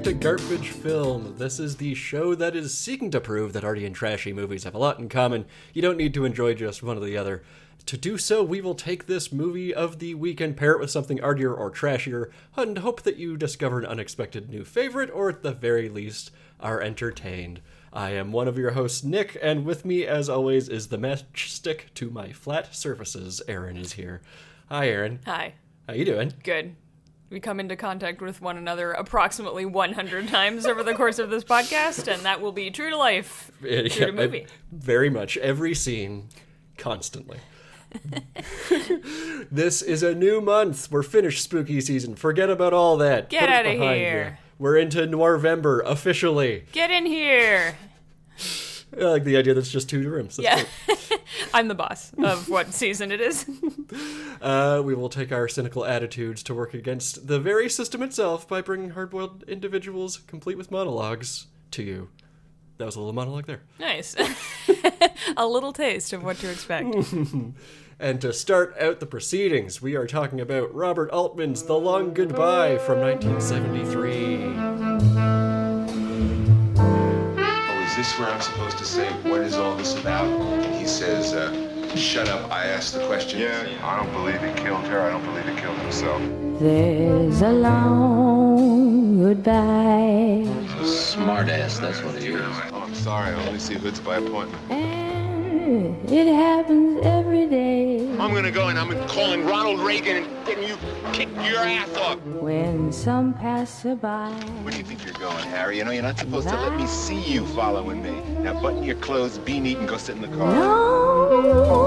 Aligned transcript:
back 0.00 0.04
to 0.04 0.12
Garbage 0.14 0.70
Film. 0.70 1.34
This 1.36 1.60
is 1.60 1.76
the 1.76 1.94
show 1.94 2.34
that 2.34 2.56
is 2.56 2.76
seeking 2.76 3.10
to 3.10 3.20
prove 3.20 3.52
that 3.52 3.64
arty 3.64 3.84
and 3.84 3.94
trashy 3.94 4.32
movies 4.32 4.64
have 4.64 4.74
a 4.74 4.78
lot 4.78 4.98
in 4.98 5.10
common. 5.10 5.44
You 5.74 5.82
don't 5.82 5.98
need 5.98 6.14
to 6.14 6.24
enjoy 6.24 6.54
just 6.54 6.82
one 6.82 6.96
or 6.96 7.00
the 7.00 7.18
other. 7.18 7.42
To 7.84 7.98
do 7.98 8.16
so, 8.16 8.42
we 8.42 8.62
will 8.62 8.74
take 8.74 9.04
this 9.04 9.30
movie 9.30 9.74
of 9.74 9.98
the 9.98 10.14
week 10.14 10.40
and 10.40 10.56
pair 10.56 10.72
it 10.72 10.80
with 10.80 10.90
something 10.90 11.20
artier 11.20 11.52
or 11.52 11.70
trashier, 11.70 12.30
and 12.56 12.78
hope 12.78 13.02
that 13.02 13.18
you 13.18 13.36
discover 13.36 13.78
an 13.78 13.84
unexpected 13.84 14.48
new 14.48 14.64
favorite, 14.64 15.10
or 15.10 15.28
at 15.28 15.42
the 15.42 15.52
very 15.52 15.90
least, 15.90 16.30
are 16.60 16.80
entertained. 16.80 17.60
I 17.92 18.12
am 18.12 18.32
one 18.32 18.48
of 18.48 18.56
your 18.56 18.70
hosts, 18.70 19.04
Nick, 19.04 19.36
and 19.42 19.66
with 19.66 19.84
me, 19.84 20.06
as 20.06 20.30
always, 20.30 20.70
is 20.70 20.88
the 20.88 20.96
matchstick 20.96 21.92
to 21.96 22.08
my 22.08 22.32
flat 22.32 22.74
surfaces. 22.74 23.42
Aaron 23.46 23.76
is 23.76 23.92
here. 23.92 24.22
Hi, 24.70 24.88
Aaron. 24.88 25.20
Hi. 25.26 25.56
How 25.86 25.92
you 25.92 26.06
doing? 26.06 26.32
Good. 26.42 26.74
We 27.30 27.38
come 27.38 27.60
into 27.60 27.76
contact 27.76 28.20
with 28.20 28.42
one 28.42 28.56
another 28.56 28.90
approximately 28.90 29.64
100 29.64 30.26
times 30.28 30.66
over 30.66 30.82
the 30.82 30.94
course 30.94 31.20
of 31.20 31.30
this 31.30 31.44
podcast, 31.44 32.12
and 32.12 32.22
that 32.24 32.40
will 32.40 32.50
be 32.50 32.70
true 32.72 32.90
to 32.90 32.96
life. 32.96 33.52
Yeah, 33.62 33.82
True 33.82 34.06
to 34.06 34.08
I- 34.08 34.10
movie. 34.10 34.46
very 34.72 35.08
much. 35.10 35.36
Every 35.36 35.74
scene, 35.74 36.28
constantly. 36.76 37.38
this 39.50 39.80
is 39.82 40.02
a 40.02 40.14
new 40.14 40.40
month. 40.40 40.90
We're 40.90 41.02
finished 41.04 41.42
spooky 41.42 41.80
season. 41.80 42.16
Forget 42.16 42.50
about 42.50 42.72
all 42.72 42.96
that. 42.98 43.30
Get 43.30 43.48
outta 43.48 43.70
behind 43.70 43.96
here. 44.00 44.38
you. 44.40 44.46
We're 44.58 44.76
into 44.76 45.06
Noirvember 45.06 45.82
officially. 45.84 46.64
Get 46.72 46.90
in 46.90 47.06
here. 47.06 47.76
I 48.98 49.04
like 49.04 49.24
the 49.24 49.36
idea 49.36 49.54
that's 49.54 49.70
just 49.70 49.88
two 49.88 50.08
rooms. 50.08 50.36
That's 50.36 50.66
Yeah. 50.88 50.96
I'm 51.54 51.68
the 51.68 51.74
boss 51.74 52.12
of 52.18 52.48
what 52.48 52.72
season 52.74 53.12
it 53.12 53.20
is. 53.20 53.46
Uh, 54.40 54.82
we 54.84 54.94
will 54.94 55.08
take 55.08 55.32
our 55.32 55.48
cynical 55.48 55.84
attitudes 55.84 56.42
to 56.44 56.54
work 56.54 56.74
against 56.74 57.26
the 57.26 57.38
very 57.38 57.68
system 57.68 58.02
itself 58.02 58.48
by 58.48 58.60
bringing 58.62 58.90
hard-boiled 58.90 59.44
individuals 59.44 60.18
complete 60.26 60.58
with 60.58 60.70
monologues 60.70 61.46
to 61.72 61.82
you. 61.82 62.08
That 62.78 62.86
was 62.86 62.96
a 62.96 63.00
little 63.00 63.12
monologue 63.12 63.46
there. 63.46 63.60
Nice. 63.78 64.16
a 65.36 65.46
little 65.46 65.72
taste 65.72 66.12
of 66.12 66.24
what 66.24 66.38
to 66.38 66.50
expect. 66.50 66.94
And 68.00 68.20
to 68.22 68.32
start 68.32 68.74
out 68.80 68.98
the 68.98 69.04
proceedings, 69.04 69.82
we 69.82 69.94
are 69.94 70.06
talking 70.06 70.40
about 70.40 70.74
Robert 70.74 71.10
Altman's 71.10 71.64
The 71.64 71.78
Long 71.78 72.14
Goodbye 72.14 72.78
from 72.78 73.00
1973. 73.00 75.39
Is 78.00 78.06
this 78.06 78.18
where 78.18 78.30
I'm 78.30 78.40
supposed 78.40 78.78
to 78.78 78.86
say, 78.86 79.12
what 79.28 79.42
is 79.42 79.56
all 79.56 79.76
this 79.76 79.94
about? 79.94 80.24
And 80.24 80.74
he 80.74 80.86
says, 80.86 81.34
uh, 81.34 81.94
shut 81.94 82.30
up, 82.30 82.50
I 82.50 82.64
asked 82.64 82.94
the 82.94 83.06
question. 83.06 83.40
Yeah, 83.40 83.68
I 83.82 83.98
don't 83.98 84.10
believe 84.14 84.40
he 84.40 84.54
killed 84.64 84.86
her. 84.86 85.02
I 85.02 85.10
don't 85.10 85.22
believe 85.22 85.44
he 85.44 85.54
killed 85.60 85.76
himself. 85.76 86.22
There's 86.60 87.42
a 87.42 87.52
long 87.52 89.22
goodbye, 89.22 90.46
Smart 90.82 91.50
ass, 91.50 91.78
that's 91.78 92.02
what 92.02 92.14
he 92.14 92.28
is. 92.28 92.40
Oh, 92.72 92.84
I'm 92.86 92.94
sorry. 92.94 93.34
I 93.34 93.46
only 93.46 93.60
see 93.60 93.74
hoods 93.74 94.00
by 94.00 94.16
appointment. 94.16 94.62
and 94.70 95.19
it 95.52 96.34
happens 96.34 97.00
every 97.04 97.46
day. 97.46 98.10
I'm 98.18 98.32
gonna 98.34 98.50
go 98.50 98.68
and 98.68 98.78
I'm 98.78 98.90
calling 99.08 99.44
Ronald 99.44 99.80
Reagan 99.80 100.24
and 100.24 100.46
getting 100.46 100.68
you 100.68 100.76
kick 101.12 101.28
your 101.36 101.58
ass 101.58 101.94
off. 101.96 102.20
When 102.22 102.92
some 102.92 103.34
passerby, 103.34 104.34
Where 104.62 104.72
do 104.72 104.78
you 104.78 104.84
think 104.84 105.04
you're 105.04 105.14
going, 105.14 105.44
Harry? 105.48 105.78
You 105.78 105.84
know, 105.84 105.90
you're 105.90 106.02
not 106.02 106.18
supposed 106.18 106.48
to 106.48 106.60
let 106.60 106.78
me 106.78 106.86
see 106.86 107.20
you 107.20 107.46
following 107.46 108.02
me. 108.02 108.20
Now 108.42 108.60
button 108.60 108.82
your 108.82 108.96
clothes, 108.96 109.38
be 109.38 109.60
neat, 109.60 109.78
and 109.78 109.88
go 109.88 109.96
sit 109.96 110.16
in 110.16 110.22
the 110.22 110.28
car. 110.28 110.50
long 110.58 111.80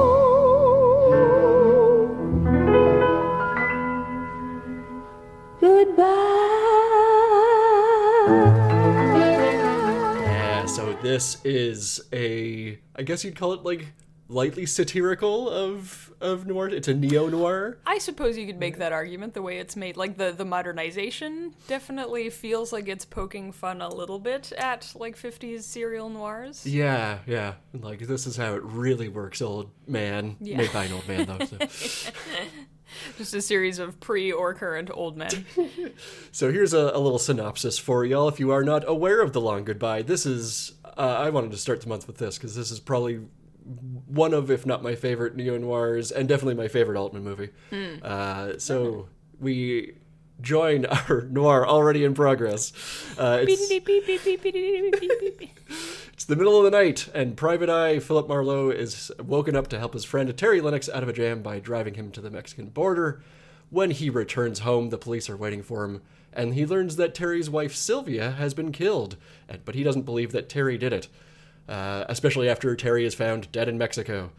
goodbye. 5.61 6.33
This 11.03 11.43
is 11.43 11.99
a 12.13 12.79
I 12.95 13.03
guess 13.03 13.25
you'd 13.25 13.35
call 13.35 13.51
it 13.51 13.63
like 13.63 13.87
lightly 14.29 14.65
satirical 14.65 15.49
of 15.49 16.13
of 16.21 16.47
noir. 16.47 16.69
It's 16.69 16.87
a 16.87 16.93
neo 16.93 17.27
noir. 17.27 17.77
I 17.85 17.97
suppose 17.97 18.37
you 18.37 18.45
could 18.45 18.57
make 18.57 18.77
that 18.77 18.93
argument 18.93 19.33
the 19.33 19.41
way 19.41 19.57
it's 19.59 19.75
made. 19.75 19.97
Like 19.97 20.15
the, 20.15 20.31
the 20.31 20.45
modernization 20.45 21.55
definitely 21.67 22.29
feels 22.29 22.71
like 22.71 22.87
it's 22.87 23.03
poking 23.03 23.51
fun 23.51 23.81
a 23.81 23.93
little 23.93 24.17
bit 24.17 24.53
at 24.53 24.93
like 24.95 25.17
50s 25.17 25.63
serial 25.63 26.07
noirs. 26.07 26.65
Yeah, 26.65 27.19
yeah. 27.27 27.55
Like 27.73 27.99
this 27.99 28.25
is 28.25 28.37
how 28.37 28.53
it 28.53 28.63
really 28.63 29.09
works, 29.09 29.41
old 29.41 29.71
man. 29.85 30.37
Yeah. 30.39 30.55
Made 30.55 30.71
by 30.71 30.85
an 30.85 30.93
old 30.93 31.07
man 31.07 31.25
though. 31.25 31.45
So. 31.45 32.09
Just 33.17 33.33
a 33.33 33.41
series 33.41 33.79
of 33.79 33.99
pre 33.99 34.31
or 34.31 34.53
current 34.53 34.89
old 34.93 35.17
men. 35.17 35.45
So 36.31 36.51
here's 36.51 36.73
a, 36.73 36.91
a 36.93 36.99
little 36.99 37.19
synopsis 37.19 37.77
for 37.77 38.03
y'all. 38.05 38.27
If 38.27 38.39
you 38.39 38.51
are 38.51 38.63
not 38.63 38.83
aware 38.87 39.21
of 39.21 39.33
The 39.33 39.41
Long 39.41 39.63
Goodbye, 39.63 40.01
this 40.01 40.25
is. 40.25 40.73
Uh, 40.97 41.01
I 41.01 41.29
wanted 41.29 41.51
to 41.51 41.57
start 41.57 41.81
the 41.81 41.89
month 41.89 42.07
with 42.07 42.17
this 42.17 42.37
because 42.37 42.55
this 42.55 42.71
is 42.71 42.79
probably 42.79 43.21
one 44.07 44.33
of, 44.33 44.49
if 44.51 44.65
not 44.65 44.83
my 44.83 44.95
favorite 44.95 45.35
neo 45.35 45.57
noirs, 45.57 46.11
and 46.11 46.27
definitely 46.27 46.55
my 46.55 46.67
favorite 46.67 46.97
Altman 46.99 47.23
movie. 47.23 47.49
Uh, 48.01 48.57
so 48.57 49.09
we 49.39 49.93
join 50.41 50.85
our 50.85 51.21
noir 51.29 51.65
already 51.67 52.03
in 52.03 52.13
progress. 52.13 52.73
Uh, 53.17 53.43
it's, 56.23 56.29
the 56.29 56.37
middle 56.37 56.57
of 56.57 56.63
the 56.63 56.71
night, 56.71 57.09
and 57.13 57.35
Private 57.35 57.69
Eye 57.69 57.99
Philip 57.99 58.29
Marlowe 58.29 58.69
is 58.69 59.11
woken 59.21 59.57
up 59.57 59.67
to 59.67 59.77
help 59.77 59.93
his 59.93 60.05
friend 60.05 60.35
Terry 60.37 60.61
Lennox 60.61 60.87
out 60.87 61.03
of 61.03 61.09
a 61.09 61.13
jam 61.13 61.41
by 61.41 61.59
driving 61.59 61.95
him 61.95 62.11
to 62.11 62.21
the 62.21 62.29
Mexican 62.29 62.67
border. 62.67 63.21
When 63.69 63.91
he 63.91 64.09
returns 64.09 64.59
home, 64.59 64.87
the 64.87 64.97
police 64.97 65.29
are 65.29 65.35
waiting 65.35 65.61
for 65.61 65.83
him, 65.83 66.01
and 66.31 66.53
he 66.53 66.65
learns 66.65 66.95
that 66.95 67.13
Terry's 67.13 67.49
wife 67.49 67.75
Sylvia 67.75 68.31
has 68.31 68.53
been 68.53 68.71
killed, 68.71 69.17
but 69.65 69.75
he 69.75 69.83
doesn't 69.83 70.03
believe 70.03 70.31
that 70.31 70.47
Terry 70.47 70.77
did 70.77 70.93
it, 70.93 71.09
uh, 71.67 72.05
especially 72.07 72.47
after 72.47 72.73
Terry 72.77 73.03
is 73.03 73.13
found 73.13 73.51
dead 73.51 73.67
in 73.67 73.77
Mexico. 73.77 74.31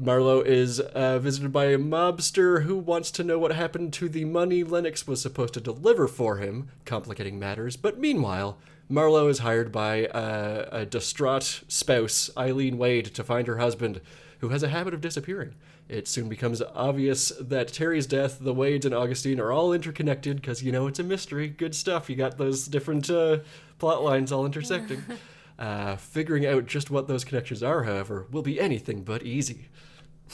Marlowe 0.00 0.40
is 0.40 0.80
uh, 0.80 1.20
visited 1.20 1.52
by 1.52 1.66
a 1.66 1.78
mobster 1.78 2.64
who 2.64 2.76
wants 2.76 3.12
to 3.12 3.22
know 3.22 3.38
what 3.38 3.52
happened 3.52 3.92
to 3.92 4.08
the 4.08 4.24
money 4.24 4.64
Lennox 4.64 5.06
was 5.06 5.22
supposed 5.22 5.54
to 5.54 5.60
deliver 5.60 6.08
for 6.08 6.38
him, 6.38 6.70
complicating 6.84 7.38
matters. 7.38 7.76
But 7.76 8.00
meanwhile, 8.00 8.58
Marlowe 8.92 9.28
is 9.28 9.38
hired 9.38 9.72
by 9.72 10.06
uh, 10.08 10.68
a 10.70 10.84
distraught 10.84 11.62
spouse, 11.66 12.28
Eileen 12.36 12.76
Wade, 12.76 13.06
to 13.14 13.24
find 13.24 13.46
her 13.46 13.56
husband, 13.56 14.02
who 14.40 14.50
has 14.50 14.62
a 14.62 14.68
habit 14.68 14.92
of 14.92 15.00
disappearing. 15.00 15.54
It 15.88 16.06
soon 16.06 16.28
becomes 16.28 16.60
obvious 16.74 17.32
that 17.40 17.68
Terry's 17.68 18.06
death, 18.06 18.38
the 18.40 18.52
Wades, 18.52 18.84
and 18.84 18.94
Augustine 18.94 19.40
are 19.40 19.50
all 19.50 19.72
interconnected 19.72 20.36
because, 20.36 20.62
you 20.62 20.72
know, 20.72 20.86
it's 20.88 20.98
a 20.98 21.02
mystery. 21.04 21.48
Good 21.48 21.74
stuff. 21.74 22.10
You 22.10 22.16
got 22.16 22.36
those 22.36 22.66
different 22.66 23.08
uh, 23.08 23.38
plot 23.78 24.04
lines 24.04 24.30
all 24.32 24.46
intersecting. 24.46 25.02
Uh, 25.58 25.94
figuring 25.96 26.44
out 26.44 26.66
just 26.66 26.90
what 26.90 27.06
those 27.06 27.22
connections 27.24 27.62
are, 27.62 27.84
however, 27.84 28.26
will 28.32 28.42
be 28.42 28.58
anything 28.58 29.04
but 29.04 29.22
easy. 29.22 29.68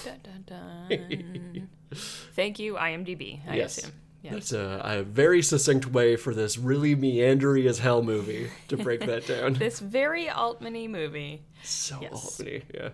Dun, 0.02 0.20
dun, 0.22 0.44
dun. 0.46 1.68
Thank 2.34 2.58
you, 2.58 2.74
IMDb, 2.76 3.40
I 3.46 3.56
Yes. 3.56 3.78
assume. 3.78 3.92
Yes. 4.22 4.32
That's 4.32 4.52
a, 4.52 4.80
a 4.84 5.02
very 5.02 5.42
succinct 5.42 5.86
way 5.86 6.16
for 6.16 6.34
this 6.34 6.58
really 6.58 6.96
meandery 6.96 7.66
as 7.66 7.78
hell 7.78 8.02
movie 8.02 8.50
to 8.66 8.76
break 8.76 9.00
that 9.06 9.26
down. 9.28 9.54
This 9.54 9.78
very 9.78 10.28
Altman-y 10.28 10.88
movie. 10.88 11.42
so 11.62 11.98
yes. 12.02 12.12
Albany, 12.12 12.62
yeah. 12.74 12.88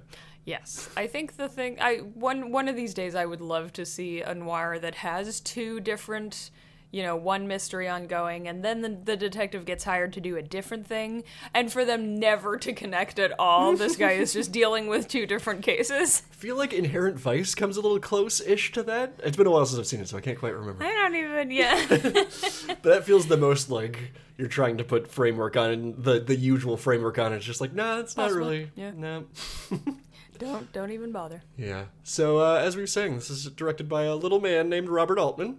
Yes, 0.45 0.91
I 0.95 1.07
think 1.07 1.37
the 1.37 1.49
thing 1.49 1.79
I 1.81 1.97
one 1.97 2.53
one 2.53 2.69
of 2.69 2.77
these 2.77 2.93
days 2.93 3.15
I 3.15 3.25
would 3.25 3.41
love 3.41 3.73
to 3.75 3.87
see 3.87 4.21
a 4.21 4.35
noir 4.35 4.79
that 4.79 4.97
has 4.97 5.41
two 5.41 5.81
different, 5.81 6.51
you 6.95 7.03
know, 7.03 7.17
one 7.17 7.49
mystery 7.49 7.89
ongoing, 7.89 8.47
and 8.47 8.65
then 8.65 8.81
the, 8.81 8.89
the 8.89 9.17
detective 9.17 9.65
gets 9.65 9.83
hired 9.83 10.13
to 10.13 10.21
do 10.21 10.37
a 10.37 10.43
different 10.43 10.87
thing, 10.87 11.25
and 11.53 11.73
for 11.73 11.85
them 11.85 12.21
never 12.21 12.57
to 12.57 12.73
connect 12.73 13.19
at 13.19 13.33
all. 13.37 13.75
this 13.77 13.97
guy 13.97 14.13
is 14.13 14.33
just 14.33 14.53
dealing 14.61 14.87
with 14.87 15.09
two 15.09 15.27
different 15.27 15.65
cases. 15.65 16.23
I 16.31 16.35
feel 16.37 16.57
like 16.57 16.73
Inherent 16.73 17.19
Vice 17.19 17.57
comes 17.57 17.77
a 17.77 17.81
little 17.81 17.99
close-ish 17.99 18.71
to 18.73 18.85
that. 18.85 19.15
It's 19.25 19.37
been 19.37 19.49
a 19.49 19.51
while 19.51 19.67
since 19.67 19.81
I've 19.81 19.89
seen 19.89 20.03
it, 20.03 20.09
so 20.09 20.17
I 20.17 20.21
can't 20.21 20.39
quite 20.39 20.55
remember. 20.55 20.85
I 20.85 20.93
don't 20.93 21.17
even 21.17 21.51
yeah. 21.51 21.85
But 22.69 22.83
that 22.85 23.03
feels 23.05 23.27
the 23.27 23.39
most 23.39 23.71
like 23.71 24.13
you're 24.39 24.47
trying 24.47 24.79
to 24.79 24.85
put 24.85 25.11
framework 25.11 25.57
on 25.57 25.71
and 25.71 26.05
the 26.05 26.21
the 26.21 26.37
usual 26.37 26.77
framework 26.77 27.19
on 27.19 27.33
it. 27.33 27.39
It's 27.39 27.45
just 27.45 27.61
like, 27.61 27.75
nah, 27.75 27.99
it's 27.99 28.17
not 28.17 28.31
really. 28.31 28.71
yeah. 28.77 28.93
No. 28.95 29.25
don't 30.39 30.73
don't 30.73 30.93
even 30.93 31.11
bother. 31.11 31.43
Yeah. 31.57 31.87
So 32.05 32.39
uh, 32.39 32.61
as 32.63 32.77
we 32.77 32.83
were 32.85 32.87
saying, 32.87 33.17
this 33.17 33.31
is 33.31 33.47
directed 33.47 33.89
by 33.89 34.05
a 34.05 34.15
little 34.15 34.41
man 34.41 34.69
named 34.69 34.89
Robert 34.89 35.19
Altman. 35.19 35.59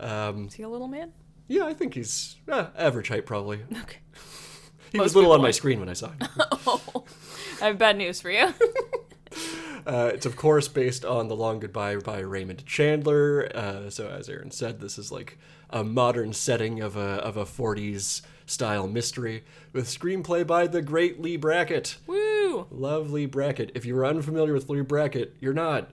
Um, 0.00 0.46
Is 0.46 0.54
he 0.54 0.62
a 0.62 0.68
little 0.68 0.88
man? 0.88 1.12
yeah, 1.48 1.64
I 1.64 1.74
think 1.74 1.94
he's 1.94 2.36
uh, 2.48 2.68
average 2.76 3.08
height 3.08 3.26
probably. 3.26 3.60
Okay. 3.82 3.98
He 4.92 4.98
Most 4.98 5.04
was 5.04 5.14
little 5.14 5.30
on 5.30 5.40
my 5.40 5.52
screen 5.52 5.78
when 5.78 5.88
I 5.88 5.92
saw 5.92 6.08
him. 6.08 6.18
Oh, 6.66 7.04
I 7.62 7.66
have 7.66 7.78
bad 7.78 7.96
news 7.96 8.20
for 8.20 8.30
you. 8.30 8.52
Uh, 9.86 10.10
it's 10.12 10.26
of 10.26 10.36
course 10.36 10.68
based 10.68 11.06
on 11.06 11.28
The 11.28 11.34
Long 11.36 11.58
Goodbye 11.58 11.96
by 11.96 12.18
Raymond 12.20 12.66
Chandler. 12.66 13.50
Uh, 13.54 13.88
so 13.88 14.08
as 14.08 14.28
Aaron 14.28 14.50
said, 14.50 14.78
this 14.78 14.98
is 14.98 15.10
like 15.10 15.38
a 15.70 15.82
modern 15.82 16.34
setting 16.34 16.80
of 16.82 16.96
a 16.96 17.00
of 17.24 17.38
a 17.38 17.44
40s 17.46 18.20
style 18.44 18.86
mystery 18.86 19.42
with 19.72 19.86
screenplay 19.86 20.46
by 20.46 20.66
the 20.66 20.82
great 20.82 21.20
Leigh 21.22 21.38
Brackett. 21.38 21.96
Woo! 22.06 22.66
Love 22.70 23.10
Leigh 23.10 23.24
Brackett. 23.26 23.72
If 23.74 23.86
you're 23.86 24.04
unfamiliar 24.04 24.52
with 24.52 24.68
Leigh 24.68 24.82
Brackett, 24.82 25.34
you're 25.40 25.54
not. 25.54 25.90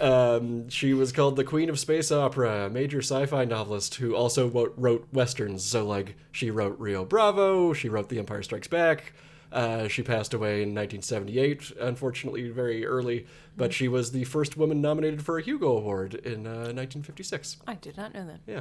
Um, 0.00 0.68
she 0.68 0.94
was 0.94 1.12
called 1.12 1.36
the 1.36 1.44
Queen 1.44 1.68
of 1.68 1.78
Space 1.78 2.10
Opera, 2.10 2.66
a 2.66 2.70
major 2.70 2.98
sci-fi 3.00 3.44
novelist 3.44 3.96
who 3.96 4.14
also 4.14 4.48
wo- 4.48 4.72
wrote 4.76 5.06
westerns. 5.12 5.64
So, 5.64 5.86
like, 5.86 6.16
she 6.32 6.50
wrote 6.50 6.78
Rio 6.78 7.04
Bravo, 7.04 7.72
she 7.72 7.88
wrote 7.88 8.08
The 8.08 8.18
Empire 8.18 8.42
Strikes 8.42 8.68
Back. 8.68 9.12
Uh, 9.52 9.88
she 9.88 10.02
passed 10.02 10.32
away 10.32 10.62
in 10.62 10.74
1978, 10.74 11.72
unfortunately, 11.80 12.48
very 12.50 12.86
early. 12.86 13.26
But 13.56 13.72
she 13.72 13.88
was 13.88 14.12
the 14.12 14.24
first 14.24 14.56
woman 14.56 14.80
nominated 14.80 15.22
for 15.22 15.38
a 15.38 15.42
Hugo 15.42 15.76
Award 15.76 16.14
in 16.14 16.46
uh, 16.46 16.70
1956. 16.72 17.58
I 17.66 17.74
did 17.74 17.96
not 17.96 18.14
know 18.14 18.26
that. 18.26 18.40
Yeah. 18.46 18.60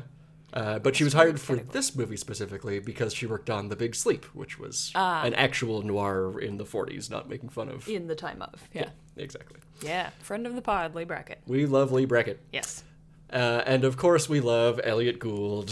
Uh, 0.51 0.79
but 0.79 0.95
she 0.95 1.03
was 1.03 1.13
hired 1.13 1.39
for 1.39 1.57
this 1.57 1.95
movie 1.95 2.17
specifically 2.17 2.79
because 2.79 3.13
she 3.13 3.27
worked 3.27 3.51
on 3.51 3.69
The 3.69 3.75
Big 3.75 3.93
Sleep, 3.93 4.25
which 4.33 4.57
was 4.57 4.91
an 4.95 5.35
actual 5.35 5.83
noir 5.83 6.39
in 6.39 6.57
the 6.57 6.65
40s, 6.65 7.09
not 7.11 7.29
making 7.29 7.49
fun 7.49 7.69
of. 7.69 7.87
In 7.87 8.07
the 8.07 8.15
time 8.15 8.41
of. 8.41 8.67
Yeah. 8.73 8.89
Exactly. 9.19 9.59
Yeah. 9.81 10.09
Friend 10.21 10.45
of 10.47 10.55
the 10.55 10.61
pod, 10.61 10.95
Leigh 10.95 11.05
Brackett. 11.05 11.41
We 11.45 11.65
love 11.65 11.91
Leigh 11.91 12.05
Brackett. 12.05 12.39
Yes. 12.51 12.83
Uh, 13.31 13.61
and 13.65 13.83
of 13.83 13.97
course, 13.97 14.27
we 14.27 14.39
love 14.39 14.79
Elliott 14.83 15.19
Gould. 15.19 15.71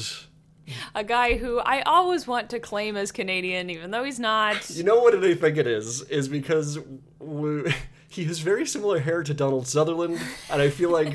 A 0.93 1.03
guy 1.03 1.37
who 1.37 1.59
I 1.59 1.81
always 1.81 2.27
want 2.27 2.49
to 2.49 2.59
claim 2.59 2.97
as 2.97 3.11
Canadian, 3.11 3.69
even 3.69 3.91
though 3.91 4.03
he's 4.03 4.19
not. 4.19 4.69
You 4.69 4.83
know 4.83 4.99
what 4.99 5.15
I 5.15 5.33
think 5.33 5.57
it 5.57 5.65
is? 5.65 6.01
Is 6.03 6.27
because 6.27 6.77
we, 7.19 7.73
he 8.09 8.25
has 8.25 8.39
very 8.39 8.65
similar 8.65 8.99
hair 8.99 9.23
to 9.23 9.33
Donald 9.33 9.65
Sutherland, 9.67 10.19
and 10.49 10.61
I 10.61 10.69
feel 10.69 10.91
like 10.91 11.13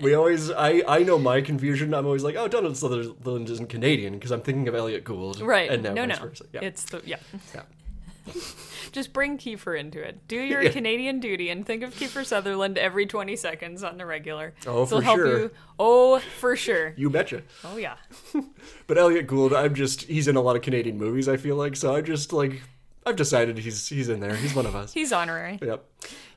we 0.00 0.14
always. 0.14 0.50
I 0.50 0.82
I 0.86 1.02
know 1.02 1.18
my 1.18 1.40
confusion. 1.40 1.92
I'm 1.92 2.06
always 2.06 2.22
like, 2.22 2.36
oh, 2.36 2.46
Donald 2.46 2.76
Sutherland 2.76 3.50
isn't 3.50 3.68
Canadian 3.68 4.14
because 4.14 4.30
I'm 4.30 4.42
thinking 4.42 4.68
of 4.68 4.76
Elliott 4.76 5.02
Gould. 5.02 5.40
Right. 5.40 5.70
And 5.70 5.82
now 5.82 5.92
no, 5.92 6.04
no. 6.06 6.16
versa. 6.16 6.44
Yeah. 6.52 6.60
It's 6.62 6.84
the. 6.84 7.02
Yeah. 7.04 7.16
yeah. 7.52 7.62
Just 8.92 9.12
bring 9.12 9.38
Kiefer 9.38 9.78
into 9.78 10.00
it. 10.00 10.28
Do 10.28 10.36
your 10.36 10.62
Yeah. 10.62 10.70
Canadian 10.70 11.18
duty 11.20 11.50
and 11.50 11.66
think 11.66 11.82
of 11.82 11.94
Kiefer 11.94 12.24
Sutherland 12.24 12.78
every 12.78 13.06
20 13.06 13.34
seconds 13.36 13.82
on 13.82 13.98
the 13.98 14.06
regular. 14.06 14.54
Oh, 14.66 14.84
This'll 14.84 14.98
for 15.00 15.04
help 15.04 15.16
sure. 15.18 15.38
You. 15.40 15.50
Oh, 15.78 16.18
for 16.40 16.54
sure. 16.56 16.94
You 16.96 17.10
betcha. 17.10 17.42
Oh, 17.64 17.76
yeah. 17.76 17.96
But 18.86 18.98
Elliott 18.98 19.26
Gould, 19.26 19.52
I'm 19.54 19.74
just 19.74 20.02
he's 20.02 20.28
in 20.28 20.36
a 20.36 20.40
lot 20.42 20.56
of 20.56 20.62
Canadian 20.62 20.98
movies. 20.98 21.28
I 21.28 21.36
feel 21.38 21.56
like 21.56 21.74
so. 21.76 21.94
I 21.94 22.00
just 22.02 22.32
like 22.32 22.60
I've 23.06 23.16
decided 23.16 23.58
he's 23.58 23.88
he's 23.88 24.08
in 24.08 24.20
there. 24.20 24.36
He's 24.36 24.54
one 24.54 24.66
of 24.66 24.74
us. 24.76 24.92
He's 24.92 25.10
honorary. 25.12 25.58
Yep. 25.62 25.84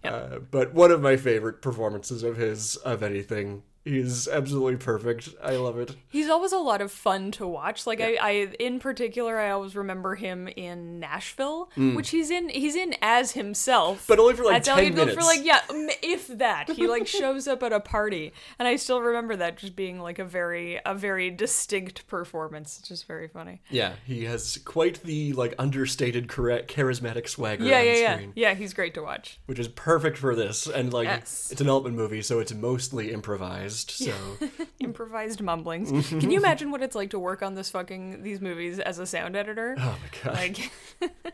Uh, 0.04 0.40
but 0.52 0.74
one 0.74 0.92
of 0.92 1.02
my 1.02 1.18
favorite 1.18 1.62
performances 1.62 2.24
of 2.24 2.38
his 2.38 2.76
of 2.78 3.04
anything. 3.04 3.64
He's 3.88 4.28
absolutely 4.28 4.78
perfect. 4.78 5.30
I 5.44 5.56
love 5.56 5.78
it. 5.80 5.96
He's 6.10 6.30
always 6.30 6.52
a 6.52 6.58
lot 6.58 6.82
of 6.82 6.92
fun 6.92 7.32
to 7.34 7.48
watch. 7.48 7.88
Like 7.88 8.02
I, 8.02 8.16
I, 8.22 8.30
in 8.60 8.80
particular, 8.80 9.40
I 9.40 9.52
always 9.52 9.76
remember 9.76 10.16
him 10.16 10.48
in 10.48 11.00
Nashville, 11.00 11.70
which 11.76 12.10
he's 12.10 12.30
in. 12.30 12.50
He's 12.50 12.76
in 12.76 12.96
as 13.02 13.32
himself, 13.34 13.88
Mm. 14.04 14.08
But 14.08 14.20
only 14.20 14.34
for, 14.34 14.44
like, 14.44 14.64
10 14.64 14.78
Elliott 14.78 14.96
Gould 14.96 15.12
For 15.14 15.22
like 15.22 15.44
yeah, 15.44 15.62
if 16.04 16.28
that. 16.40 16.70
He 16.70 16.88
like 16.88 17.08
shows 17.22 17.48
up 17.48 17.64
at 17.64 17.72
a 17.74 17.80
party, 17.80 18.34
and 18.60 18.68
I 18.68 18.76
still 18.76 19.02
remember 19.02 19.36
that 19.38 19.58
just 19.58 19.76
being 19.76 20.00
like 20.00 20.20
a 20.20 20.26
very, 20.26 20.80
a 20.86 20.94
very 20.96 21.30
distinct 21.30 22.08
performance. 22.08 22.80
It's 22.80 22.88
just 22.88 23.08
very 23.08 23.28
funny. 23.28 23.62
Yeah, 23.70 23.94
he 24.06 24.26
has 24.26 24.58
quite 24.66 25.02
the 25.04 25.34
like 25.34 25.54
understated, 25.60 26.28
correct, 26.28 26.74
charismatic 26.74 27.28
swagger 27.30 27.64
Yeah, 27.64 27.80
on 27.80 27.86
yeah, 27.86 27.94
yeah, 27.94 28.14
screen, 28.16 28.34
yeah. 28.36 28.54
He's 28.56 28.74
great 28.74 28.94
to 28.96 29.02
watch. 29.02 29.40
which 29.46 29.60
is 29.60 29.68
perfect 29.70 30.18
for 30.18 30.36
this. 30.36 30.68
And 30.68 30.92
like, 30.92 31.06
Yes. 31.06 31.50
it's 31.52 31.62
an 31.62 31.70
Altman 31.70 31.96
movie, 31.96 32.22
so 32.22 32.40
it's 32.40 32.54
mostly 32.54 33.12
improvised. 33.12 33.77
So 33.86 34.14
Improvised 34.80 35.42
mumblings. 35.42 36.10
Can 36.10 36.32
you 36.32 36.38
imagine 36.40 36.72
what 36.72 36.82
it's 36.82 36.96
like 36.96 37.10
to 37.12 37.20
work 37.20 37.42
on 37.42 37.56
this 37.56 37.70
fucking 37.70 38.24
these 38.24 38.42
movies 38.42 38.80
as 38.80 39.00
a 39.00 39.06
sound 39.06 39.36
editor? 39.36 39.76
oh 39.78 39.98
my 40.02 40.20
god, 40.24 40.34
Like 40.36 40.72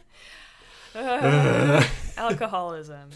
Uh, 0.95 1.83
alcoholism. 2.17 3.09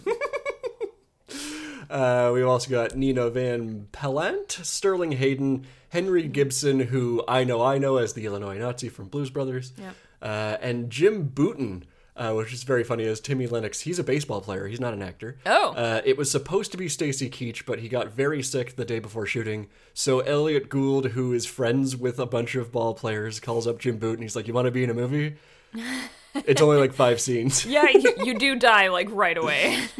uh, 1.89 2.31
we've 2.33 2.47
also 2.47 2.69
got 2.71 2.95
Nina 2.95 3.29
Van 3.29 3.87
Pallandt, 3.91 4.51
Sterling 4.65 5.11
Hayden, 5.13 5.65
Henry 5.89 6.27
Gibson, 6.27 6.79
who 6.79 7.23
I 7.27 7.43
know 7.43 7.61
I 7.61 7.77
know 7.77 7.97
as 7.97 8.13
the 8.13 8.25
Illinois 8.25 8.57
Nazi 8.57 8.89
from 8.89 9.09
Blues 9.09 9.29
Brothers, 9.29 9.73
Yep. 9.77 9.95
uh, 10.21 10.57
and 10.61 10.89
Jim 10.89 11.23
Bouton. 11.27 11.85
Uh, 12.17 12.33
which 12.33 12.51
is 12.51 12.63
very 12.63 12.83
funny 12.83 13.05
as 13.05 13.19
Timmy 13.19 13.45
Lennox. 13.45 13.81
He's 13.81 13.99
a 13.99 14.03
baseball 14.03 14.41
player. 14.41 14.65
He's 14.67 14.79
not 14.79 14.91
an 14.95 15.03
actor. 15.03 15.37
Oh. 15.45 15.73
Uh, 15.73 16.01
it 16.03 16.17
was 16.17 16.31
supposed 16.31 16.71
to 16.71 16.77
be 16.77 16.89
Stacy 16.89 17.29
Keach, 17.29 17.63
but 17.63 17.77
he 17.77 17.87
got 17.87 18.07
very 18.11 18.41
sick 18.41 18.75
the 18.75 18.85
day 18.85 18.97
before 18.97 19.27
shooting. 19.27 19.67
So 19.93 20.21
Elliott 20.21 20.67
Gould, 20.67 21.09
who 21.11 21.31
is 21.31 21.45
friends 21.45 21.95
with 21.95 22.17
a 22.17 22.25
bunch 22.25 22.55
of 22.55 22.71
ball 22.71 22.95
players, 22.95 23.39
calls 23.39 23.67
up 23.67 23.77
Jim 23.77 23.97
Bouton 23.97 24.23
He's 24.23 24.35
like, 24.35 24.47
"You 24.47 24.53
want 24.55 24.65
to 24.65 24.71
be 24.71 24.83
in 24.83 24.89
a 24.89 24.95
movie?" 24.95 25.35
it's 26.33 26.59
only 26.61 26.77
like 26.77 26.93
five 26.93 27.21
scenes. 27.21 27.65
Yeah, 27.67 27.87
you, 27.89 28.13
you 28.25 28.33
do 28.39 28.55
die 28.55 28.87
like 28.87 29.09
right 29.11 29.37
away. 29.37 29.77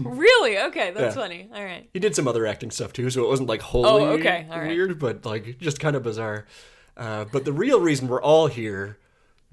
really? 0.00 0.58
Okay, 0.58 0.92
that's 0.92 1.16
Yeah. 1.16 1.20
funny. 1.22 1.48
All 1.52 1.64
right. 1.64 1.88
He 1.92 1.98
did 2.00 2.14
some 2.14 2.28
other 2.28 2.46
acting 2.46 2.70
stuff 2.70 2.92
too, 2.92 3.10
so 3.10 3.24
it 3.24 3.28
wasn't 3.28 3.48
like 3.48 3.60
wholly 3.62 4.04
Oh, 4.04 4.08
okay, 4.10 4.46
all 4.50 4.58
right. 4.60 4.68
weird, 4.68 4.98
but 4.98 5.24
like 5.26 5.58
just 5.58 5.80
kind 5.80 5.96
of 5.96 6.02
bizarre. 6.02 6.46
Uh, 6.96 7.24
but 7.24 7.44
the 7.44 7.52
real 7.52 7.80
reason 7.80 8.08
we're 8.08 8.22
all 8.22 8.46
here, 8.46 8.98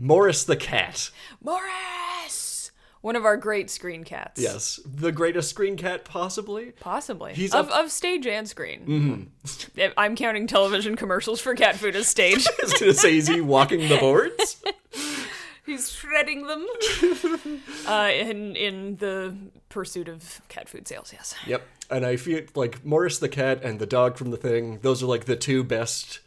Morris 0.03 0.43
the 0.43 0.57
cat. 0.57 1.09
Morris, 1.41 2.71
one 2.99 3.15
of 3.15 3.23
our 3.23 3.37
great 3.37 3.69
screen 3.69 4.03
cats. 4.03 4.41
Yes, 4.41 4.81
the 4.85 5.13
greatest 5.13 5.49
screen 5.49 5.77
cat 5.77 6.03
possibly. 6.03 6.73
Possibly. 6.81 7.33
He's 7.33 7.53
of, 7.53 7.69
up- 7.69 7.85
of 7.85 7.91
stage 7.91 8.27
and 8.27 8.47
screen. 8.47 9.29
Mm-hmm. 9.77 9.91
I'm 9.97 10.17
counting 10.17 10.45
television 10.45 10.97
commercials 10.97 11.39
for 11.39 11.55
cat 11.55 11.77
food 11.77 11.95
as 11.95 12.07
stage. 12.17 12.45
I 12.45 12.51
was 12.61 12.73
gonna 12.73 12.93
say, 12.93 13.17
is 13.17 13.27
he 13.27 13.39
walking 13.39 13.87
the 13.87 13.97
boards? 13.97 14.61
He's 15.65 15.89
shredding 15.89 16.47
them. 16.47 16.67
uh, 17.87 18.09
in 18.13 18.57
in 18.57 18.97
the 18.97 19.33
pursuit 19.69 20.09
of 20.09 20.41
cat 20.49 20.67
food 20.67 20.85
sales. 20.85 21.13
Yes. 21.13 21.33
Yep. 21.47 21.65
And 21.89 22.05
I 22.05 22.17
feel 22.17 22.41
like 22.55 22.83
Morris 22.83 23.19
the 23.19 23.29
cat 23.29 23.63
and 23.63 23.79
the 23.79 23.85
dog 23.85 24.17
from 24.17 24.31
the 24.31 24.37
thing, 24.37 24.79
those 24.81 25.01
are 25.01 25.05
like 25.05 25.23
the 25.23 25.37
two 25.37 25.63
best 25.63 26.19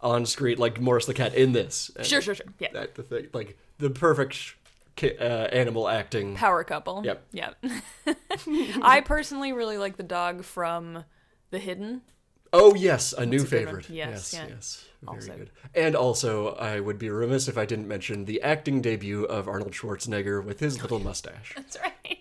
on 0.00 0.26
screen, 0.26 0.58
like 0.58 0.80
Morris 0.80 1.06
the 1.06 1.14
cat 1.14 1.34
in 1.34 1.52
this. 1.52 1.90
And 1.96 2.06
Sure, 2.06 2.20
sure, 2.20 2.34
sure. 2.34 2.46
Yeah. 2.58 2.68
That 2.72 2.94
the 2.94 3.02
thing, 3.02 3.28
like 3.32 3.56
the 3.78 3.90
perfect 3.90 4.54
uh, 5.02 5.22
animal 5.24 5.88
acting. 5.88 6.34
Power 6.34 6.64
couple. 6.64 7.02
Yep. 7.04 7.26
Yep. 7.32 7.64
I 8.82 9.02
personally 9.04 9.52
really 9.52 9.78
like 9.78 9.96
the 9.96 10.02
dog 10.02 10.44
from 10.44 11.04
The 11.50 11.58
Hidden. 11.58 12.02
Oh 12.52 12.74
yes, 12.74 13.12
a 13.12 13.26
new 13.26 13.42
a 13.42 13.44
favorite. 13.44 13.90
Yes, 13.90 14.32
yes, 14.32 14.34
yeah. 14.34 14.46
yes. 14.54 14.84
Very 15.02 15.16
Also. 15.16 15.36
good. 15.36 15.50
And 15.74 15.94
also, 15.94 16.54
I 16.54 16.80
would 16.80 16.98
be 16.98 17.10
remiss 17.10 17.46
if 17.46 17.58
I 17.58 17.66
didn't 17.66 17.86
mention 17.88 18.24
the 18.24 18.40
acting 18.42 18.80
debut 18.80 19.24
of 19.24 19.48
Arnold 19.48 19.72
Schwarzenegger 19.72 20.42
with 20.42 20.60
his 20.60 20.80
little 20.80 20.98
mustache. 21.10 21.52
That's 21.54 21.76
right. 21.80 22.17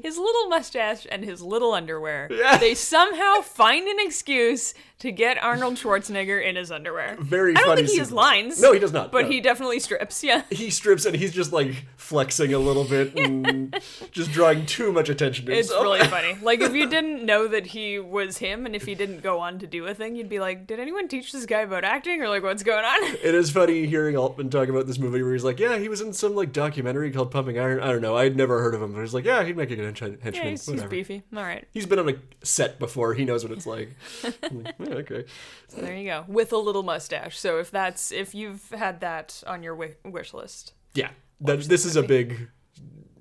His 0.00 0.16
little 0.18 0.48
mustache 0.48 1.06
and 1.10 1.24
his 1.24 1.42
little 1.42 1.72
underwear. 1.72 2.28
Yeah. 2.42 2.56
They 2.58 2.74
somehow 2.74 3.40
find 3.42 3.86
an 3.86 3.96
excuse 4.00 4.74
to 4.98 5.12
get 5.12 5.40
Arnold 5.42 5.74
Schwarzenegger 5.74 6.42
in 6.44 6.56
his 6.56 6.70
underwear. 6.70 7.16
Very 7.20 7.52
I 7.52 7.60
don't 7.60 7.66
funny 7.66 7.82
think 7.82 7.92
he 7.92 7.98
has 7.98 8.10
lines. 8.12 8.60
No, 8.60 8.72
he 8.72 8.78
does 8.78 8.92
not, 8.92 9.10
But 9.12 9.22
no. 9.22 9.30
he 9.30 9.40
definitely 9.40 9.80
strips. 9.80 10.22
Yeah. 10.24 10.42
He 10.50 10.70
strips 10.70 11.04
and 11.04 11.14
he's 11.16 11.32
just 11.32 11.52
like 11.52 11.84
flexing 11.96 12.52
a 12.54 12.58
little 12.58 12.84
bit 12.84 13.16
and 13.18 13.78
just 14.12 14.30
drawing 14.32 14.64
too 14.66 14.92
much 14.92 15.08
attention 15.08 15.46
to 15.46 15.52
It's 15.52 15.70
really 15.70 16.00
funny. 16.06 16.36
Like 16.42 16.60
if 16.60 16.74
you 16.74 16.88
didn't 16.88 17.24
know 17.24 17.46
that 17.48 17.66
he 17.66 17.98
was 17.98 18.38
him, 18.38 18.64
and 18.66 18.74
if 18.76 18.84
he 18.84 18.94
didn't 18.94 19.22
go 19.22 19.38
on 19.40 19.58
to 19.60 19.66
do 19.66 19.86
a 19.86 19.94
thing, 19.94 20.14
you'd 20.16 20.28
be 20.28 20.38
like, 20.40 20.66
"Did 20.66 20.78
anyone 20.80 21.08
teach 21.08 21.32
this 21.32 21.46
guy 21.46 21.60
about 21.60 21.84
acting, 21.84 22.20
or 22.22 22.28
like 22.28 22.42
what's 22.42 22.62
going 22.62 22.84
on?" 22.84 23.04
It 23.22 23.34
is 23.34 23.50
funny 23.50 23.86
hearing 23.86 24.16
Altman 24.16 24.50
talk 24.50 24.68
about 24.68 24.86
this 24.86 24.98
movie 24.98 25.22
where 25.22 25.32
he's 25.32 25.44
like, 25.44 25.58
"Yeah, 25.58 25.78
he 25.78 25.88
was 25.88 26.00
in 26.00 26.12
some 26.12 26.34
like 26.34 26.52
documentary 26.52 27.10
called 27.10 27.30
Pumping 27.30 27.58
Iron." 27.58 27.80
I 27.80 27.88
don't 27.92 28.02
know, 28.02 28.16
I'd 28.16 28.36
never 28.36 28.60
heard 28.62 28.74
of 28.74 28.82
him, 28.82 28.92
but 28.92 29.00
he's 29.00 29.14
like, 29.14 29.24
"Yeah, 29.24 29.42
he'd 29.44 29.56
make 29.56 29.70
a 29.70 29.76
good 29.82 29.94
hench- 29.94 30.22
henchman." 30.22 30.44
Yeah, 30.44 30.50
he's, 30.50 30.66
he's 30.66 30.84
beefy. 30.84 31.22
All 31.36 31.42
right, 31.42 31.66
He's 31.72 31.86
been 31.86 31.98
on 31.98 32.08
a 32.08 32.14
set 32.44 32.78
before. 32.78 33.14
He 33.14 33.24
knows 33.24 33.44
what 33.44 33.52
it's 33.52 33.66
like. 33.66 33.90
Like, 34.22 34.74
"Yeah, 34.78 34.94
okay. 34.94 35.24
so 35.68 35.80
there 35.80 35.96
you 35.96 36.04
go, 36.08 36.24
with 36.28 36.52
a 36.52 36.56
little 36.58 36.82
mustache. 36.82 37.38
So 37.38 37.58
if 37.58 37.70
that's 37.70 38.12
if 38.12 38.34
you've 38.34 38.68
had 38.70 39.00
that 39.00 39.42
on 39.46 39.62
your 39.62 39.74
wi- 39.74 39.96
wish 40.04 40.32
list, 40.34 40.74
Yeah, 40.94 41.10
that, 41.40 41.60
this 41.64 41.84
is 41.84 41.96
a 41.96 42.02
big. 42.02 42.48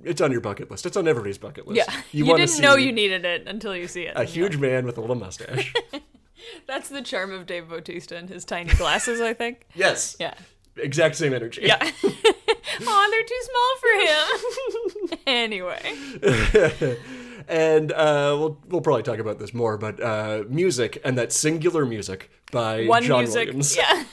It's 0.03 0.19
on 0.19 0.31
your 0.31 0.41
bucket 0.41 0.71
list. 0.71 0.85
It's 0.87 0.97
on 0.97 1.07
everybody's 1.07 1.37
bucket 1.37 1.67
list. 1.67 1.77
yeah, 1.87 2.01
you, 2.11 2.25
wanna 2.25 2.47
didn't 2.47 2.61
know 2.61 2.75
you 2.75 2.91
needed 2.91 3.23
it 3.23 3.47
until 3.47 3.75
you 3.75 3.87
see 3.87 4.03
it. 4.03 4.13
a 4.15 4.23
huge 4.23 4.57
man 4.57 4.85
with 4.85 4.97
a 4.97 5.01
little 5.01 5.15
mustache. 5.15 5.73
That's 6.67 6.89
the 6.89 7.03
charm 7.03 7.31
of 7.31 7.45
Dave 7.45 7.69
Bautista 7.69 8.17
and 8.17 8.27
his 8.27 8.43
tiny 8.43 8.73
glasses. 8.73 9.21
I 9.21 9.33
think. 9.35 9.67
yes. 9.75 10.15
Yeah. 10.19 10.33
Exact 10.77 11.15
same 11.17 11.33
energy. 11.33 11.61
Yeah. 11.65 11.91
oh, 12.87 13.07
they're 13.11 13.23
too 13.23 13.41
small 13.49 15.09
for 15.09 15.09
him. 15.11 15.19
anyway. 15.27 16.97
and 17.47 17.91
uh, 17.91 18.35
we'll 18.39 18.59
we'll 18.67 18.81
probably 18.81 19.03
talk 19.03 19.19
about 19.19 19.39
this 19.39 19.53
more, 19.53 19.77
but 19.77 20.01
uh, 20.01 20.43
music 20.49 20.99
and 21.03 21.17
that 21.17 21.31
singular 21.31 21.85
music 21.85 22.29
by 22.51 22.85
one 22.85 23.03
John 23.03 23.23
music. 23.23 23.47
Williams. 23.47 23.75
Yeah. 23.77 24.03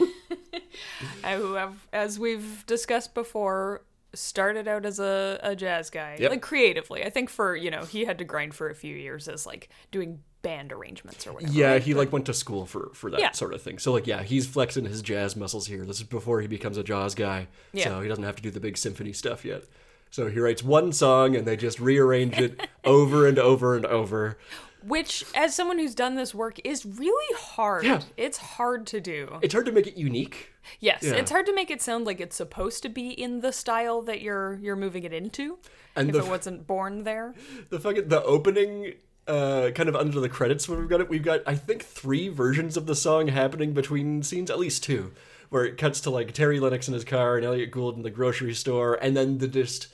Who 1.36 1.54
have, 1.54 1.86
as 1.92 2.18
we've 2.18 2.64
discussed 2.66 3.12
before, 3.14 3.82
started 4.14 4.66
out 4.66 4.86
as 4.86 4.98
a, 4.98 5.38
a 5.42 5.54
jazz 5.54 5.90
guy, 5.90 6.16
Yep. 6.18 6.30
like 6.30 6.42
creatively. 6.42 7.04
I 7.04 7.10
think 7.10 7.28
for 7.28 7.54
you 7.54 7.70
know 7.70 7.84
he 7.84 8.04
had 8.04 8.18
to 8.18 8.24
grind 8.24 8.54
for 8.54 8.70
a 8.70 8.74
few 8.74 8.96
years 8.96 9.28
as 9.28 9.46
like 9.46 9.68
doing 9.90 10.20
band 10.42 10.72
arrangements 10.72 11.26
or 11.26 11.32
whatever. 11.32 11.52
Yeah, 11.52 11.72
right? 11.72 11.82
he 11.82 11.94
like 11.94 12.12
went 12.12 12.26
to 12.26 12.34
school 12.34 12.64
for 12.66 12.90
for 12.94 13.10
that 13.10 13.20
Yeah. 13.20 13.30
sort 13.32 13.54
of 13.54 13.62
thing. 13.62 13.78
So 13.78 13.92
like, 13.92 14.06
yeah, 14.06 14.22
he's 14.22 14.46
flexing 14.46 14.84
his 14.84 15.02
jazz 15.02 15.34
muscles 15.36 15.66
here. 15.66 15.84
This 15.84 15.98
is 15.98 16.04
before 16.04 16.40
he 16.40 16.46
becomes 16.46 16.76
a 16.76 16.84
jazz 16.84 17.14
guy. 17.14 17.48
Yeah. 17.72 17.84
So 17.84 18.00
he 18.00 18.08
doesn't 18.08 18.24
have 18.24 18.36
to 18.36 18.42
do 18.42 18.50
the 18.50 18.60
big 18.60 18.76
symphony 18.78 19.12
stuff 19.12 19.44
yet. 19.44 19.64
So 20.10 20.28
he 20.28 20.38
writes 20.40 20.62
one 20.62 20.92
song 20.92 21.36
and 21.36 21.46
they 21.46 21.56
just 21.56 21.80
rearrange 21.80 22.38
it 22.38 22.68
over 22.84 23.26
and 23.26 23.38
over 23.38 23.76
and 23.76 23.84
over. 23.84 24.38
which 24.86 25.24
as 25.34 25.54
someone 25.56 25.76
who's 25.78 25.94
done 25.94 26.14
this 26.14 26.32
work 26.32 26.60
is 26.64 26.86
really 26.86 27.36
hard. 27.36 27.84
Yeah. 27.84 28.00
It's 28.16 28.38
hard 28.38 28.86
to 28.86 29.00
do. 29.00 29.38
It's 29.42 29.52
hard 29.52 29.66
to 29.66 29.72
make 29.72 29.88
it 29.88 29.96
unique. 29.96 30.52
Yes, 30.78 31.02
Yeah. 31.02 31.14
it's 31.14 31.30
hard 31.32 31.46
to 31.46 31.54
make 31.54 31.68
it 31.70 31.82
sound 31.82 32.06
like 32.06 32.20
it's 32.20 32.36
supposed 32.36 32.82
to 32.84 32.88
be 32.88 33.08
in 33.10 33.40
the 33.40 33.52
style 33.52 34.02
that 34.02 34.22
you're 34.22 34.58
you're 34.62 34.76
moving 34.76 35.02
it 35.02 35.12
into. 35.12 35.58
And 35.96 36.08
if 36.08 36.14
the 36.14 36.20
it 36.22 36.28
wasn't 36.28 36.66
born 36.68 37.02
there. 37.02 37.34
the 37.70 37.80
fucking 37.80 38.08
the 38.08 38.22
opening 38.22 38.94
uh 39.28 39.70
kind 39.74 39.88
of 39.88 39.96
under 39.96 40.18
the 40.20 40.28
credits 40.28 40.68
when 40.68 40.78
we've 40.78 40.88
got 40.88 41.00
it 41.00 41.08
we've 41.08 41.22
got 41.22 41.40
i 41.46 41.54
think 41.54 41.82
three 41.84 42.28
versions 42.28 42.76
of 42.76 42.86
the 42.86 42.94
song 42.94 43.28
happening 43.28 43.72
between 43.72 44.22
scenes 44.22 44.50
at 44.50 44.58
least 44.58 44.82
two 44.82 45.12
where 45.50 45.64
it 45.64 45.76
cuts 45.78 46.00
to 46.00 46.10
like 46.10 46.32
terry 46.32 46.58
lennox 46.60 46.88
in 46.88 46.94
his 46.94 47.04
car 47.04 47.36
and 47.36 47.44
elliott 47.46 47.70
gould 47.70 47.96
in 47.96 48.02
the 48.02 48.10
grocery 48.10 48.54
store 48.54 48.94
and 49.02 49.16
then 49.16 49.38
the 49.38 49.48
just 49.48 49.88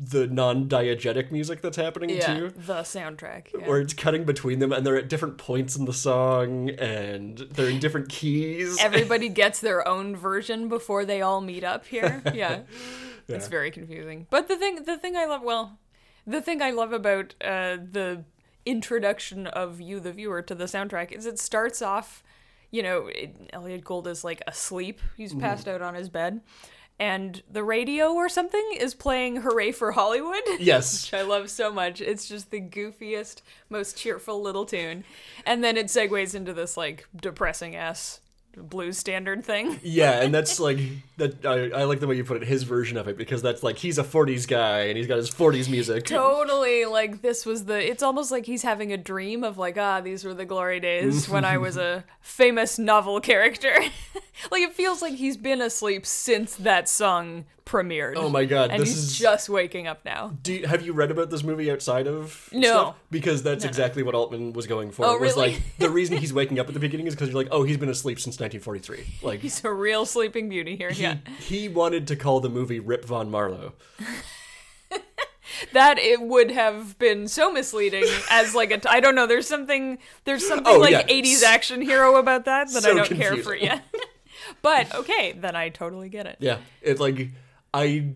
the 0.00 0.28
non-diegetic 0.28 1.32
music 1.32 1.60
that's 1.60 1.76
happening 1.76 2.10
Yeah, 2.10 2.34
too 2.38 2.50
the 2.50 2.82
soundtrack. 2.82 3.48
yeah. 3.52 3.66
where 3.66 3.80
it's 3.80 3.92
cutting 3.94 4.22
between 4.24 4.60
them 4.60 4.72
and 4.72 4.86
they're 4.86 4.96
at 4.96 5.08
different 5.08 5.38
points 5.38 5.74
in 5.74 5.86
the 5.86 5.92
song 5.92 6.70
and 6.70 7.38
they're 7.38 7.68
in 7.68 7.80
different 7.80 8.08
keys 8.08 8.78
Everybody 8.80 9.28
gets 9.42 9.58
their 9.60 9.86
own 9.88 10.14
version 10.14 10.68
before 10.68 11.04
they 11.04 11.20
all 11.20 11.40
meet 11.40 11.64
up 11.64 11.84
here. 11.86 12.22
Yeah. 12.32 12.60
It's 13.26 13.48
very 13.48 13.70
confusing. 13.72 14.26
But 14.30 14.46
the 14.48 14.56
thing 14.56 14.84
the 14.84 14.96
thing 14.96 15.16
I 15.16 15.26
love 15.26 15.42
well, 15.42 15.78
the 16.26 16.40
thing 16.40 16.62
I 16.62 16.70
love 16.70 16.92
about 16.92 17.34
uh, 17.42 17.76
the 17.76 18.24
introduction 18.68 19.46
of 19.46 19.80
you 19.80 19.98
the 19.98 20.12
viewer 20.12 20.42
to 20.42 20.54
the 20.54 20.64
soundtrack 20.64 21.12
is 21.12 21.26
it 21.26 21.38
starts 21.38 21.80
off, 21.80 22.22
you 22.70 22.82
know, 22.82 23.06
it, 23.06 23.34
Elliott 23.52 23.84
Gould 23.84 24.06
is 24.06 24.24
like 24.24 24.42
asleep. 24.46 25.00
He's 25.16 25.30
mm-hmm. 25.30 25.40
passed 25.40 25.66
out 25.66 25.82
on 25.82 25.94
his 25.94 26.08
bed. 26.08 26.40
And 27.00 27.42
the 27.48 27.62
radio 27.62 28.12
or 28.12 28.28
something 28.28 28.72
is 28.76 28.92
playing 28.92 29.36
Hooray 29.36 29.70
for 29.70 29.92
Hollywood. 29.92 30.42
yes 30.58 31.04
which 31.04 31.14
I 31.18 31.22
love 31.22 31.48
so 31.48 31.72
much. 31.72 32.00
It's 32.00 32.28
just 32.28 32.50
the 32.50 32.60
goofiest, 32.60 33.42
most 33.70 33.96
cheerful 33.96 34.42
little 34.42 34.66
tune. 34.66 35.04
And 35.46 35.62
then 35.62 35.76
it 35.76 35.86
segues 35.86 36.34
into 36.34 36.52
this 36.52 36.76
like 36.76 37.06
depressing 37.16 37.76
ass 37.76 38.20
blues 38.62 38.98
standard 38.98 39.44
thing. 39.44 39.78
Yeah, 39.82 40.20
and 40.22 40.34
that's 40.34 40.58
like 40.68 40.78
that. 41.16 41.44
I, 41.46 41.80
I 41.80 41.84
like 41.84 42.00
the 42.00 42.06
way 42.06 42.16
you 42.16 42.24
put 42.24 42.42
it. 42.42 42.48
His 42.48 42.62
version 42.62 42.96
of 42.96 43.08
it 43.08 43.16
because 43.16 43.42
that's 43.42 43.62
like 43.62 43.76
he's 43.78 43.98
a 43.98 44.04
'40s 44.04 44.46
guy 44.48 44.80
and 44.86 44.96
he's 44.96 45.06
got 45.06 45.16
his 45.18 45.30
'40s 45.30 45.68
music. 45.70 46.04
Totally 46.04 46.84
like 46.84 47.22
this 47.22 47.44
was 47.46 47.64
the 47.64 47.78
it's 47.90 48.02
almost 48.02 48.30
like 48.30 48.46
he's 48.46 48.62
having 48.62 48.92
a 48.92 48.96
dream 48.96 49.44
of 49.44 49.58
like, 49.58 49.76
ah, 49.78 50.00
these 50.00 50.24
were 50.24 50.34
the 50.34 50.44
glory 50.44 50.80
days 50.80 51.28
when 51.28 51.44
I 51.44 51.58
was 51.58 51.76
a 51.76 52.04
famous 52.20 52.78
novel 52.78 53.20
character. 53.20 53.74
like 54.50 54.62
it 54.62 54.72
feels 54.74 55.02
like 55.02 55.14
he's 55.14 55.36
been 55.36 55.60
asleep 55.60 56.06
since 56.06 56.54
that 56.56 56.88
song 56.88 57.44
premiered. 57.64 58.14
Oh 58.16 58.30
my 58.30 58.46
God, 58.46 58.70
And 58.70 58.80
this 58.80 58.88
he's 58.88 58.98
is- 58.98 59.18
just 59.18 59.50
waking 59.50 59.86
up 59.86 60.02
now. 60.02 60.32
Do 60.42 60.54
you, 60.54 60.66
have 60.66 60.86
you 60.86 60.94
read 60.94 61.10
about 61.10 61.28
this 61.28 61.42
movie 61.42 61.70
outside 61.70 62.06
of 62.06 62.48
No. 62.50 62.68
stuff? 62.68 62.96
Because 63.10 63.42
that's 63.42 63.62
exactly 63.62 64.02
what 64.02 64.14
Altman 64.14 64.54
was 64.54 64.66
going 64.66 64.90
for. 64.90 65.04
Oh, 65.04 65.16
It 65.16 65.20
was 65.20 65.36
really? 65.36 65.50
like 65.52 65.62
the 65.78 65.90
reason 65.90 66.16
he's 66.16 66.32
waking 66.32 66.58
up 66.58 66.66
at 66.68 66.72
the 66.72 66.80
beginning 66.80 67.06
is 67.06 67.14
because 67.14 67.28
you're 67.28 67.36
like, 67.36 67.48
oh, 67.50 67.64
he's 67.64 67.76
been 67.76 67.90
asleep 67.90 68.20
since 68.20 68.40
1943. 68.52 69.04
Like 69.22 69.40
He's 69.40 69.62
a 69.64 69.72
real 69.72 70.04
sleeping 70.06 70.48
beauty 70.48 70.76
here. 70.76 70.90
he, 70.90 71.02
Yeah. 71.02 71.16
he 71.38 71.68
wanted 71.68 72.06
to 72.08 72.16
call 72.16 72.40
the 72.40 72.48
movie 72.48 72.80
Rip 72.80 73.04
Van 73.04 73.30
Marlowe. 73.30 73.74
that 75.72 75.98
it 75.98 76.20
would 76.20 76.50
have 76.50 76.98
been 76.98 77.26
so 77.26 77.50
misleading 77.52 78.04
as 78.30 78.54
like 78.54 78.70
a 78.70 78.78
t- 78.78 78.88
I 78.88 79.00
don't 79.00 79.14
know 79.14 79.26
there's 79.26 79.48
something 79.48 79.98
there's 80.24 80.46
something 80.46 80.72
Oh, 80.74 80.78
like 80.78 80.92
yeah. 80.92 81.02
80s 81.06 81.42
action 81.42 81.82
hero 81.82 82.16
about 82.16 82.44
that 82.44 82.70
that 82.72 82.84
I 82.86 82.94
don't 82.94 83.06
care 83.08 83.30
for 83.36 83.56
confusing. 83.56 83.62
yet. 83.62 83.82
but 84.62 84.94
okay, 84.94 85.32
then 85.32 85.56
I 85.56 85.68
totally 85.70 86.08
get 86.08 86.26
it. 86.26 86.36
Yeah, 86.38 86.58
it's 86.82 87.00
like 87.00 87.30
I. 87.74 88.14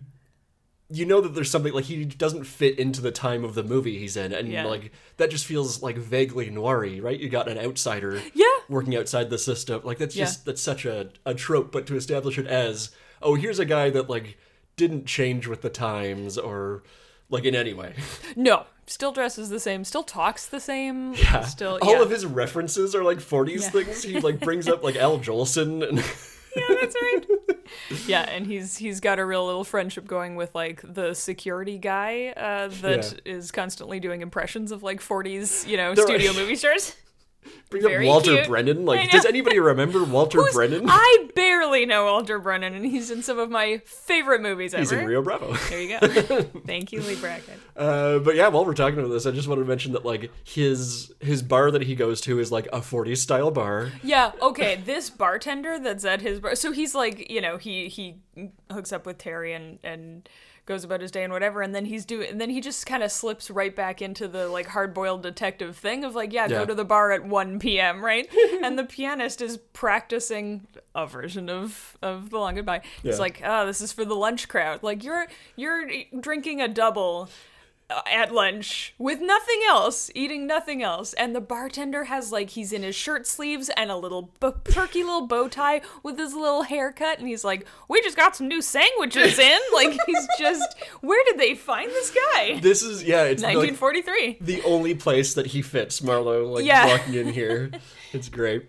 You 0.95 1.05
know 1.07 1.21
that 1.21 1.33
there's 1.33 1.49
something 1.49 1.73
like 1.73 1.85
he 1.85 2.05
doesn't 2.05 2.43
fit 2.43 2.77
into 2.77 3.01
the 3.01 3.11
time 3.11 3.43
of 3.43 3.55
the 3.55 3.63
movie 3.63 3.97
he's 3.97 4.15
in, 4.15 4.31
and 4.31 4.47
Yeah. 4.47 4.65
like 4.65 4.91
that 5.17 5.31
just 5.31 5.45
feels 5.45 5.81
like 5.81 5.97
vaguely 5.97 6.51
noiry, 6.51 7.01
right? 7.01 7.19
You 7.19 7.29
got 7.29 7.47
an 7.47 7.57
outsider, 7.57 8.21
Yeah. 8.35 8.45
working 8.69 8.95
outside 8.95 9.29
the 9.31 9.37
system. 9.39 9.81
Like 9.83 9.97
that's 9.97 10.15
Yeah. 10.15 10.25
just 10.25 10.45
that's 10.45 10.61
such 10.61 10.85
a 10.85 11.09
a 11.25 11.33
trope, 11.33 11.71
but 11.71 11.87
to 11.87 11.95
establish 11.95 12.37
it 12.37 12.45
as 12.45 12.91
oh, 13.21 13.33
here's 13.35 13.57
a 13.59 13.65
guy 13.65 13.89
that 13.89 14.09
like 14.09 14.37
didn't 14.75 15.05
change 15.05 15.47
with 15.47 15.61
the 15.61 15.69
times 15.69 16.37
or 16.37 16.83
like 17.29 17.45
in 17.45 17.55
any 17.55 17.73
way. 17.73 17.93
No, 18.35 18.65
still 18.85 19.11
dresses 19.11 19.49
the 19.49 19.59
same, 19.59 19.83
still 19.85 20.03
talks 20.03 20.45
the 20.45 20.59
same, 20.59 21.13
Yeah, 21.15 21.41
still 21.45 21.79
All 21.81 21.93
yeah. 21.95 22.01
of 22.03 22.09
his 22.11 22.25
references 22.25 22.93
are 22.93 23.03
like 23.03 23.19
40s 23.19 23.63
Yeah. 23.63 23.69
things. 23.69 24.03
He 24.03 24.19
like 24.19 24.39
brings 24.41 24.67
up 24.67 24.83
like 24.83 24.95
Al 24.97 25.17
Jolson 25.19 25.87
and 25.87 25.99
yeah, 26.69 26.75
that's 26.81 26.95
right. 27.01 27.25
yeah, 28.07 28.21
and 28.29 28.45
he's 28.45 28.77
he's 28.77 28.99
got 28.99 29.19
a 29.19 29.25
real 29.25 29.45
little 29.45 29.63
friendship 29.63 30.07
going 30.07 30.35
with 30.35 30.53
like 30.53 30.81
the 30.83 31.13
security 31.13 31.77
guy 31.77 32.33
uh, 32.37 32.67
that 32.81 33.21
is 33.25 33.51
Yeah. 33.53 33.55
constantly 33.61 33.99
doing 33.99 34.21
impressions 34.21 34.71
of 34.71 34.83
like 34.83 34.99
40s, 35.01 35.67
you 35.67 35.77
know, 35.77 35.93
They're- 35.95 36.05
studio 36.05 36.33
movie 36.39 36.55
stars. 36.55 36.95
Brings 37.69 37.85
up 37.85 38.01
Walter 38.03 38.35
cute. 38.35 38.47
Brennan. 38.47 38.85
Like, 38.85 39.09
does 39.11 39.25
anybody 39.25 39.59
remember 39.59 40.03
Walter 40.05 40.39
Who's- 40.39 40.53
Brennan? 40.53 40.85
I 40.87 41.27
barely 41.35 41.85
know 41.85 42.05
Walter 42.05 42.39
Brennan, 42.39 42.73
and 42.75 42.85
he's 42.85 43.09
in 43.11 43.23
some 43.23 43.39
of 43.39 43.49
my 43.49 43.81
favorite 43.85 44.41
movies 44.41 44.73
He's 44.73 44.91
ever. 44.91 45.01
in 45.01 45.07
Rio 45.07 45.21
Bravo. 45.21 45.53
There 45.69 45.81
you 45.81 45.99
go. 45.99 46.41
Thank 46.65 46.91
you, 46.91 47.01
Leigh 47.01 47.15
Brackett. 47.15 47.59
Uh, 47.75 48.19
but 48.19 48.35
yeah, 48.35 48.47
while 48.49 48.65
we're 48.65 48.73
talking 48.73 48.99
about 48.99 49.09
this, 49.09 49.25
I 49.25 49.31
just 49.31 49.47
want 49.47 49.59
to 49.59 49.65
mention 49.65 49.93
that 49.93 50.05
like 50.05 50.29
his 50.43 51.11
his 51.19 51.41
bar 51.41 51.71
that 51.71 51.83
he 51.83 51.95
goes 51.95 52.21
to 52.21 52.39
is 52.39 52.51
like 52.51 52.67
a 52.67 52.79
40s 52.79 53.17
style 53.17 53.51
bar. 53.51 53.91
Yeah, 54.03 54.31
okay. 54.41 54.81
This 54.85 55.09
bartender 55.09 55.79
that's 55.79 56.05
at 56.05 56.21
his 56.21 56.39
bar, 56.39 56.55
so 56.55 56.71
he's 56.71 56.93
like, 56.93 57.29
you 57.31 57.41
know, 57.41 57.57
he 57.57 57.87
he 57.87 58.17
hooks 58.71 58.91
up 58.93 59.05
with 59.05 59.17
Terry 59.17 59.53
and 59.53 59.79
and 59.83 60.29
goes 60.65 60.83
about 60.85 61.01
his 61.01 61.11
day 61.11 61.23
and 61.23 61.33
whatever, 61.33 61.61
and 61.61 61.75
then 61.75 61.85
he's 61.85 62.05
doing, 62.05 62.29
and 62.29 62.39
then 62.39 62.49
he 62.49 62.61
just 62.61 62.85
kind 62.85 63.03
of 63.03 63.11
slips 63.11 63.49
right 63.51 63.75
back 63.75 64.01
into 64.01 64.27
the 64.27 64.47
like 64.47 64.67
hard 64.67 64.93
boiled 64.93 65.21
detective 65.23 65.75
thing 65.77 66.03
of 66.05 66.15
like, 66.15 66.31
yeah, 66.31 66.43
Yeah. 66.43 66.59
go 66.59 66.65
to 66.65 66.73
the 66.75 66.85
bar 66.85 67.11
at 67.11 67.25
one 67.25 67.59
p.m. 67.59 68.03
right, 68.03 68.27
and 68.63 68.79
the 68.79 68.85
pianist 68.85 69.41
is 69.41 69.57
practicing 69.73 70.65
a 70.95 71.05
version 71.05 71.49
of 71.49 71.97
of 72.01 72.29
the 72.29 72.37
long 72.39 72.55
goodbye. 72.55 72.81
It's 73.03 73.17
Yeah. 73.17 73.21
like, 73.21 73.41
oh, 73.43 73.65
this 73.65 73.81
is 73.81 73.91
for 73.91 74.05
the 74.05 74.15
lunch 74.15 74.47
crowd. 74.47 74.81
Like 74.83 75.03
you're 75.03 75.27
you're 75.55 75.85
drinking 76.19 76.61
a 76.61 76.67
double 76.67 77.29
at 78.07 78.33
lunch 78.33 78.95
with 78.97 79.19
nothing 79.21 79.61
else, 79.67 80.09
eating 80.15 80.47
nothing 80.47 80.81
else, 80.81 81.13
and 81.13 81.35
the 81.35 81.41
bartender 81.41 82.05
has 82.05 82.31
like 82.31 82.51
he's 82.51 82.73
in 82.73 82.81
his 82.81 82.95
shirt 82.95 83.27
sleeves 83.27 83.69
and 83.77 83.91
a 83.91 83.95
little 83.97 84.31
b- 84.39 84.49
perky 84.63 85.03
little 85.03 85.27
bow 85.27 85.47
tie 85.47 85.81
with 86.01 86.17
his 86.17 86.33
little 86.33 86.63
haircut, 86.63 87.19
and 87.19 87.27
he's 87.27 87.43
like, 87.43 87.67
"We 87.89 88.01
just 88.01 88.17
got 88.17 88.35
some 88.35 88.47
new 88.47 88.61
sandwiches 88.61 89.37
in." 89.39 89.59
Like 89.73 89.97
he's 90.05 90.27
just, 90.39 90.75
where 91.01 91.23
did 91.25 91.39
they 91.39 91.55
find 91.55 91.89
this 91.89 92.11
guy? 92.11 92.59
This 92.59 92.83
is 92.83 93.03
yeah, 93.03 93.23
it's 93.23 93.41
like 93.43 93.55
1943. 93.57 94.37
the 94.41 94.61
only 94.63 94.93
place 94.95 95.33
that 95.33 95.47
he 95.47 95.61
fits. 95.61 96.01
Marlowe 96.03 96.45
like 96.47 96.65
Yeah. 96.65 96.85
walking 96.87 97.15
in 97.15 97.27
here, 97.33 97.71
it's 98.13 98.29
great. 98.29 98.67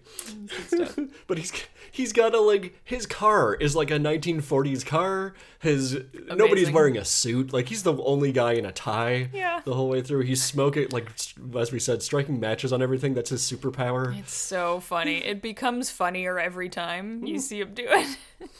but 1.26 1.38
he's 1.38 1.52
he's 1.94 2.12
got 2.12 2.34
a 2.34 2.40
like 2.40 2.74
his 2.82 3.06
car 3.06 3.54
is 3.54 3.76
like 3.76 3.90
a 3.90 3.98
1940s 3.98 4.84
car. 4.84 5.34
His 5.60 5.96
nobody's 6.28 6.70
wearing 6.70 6.96
a 6.96 7.04
suit. 7.04 7.52
Like 7.52 7.68
he's 7.68 7.84
the 7.84 7.94
only 8.02 8.32
guy 8.32 8.54
in 8.54 8.66
a 8.66 8.72
tie. 8.72 9.30
Yeah. 9.32 9.60
the 9.64 9.74
whole 9.74 9.88
way 9.88 10.02
through. 10.02 10.22
He's 10.22 10.42
smoking 10.42 10.88
like 10.90 11.08
as 11.56 11.70
we 11.70 11.78
said, 11.78 12.02
striking 12.02 12.40
matches 12.40 12.72
on 12.72 12.82
everything. 12.82 13.14
That's 13.14 13.30
his 13.30 13.42
superpower. 13.42 14.18
It's 14.18 14.34
so 14.34 14.80
funny. 14.80 15.18
It 15.18 15.40
becomes 15.40 15.90
funnier 15.90 16.38
every 16.38 16.68
time 16.68 17.24
you 17.24 17.36
mm. 17.36 17.40
see 17.40 17.60
him 17.60 17.74
do 17.74 17.86
it. 17.86 18.18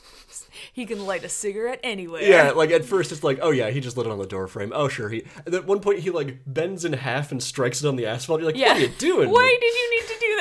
he 0.73 0.87
can 0.87 1.07
light 1.07 1.25
a 1.25 1.29
cigarette 1.29 1.81
anywhere. 1.83 2.23
Yeah, 2.23 2.51
like 2.51 2.71
at 2.71 2.85
first 2.85 3.13
it's 3.13 3.25
like, 3.25 3.39
oh 3.43 3.51
yeah, 3.51 3.71
he 3.71 3.81
just 3.81 3.97
lit 3.97 4.07
it 4.07 4.11
on 4.13 4.19
the 4.19 4.27
door 4.27 4.47
frame. 4.47 4.73
Oh 4.75 4.89
sure, 4.89 5.09
he. 5.09 5.25
And 5.47 5.55
at 5.55 5.67
one 5.67 5.81
point 5.81 6.01
he 6.01 6.11
like 6.11 6.39
bends 6.47 6.85
in 6.85 6.93
half 6.93 7.33
and 7.33 7.43
strikes 7.43 7.83
it 7.83 7.89
on 7.89 7.97
the 7.97 8.07
asphalt. 8.07 8.41
You're 8.41 8.51
like, 8.51 8.57
Yeah. 8.57 8.69
what 8.69 8.77
are 8.77 8.81
you 8.81 8.89
doing? 8.99 9.31
Why 9.31 9.59
did 9.61 9.75
you 9.75 9.91
need 9.91 10.07
to 10.09 10.21
do 10.21 10.37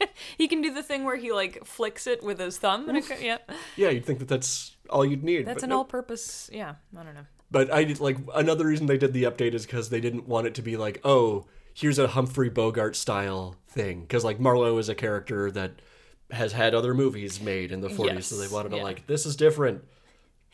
that? 0.00 0.10
he 0.38 0.48
can 0.48 0.62
do 0.62 0.72
the 0.72 0.82
thing 0.82 1.04
where 1.04 1.16
he 1.16 1.32
like 1.32 1.64
flicks 1.64 2.06
it 2.06 2.22
with 2.22 2.38
his 2.38 2.58
thumb. 2.58 2.88
And 2.88 2.98
it, 2.98 3.04
yeah, 3.20 3.38
Yeah, 3.76 3.90
you'd 3.90 4.04
think 4.04 4.18
that 4.20 4.28
that's 4.28 4.76
all 4.90 5.04
you'd 5.04 5.24
need. 5.24 5.46
that's 5.46 5.62
an 5.62 5.70
nope. 5.70 5.78
all-purpose. 5.78 6.50
Yeah, 6.52 6.74
I 6.96 7.02
don't 7.02 7.14
know. 7.14 7.26
But 7.50 7.72
I 7.72 7.82
like 8.00 8.18
another 8.34 8.66
reason 8.66 8.86
they 8.86 8.98
did 8.98 9.12
the 9.12 9.24
update 9.24 9.54
is 9.54 9.66
because 9.66 9.88
they 9.90 10.00
didn't 10.00 10.26
want 10.26 10.46
it 10.46 10.54
to 10.56 10.62
be 10.62 10.76
like, 10.76 11.00
oh, 11.04 11.46
here's 11.74 11.98
a 11.98 12.08
Humphrey 12.08 12.48
Bogart 12.48 12.96
style 12.96 13.56
thing. 13.68 14.00
Because 14.02 14.24
like 14.24 14.40
Marlowe 14.40 14.78
is 14.78 14.88
a 14.88 14.94
character 14.94 15.50
that 15.52 15.80
has 16.30 16.52
had 16.52 16.74
other 16.74 16.94
movies 16.94 17.40
made 17.40 17.72
in 17.72 17.80
the 17.80 17.88
40s, 17.88 18.24
so 18.24 18.36
they 18.36 18.48
wanted 18.48 18.70
to 18.70 18.76
yeah. 18.78 18.82
like, 18.82 19.06
this 19.06 19.26
is 19.26 19.36
different, 19.36 19.84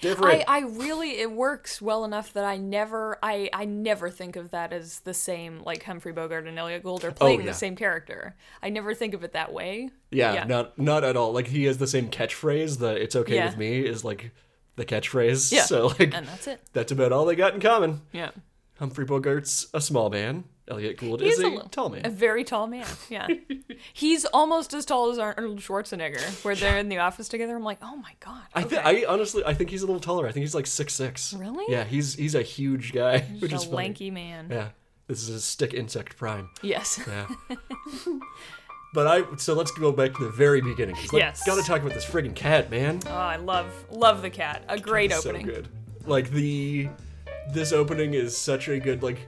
different. 0.00 0.45
I, 0.49 0.59
I 0.59 0.61
really 0.61 1.12
it 1.21 1.31
works 1.33 1.81
well 1.81 2.05
enough 2.05 2.33
that 2.35 2.45
I 2.45 2.57
never 2.57 3.19
I, 3.23 3.49
I 3.52 3.64
never 3.64 4.11
think 4.11 4.37
of 4.37 4.50
that 4.50 4.73
as 4.73 5.00
the 5.00 5.14
same 5.14 5.62
like 5.64 5.83
Humphrey 5.85 6.12
Bogart 6.12 6.47
and 6.47 6.59
Elliott 6.59 6.83
Gould 6.83 7.05
are 7.05 7.09
oh, 7.11 7.12
playing 7.12 7.41
Oh, 7.41 7.45
yeah. 7.45 7.50
the 7.50 7.57
same 7.57 7.76
character. 7.76 8.37
I 8.62 8.69
never 8.71 8.95
think 8.95 9.14
of 9.14 9.25
it 9.25 9.33
that 9.33 9.52
way. 9.52 9.91
yeah, 10.11 10.35
yeah. 10.35 10.45
not 10.45 10.79
not 10.79 11.05
at 11.05 11.17
all. 11.17 11.33
Like 11.33 11.47
he 11.49 11.64
has 11.64 11.79
the 11.79 11.87
same 11.87 12.09
catchphrase. 12.11 12.79
The 12.79 13.00
"It's 13.00 13.17
okay 13.17 13.37
Yeah. 13.37 13.47
with 13.47 13.57
me" 13.57 13.81
is 13.87 14.05
like 14.05 14.33
the 14.76 14.85
catchphrase. 14.85 15.52
Yeah. 15.52 15.62
So 15.67 15.87
like 15.99 16.12
And 16.14 16.26
that's 16.26 16.47
it. 16.49 16.61
that's 16.73 16.93
about 16.93 17.12
all 17.12 17.25
they 17.25 17.37
got 17.37 17.55
in 17.55 17.61
common. 17.61 18.02
Yeah. 18.12 18.31
Humphrey 18.79 19.07
Bogart's 19.07 19.69
a 19.73 19.81
small 19.81 20.11
man. 20.11 20.45
Elliott 20.69 20.97
Gould 20.97 21.21
He's 21.21 21.35
is 21.35 21.40
a, 21.40 21.49
little- 21.49 21.69
tall 21.69 21.88
man. 21.88 22.07
A 22.07 22.09
very 22.11 22.45
tall 22.45 22.66
man. 22.66 22.87
Yeah. 23.11 23.26
He's 23.92 24.25
almost 24.26 24.73
as 24.75 24.85
tall 24.85 25.11
as 25.11 25.19
Arnold 25.19 25.59
Schwarzenegger. 25.59 26.45
Where 26.45 26.54
they're 26.54 26.78
in 26.78 26.88
the 26.88 26.99
office 26.99 27.28
together. 27.28 27.57
I'm 27.57 27.64
like, 27.64 27.78
oh 27.83 27.97
my 27.97 28.12
god. 28.21 28.42
I 28.54 28.61
okay. 28.61 28.76
think 28.76 28.87
I 28.87 29.04
honestly 29.07 29.42
I 29.45 29.54
think 29.54 29.71
he's 29.71 29.83
a 29.83 29.87
little 29.87 30.00
taller. 30.00 30.26
I 30.28 30.33
think 30.33 30.42
he's 30.42 30.54
like 30.54 30.66
six 30.69 30.95
six. 30.95 31.35
Really? 31.35 31.64
Yeah, 31.69 31.83
he's 31.85 32.14
he's 32.14 32.35
a 32.37 32.42
huge 32.42 32.92
guy, 32.92 33.21
which 33.40 33.52
is 33.52 33.62
a 33.62 33.66
funny. 33.66 33.76
lanky 33.76 34.11
man. 34.12 34.49
Yeah. 34.50 34.69
This 35.09 35.23
is 35.23 35.31
a 35.31 35.40
stick 35.40 35.75
insect 35.75 36.16
prime. 36.16 36.49
Yes. 36.62 37.00
Yeah. 37.09 37.26
but 38.95 39.07
I 39.07 39.25
so 39.37 39.54
let's 39.54 39.71
go 39.73 39.90
back 39.92 40.14
to 40.14 40.25
the 40.25 40.31
very 40.31 40.61
beginning. 40.61 40.95
like, 40.95 41.12
Yes. 41.12 41.42
Gotta 41.45 41.62
talk 41.62 41.81
about 41.81 41.95
this 41.95 42.04
friggin' 42.04 42.35
cat, 42.35 42.71
man. 42.71 43.00
Oh, 43.07 43.11
I 43.11 43.37
love 43.37 43.73
love 43.90 44.23
the 44.23 44.31
cat. 44.31 44.64
A 44.69 44.78
great 44.78 45.12
so 45.12 45.19
opening. 45.19 45.47
good. 45.47 45.69
Like 46.07 46.31
the 46.31 46.88
this 47.50 47.73
opening 47.73 48.14
is 48.14 48.37
such 48.37 48.69
a 48.69 48.78
good 48.78 49.02
like 49.02 49.19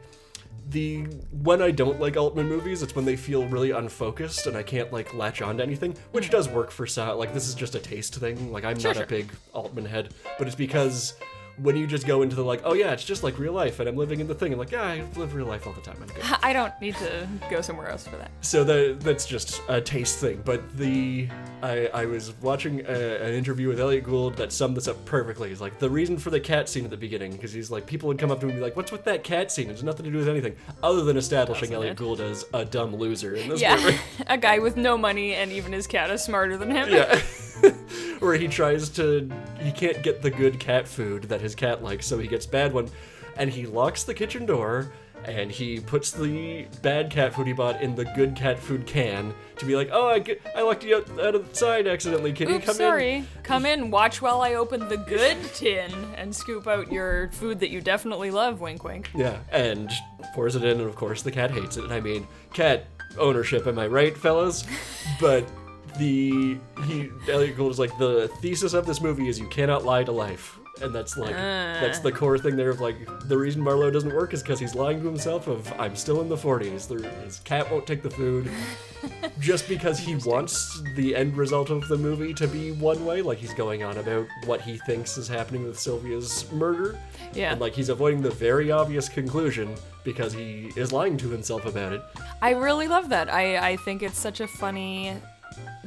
the 0.70 1.02
when 1.30 1.60
I 1.60 1.70
don't 1.70 2.00
like 2.00 2.16
Altman 2.16 2.48
movies, 2.48 2.82
it's 2.82 2.94
when 2.94 3.04
they 3.04 3.16
feel 3.16 3.46
really 3.48 3.70
unfocused 3.70 4.46
and 4.46 4.56
I 4.56 4.62
can't 4.62 4.92
like 4.92 5.12
latch 5.14 5.42
on 5.42 5.58
to 5.58 5.62
anything, 5.62 5.94
which 6.12 6.30
does 6.30 6.48
work 6.48 6.70
for 6.70 6.86
Sa 6.86 7.12
Like 7.12 7.34
this 7.34 7.48
is 7.48 7.54
just 7.54 7.74
a 7.74 7.78
taste 7.80 8.14
thing. 8.16 8.50
Like 8.52 8.64
I'm 8.64 8.78
Sure, 8.78 8.90
not 8.90 8.96
sure. 8.96 9.04
a 9.04 9.06
big 9.06 9.30
Altman 9.52 9.84
head, 9.84 10.14
but 10.38 10.46
it's 10.46 10.56
because 10.56 11.14
when 11.58 11.76
you 11.76 11.86
just 11.86 12.06
go 12.06 12.22
into 12.22 12.34
the 12.36 12.44
like, 12.44 12.60
oh 12.64 12.74
yeah, 12.74 12.92
it's 12.92 13.04
just 13.04 13.22
like 13.22 13.38
real 13.38 13.52
life, 13.52 13.80
and 13.80 13.88
I'm 13.88 13.96
living 13.96 14.20
in 14.20 14.26
the 14.26 14.34
thing, 14.34 14.52
and 14.52 14.58
like, 14.58 14.72
yeah, 14.72 14.82
I 14.82 15.04
live 15.16 15.34
real 15.34 15.46
life 15.46 15.66
all 15.66 15.72
the 15.72 15.80
time. 15.80 15.96
I'm 16.00 16.08
good. 16.08 16.24
I 16.42 16.52
don't 16.52 16.72
need 16.80 16.96
to 16.96 17.28
go 17.50 17.60
somewhere 17.60 17.88
else 17.88 18.06
for 18.06 18.16
that. 18.16 18.30
So 18.40 18.64
that 18.64 19.00
that's 19.00 19.26
just 19.26 19.62
a 19.68 19.80
taste 19.80 20.18
thing. 20.18 20.42
But 20.44 20.76
the 20.76 21.28
I, 21.62 21.86
I 21.94 22.04
was 22.06 22.32
watching 22.42 22.80
a, 22.86 23.22
an 23.22 23.34
interview 23.34 23.68
with 23.68 23.80
Elliott 23.80 24.04
Gould 24.04 24.36
that 24.36 24.52
summed 24.52 24.76
this 24.76 24.88
up 24.88 25.02
perfectly. 25.04 25.48
He's 25.48 25.60
like 25.60 25.78
the 25.78 25.88
reason 25.90 26.18
for 26.18 26.30
the 26.30 26.40
cat 26.40 26.68
scene 26.68 26.84
at 26.84 26.90
the 26.90 26.96
beginning 26.96 27.32
because 27.32 27.52
he's 27.52 27.70
like 27.70 27.86
people 27.86 28.08
would 28.08 28.18
come 28.18 28.30
up 28.30 28.40
to 28.40 28.46
him 28.46 28.50
and 28.50 28.58
be 28.58 28.62
like, 28.64 28.76
"What's 28.76 28.92
with 28.92 29.04
that 29.04 29.24
cat 29.24 29.50
scene? 29.52 29.68
It 29.68 29.72
has 29.72 29.82
nothing 29.82 30.04
to 30.04 30.10
do 30.10 30.18
with 30.18 30.28
anything 30.28 30.56
other 30.82 31.02
than 31.04 31.16
establishing 31.16 31.72
Elliott 31.72 31.92
it? 31.92 31.98
Gould 31.98 32.20
as 32.20 32.44
a 32.52 32.64
dumb 32.64 32.94
loser." 32.96 33.34
In 33.34 33.48
this 33.48 33.60
Yeah, 33.60 33.76
movie. 33.76 33.98
a 34.26 34.36
guy 34.38 34.58
with 34.58 34.76
no 34.76 34.98
money 34.98 35.34
and 35.34 35.52
even 35.52 35.72
his 35.72 35.86
cat 35.86 36.10
is 36.10 36.22
smarter 36.22 36.56
than 36.56 36.70
him. 36.70 36.88
yeah. 36.90 37.20
Where 38.20 38.34
he 38.34 38.48
tries 38.48 38.88
to, 38.90 39.30
he 39.60 39.72
can't 39.72 40.02
get 40.02 40.22
the 40.22 40.30
good 40.30 40.58
cat 40.58 40.88
food 40.88 41.24
that 41.24 41.40
his 41.40 41.54
cat 41.54 41.82
likes, 41.82 42.06
so 42.06 42.18
he 42.18 42.26
gets 42.28 42.46
bad 42.46 42.72
one, 42.72 42.88
and 43.36 43.50
he 43.50 43.66
locks 43.66 44.04
the 44.04 44.14
kitchen 44.14 44.46
door. 44.46 44.92
And 45.26 45.50
he 45.50 45.80
puts 45.80 46.10
the 46.10 46.66
bad 46.82 47.10
cat 47.10 47.32
food 47.32 47.46
he 47.46 47.54
bought 47.54 47.80
in 47.80 47.94
the 47.94 48.04
good 48.04 48.36
cat 48.36 48.58
food 48.58 48.86
can 48.86 49.32
to 49.56 49.64
be 49.64 49.74
like, 49.74 49.88
oh, 49.90 50.06
I, 50.08 50.18
get, 50.18 50.42
I 50.54 50.60
locked 50.60 50.84
you 50.84 50.96
out, 50.96 51.08
out 51.18 51.34
of 51.34 51.48
the 51.48 51.56
side 51.56 51.86
accidentally. 51.86 52.30
Can 52.34 52.50
you 52.50 52.56
Oops, 52.56 52.66
come 52.66 52.74
sorry. 52.74 53.14
in? 53.14 53.28
Come 53.42 53.64
in, 53.64 53.90
watch 53.90 54.20
while 54.20 54.42
I 54.42 54.52
open 54.56 54.86
the 54.86 54.98
good 54.98 55.38
tin 55.54 55.90
and 56.18 56.36
scoop 56.36 56.66
out 56.66 56.92
your 56.92 57.30
food 57.30 57.58
that 57.60 57.70
you 57.70 57.80
definitely 57.80 58.30
love. 58.30 58.60
Wink, 58.60 58.84
wink. 58.84 59.08
Yeah, 59.14 59.38
and 59.50 59.90
pours 60.34 60.56
it 60.56 60.62
in, 60.64 60.78
and 60.78 60.88
of 60.88 60.94
course 60.94 61.22
the 61.22 61.32
cat 61.32 61.50
hates 61.50 61.78
it. 61.78 61.84
And 61.84 61.92
I 61.94 62.00
mean, 62.00 62.26
cat 62.52 62.84
ownership, 63.16 63.66
am 63.66 63.78
I 63.78 63.86
right, 63.86 64.14
fellas? 64.14 64.66
But 65.20 65.48
the 65.98 66.58
he 66.86 67.10
Elliott 67.28 67.56
Gould 67.56 67.72
is 67.72 67.78
like 67.78 67.96
the 67.98 68.28
thesis 68.40 68.74
of 68.74 68.86
this 68.86 69.00
movie 69.00 69.28
is 69.28 69.38
you 69.38 69.48
cannot 69.48 69.84
lie 69.84 70.04
to 70.04 70.12
life. 70.12 70.58
And 70.82 70.92
that's 70.92 71.16
like 71.16 71.34
ah. 71.36 71.78
that's 71.80 72.00
the 72.00 72.10
core 72.10 72.36
thing 72.36 72.56
there 72.56 72.70
of 72.70 72.80
like 72.80 72.96
the 73.28 73.38
reason 73.38 73.62
Marlowe 73.62 73.92
doesn't 73.92 74.12
work 74.12 74.34
is 74.34 74.42
because 74.42 74.58
he's 74.58 74.74
lying 74.74 75.00
to 75.00 75.06
himself 75.06 75.46
of 75.46 75.72
I'm 75.78 75.94
still 75.94 76.20
in 76.20 76.28
the 76.28 76.36
40s. 76.36 76.88
The, 76.88 77.08
his 77.24 77.38
cat 77.40 77.70
won't 77.70 77.86
take 77.86 78.02
the 78.02 78.10
food 78.10 78.50
just 79.38 79.68
because 79.68 80.00
he 80.00 80.16
wants 80.16 80.82
the 80.96 81.14
end 81.14 81.36
result 81.36 81.70
of 81.70 81.86
the 81.86 81.96
movie 81.96 82.34
to 82.34 82.48
be 82.48 82.72
one 82.72 83.04
way. 83.06 83.22
Like 83.22 83.38
he's 83.38 83.54
going 83.54 83.84
on 83.84 83.98
about 83.98 84.26
what 84.46 84.60
he 84.60 84.78
thinks 84.78 85.16
is 85.16 85.28
happening 85.28 85.62
with 85.64 85.78
Sylvia's 85.78 86.50
murder. 86.50 86.98
Yeah. 87.32 87.52
And 87.52 87.60
like 87.60 87.74
he's 87.74 87.88
avoiding 87.88 88.20
the 88.20 88.30
very 88.30 88.72
obvious 88.72 89.08
conclusion 89.08 89.76
because 90.02 90.32
he 90.32 90.72
is 90.74 90.92
lying 90.92 91.16
to 91.18 91.28
himself 91.28 91.66
about 91.66 91.92
it. 91.92 92.02
I 92.42 92.50
really 92.50 92.88
love 92.88 93.10
that. 93.10 93.32
I, 93.32 93.70
I 93.70 93.76
think 93.76 94.02
it's 94.02 94.18
such 94.18 94.40
a 94.40 94.48
funny 94.48 95.14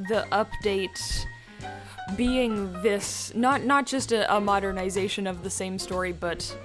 the 0.10 0.26
update 0.32 1.26
being 2.16 2.72
this 2.82 3.34
not 3.36 3.64
not 3.64 3.86
just 3.86 4.12
a, 4.12 4.36
a 4.36 4.40
modernization 4.40 5.28
of 5.28 5.44
the 5.44 5.50
same 5.50 5.78
story, 5.78 6.12
but 6.14 6.56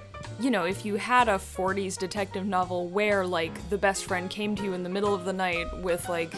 you 0.40 0.50
know, 0.50 0.64
if 0.64 0.84
you 0.84 0.96
had 0.96 1.28
a 1.28 1.34
40s 1.34 1.98
detective 1.98 2.46
novel 2.46 2.88
where 2.88 3.26
like 3.26 3.68
the 3.70 3.78
best 3.78 4.04
friend 4.04 4.30
came 4.30 4.54
to 4.56 4.64
you 4.64 4.72
in 4.72 4.82
the 4.82 4.88
middle 4.88 5.14
of 5.14 5.24
the 5.24 5.32
night 5.32 5.66
with 5.82 6.08
like 6.08 6.34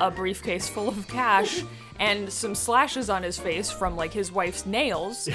a 0.00 0.10
briefcase 0.10 0.68
full 0.68 0.88
of 0.88 1.06
cash 1.08 1.62
and 2.00 2.30
some 2.32 2.54
slashes 2.54 3.10
on 3.10 3.22
his 3.22 3.38
face 3.38 3.70
from 3.70 3.96
like 3.96 4.12
his 4.12 4.30
wife's 4.30 4.66
nails. 4.66 5.28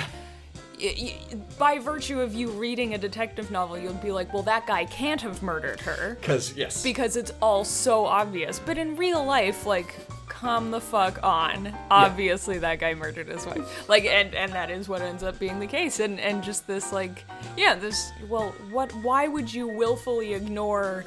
y- 0.79 0.95
y- 1.31 1.37
by 1.57 1.79
virtue 1.79 2.21
of 2.21 2.33
you 2.33 2.49
reading 2.49 2.93
a 2.93 2.97
detective 2.97 3.51
novel, 3.51 3.77
you'll 3.77 3.93
be 3.95 4.11
like, 4.11 4.33
well, 4.33 4.43
that 4.43 4.65
guy 4.67 4.85
can't 4.85 5.21
have 5.21 5.41
murdered 5.41 5.79
her 5.81 6.15
Because 6.21 6.53
yes, 6.55 6.81
because 6.83 7.17
it's 7.17 7.31
all 7.41 7.65
so 7.65 8.05
obvious. 8.05 8.59
But 8.59 8.77
in 8.77 8.95
real 8.95 9.23
life, 9.25 9.65
like, 9.65 9.95
come 10.43 10.69
the 10.71 10.81
fuck 10.81 11.23
on. 11.23 11.73
Obviously, 11.89 12.59
that 12.59 12.79
guy 12.79 12.93
murdered 12.93 13.27
his 13.27 13.45
wife. 13.45 13.87
Like, 13.89 14.05
and 14.05 14.35
and 14.35 14.51
that 14.53 14.69
is 14.69 14.87
what 14.89 15.01
ends 15.01 15.23
up 15.23 15.39
being 15.39 15.59
the 15.59 15.67
case. 15.67 15.99
And 15.99 16.19
and 16.19 16.43
just 16.43 16.67
this, 16.67 16.91
like, 16.93 17.23
yeah, 17.57 17.73
this. 17.75 18.11
Well, 18.29 18.49
what? 18.71 18.91
Why 19.01 19.27
would 19.27 19.51
you 19.53 19.67
willfully 19.67 20.33
ignore? 20.33 21.05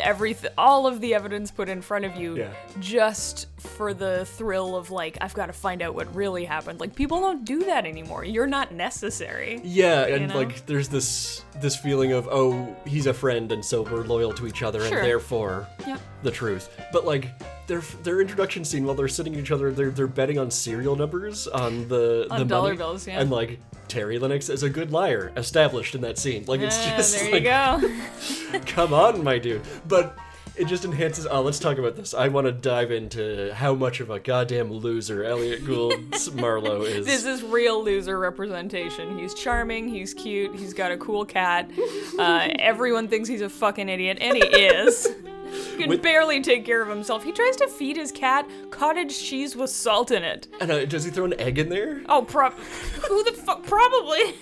everything 0.00 0.48
all 0.56 0.86
of 0.86 1.00
the 1.00 1.12
evidence 1.12 1.50
put 1.50 1.68
in 1.68 1.82
front 1.82 2.04
of 2.04 2.14
you 2.14 2.36
Yeah. 2.36 2.52
just 2.78 3.48
for 3.58 3.92
the 3.94 4.24
thrill 4.24 4.76
of 4.76 4.92
like 4.92 5.18
I've 5.20 5.34
got 5.34 5.46
to 5.46 5.52
find 5.52 5.82
out 5.82 5.92
what 5.96 6.14
really 6.14 6.44
happened. 6.44 6.78
Like 6.78 6.94
people 6.94 7.18
don't 7.20 7.44
do 7.44 7.64
that 7.64 7.84
anymore. 7.84 8.24
You're 8.24 8.46
not 8.46 8.72
necessary. 8.72 9.60
yeah, 9.64 10.06
and 10.06 10.28
know? 10.28 10.36
like 10.36 10.66
there's 10.66 10.88
this 10.88 11.42
this 11.60 11.74
feeling 11.74 12.12
of 12.12 12.28
oh 12.30 12.76
he's 12.86 13.06
a 13.06 13.12
friend 13.12 13.50
and 13.50 13.64
so 13.64 13.82
we're 13.82 14.04
loyal 14.04 14.32
to 14.34 14.46
each 14.46 14.62
other 14.62 14.86
Sure. 14.86 14.98
and 14.98 15.04
therefore 15.04 15.66
Yep. 15.84 16.00
the 16.22 16.30
truth. 16.30 16.70
But 16.92 17.04
like 17.04 17.30
their 17.66 17.80
their 18.02 18.20
introduction 18.20 18.64
scene 18.64 18.84
while 18.84 18.94
they're 18.94 19.08
sitting 19.08 19.34
each 19.34 19.50
other, 19.50 19.72
they're 19.72 19.90
they're 19.90 20.06
betting 20.06 20.38
on 20.38 20.50
serial 20.50 20.96
numbers 20.96 21.46
on 21.48 21.88
the 21.88 22.26
On 22.30 22.38
the 22.40 22.44
dollar 22.44 22.68
money. 22.68 22.78
bills, 22.78 23.06
yeah. 23.06 23.20
And 23.20 23.30
like 23.30 23.58
Terry 23.88 24.18
Lennox 24.18 24.48
is 24.48 24.62
a 24.62 24.70
good 24.70 24.90
liar, 24.92 25.32
established 25.36 25.94
in 25.94 26.00
that 26.02 26.18
scene. 26.18 26.44
Like 26.46 26.60
it's 26.60 26.78
Ah, 26.78 26.94
just 26.96 27.18
there 27.20 27.32
like, 27.32 27.42
you 27.42 28.58
go. 28.60 28.60
come 28.66 28.92
on, 28.92 29.22
my 29.24 29.38
dude. 29.38 29.62
But 29.86 30.16
it 30.56 30.66
just 30.68 30.84
enhances. 30.86 31.26
Oh, 31.30 31.42
let's 31.42 31.58
talk 31.58 31.76
about 31.78 31.96
this. 31.96 32.14
I 32.14 32.28
want 32.28 32.46
to 32.46 32.52
dive 32.52 32.90
into 32.90 33.52
how 33.54 33.74
much 33.74 34.00
of 34.00 34.08
a 34.10 34.18
goddamn 34.18 34.72
loser 34.72 35.22
Elliott 35.22 35.66
Gould's 35.66 36.32
Marlowe 36.34 36.80
is. 36.82 37.04
This 37.04 37.26
is 37.26 37.42
real 37.42 37.84
loser 37.84 38.18
representation. 38.18 39.18
He's 39.18 39.34
charming, 39.34 39.86
he's 39.88 40.14
cute, 40.14 40.54
he's 40.56 40.72
got 40.72 40.92
a 40.92 40.96
cool 40.96 41.24
cat. 41.26 41.70
Uh, 42.18 42.48
everyone 42.58 43.06
thinks 43.08 43.28
he's 43.28 43.42
a 43.42 43.50
fucking 43.50 43.88
idiot, 43.90 44.16
and 44.20 44.36
he 44.36 44.42
is. 44.44 45.06
Can 45.78 45.88
With- 45.88 46.02
barely 46.02 46.40
take 46.42 46.64
care 46.64 46.82
of 46.82 46.88
himself. 46.88 47.24
He 47.24 47.32
tries 47.32 47.56
to 47.56 47.68
feed 47.68 47.96
his 47.96 48.12
cat 48.12 48.48
cottage 48.70 49.18
cheese 49.22 49.56
with 49.56 49.70
salt 49.70 50.10
in 50.10 50.22
it. 50.22 50.48
and 50.60 50.88
does 50.88 51.04
he 51.04 51.10
throw 51.10 51.24
an 51.26 51.38
egg 51.40 51.58
in 51.58 51.68
there? 51.68 52.02
Oh, 52.08 52.22
prob. 52.22 52.52
Who 53.08 53.24
the 53.24 53.32
fuck? 53.32 53.62
Probably. 53.64 54.20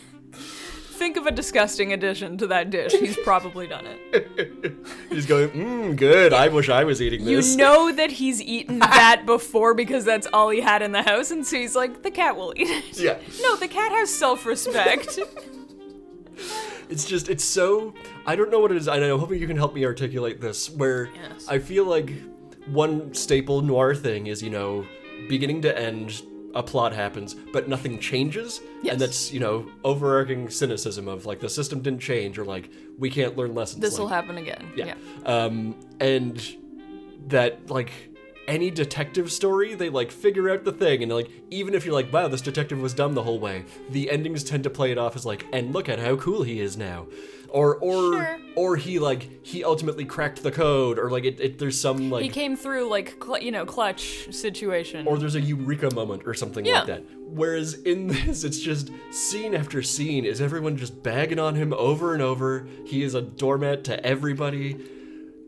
Think 0.95 1.17
of 1.17 1.27
a 1.27 1.33
disgusting 1.33 1.93
addition 1.93 2.39
to 2.39 2.47
that 2.47 2.71
dish. 2.71 2.93
He's 2.93 3.17
probably 3.17 3.67
done 3.67 3.85
it. 4.13 4.77
He's 5.11 5.27
going, 5.27 5.49
mmm, 5.51 5.97
good. 5.97 6.33
I 6.33 6.47
wish 6.47 6.69
I 6.69 6.85
was 6.85 7.03
eating 7.03 7.23
You 7.27 7.39
this. 7.39 7.57
know 7.57 7.91
that 7.91 8.13
he's 8.13 8.41
eaten 8.41 8.79
that 8.79 9.25
before 9.27 9.75
because 9.75 10.05
that's 10.05 10.29
all 10.33 10.51
he 10.51 10.61
had 10.61 10.83
in 10.83 10.93
the 10.93 11.03
house, 11.03 11.33
and 11.33 11.45
so 11.45 11.57
he's 11.57 11.75
like, 11.75 12.05
the 12.05 12.13
cat 12.13 12.37
will 12.37 12.53
eat 12.57 12.69
it. 12.69 12.97
Yeah. 13.01 13.19
No, 13.43 13.57
the 13.57 13.67
cat 13.67 13.91
has 13.91 14.09
self 14.09 14.47
respect. 14.47 15.19
It's 16.89 17.05
just, 17.05 17.29
it's 17.29 17.45
so. 17.45 17.95
I 18.27 18.37
don't 18.37 18.51
know 18.51 18.59
what 18.61 18.71
it 18.71 18.77
is. 18.77 18.89
and 18.89 19.05
I'm 19.05 19.19
hoping 19.19 19.41
you 19.41 19.47
can 19.47 19.57
help 19.57 19.75
me 19.75 19.85
articulate 19.85 20.41
this. 20.41 20.71
Where 20.71 21.11
Yes. 21.15 21.47
I 21.49 21.59
feel 21.59 21.85
like 21.85 22.13
one 22.67 23.13
staple 23.15 23.63
noir 23.63 23.95
thing 23.95 24.27
is, 24.27 24.43
you 24.43 24.51
know, 24.51 24.87
beginning 25.29 25.63
to 25.63 25.79
end, 25.79 26.23
a 26.55 26.63
plot 26.63 26.95
happens, 26.95 27.35
but 27.53 27.69
nothing 27.69 27.99
changes. 27.99 28.61
Yes. 28.83 28.93
And 28.93 29.01
that's, 29.01 29.33
you 29.33 29.41
know, 29.41 29.67
overarching 29.83 30.49
cynicism 30.51 31.09
of 31.09 31.27
like 31.27 31.41
the 31.41 31.49
system 31.49 31.81
didn't 31.83 32.01
change 32.01 32.39
or 32.39 32.45
like 32.45 32.71
we 32.99 33.11
can't 33.11 33.37
learn 33.37 33.55
lessons. 33.55 33.81
this 33.83 33.99
will 33.99 34.07
like, 34.07 34.15
happen 34.15 34.39
again. 34.39 34.73
Yeah. 34.77 34.95
Um, 35.27 35.75
and 36.01 36.41
that 37.29 37.71
like 37.71 37.91
any 38.49 38.71
detective 38.71 39.31
story, 39.33 39.75
they 39.75 39.89
like 39.89 40.11
figure 40.11 40.51
out 40.51 40.65
the 40.65 40.73
thing, 40.73 41.03
and 41.03 41.13
like 41.13 41.31
even 41.51 41.75
if 41.75 41.85
you're 41.85 41.95
like, 41.95 42.13
wow, 42.13 42.29
this 42.29 42.41
detective 42.43 42.81
was 42.81 42.95
dumb 42.95 43.15
the 43.15 43.23
whole 43.23 43.39
way, 43.39 43.65
the 43.91 44.11
endings 44.11 44.45
tend 44.45 44.65
to 44.65 44.71
play 44.71 44.91
it 44.93 44.99
off 44.99 45.17
as 45.17 45.25
like, 45.27 45.47
and 45.53 45.73
look 45.73 45.89
at 45.89 45.99
how 45.99 46.17
cool 46.17 46.43
he 46.43 46.61
is 46.61 46.77
now, 46.77 47.07
or 47.49 47.77
or 47.77 47.95
Sure. 48.15 48.39
or 48.57 48.77
he 48.77 48.99
like 48.99 49.45
he 49.47 49.65
ultimately 49.65 50.05
cracked 50.05 50.43
the 50.43 50.51
code, 50.51 50.99
or 50.99 51.11
like 51.11 51.25
it, 51.25 51.41
it 51.41 51.59
there's 51.59 51.81
some 51.81 52.11
like 52.11 52.23
He 52.23 52.29
came 52.29 52.57
through 52.57 52.89
like 52.89 53.17
cl- 53.23 53.41
you 53.43 53.51
know 53.51 53.65
clutch 53.65 54.33
situation. 54.35 55.07
or 55.07 55.19
there's 55.19 55.35
a 55.37 55.41
eureka 55.41 55.93
moment 55.95 56.23
or 56.27 56.35
something 56.35 56.65
Yeah. 56.65 56.79
like 56.79 56.87
that. 56.89 57.05
Whereas 57.27 57.75
in 57.75 58.07
this, 58.09 58.45
it's 58.45 58.59
just 58.61 58.91
scene 59.11 59.55
after 59.55 59.83
scene 59.83 60.25
is 60.25 60.41
everyone 60.41 60.77
just 60.77 61.03
bagging 61.03 61.39
on 61.39 61.55
him 61.55 61.73
over 61.73 62.13
and 62.13 62.23
over. 62.23 62.67
He 62.85 63.03
is 63.03 63.15
a 63.15 63.23
doormat 63.23 63.85
to 63.85 64.05
everybody. 64.07 64.77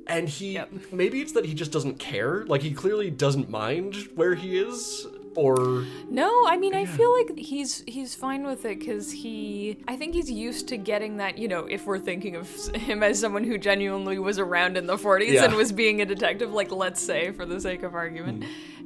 And 0.09 0.29
he 0.29 0.53
Yep. 0.53 0.71
maybe 0.93 1.21
it's 1.21 1.33
that 1.33 1.45
he 1.47 1.55
just 1.55 1.73
doesn't 1.73 1.99
care. 1.99 2.45
Like 2.47 2.63
he 2.63 2.73
clearly 2.73 3.11
doesn't 3.11 3.51
mind 3.51 3.97
where 4.15 4.35
he 4.35 4.59
is 4.59 5.07
or 5.35 5.85
no, 6.09 6.47
I 6.47 6.57
mean 6.57 6.75
I 6.75 6.87
feel 6.87 7.13
like 7.13 7.37
he's 7.37 7.85
he's 7.87 8.15
fine 8.15 8.47
with 8.47 8.65
it 8.65 8.79
because 8.79 9.13
he 9.13 9.77
I 9.87 9.95
think 9.97 10.15
he's 10.15 10.31
used 10.31 10.69
to 10.69 10.79
getting 10.79 11.19
that 11.19 11.37
you 11.37 11.47
know 11.47 11.67
if 11.67 11.85
we're 11.87 11.99
thinking 11.99 12.37
of 12.37 12.49
him 12.75 13.03
as 13.03 13.21
someone 13.21 13.45
who 13.45 13.59
genuinely 13.59 14.19
was 14.19 14.39
around 14.39 14.79
in 14.79 14.87
the 14.87 14.97
40s 14.97 15.33
Yeah. 15.33 15.45
and 15.45 15.55
was 15.55 15.73
being 15.73 16.01
a 16.01 16.07
detective 16.07 16.53
like 16.55 16.71
let's 16.73 17.03
say 17.03 17.33
for 17.33 17.45
the 17.45 17.61
sake 17.61 17.83
of 17.83 17.95
argument 17.95 18.45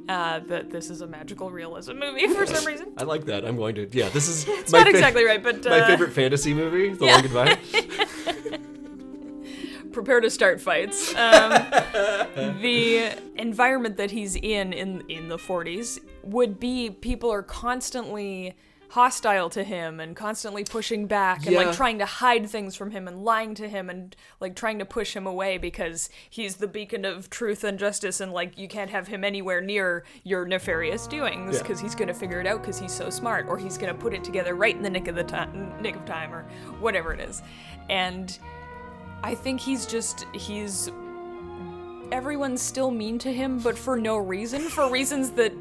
uh, 0.09 0.39
that 0.47 0.71
this 0.71 0.89
is 0.89 0.99
a 1.01 1.07
magical 1.07 1.51
realism 1.51 1.97
movie 1.99 2.27
for 2.27 2.45
some 2.47 2.65
reason. 2.65 2.87
I 2.97 3.03
like 3.03 3.25
that. 3.25 3.45
I'm 3.45 3.55
going 3.55 3.75
to 3.75 3.87
yeah, 3.93 4.09
this 4.09 4.27
is 4.27 4.45
It's 4.49 4.71
not 4.73 4.83
fa- 4.87 4.89
exactly 4.89 5.23
right, 5.23 5.41
but 5.41 5.65
uh, 5.65 5.69
my 5.69 5.87
favorite 5.87 6.11
fantasy 6.11 6.53
movie, 6.53 6.89
The 6.89 7.05
yeah. 7.05 7.13
Long 7.13 7.21
Goodbye. 7.21 7.57
prepare 9.91 10.21
to 10.21 10.29
start 10.29 10.59
fights. 10.61 11.13
Um, 11.21 11.51
the 12.61 13.11
environment 13.35 13.97
that 13.97 14.11
he's 14.11 14.35
in 14.35 14.73
in 14.73 15.03
in 15.09 15.27
the 15.27 15.37
40s 15.37 15.99
would 16.23 16.59
be 16.59 16.89
people 16.89 17.31
are 17.31 17.43
constantly 17.43 18.55
hostile 18.89 19.49
to 19.49 19.63
him 19.63 20.01
and 20.01 20.17
constantly 20.17 20.65
pushing 20.65 21.07
back 21.07 21.45
and 21.45 21.53
Yeah. 21.53 21.61
like 21.63 21.75
trying 21.77 21.99
to 21.99 22.05
hide 22.05 22.49
things 22.49 22.75
from 22.75 22.91
him 22.91 23.07
and 23.07 23.23
lying 23.23 23.55
to 23.55 23.69
him 23.69 23.89
and 23.89 24.13
like 24.41 24.53
trying 24.53 24.79
to 24.79 24.85
push 24.85 25.15
him 25.15 25.25
away 25.25 25.57
because 25.57 26.09
he's 26.29 26.57
the 26.57 26.67
beacon 26.67 27.05
of 27.05 27.29
truth 27.29 27.63
and 27.63 27.79
justice 27.79 28.19
and 28.19 28.33
like 28.33 28.57
you 28.57 28.67
can't 28.67 28.89
have 28.89 29.07
him 29.07 29.23
anywhere 29.23 29.61
near 29.61 30.03
your 30.25 30.45
nefarious 30.45 31.07
doings 31.07 31.55
Yeah. 31.55 31.61
because 31.61 31.79
he's 31.79 31.95
going 31.95 32.09
to 32.09 32.13
figure 32.13 32.41
it 32.41 32.47
out 32.47 32.61
because 32.61 32.77
he's 32.79 32.91
so 32.91 33.09
smart 33.09 33.45
or 33.47 33.57
he's 33.57 33.77
going 33.77 33.93
to 33.95 33.99
put 33.99 34.13
it 34.13 34.25
together 34.25 34.55
right 34.55 34.75
in 34.75 34.83
the 34.83 34.89
nick 34.89 35.07
of 35.07 35.15
the 35.15 35.23
time 35.23 35.71
nick 35.81 35.95
of 35.95 36.03
time 36.03 36.33
or 36.33 36.43
whatever 36.81 37.13
it 37.13 37.21
is 37.21 37.41
and 37.89 38.39
I 39.23 39.35
think 39.35 39.59
he's 39.61 39.85
just 39.85 40.25
he's 40.33 40.89
everyone's 42.11 42.61
still 42.61 42.91
mean 42.91 43.17
to 43.19 43.31
him, 43.31 43.59
but 43.59 43.77
for 43.77 43.95
no 43.97 44.17
reason, 44.17 44.61
for 44.63 44.89
reasons 44.91 45.31
that 45.31 45.53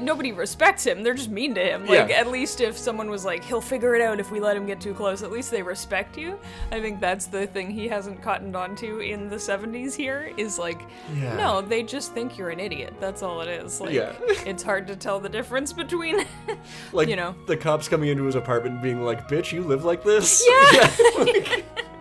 nobody 0.00 0.30
respects 0.32 0.84
him. 0.86 1.02
They're 1.02 1.14
just 1.14 1.30
mean 1.30 1.54
to 1.54 1.60
him. 1.64 1.86
Like 1.86 2.08
Yeah. 2.10 2.16
at 2.16 2.28
least 2.28 2.60
if 2.60 2.76
someone 2.76 3.10
was 3.10 3.24
like, 3.24 3.42
he'll 3.42 3.60
figure 3.60 3.94
it 3.96 4.02
out 4.02 4.20
if 4.20 4.30
we 4.30 4.38
let 4.38 4.56
him 4.56 4.66
get 4.66 4.80
too 4.80 4.92
close. 4.94 5.22
At 5.22 5.32
least 5.32 5.50
they 5.50 5.62
respect 5.62 6.16
you. 6.18 6.38
I 6.70 6.80
think 6.80 7.00
that's 7.00 7.26
the 7.26 7.46
thing 7.48 7.70
he 7.70 7.88
hasn't 7.88 8.22
cottoned 8.22 8.54
onto 8.54 8.98
in 8.98 9.28
the 9.28 9.36
'70s. 9.36 9.94
Here 9.94 10.30
is 10.36 10.58
like, 10.58 10.80
Yeah. 11.16 11.34
no, 11.36 11.62
they 11.62 11.82
just 11.82 12.12
think 12.12 12.36
you're 12.38 12.50
an 12.50 12.60
idiot. 12.60 12.94
That's 13.00 13.22
all 13.22 13.40
it 13.40 13.48
is. 13.48 13.80
Like, 13.80 13.92
Yeah. 13.94 14.12
it's 14.46 14.62
hard 14.62 14.86
to 14.88 14.94
tell 14.96 15.18
the 15.18 15.28
difference 15.28 15.72
between. 15.72 16.24
Like 16.92 17.08
you 17.08 17.16
know. 17.16 17.34
the 17.46 17.56
cops 17.56 17.88
coming 17.88 18.08
into 18.08 18.24
his 18.24 18.34
apartment 18.34 18.82
being 18.82 19.02
like, 19.02 19.26
"Bitch, 19.28 19.52
you 19.52 19.62
live 19.62 19.84
like 19.84 20.02
this." 20.04 20.44
Yeah. 20.72 21.60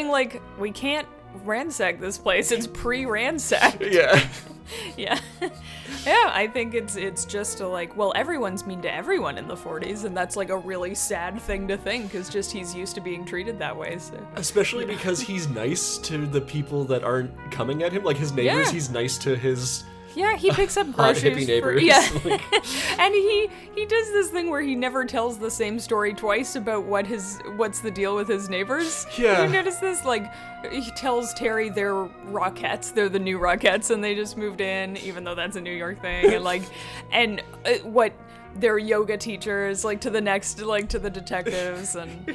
being 0.00 0.10
like, 0.10 0.40
we 0.58 0.70
can't 0.70 1.06
ransack 1.44 2.00
this 2.00 2.16
place. 2.18 2.50
It's 2.52 2.66
pre-ransacked. 2.66 3.82
yeah. 3.90 4.28
yeah 4.96 5.18
yeah 6.06 6.30
i 6.32 6.46
think 6.46 6.74
it's 6.74 6.94
it's 6.94 7.24
just 7.24 7.58
a 7.58 7.66
like 7.66 7.96
well 7.96 8.12
everyone's 8.14 8.64
mean 8.64 8.80
to 8.80 8.94
everyone 8.94 9.36
in 9.36 9.48
the 9.48 9.56
40s 9.56 10.04
and 10.04 10.16
that's 10.16 10.36
like 10.36 10.48
a 10.50 10.56
really 10.56 10.94
sad 10.94 11.40
thing 11.42 11.66
to 11.66 11.76
think 11.76 12.04
because 12.04 12.28
just 12.28 12.52
he's 12.52 12.72
used 12.72 12.94
to 12.94 13.00
being 13.00 13.24
treated 13.24 13.58
that 13.58 13.76
way 13.76 13.98
so 13.98 14.14
Especially 14.36 14.84
because 14.84 15.20
he's 15.20 15.48
nice 15.48 15.98
to 15.98 16.18
the 16.24 16.40
people 16.40 16.84
that 16.84 17.02
aren't 17.02 17.32
coming 17.50 17.82
at 17.82 17.90
him. 17.90 18.04
Like 18.04 18.16
his 18.16 18.30
neighbors, 18.30 18.68
Yeah. 18.68 18.72
he's 18.72 18.90
nice 18.90 19.18
to 19.18 19.34
his 19.34 19.82
yeah 20.14 20.36
he 20.36 20.50
picks 20.50 20.76
up 20.76 20.90
groceries 20.92 21.48
for- 21.60 21.78
yeah. 21.78 22.06
And 22.98 23.14
he 23.14 23.48
he 23.74 23.86
does 23.86 24.08
this 24.12 24.28
thing 24.30 24.50
where 24.50 24.60
he 24.60 24.74
never 24.74 25.04
tells 25.04 25.38
the 25.38 25.50
same 25.50 25.78
story 25.78 26.12
twice 26.14 26.56
about 26.56 26.84
what 26.84 27.06
his 27.06 27.40
what's 27.56 27.80
the 27.80 27.90
deal 27.90 28.14
with 28.16 28.28
his 28.28 28.48
neighbors. 28.50 29.06
Yeah. 29.18 29.44
you 29.44 29.48
notice 29.50 29.76
this 29.76 30.04
like 30.04 30.30
he 30.70 30.90
tells 30.92 31.32
terry 31.34 31.70
they're 31.70 31.94
rockettes 32.28 32.92
they're 32.92 33.08
the 33.08 33.18
new 33.18 33.38
rockettes 33.38 33.90
and 33.90 34.04
they 34.04 34.14
just 34.14 34.36
moved 34.36 34.60
in 34.60 34.96
even 34.98 35.24
though 35.24 35.34
that's 35.34 35.56
a 35.56 35.60
new 35.60 35.72
york 35.72 36.00
thing 36.02 36.34
and 36.34 36.44
like 36.44 36.62
and 37.12 37.42
uh, 37.64 37.70
what 37.84 38.12
they're 38.56 38.76
yoga 38.78 39.16
teachers 39.16 39.84
like 39.84 40.00
to 40.02 40.10
the 40.10 40.20
next 40.20 40.60
like 40.60 40.88
to 40.90 40.98
the 40.98 41.08
detectives 41.08 41.94
and 41.96 42.34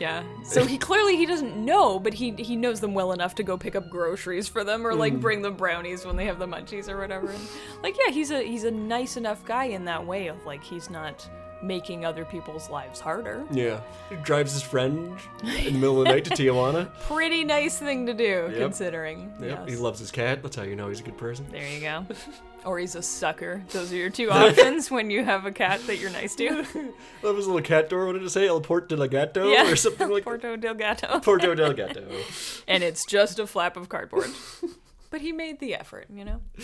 yeah 0.00 0.22
so 0.42 0.64
he 0.64 0.76
clearly 0.78 1.16
he 1.16 1.24
doesn't 1.26 1.56
know 1.56 1.98
but 1.98 2.12
he 2.14 2.32
he 2.32 2.56
knows 2.56 2.80
them 2.80 2.94
well 2.94 3.12
enough 3.12 3.34
to 3.36 3.42
go 3.42 3.56
pick 3.56 3.76
up 3.76 3.88
groceries 3.90 4.48
for 4.48 4.64
them 4.64 4.86
or 4.86 4.92
Mm. 4.92 4.98
like 4.98 5.20
bring 5.20 5.40
them 5.42 5.54
brownies 5.56 6.04
when 6.04 6.16
they 6.16 6.24
have 6.26 6.38
the 6.38 6.46
munchies 6.46 6.88
or 6.88 6.98
whatever 6.98 7.28
and, 7.30 7.48
like 7.82 7.96
yeah 8.04 8.12
he's 8.12 8.30
a 8.30 8.42
he's 8.42 8.64
a 8.64 8.70
nice 8.70 9.16
enough 9.16 9.44
guy 9.44 9.64
in 9.66 9.84
that 9.84 10.04
way 10.04 10.26
of 10.28 10.44
like 10.44 10.62
he's 10.64 10.90
not 10.90 11.28
making 11.66 12.04
other 12.04 12.24
people's 12.24 12.68
lives 12.70 13.00
harder 13.00 13.44
yeah. 13.50 13.80
He 14.10 14.16
drives 14.16 14.52
his 14.52 14.62
friend 14.62 15.16
in 15.42 15.72
the 15.74 15.78
middle 15.78 16.00
of 16.00 16.06
the 16.06 16.12
night 16.12 16.24
to 16.26 16.30
Tijuana. 16.34 16.90
pretty 17.06 17.44
nice 17.44 17.78
thing 17.78 18.06
to 18.06 18.14
do 18.14 18.48
Yep. 18.50 18.56
considering 18.58 19.32
Yep. 19.40 19.50
yes. 19.60 19.68
He 19.70 19.76
loves 19.76 19.98
his 19.98 20.10
cat. 20.10 20.42
That's 20.42 20.56
how 20.56 20.62
you 20.62 20.76
know 20.76 20.88
he's 20.88 21.00
a 21.00 21.04
good 21.04 21.16
person. 21.18 21.46
there 21.50 21.66
you 21.68 21.80
go 21.80 22.06
or 22.64 22.78
he's 22.78 22.94
a 22.94 23.02
sucker 23.02 23.62
those 23.70 23.92
are 23.92 23.96
your 23.96 24.10
two 24.10 24.30
options 24.42 24.90
when 24.90 25.10
you 25.10 25.24
have 25.24 25.44
a 25.46 25.52
cat 25.52 25.80
that 25.86 25.98
you're 25.98 26.10
nice 26.10 26.34
to 26.36 26.64
Love 27.22 27.36
his 27.36 27.46
little 27.46 27.60
cat 27.62 27.88
door. 27.88 28.06
What 28.06 28.12
did 28.14 28.22
it 28.22 28.30
say? 28.30 28.46
El 28.46 28.60
Port 28.60 28.88
de 28.88 28.96
la 28.96 29.06
Gato 29.06 29.50
yeah 29.50 29.70
or 29.70 29.76
something 29.76 30.08
like 30.10 30.24
that. 30.24 30.30
porto 30.30 30.56
del 30.56 30.74
gato 30.74 31.20
Porto 31.20 31.54
del 31.54 31.72
Gato. 31.72 32.04
and 32.68 32.82
it's 32.82 33.04
just 33.06 33.38
a 33.38 33.46
flap 33.46 33.76
of 33.76 33.88
cardboard. 33.88 34.30
but 35.10 35.20
he 35.20 35.30
made 35.32 35.60
the 35.60 35.74
effort, 35.74 36.06
you 36.12 36.24
know? 36.24 36.40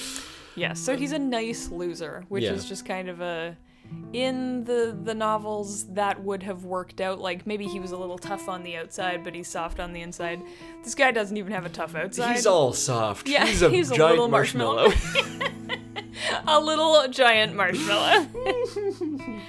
Yeah, 0.57 0.73
so 0.75 0.97
he's 0.97 1.13
a 1.13 1.19
nice 1.19 1.71
loser, 1.71 2.25
which 2.29 2.43
Yeah. 2.43 2.53
is 2.53 2.65
just 2.69 2.85
kind 2.85 3.09
of 3.09 3.21
a 3.21 3.57
in 4.13 4.65
the 4.65 4.97
the 5.05 5.15
novels 5.15 5.87
that 5.95 6.23
would 6.23 6.43
have 6.43 6.65
worked 6.65 7.01
out. 7.01 7.21
Like 7.21 7.47
maybe 7.47 7.67
he 7.67 7.79
was 7.81 7.93
a 7.93 7.97
little 7.97 8.19
tough 8.19 8.49
on 8.49 8.63
the 8.63 8.77
outside 8.77 9.23
but 9.25 9.35
he's 9.35 9.49
soft 9.49 9.81
on 9.81 9.93
the 9.93 10.01
inside. 10.03 10.43
This 10.83 10.95
guy 10.95 11.11
doesn't 11.13 11.37
even 11.37 11.53
have 11.53 11.65
a 11.65 11.69
tough 11.69 11.95
outside. 11.95 12.35
He's 12.35 12.47
all 12.47 12.73
soft. 12.73 13.29
Yeah, 13.29 13.47
he's 13.47 13.63
a 13.63 13.71
he's 13.71 13.91
a 13.91 13.97
giant 13.97 14.13
little 14.13 14.29
marshmallow. 14.29 14.93
a 16.47 16.61
little 16.61 17.09
giant 17.09 17.55
marshmallow. 17.55 18.27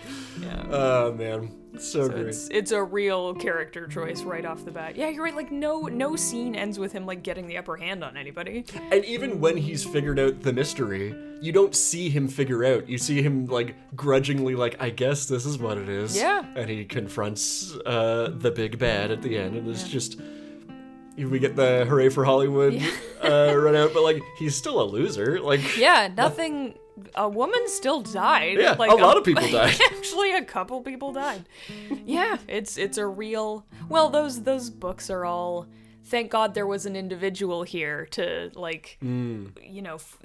Yeah. 0.42 0.64
Oh 0.72 1.14
man, 1.14 1.52
so, 1.78 2.04
so 2.04 2.10
great. 2.10 2.28
it's 2.28 2.48
it's 2.50 2.72
a 2.72 2.84
real 2.84 3.34
character 3.36 3.88
choice 3.88 4.24
right 4.24 4.46
off 4.46 4.66
the 4.66 4.72
bat 4.72 4.96
yeah 4.96 5.08
you're 5.08 5.24
right 5.24 5.36
like 5.36 5.52
no 5.52 5.82
no 5.84 6.16
scene 6.16 6.56
ends 6.56 6.78
with 6.78 6.92
him 6.92 7.06
like 7.06 7.24
getting 7.24 7.48
the 7.48 7.58
upper 7.58 7.76
hand 7.78 8.04
on 8.04 8.18
anybody 8.18 8.66
And 8.92 9.06
even 9.06 9.40
when 9.40 9.58
he's 9.58 9.84
figured 9.86 10.20
out 10.20 10.42
the 10.42 10.52
mystery, 10.54 11.16
you 11.42 11.52
don't 11.52 11.76
see 11.76 12.10
him 12.10 12.28
figure 12.28 12.64
out. 12.66 12.90
You 12.90 12.98
see 12.98 13.22
him 13.22 13.46
like 13.46 13.76
grudgingly, 13.96 14.56
like, 14.56 14.76
I 14.82 14.90
guess 14.90 15.28
this 15.28 15.46
is 15.46 15.58
what 15.58 15.78
it 15.78 15.88
is. 15.90 16.16
Yeah. 16.16 16.46
And 16.56 16.70
he 16.70 16.86
confronts 16.86 17.76
uh, 17.86 18.32
the 18.36 18.52
big 18.52 18.78
bad 18.78 19.12
at 19.12 19.22
the 19.22 19.38
end, 19.38 19.56
and 19.56 19.68
it's 19.68 19.88
just. 19.88 20.20
We 21.18 21.40
get 21.40 21.56
the 21.56 21.86
hooray 21.86 22.10
for 22.10 22.24
Hollywood 22.26 22.82
uh, 23.22 23.54
run 23.56 23.76
out, 23.76 23.94
but 23.94 24.02
like 24.02 24.22
he's 24.40 24.56
still 24.56 24.82
a 24.82 24.86
loser. 24.86 25.40
Like 25.40 25.78
Yeah, 25.78 26.10
nothing. 26.16 26.76
A 27.16 27.28
woman 27.30 27.68
still 27.68 28.02
died. 28.02 28.58
Yeah, 28.60 28.74
like 28.74 28.92
a 28.92 28.96
lot 28.96 29.18
of 29.18 29.24
people 29.24 29.48
died. 29.52 29.76
Actually, 29.92 30.34
a 30.34 30.44
couple 30.44 30.82
people 30.82 31.14
died. 31.14 31.46
Yeah, 32.06 32.38
it's 32.48 32.78
it's 32.78 32.98
a 32.98 33.08
real. 33.08 33.66
Well, 33.90 34.10
those 34.10 34.44
those 34.44 34.70
books 34.70 35.10
are 35.10 35.26
all. 35.26 35.68
Thank 36.04 36.32
God 36.32 36.54
there 36.54 36.68
was 36.68 36.86
an 36.86 36.96
individual 36.96 37.64
here 37.64 38.08
to 38.12 38.52
like, 38.56 38.98
Mm. 39.04 39.52
you 39.62 39.82
know. 39.82 39.96
F- 39.96 40.18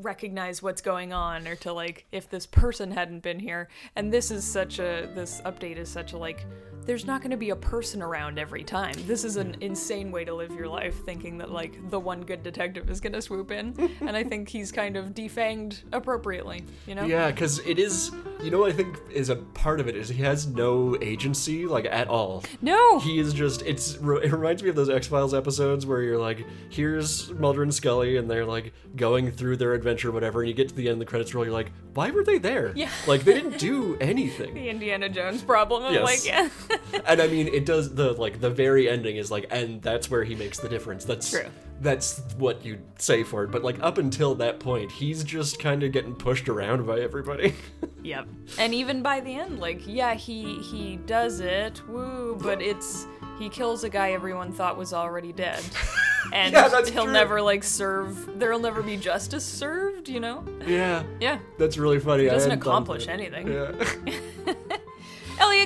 recognize 0.00 0.62
what's 0.62 0.80
going 0.80 1.12
on 1.12 1.48
or 1.48 1.56
to 1.56 1.72
like 1.72 2.06
if 2.12 2.30
this 2.30 2.46
person 2.46 2.92
hadn't 2.92 3.18
been 3.20 3.40
here 3.40 3.68
and 3.96 4.12
this 4.12 4.30
is 4.30 4.44
such 4.44 4.78
a 4.78 5.10
this 5.16 5.40
update 5.44 5.76
is 5.76 5.88
such 5.88 6.12
a 6.12 6.16
like 6.16 6.46
there's 6.88 7.04
not 7.04 7.20
going 7.20 7.30
to 7.30 7.36
be 7.36 7.50
a 7.50 7.56
person 7.56 8.00
around 8.02 8.38
every 8.38 8.64
time 8.64 8.94
this 9.06 9.22
is 9.22 9.36
an 9.36 9.54
insane 9.60 10.10
way 10.10 10.24
to 10.24 10.34
live 10.34 10.50
your 10.52 10.66
life 10.66 11.04
thinking 11.04 11.38
that 11.38 11.50
like 11.52 11.78
the 11.90 12.00
one 12.00 12.22
good 12.22 12.42
detective 12.42 12.88
is 12.90 12.98
going 13.00 13.12
to 13.12 13.20
swoop 13.22 13.50
in 13.50 13.74
and 14.00 14.16
i 14.16 14.24
think 14.24 14.48
he's 14.48 14.72
kind 14.72 14.96
of 14.96 15.08
defanged 15.14 15.82
appropriately 15.92 16.64
you 16.86 16.94
know 16.94 17.04
Yeah, 17.04 17.30
because 17.30 17.58
it 17.60 17.78
is, 17.78 18.10
you 18.42 18.50
know, 18.50 18.58
what 18.60 18.70
I 18.70 18.74
think 18.74 18.96
is 19.12 19.28
a 19.28 19.36
part 19.36 19.80
of 19.80 19.88
it 19.88 19.96
is 19.96 20.08
he 20.08 20.22
has 20.22 20.46
no 20.46 20.96
agency, 21.00 21.66
like 21.66 21.84
at 21.86 22.08
all. 22.08 22.44
no 22.62 22.98
He 23.00 23.18
is 23.18 23.32
just, 23.34 23.62
it's, 23.62 23.94
it 23.94 24.00
reminds 24.32 24.62
me 24.62 24.68
of 24.70 24.76
those 24.76 24.88
X 24.90 25.06
Files 25.06 25.34
episodes 25.34 25.84
where 25.86 26.02
you're 26.02 26.18
like, 26.18 26.44
here's 26.70 27.30
Mulder 27.34 27.62
and 27.62 27.72
Scully, 27.74 28.16
and 28.16 28.30
they're 28.30 28.44
like 28.46 28.72
going 28.96 29.30
through 29.30 29.56
their 29.58 29.74
adventure, 29.74 30.10
whatever, 30.10 30.40
and 30.40 30.48
you 30.48 30.54
get 30.54 30.68
to 30.70 30.74
the 30.74 30.84
end 30.88 30.94
of 30.94 30.98
the 31.00 31.04
credits 31.04 31.34
roll, 31.34 31.44
you're 31.44 31.52
like, 31.52 31.70
why 31.94 32.10
were 32.10 32.24
they 32.24 32.38
there? 32.38 32.72
Yeah. 32.74 32.90
Like, 33.06 33.24
they 33.24 33.34
didn't 33.34 33.58
do 33.58 33.96
anything. 34.00 34.54
the 34.58 34.68
indiana 34.70 35.08
jones 35.08 35.42
problem 35.42 35.84
of 35.84 35.92
Yes. 35.92 36.04
like 36.04 36.24
yeah 36.26 36.48
and 37.06 37.20
I 37.20 37.26
mean, 37.28 37.48
it 37.48 37.64
does, 37.66 37.94
the, 37.94 38.12
like, 38.12 38.40
the 38.40 38.50
very 38.50 38.88
ending 38.88 39.16
is 39.16 39.30
like, 39.30 39.46
and 39.50 39.80
that's 39.82 40.10
where 40.10 40.24
he 40.24 40.34
makes 40.34 40.58
the 40.60 40.68
difference. 40.68 41.04
That's, 41.04 41.30
True. 41.30 41.46
that's 41.80 42.20
what 42.38 42.64
you'd 42.64 42.82
say 43.00 43.22
for 43.24 43.44
it. 43.44 43.50
But 43.50 43.62
like, 43.62 43.80
up 43.82 43.98
until 43.98 44.34
that 44.36 44.58
point, 44.60 44.90
he's 44.92 45.22
just 45.24 45.58
kind 45.58 45.82
of 45.82 45.92
getting 45.92 46.14
pushed 46.14 46.48
around 46.48 46.86
by 46.86 47.00
everybody. 47.00 47.54
Yep. 48.00 48.26
And 48.58 48.72
even 48.74 49.02
by 49.02 49.20
the 49.20 49.34
end, 49.34 49.58
like, 49.58 49.82
yeah, 49.86 50.14
he 50.14 50.60
he 50.62 50.96
does 51.04 51.40
it, 51.40 51.82
woo, 51.88 52.38
but 52.40 52.62
it's 52.62 53.06
he 53.38 53.50
kills 53.50 53.84
a 53.84 53.90
guy 53.90 54.12
everyone 54.12 54.50
thought 54.50 54.78
was 54.78 54.94
already 54.94 55.32
dead. 55.32 55.62
And 56.32 56.52
Yeah, 56.52 56.68
he'll 56.68 57.04
true. 57.04 57.12
never 57.12 57.40
like 57.42 57.62
serve 57.64 58.38
there'll 58.38 58.60
never 58.60 58.82
be 58.82 58.96
justice 58.96 59.44
served, 59.44 60.08
you 60.08 60.20
know? 60.20 60.44
yeah. 60.66 61.02
Yeah. 61.20 61.38
That's 61.58 61.76
really 61.78 61.98
funny. 62.00 62.24
He 62.24 62.28
doesn't 62.30 62.50
hadn't 62.50 62.64
thought 62.64 62.68
of 62.68 62.82
accomplish 62.82 63.08
anything. 63.08 63.48
Yeah. 63.48 63.72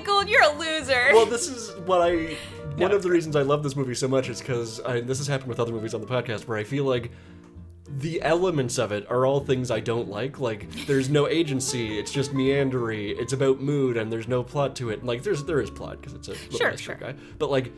Gould, 0.01 0.29
you're 0.29 0.43
a 0.43 0.53
loser. 0.59 1.09
well, 1.13 1.27
this 1.27 1.49
is 1.49 1.77
what 1.87 2.01
I. 2.01 2.37
One 2.77 2.93
of 2.93 3.03
the 3.03 3.11
reasons 3.11 3.37
I 3.37 3.43
love 3.43 3.63
this 3.63 3.77
movie 3.77 3.95
so 3.95 4.09
much 4.09 4.29
is 4.31 4.41
because 4.41 4.79
this 4.83 5.19
has 5.19 5.27
happened 5.27 5.51
with 5.51 5.61
other 5.61 5.73
movies 5.73 5.93
on 5.95 6.01
the 6.01 6.07
podcast 6.07 6.47
where 6.49 6.57
I 6.57 6.65
feel 6.65 6.85
like 6.85 7.11
the 7.99 8.23
elements 8.23 8.79
of 8.79 8.93
it 8.93 9.07
are 9.11 9.27
all 9.27 9.41
things 9.41 9.71
I 9.71 9.81
don't 9.81 10.09
like. 10.09 10.41
Like, 10.41 10.71
there's 10.87 11.11
no 11.11 11.29
agency. 11.29 11.99
It's 11.99 12.11
just 12.11 12.33
meandery. 12.33 13.15
It's 13.21 13.35
about 13.35 13.61
mood, 13.61 13.99
and 13.99 14.11
there's 14.11 14.27
no 14.27 14.43
plot 14.43 14.75
to 14.77 14.89
it. 14.89 15.01
And, 15.01 15.07
like, 15.09 15.23
there's 15.23 15.45
there 15.45 15.61
is 15.61 15.69
plot 15.69 16.01
because 16.01 16.15
it's 16.15 16.29
a 16.29 16.31
little 16.31 16.59
Sure, 16.59 16.77
sure. 16.79 16.95
guy. 16.95 17.15
But 17.39 17.51
like, 17.51 17.71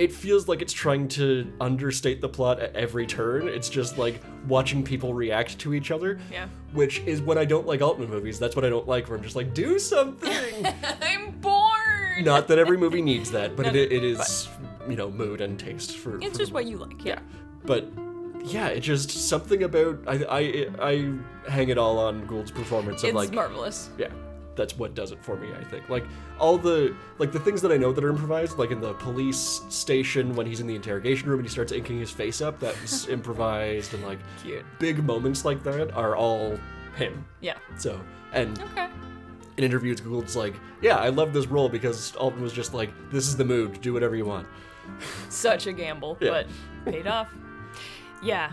it 0.00 0.10
feels 0.10 0.48
like 0.48 0.62
it's 0.62 0.72
trying 0.72 1.06
to 1.06 1.52
understate 1.60 2.22
the 2.22 2.28
plot 2.28 2.58
at 2.58 2.74
every 2.74 3.06
turn. 3.06 3.46
It's 3.46 3.68
just 3.68 3.98
like 3.98 4.22
watching 4.48 4.82
people 4.82 5.12
react 5.12 5.58
to 5.58 5.74
each 5.74 5.90
other. 5.90 6.18
Yeah. 6.32 6.48
Which 6.72 7.00
is 7.00 7.20
what 7.20 7.36
I 7.36 7.44
don't 7.44 7.66
like 7.66 7.82
Altman 7.82 8.08
movies. 8.08 8.38
That's 8.38 8.56
what 8.56 8.64
I 8.64 8.70
don't 8.70 8.88
like. 8.88 9.08
Where 9.10 9.18
I'm 9.18 9.22
just 9.22 9.36
like, 9.36 9.52
do 9.52 9.78
something. 9.78 10.66
I'm 11.02 11.32
bored. 11.40 12.24
Not 12.24 12.48
that 12.48 12.58
every 12.58 12.78
movie 12.78 13.02
needs 13.02 13.30
that, 13.32 13.56
but 13.56 13.66
it, 13.66 13.92
it 13.92 14.02
is 14.02 14.48
you 14.88 14.96
know 14.96 15.10
mood 15.10 15.42
and 15.42 15.60
taste 15.60 15.98
for. 15.98 16.16
It's 16.22 16.32
for 16.32 16.38
just 16.38 16.52
what 16.52 16.64
you 16.64 16.78
like. 16.78 17.04
Yeah. 17.04 17.18
but 17.66 17.86
yeah, 18.42 18.68
it 18.68 18.80
just 18.80 19.10
something 19.10 19.64
about 19.64 19.98
I 20.06 20.24
I 20.24 20.66
I 20.80 21.50
hang 21.50 21.68
it 21.68 21.76
all 21.76 21.98
on 21.98 22.24
Gould's 22.24 22.50
performance 22.50 23.02
of 23.02 23.10
It's 23.10 23.14
like 23.14 23.32
marvelous. 23.32 23.90
yeah, 23.98 24.08
that's 24.56 24.76
what 24.76 24.94
does 24.94 25.12
it 25.12 25.22
for 25.22 25.36
me. 25.36 25.48
I 25.58 25.64
think 25.64 25.88
like 25.88 26.04
all 26.38 26.58
the 26.58 26.94
like 27.18 27.32
the 27.32 27.40
things 27.40 27.62
that 27.62 27.72
I 27.72 27.76
know 27.76 27.92
that 27.92 28.02
are 28.04 28.10
improvised, 28.10 28.58
like 28.58 28.70
in 28.70 28.80
the 28.80 28.94
police 28.94 29.62
station 29.68 30.34
when 30.34 30.46
he's 30.46 30.60
in 30.60 30.66
the 30.66 30.74
interrogation 30.74 31.28
room 31.28 31.38
and 31.38 31.46
he 31.48 31.50
starts 31.52 31.72
inking 31.72 31.98
his 31.98 32.10
face 32.10 32.40
up, 32.40 32.58
that's 32.60 33.06
improvised, 33.16 33.94
and 33.94 34.04
like 34.04 34.18
Cute. 34.42 34.64
big 34.78 35.02
moments 35.04 35.44
like 35.44 35.62
that 35.62 35.92
are 35.92 36.16
all 36.16 36.58
him. 36.96 37.24
Yeah. 37.40 37.56
So 37.78 38.00
and 38.32 38.60
Okay. 38.60 38.88
in 39.56 39.64
interviews, 39.64 40.00
Gould's 40.00 40.36
like, 40.36 40.54
yeah, 40.82 40.96
I 40.96 41.08
love 41.08 41.32
this 41.32 41.46
role 41.46 41.68
because 41.68 42.14
Altman 42.16 42.42
was 42.42 42.52
just 42.52 42.74
like, 42.74 42.90
this 43.10 43.26
is 43.28 43.36
the 43.36 43.44
mood, 43.44 43.80
do 43.80 43.92
whatever 43.92 44.14
you 44.16 44.24
want. 44.24 44.46
Such 45.28 45.66
a 45.66 45.72
gamble, 45.72 46.16
Yeah. 46.20 46.30
but 46.84 46.92
paid 46.92 47.06
off. 47.06 47.32
Yeah. 48.22 48.52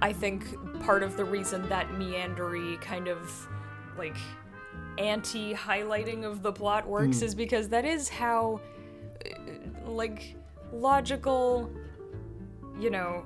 I 0.00 0.12
think 0.12 0.54
part 0.84 1.02
of 1.02 1.16
the 1.16 1.24
reason 1.24 1.68
that 1.70 1.88
meandery 1.90 2.80
kind 2.80 3.08
of 3.08 3.48
like 3.96 4.16
anti 4.98 5.54
highlighting 5.54 6.24
of 6.24 6.42
the 6.42 6.52
plot 6.52 6.86
works 6.86 7.22
is 7.22 7.34
because 7.34 7.68
that 7.68 7.84
is 7.84 8.08
how 8.08 8.60
uh, 9.24 9.90
like 9.90 10.34
logical 10.72 11.70
you 12.78 12.90
know 12.90 13.24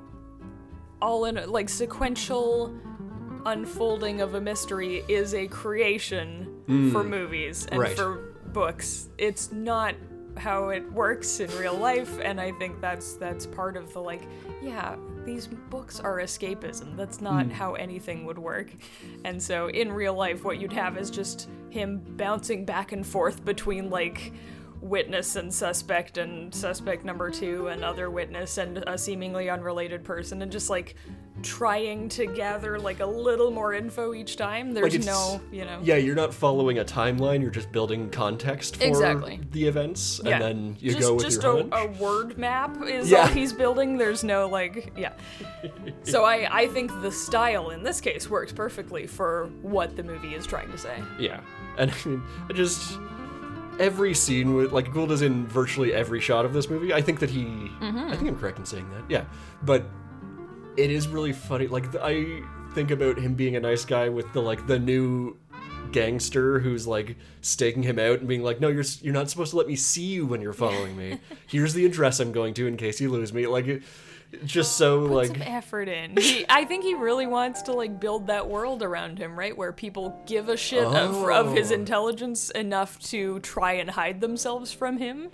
all 1.00 1.24
in 1.24 1.34
like 1.50 1.68
sequential 1.68 2.72
unfolding 3.46 4.20
of 4.20 4.34
a 4.34 4.40
mystery 4.40 5.02
is 5.08 5.34
a 5.34 5.48
creation 5.48 6.46
for 6.92 7.02
movies 7.02 7.66
and 7.66 7.80
Right. 7.80 7.96
for 7.96 8.34
books. 8.52 9.08
It's 9.18 9.50
not 9.50 9.94
how 10.36 10.68
it 10.68 10.90
works 10.92 11.40
in 11.40 11.50
real 11.58 11.74
life 11.74 12.18
and 12.22 12.40
I 12.40 12.52
think 12.52 12.80
that's 12.80 13.14
that's 13.14 13.44
part 13.46 13.76
of 13.76 13.92
the 13.92 14.00
like 14.00 14.22
yeah, 14.62 14.94
these 15.24 15.46
books 15.46 16.00
are 16.00 16.18
escapism. 16.18 16.96
That's 16.96 17.20
not 17.20 17.46
hmm. 17.46 17.50
how 17.50 17.74
anything 17.74 18.24
would 18.26 18.38
work. 18.38 18.70
And 19.24 19.42
so 19.42 19.68
in 19.68 19.92
real 19.92 20.14
life 20.14 20.44
what 20.44 20.58
you'd 20.58 20.72
have 20.72 20.96
is 20.96 21.10
just 21.10 21.48
him 21.70 22.02
bouncing 22.16 22.64
back 22.64 22.92
and 22.92 23.06
forth 23.06 23.44
between 23.44 23.90
like 23.90 24.32
witness 24.82 25.36
and 25.36 25.54
suspect 25.54 26.18
and 26.18 26.52
suspect 26.52 27.04
number 27.04 27.30
2 27.30 27.68
and 27.68 27.84
other 27.84 28.10
witness 28.10 28.58
and 28.58 28.78
a 28.88 28.98
seemingly 28.98 29.48
unrelated 29.48 30.02
person 30.02 30.42
and 30.42 30.50
just 30.50 30.68
like 30.68 30.96
trying 31.42 32.08
to 32.08 32.26
gather 32.26 32.78
like 32.78 32.98
a 33.00 33.06
little 33.06 33.50
more 33.52 33.72
info 33.74 34.12
each 34.12 34.36
time. 34.36 34.72
There's 34.74 34.94
it's- 34.94 35.06
no, 35.06 35.40
you 35.52 35.64
know. 35.64 35.78
Yeah, 35.82 35.96
you're 35.96 36.16
not 36.16 36.34
following 36.34 36.78
a 36.78 36.84
timeline, 36.84 37.40
you're 37.40 37.50
just 37.50 37.70
building 37.72 38.10
context 38.10 38.76
for 38.76 38.84
Exactly. 38.84 39.40
the 39.52 39.66
events, 39.66 40.20
Yeah. 40.24 40.34
and 40.34 40.42
then 40.42 40.76
you 40.80 40.90
just, 40.92 41.08
go 41.08 41.14
with 41.14 41.24
just 41.24 41.42
your 41.42 41.58
a, 41.60 41.68
hunch. 41.76 41.98
a 41.98 42.02
word 42.02 42.36
map 42.36 42.76
is 42.84 43.10
Yeah. 43.10 43.20
all 43.22 43.26
he's 43.28 43.52
building. 43.52 43.96
There's 43.98 44.24
no 44.24 44.48
like, 44.48 44.92
yeah. 44.96 45.12
So 46.02 46.24
I 46.24 46.48
I 46.62 46.66
think 46.68 46.90
the 47.02 47.12
style 47.12 47.70
in 47.70 47.82
this 47.84 48.00
case 48.00 48.28
works 48.28 48.52
perfectly 48.52 49.06
for 49.06 49.46
what 49.62 49.94
the 49.96 50.02
movie 50.02 50.34
is 50.34 50.44
trying 50.46 50.70
to 50.72 50.78
say. 50.78 50.96
Yeah, 51.20 51.40
and 51.78 51.90
I 52.04 52.08
mean, 52.08 52.22
I 52.50 52.52
just 52.52 52.98
every 53.78 54.14
scene 54.14 54.54
with 54.54 54.72
like 54.72 54.92
Gould 54.92 55.10
is 55.12 55.22
in 55.22 55.46
virtually 55.46 55.92
every 55.92 56.20
shot 56.20 56.44
of 56.44 56.52
this 56.52 56.68
movie. 56.70 56.92
I 56.92 57.00
think 57.02 57.20
that 57.20 57.30
he, 57.30 57.44
Mm-hmm. 57.44 57.98
I 58.10 58.16
think 58.16 58.28
I'm 58.28 58.38
correct 58.38 58.58
in 58.58 58.66
saying 58.66 58.88
that. 58.90 59.04
Yeah, 59.08 59.24
but 59.62 59.84
it 60.76 60.90
is 60.90 61.08
really 61.08 61.32
funny. 61.32 61.66
Like 61.66 61.94
I 61.96 62.42
think 62.74 62.90
about 62.90 63.18
him 63.18 63.34
being 63.34 63.56
a 63.56 63.60
nice 63.60 63.84
guy 63.84 64.08
with 64.08 64.32
the 64.32 64.40
like 64.40 64.66
the 64.66 64.78
new 64.78 65.36
gangster 65.90 66.58
who's 66.58 66.86
like 66.86 67.16
staking 67.42 67.82
him 67.82 67.98
out 67.98 68.20
and 68.20 68.28
being 68.28 68.42
like, 68.42 68.60
"No, 68.60 68.68
you're 68.68 68.84
you're 69.00 69.12
not 69.12 69.28
supposed 69.28 69.50
to 69.50 69.56
let 69.56 69.66
me 69.66 69.76
see 69.76 70.04
you 70.06 70.26
when 70.26 70.40
you're 70.40 70.52
following 70.52 70.96
me. 70.96 71.18
Here's 71.46 71.74
the 71.74 71.84
address 71.84 72.20
I'm 72.20 72.32
going 72.32 72.54
to 72.54 72.66
in 72.66 72.76
case 72.76 73.00
you 73.00 73.10
lose 73.10 73.32
me." 73.32 73.46
Like, 73.46 73.66
it, 73.66 73.82
just 74.44 74.76
so 74.76 75.06
Put 75.06 75.14
like 75.14 75.26
some 75.28 75.42
effort 75.42 75.88
in. 75.88 76.16
He, 76.16 76.44
I 76.48 76.64
think 76.64 76.84
he 76.84 76.94
really 76.94 77.26
wants 77.26 77.62
to 77.62 77.72
like 77.72 78.00
build 78.00 78.28
that 78.28 78.48
world 78.48 78.82
around 78.82 79.18
him, 79.18 79.38
right? 79.38 79.56
Where 79.56 79.72
people 79.72 80.20
give 80.26 80.48
a 80.48 80.56
shit 80.56 80.84
of, 80.84 81.28
of 81.28 81.54
his 81.54 81.70
Oh. 81.70 81.74
intelligence 81.74 82.50
enough 82.50 82.98
to 83.10 83.40
try 83.40 83.72
and 83.74 83.90
hide 83.90 84.20
themselves 84.20 84.72
from 84.72 84.98
him. 84.98 85.28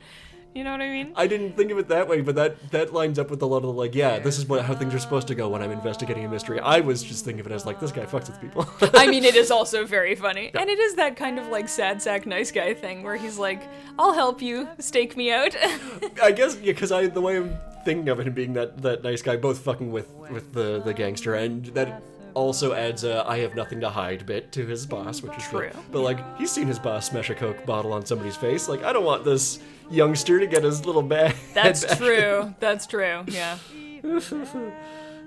You 0.59 0.64
know 0.64 0.73
what 0.73 0.81
I 0.81 0.90
mean? 0.90 1.12
I 1.14 1.29
didn't 1.29 1.53
think 1.53 1.71
of 1.71 1.79
it 1.79 1.87
that 1.87 2.09
way, 2.09 2.21
but 2.21 2.35
that 2.35 2.73
that 2.73 2.92
lines 2.92 3.21
up 3.21 3.31
with 3.31 3.40
a 3.42 3.47
lot 3.47 3.59
of 3.59 3.62
the 3.62 3.73
like, 3.73 3.94
yeah, 3.94 4.18
this 4.18 4.38
is 4.40 4.47
what 4.47 4.64
how 4.64 4.75
things 4.75 4.92
are 4.92 4.99
supposed 4.99 5.29
to 5.29 5.37
go 5.37 5.49
when 5.49 5.62
I'm 5.62 5.71
investigating 5.71 6.25
a 6.25 6.29
mystery. 6.29 6.59
I 6.59 6.81
was 6.81 7.05
just 7.05 7.25
thinking 7.25 7.38
of 7.38 7.47
it 7.47 7.53
as 7.53 7.64
like 7.64 7.79
this 7.79 7.92
guy 7.92 8.05
fucks 8.07 8.27
with 8.27 8.40
people. 8.40 8.68
I 8.92 9.07
mean, 9.07 9.23
it 9.23 9.37
is 9.42 9.53
also 9.53 9.87
very 9.87 10.16
funny. 10.16 10.51
And 10.53 10.68
it 10.68 10.81
is 10.81 10.97
that 10.97 11.14
kind 11.14 11.38
of 11.38 11.47
like 11.47 11.68
sad 11.68 12.03
sack 12.03 12.27
nice 12.27 12.51
guy 12.51 12.75
thing 12.75 13.05
where 13.05 13.14
he's 13.14 13.38
like, 13.38 13.68
I'll 14.01 14.14
help 14.14 14.42
you, 14.42 14.68
stake 14.81 15.16
me 15.16 15.31
out. 15.31 15.55
I 16.21 16.33
guess 16.33 16.57
yeah, 16.57 16.73
because 16.73 16.90
I 16.90 17.07
the 17.07 17.21
way 17.21 17.37
I'm 17.37 17.57
thinking 17.85 18.09
of 18.09 18.18
it 18.18 18.27
and 18.27 18.35
being 18.35 18.55
that 18.55 18.83
that 18.83 19.05
nice 19.05 19.23
guy, 19.23 19.37
both 19.37 19.61
fucking 19.61 19.92
with 19.92 20.11
with 20.29 20.53
the 20.55 20.83
the 20.85 20.92
gangster, 20.92 21.37
and 21.37 21.66
that 21.66 22.03
also 22.35 22.73
adds 22.73 23.05
a 23.05 23.25
I 23.29 23.38
have 23.38 23.55
nothing 23.55 23.81
to 23.83 23.90
hide 23.90 24.27
bit 24.27 24.51
to 24.53 24.66
his 24.66 24.87
boss, 24.87 25.23
which 25.23 25.37
is 25.37 25.44
True. 25.44 25.71
True. 25.71 25.81
But 25.92 26.01
like 26.01 26.38
he's 26.38 26.51
seen 26.51 26.66
his 26.66 26.81
boss 26.81 27.11
smash 27.11 27.31
a 27.31 27.37
coke 27.37 27.64
bottle 27.64 27.92
on 27.92 28.05
somebody's 28.05 28.37
face. 28.37 28.68
Like 28.68 28.83
I 28.83 28.92
don't 28.92 29.05
want 29.05 29.25
this 29.25 29.61
youngster 29.90 30.38
to 30.40 30.46
get 30.46 30.64
his 30.64 30.85
little 30.87 31.03
bag. 31.03 31.35
That's 31.55 31.96
true. 31.98 32.55
That's 32.61 32.87
true. 32.87 33.24
Yeah. 33.29 33.59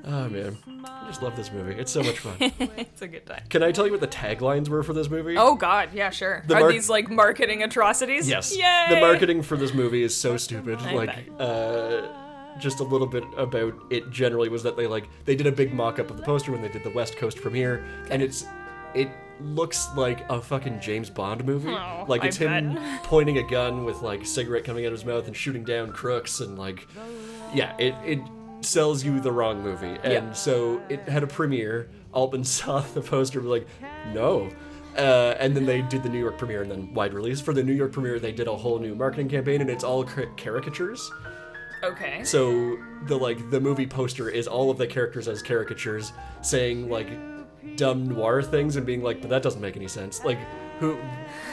Oh 0.03 0.27
man, 0.29 0.57
I 0.83 1.05
just 1.07 1.21
love 1.21 1.35
this 1.35 1.51
movie. 1.51 1.73
It's 1.79 1.91
so 1.91 2.01
much 2.01 2.17
fun. 2.19 2.35
It's 2.39 3.01
a 3.03 3.07
good 3.07 3.25
time. 3.25 3.43
Can 3.49 3.61
I 3.61 3.71
tell 3.71 3.85
you 3.85 3.91
what 3.91 4.01
the 4.01 4.07
taglines 4.07 4.67
were 4.67 4.81
for 4.81 4.93
this 4.93 5.09
movie? 5.09 5.35
Oh 5.37 5.55
god, 5.55 5.89
yeah, 5.93 6.09
sure. 6.09 6.43
The 6.47 6.55
Are 6.55 6.59
mar- 6.61 6.71
these 6.71 6.89
like 6.89 7.09
marketing 7.09 7.61
atrocities? 7.61 8.27
Yes. 8.27 8.55
Yay! 8.55 8.87
The 8.89 8.99
marketing 8.99 9.43
for 9.43 9.57
this 9.57 9.73
movie 9.73 10.01
is 10.01 10.15
so 10.15 10.37
stupid. 10.37 10.79
I 10.79 10.93
like, 10.93 11.29
uh, 11.39 12.07
just 12.59 12.79
a 12.79 12.83
little 12.83 13.07
bit 13.07 13.23
about 13.37 13.75
it 13.91 14.09
generally 14.09 14.49
was 14.49 14.63
that 14.63 14.75
they 14.75 14.87
like 14.87 15.07
they 15.25 15.35
did 15.35 15.45
a 15.47 15.51
big 15.51 15.71
mock-up 15.73 16.09
of 16.09 16.17
the 16.17 16.23
poster 16.23 16.51
when 16.51 16.61
they 16.63 16.69
did 16.69 16.83
the 16.83 16.89
West 16.89 17.17
Coast 17.17 17.37
premiere, 17.39 17.85
and 18.09 18.23
it's 18.23 18.45
it 18.95 19.09
looks 19.43 19.87
like 19.95 20.27
a 20.29 20.41
fucking 20.41 20.79
James 20.79 21.09
Bond 21.09 21.45
movie. 21.45 21.69
Oh, 21.69 22.05
like 22.07 22.23
I 22.23 22.27
it's 22.27 22.37
him 22.37 22.75
bet. 22.75 23.03
pointing 23.03 23.37
a 23.37 23.43
gun 23.49 23.83
with 23.85 24.01
like 24.01 24.25
cigarette 24.25 24.63
coming 24.63 24.85
out 24.85 24.93
of 24.93 24.99
his 24.99 25.05
mouth 25.05 25.27
and 25.27 25.35
shooting 25.35 25.63
down 25.63 25.91
crooks 25.91 26.39
and 26.39 26.57
like, 26.57 26.87
yeah, 27.53 27.75
it 27.77 27.95
it 28.05 28.19
sells 28.61 29.03
you 29.03 29.19
the 29.19 29.31
wrong 29.31 29.61
movie. 29.61 29.97
And 30.03 30.13
Yeah. 30.13 30.31
so 30.33 30.81
it 30.89 30.99
had 31.01 31.23
a 31.23 31.27
premiere. 31.27 31.89
Altman 32.13 32.43
saw 32.45 32.81
the 32.81 33.01
poster, 33.01 33.39
and 33.39 33.47
was 33.47 33.61
like, 33.61 33.67
no. 34.13 34.49
Uh, 34.97 35.35
and 35.39 35.55
then 35.55 35.65
they 35.65 35.81
did 35.83 36.03
the 36.03 36.09
New 36.09 36.19
York 36.19 36.37
premiere 36.37 36.61
and 36.63 36.69
then 36.69 36.93
wide 36.93 37.13
release. 37.13 37.39
For 37.39 37.53
the 37.53 37.63
New 37.63 37.71
York 37.73 37.93
premiere, 37.93 38.19
they 38.19 38.33
did 38.33 38.47
a 38.49 38.55
whole 38.55 38.77
new 38.77 38.93
marketing 38.93 39.29
campaign, 39.29 39.61
and 39.61 39.69
it's 39.69 39.85
all 39.85 40.03
ca- 40.03 40.25
caricatures. 40.35 41.09
Okay. 41.83 42.23
So 42.23 42.77
the 43.07 43.15
like 43.17 43.49
the 43.49 43.59
movie 43.59 43.87
poster 43.87 44.29
is 44.29 44.47
all 44.47 44.69
of 44.69 44.77
the 44.77 44.85
characters 44.85 45.27
as 45.29 45.41
caricatures, 45.41 46.11
saying 46.41 46.89
like 46.89 47.07
dumb 47.75 48.07
noir 48.09 48.41
things 48.41 48.75
and 48.75 48.85
being 48.85 49.01
like, 49.03 49.21
but 49.21 49.29
that 49.29 49.41
doesn't 49.43 49.61
make 49.61 49.75
any 49.75 49.87
sense. 49.87 50.23
Like 50.23 50.39
who, 50.79 50.97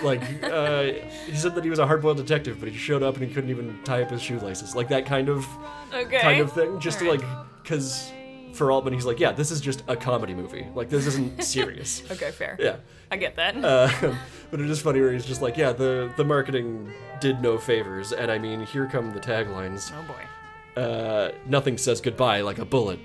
like 0.03 0.23
uh, 0.43 0.85
he 1.27 1.37
said 1.37 1.55
that 1.55 1.65
he 1.65 1.71
was 1.71 1.79
a 1.79 1.87
hard-boiled 1.87 2.17
detective, 2.17 2.59
but 2.61 2.69
he 2.71 2.77
showed 2.79 3.03
up 3.03 3.17
and 3.17 3.27
he 3.27 3.33
couldn't 3.35 3.51
even 3.51 3.79
tie 3.85 4.03
up 4.03 4.11
his 4.11 4.23
shoelaces. 4.23 4.75
Like 4.75 4.89
that 4.89 5.05
kind 5.07 5.29
of 5.29 5.47
Okay. 5.93 6.19
kind 6.21 6.41
of 6.41 6.53
thing, 6.53 6.81
just 6.81 7.03
Alright. 7.03 7.21
to 7.21 7.27
like 7.27 7.47
because 7.63 8.11
for 8.55 8.73
Altman, 8.73 8.95
he's 8.95 9.05
like, 9.05 9.21
yeah, 9.21 9.31
this 9.33 9.51
is 9.51 9.61
just 9.61 9.85
a 9.89 9.95
comedy 9.97 10.35
movie. 10.35 10.67
Like 10.75 10.89
this 10.89 11.07
isn't 11.07 11.43
serious. 11.57 12.03
Okay, 12.11 12.31
fair. 12.31 12.57
yeah. 12.59 12.77
I 13.11 13.17
get 13.17 13.37
that. 13.37 13.57
Uh, 13.63 13.89
but 14.51 14.61
it 14.61 14.69
is 14.71 14.81
funny 14.81 15.01
where 15.01 15.13
he's 15.13 15.25
just 15.27 15.41
like, 15.43 15.57
yeah, 15.57 15.73
the 15.73 16.11
the 16.17 16.25
marketing 16.25 16.91
did 17.21 17.41
no 17.43 17.59
favors, 17.59 18.13
and 18.13 18.31
I 18.31 18.39
mean, 18.39 18.61
here 18.63 18.87
come 18.87 19.13
the 19.13 19.21
taglines. 19.21 19.93
oh 19.95 20.03
boy. 20.07 20.81
Uh, 20.81 21.33
nothing 21.47 21.77
says 21.77 22.01
goodbye 22.01 22.41
like 22.43 22.59
a 22.59 22.65
bullet. 22.65 23.01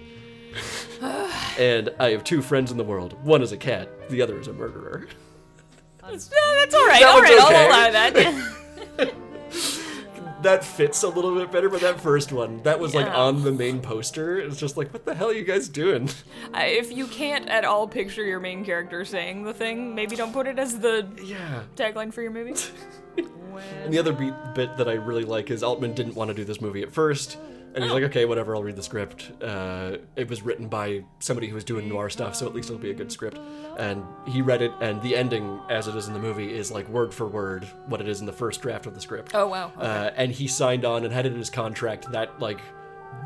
and 1.59 1.89
I 1.99 2.09
have 2.11 2.23
two 2.23 2.41
friends 2.41 2.71
in 2.71 2.77
the 2.77 2.83
world. 2.83 3.13
One 3.23 3.41
is 3.41 3.51
a 3.51 3.57
cat, 3.57 4.09
the 4.09 4.21
other 4.21 4.39
is 4.39 4.47
a 4.47 4.53
murderer. 4.53 5.07
That's, 6.01 6.27
that's 6.27 6.75
all 6.75 6.85
right. 6.87 6.99
That 7.01 7.09
all 7.09 7.21
right, 7.21 7.31
okay. 7.33 7.39
I'll 7.39 7.67
allow 7.69 7.91
that. 7.91 9.13
That 10.41 10.61
fits 10.65 11.03
a 11.03 11.07
little 11.07 11.33
bit 11.35 11.53
better, 11.53 11.69
but 11.69 11.79
that 11.79 12.01
first 12.01 12.33
one, 12.33 12.61
that 12.63 12.77
was 12.77 12.93
like 12.93 13.07
on 13.07 13.43
the 13.43 13.51
main 13.53 13.79
poster. 13.79 14.37
It's 14.41 14.57
just 14.57 14.75
like, 14.75 14.91
what 14.91 15.05
the 15.05 15.15
hell 15.15 15.29
are 15.29 15.33
you 15.33 15.45
guys 15.45 15.69
doing? 15.69 16.09
I- 16.53 16.65
if 16.65 16.91
you 16.91 17.07
can't 17.07 17.47
at 17.47 17.63
all 17.63 17.87
picture 17.87 18.25
your 18.25 18.41
main 18.41 18.65
character 18.65 19.05
saying 19.05 19.43
the 19.43 19.53
thing, 19.53 19.95
maybe 19.95 20.17
don't 20.17 20.33
put 20.33 20.45
it 20.45 20.59
as 20.59 20.79
the 20.79 21.07
Yeah. 21.23 21.63
tagline 21.77 22.13
for 22.13 22.21
your 22.21 22.31
movie. 22.31 22.55
And 23.83 23.93
the 23.93 23.99
other 23.99 24.11
beat, 24.11 24.33
bit 24.55 24.75
that 24.77 24.89
I 24.89 24.93
really 24.93 25.23
like 25.25 25.49
is 25.51 25.61
Altman 25.63 25.93
didn't 25.93 26.15
want 26.15 26.29
to 26.29 26.33
do 26.33 26.43
this 26.43 26.59
movie 26.59 26.81
at 26.81 26.91
first. 26.91 27.37
And 27.75 27.83
he's 27.83 27.91
like, 27.93 28.03
okay, 28.03 28.25
whatever, 28.25 28.55
I'll 28.55 28.63
read 28.63 28.75
the 28.75 28.83
script. 28.83 29.31
Uh, 29.41 29.97
it 30.15 30.29
was 30.29 30.43
written 30.43 30.67
by 30.67 31.03
somebody 31.19 31.47
who 31.47 31.55
was 31.55 31.63
doing 31.63 31.89
noir 31.89 32.09
stuff, 32.09 32.36
so 32.36 32.45
at 32.45 32.53
least 32.53 32.69
it'll 32.69 32.81
be 32.81 32.91
a 32.91 32.93
good 32.93 33.12
script. 33.12 33.39
And 33.79 34.03
he 34.27 34.41
read 34.43 34.62
it, 34.62 34.71
and 34.79 35.01
the 35.01 35.15
ending, 35.15 35.59
as 35.69 35.88
it 35.88 35.95
is 35.95 36.07
in 36.07 36.13
the 36.13 36.19
movie, 36.19 36.53
is 36.53 36.71
like 36.71 36.88
word 36.89 37.13
for 37.13 37.25
word 37.25 37.63
what 37.88 37.99
it 37.99 38.07
is 38.07 38.19
in 38.19 38.27
the 38.27 38.33
first 38.33 38.62
draft 38.62 38.86
of 38.86 38.93
the 38.93 39.01
script. 39.01 39.31
Oh, 39.33 39.47
wow. 39.47 39.71
Uh, 39.77 40.12
and 40.15 40.31
he 40.31 40.47
signed 40.47 40.86
on 40.86 41.03
and 41.03 41.12
had 41.12 41.25
it 41.25 41.31
in 41.33 41.39
his 41.39 41.49
contract 41.49 42.12
that, 42.12 42.39
like, 42.39 42.59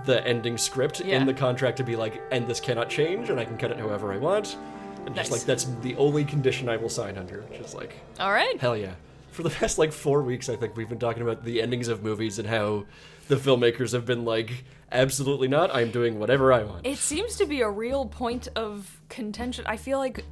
the 0.06 0.26
ending 0.26 0.58
script 0.58 1.02
Yeah. 1.02 1.18
in 1.20 1.26
the 1.26 1.34
contract 1.34 1.78
to 1.78 1.84
be 1.84 1.96
like, 1.96 2.22
and 2.32 2.48
this 2.48 2.60
cannot 2.62 2.90
change, 2.90 3.30
and 3.30 3.40
I 3.40 3.46
can 3.46 3.58
cut 3.58 3.72
it 3.72 3.78
however 3.80 4.14
I 4.14 4.18
want. 4.18 4.56
And 5.06 5.16
just 5.16 5.32
like, 5.32 5.42
that's 5.42 5.66
the 5.82 5.96
only 5.96 6.24
condition 6.26 6.68
I 6.70 6.76
will 6.78 6.90
sign 6.90 7.18
under, 7.18 7.42
which 7.44 7.60
is 7.60 7.74
like, 7.74 7.96
all 8.20 8.32
right. 8.32 8.60
hell 8.60 8.76
yeah. 8.78 8.94
for 9.32 9.44
the 9.44 9.50
past 9.60 9.78
like 9.78 9.92
four 9.94 10.22
weeks, 10.22 10.50
I 10.50 10.56
think 10.56 10.76
we've 10.78 10.90
been 10.90 11.00
talking 11.00 11.24
about 11.24 11.44
the 11.44 11.62
endings 11.62 11.88
of 11.88 12.04
movies 12.04 12.40
and 12.40 12.48
how 12.48 12.86
the 13.28 13.36
filmmakers 13.36 13.94
have 13.94 14.06
been 14.06 14.26
like, 14.26 14.64
absolutely 14.92 15.48
not. 15.48 15.74
I'm 15.76 15.92
doing 15.92 16.20
whatever 16.20 16.54
I 16.54 16.64
want. 16.64 16.86
It 16.86 16.98
seems 16.98 17.36
to 17.38 17.46
be 17.46 17.62
a 17.62 17.70
real 17.70 18.06
point 18.06 18.48
of 18.56 19.02
contention. 19.10 19.66
I 19.68 19.78
feel 19.78 20.00
like 20.00 20.24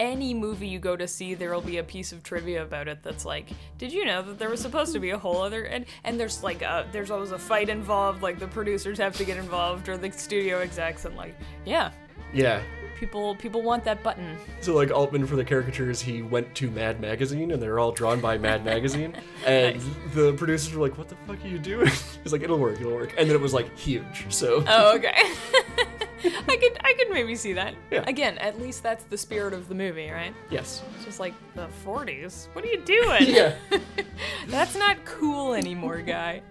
any 0.00 0.32
movie 0.32 0.68
you 0.68 0.78
go 0.78 0.96
to 0.96 1.08
see, 1.08 1.34
there 1.34 1.52
will 1.52 1.60
be 1.60 1.78
a 1.78 1.82
piece 1.82 2.12
of 2.12 2.22
trivia 2.22 2.62
about 2.62 2.88
it 2.88 3.02
that's 3.02 3.24
like, 3.24 3.48
did 3.78 3.92
you 3.92 4.04
know 4.04 4.22
that 4.22 4.38
there 4.38 4.48
was 4.48 4.60
supposed 4.60 4.92
to 4.92 5.00
be 5.00 5.10
a 5.10 5.18
whole 5.18 5.42
other 5.42 5.64
and 5.64 5.86
and 6.04 6.20
there's 6.20 6.42
like 6.42 6.62
a, 6.62 6.86
there's 6.92 7.10
always 7.10 7.32
a 7.32 7.38
fight 7.38 7.68
involved, 7.68 8.22
like 8.22 8.38
the 8.38 8.46
producers 8.46 8.98
have 8.98 9.16
to 9.16 9.24
get 9.24 9.36
involved 9.36 9.88
or 9.88 9.96
the 9.96 10.10
studio 10.12 10.60
execs 10.60 11.04
and 11.04 11.16
like, 11.16 11.34
yeah, 11.64 11.90
yeah. 12.32 12.62
People 12.98 13.34
people 13.36 13.62
want 13.62 13.84
that 13.84 14.02
button. 14.02 14.36
So 14.60 14.74
like 14.74 14.90
Altman 14.90 15.26
for 15.26 15.36
the 15.36 15.44
caricatures, 15.44 16.00
he 16.00 16.22
went 16.22 16.54
to 16.56 16.70
Mad 16.70 17.00
Magazine, 17.00 17.52
and 17.52 17.62
they're 17.62 17.78
all 17.78 17.92
drawn 17.92 18.20
by 18.20 18.38
Mad 18.38 18.64
Magazine. 18.64 19.14
And 19.46 19.80
the 20.14 20.32
producers 20.34 20.74
were 20.74 20.82
like, 20.86 20.98
"What 20.98 21.08
the 21.08 21.14
fuck 21.26 21.42
are 21.44 21.48
you 21.48 21.58
doing?" 21.58 21.88
He's 22.22 22.32
like, 22.32 22.42
"It'll 22.42 22.58
work, 22.58 22.80
it'll 22.80 22.92
work." 22.92 23.14
And 23.16 23.28
then 23.28 23.36
it 23.36 23.40
was 23.40 23.54
like 23.54 23.74
huge. 23.78 24.26
So 24.30 24.62
Oh, 24.66 24.94
okay. 24.96 25.12
I 26.24 26.56
could 26.56 26.78
I 26.82 26.94
could 26.98 27.10
maybe 27.10 27.36
see 27.36 27.52
that. 27.54 27.74
Yeah. 27.90 28.02
Again, 28.06 28.36
at 28.38 28.60
least 28.60 28.82
that's 28.82 29.04
the 29.04 29.16
spirit 29.16 29.54
of 29.54 29.68
the 29.68 29.74
movie, 29.74 30.10
right? 30.10 30.34
yes, 30.50 30.82
It's 30.96 31.04
just 31.04 31.20
like 31.20 31.32
the 31.54 31.68
40s. 31.86 32.48
What 32.52 32.64
are 32.64 32.68
you 32.68 32.80
doing? 32.82 33.22
yeah. 33.26 33.54
That's 34.48 34.74
not 34.76 35.04
cool 35.04 35.54
anymore, 35.54 36.00
guy. 36.02 36.42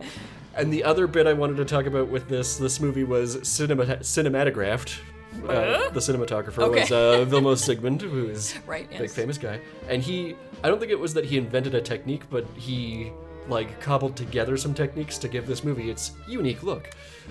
And 0.56 0.72
the 0.72 0.84
other 0.86 1.06
bit 1.08 1.28
I 1.28 1.34
wanted 1.34 1.58
to 1.58 1.66
talk 1.66 1.86
about 1.86 2.08
with 2.08 2.30
this 2.30 2.58
this 2.58 2.80
movie 2.80 3.04
was 3.04 3.46
cinema 3.48 3.86
cinematographed. 3.98 4.98
Uh, 5.44 5.52
Uh? 5.52 5.90
the 5.92 6.00
cinematographer 6.00 6.60
Okay. 6.64 6.82
was 6.82 6.92
uh, 6.92 7.26
Vilmos 7.30 7.62
Zsigmond, 7.68 8.02
who 8.02 8.28
is 8.30 8.56
Right, 8.66 8.90
big 8.90 9.10
famous 9.10 9.38
guy, 9.38 9.60
and 9.90 10.02
he. 10.02 10.36
I 10.64 10.70
don't 10.70 10.80
think 10.80 10.92
it 10.92 11.00
was 11.00 11.14
that 11.14 11.26
he 11.26 11.38
invented 11.38 11.76
a 11.76 11.82
technique, 11.82 12.24
but 12.30 12.46
he 12.56 13.12
like 13.48 13.80
cobbled 13.80 14.16
together 14.16 14.58
some 14.58 14.74
techniques 14.74 15.18
to 15.20 15.28
give 15.28 15.48
this 15.48 15.64
movie 15.64 15.90
its 15.90 16.12
unique 16.28 16.64
look. 16.64 16.90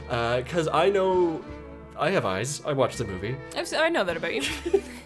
Because 0.09 0.69
I 0.69 0.88
know, 0.88 1.45
I 1.99 2.11
have 2.11 2.25
eyes. 2.25 2.62
I 2.64 2.73
watched 2.73 2.99
the 2.99 3.05
movie. 3.05 3.37
I 3.57 3.88
know 3.90 4.05
that 4.05 4.16
about 4.16 4.35
you. 4.35 4.42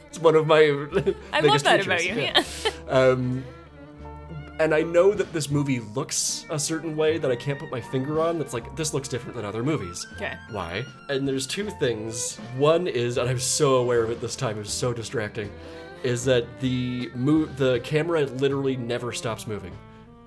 It's 0.08 0.18
one 0.20 0.34
of 0.36 0.46
my. 0.46 0.58
I 1.32 1.40
love 1.40 1.62
that 1.62 1.80
features, 1.80 1.86
about 1.86 2.04
you. 2.04 2.14
Yeah. 2.14 2.42
Um, 2.88 3.44
and 4.60 4.74
I 4.74 4.82
know 4.82 5.12
that 5.12 5.32
this 5.32 5.50
movie 5.50 5.80
looks 5.80 6.46
a 6.50 6.58
certain 6.58 6.96
way 6.96 7.18
that 7.18 7.30
I 7.30 7.36
can't 7.36 7.58
put 7.58 7.70
my 7.70 7.80
finger 7.80 8.20
on. 8.20 8.38
That's 8.38 8.54
like 8.54 8.76
this 8.76 8.94
looks 8.94 9.08
different 9.08 9.34
than 9.36 9.44
other 9.44 9.62
movies. 9.62 10.06
Okay. 10.16 10.34
Why? 10.50 10.84
And 11.08 11.26
there's 11.26 11.46
two 11.46 11.70
things. 11.80 12.36
One 12.56 12.86
is, 12.86 13.16
and 13.18 13.28
I'm 13.28 13.38
so 13.40 13.76
aware 13.76 14.04
of 14.04 14.10
it 14.10 14.20
this 14.20 14.36
time. 14.36 14.56
It 14.56 14.60
was 14.60 14.72
so 14.72 14.92
distracting. 14.92 15.50
Is 16.02 16.24
that 16.26 16.44
the 16.60 17.10
mo- 17.14 17.44
the 17.46 17.80
camera 17.80 18.24
literally 18.24 18.76
never 18.76 19.12
stops 19.12 19.46
moving. 19.46 19.72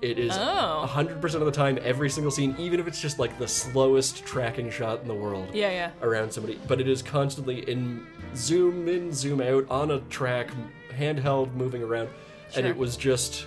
It 0.02 0.18
is 0.18 0.32
Oh. 0.36 0.84
100% 0.86 1.22
of 1.40 1.46
the 1.46 1.50
time, 1.50 1.78
every 1.82 2.10
single 2.10 2.30
scene, 2.30 2.54
even 2.58 2.78
if 2.78 2.86
it's 2.86 3.00
just 3.00 3.18
like 3.18 3.38
the 3.38 3.48
slowest 3.48 4.24
tracking 4.26 4.70
shot 4.70 5.00
in 5.00 5.08
the 5.08 5.14
world 5.14 5.48
Yeah, 5.54 5.70
yeah. 5.70 5.90
around 6.02 6.30
somebody, 6.30 6.60
but 6.68 6.78
it 6.78 6.86
is 6.88 7.00
constantly 7.00 7.60
in 7.70 8.06
zoom 8.36 8.86
in, 8.86 9.14
zoom 9.14 9.40
out 9.40 9.64
on 9.70 9.92
a 9.92 10.00
track, 10.10 10.50
handheld, 10.98 11.54
moving 11.54 11.82
around, 11.82 12.08
sure. 12.50 12.58
and 12.58 12.66
it 12.66 12.76
was 12.76 12.96
just. 12.98 13.46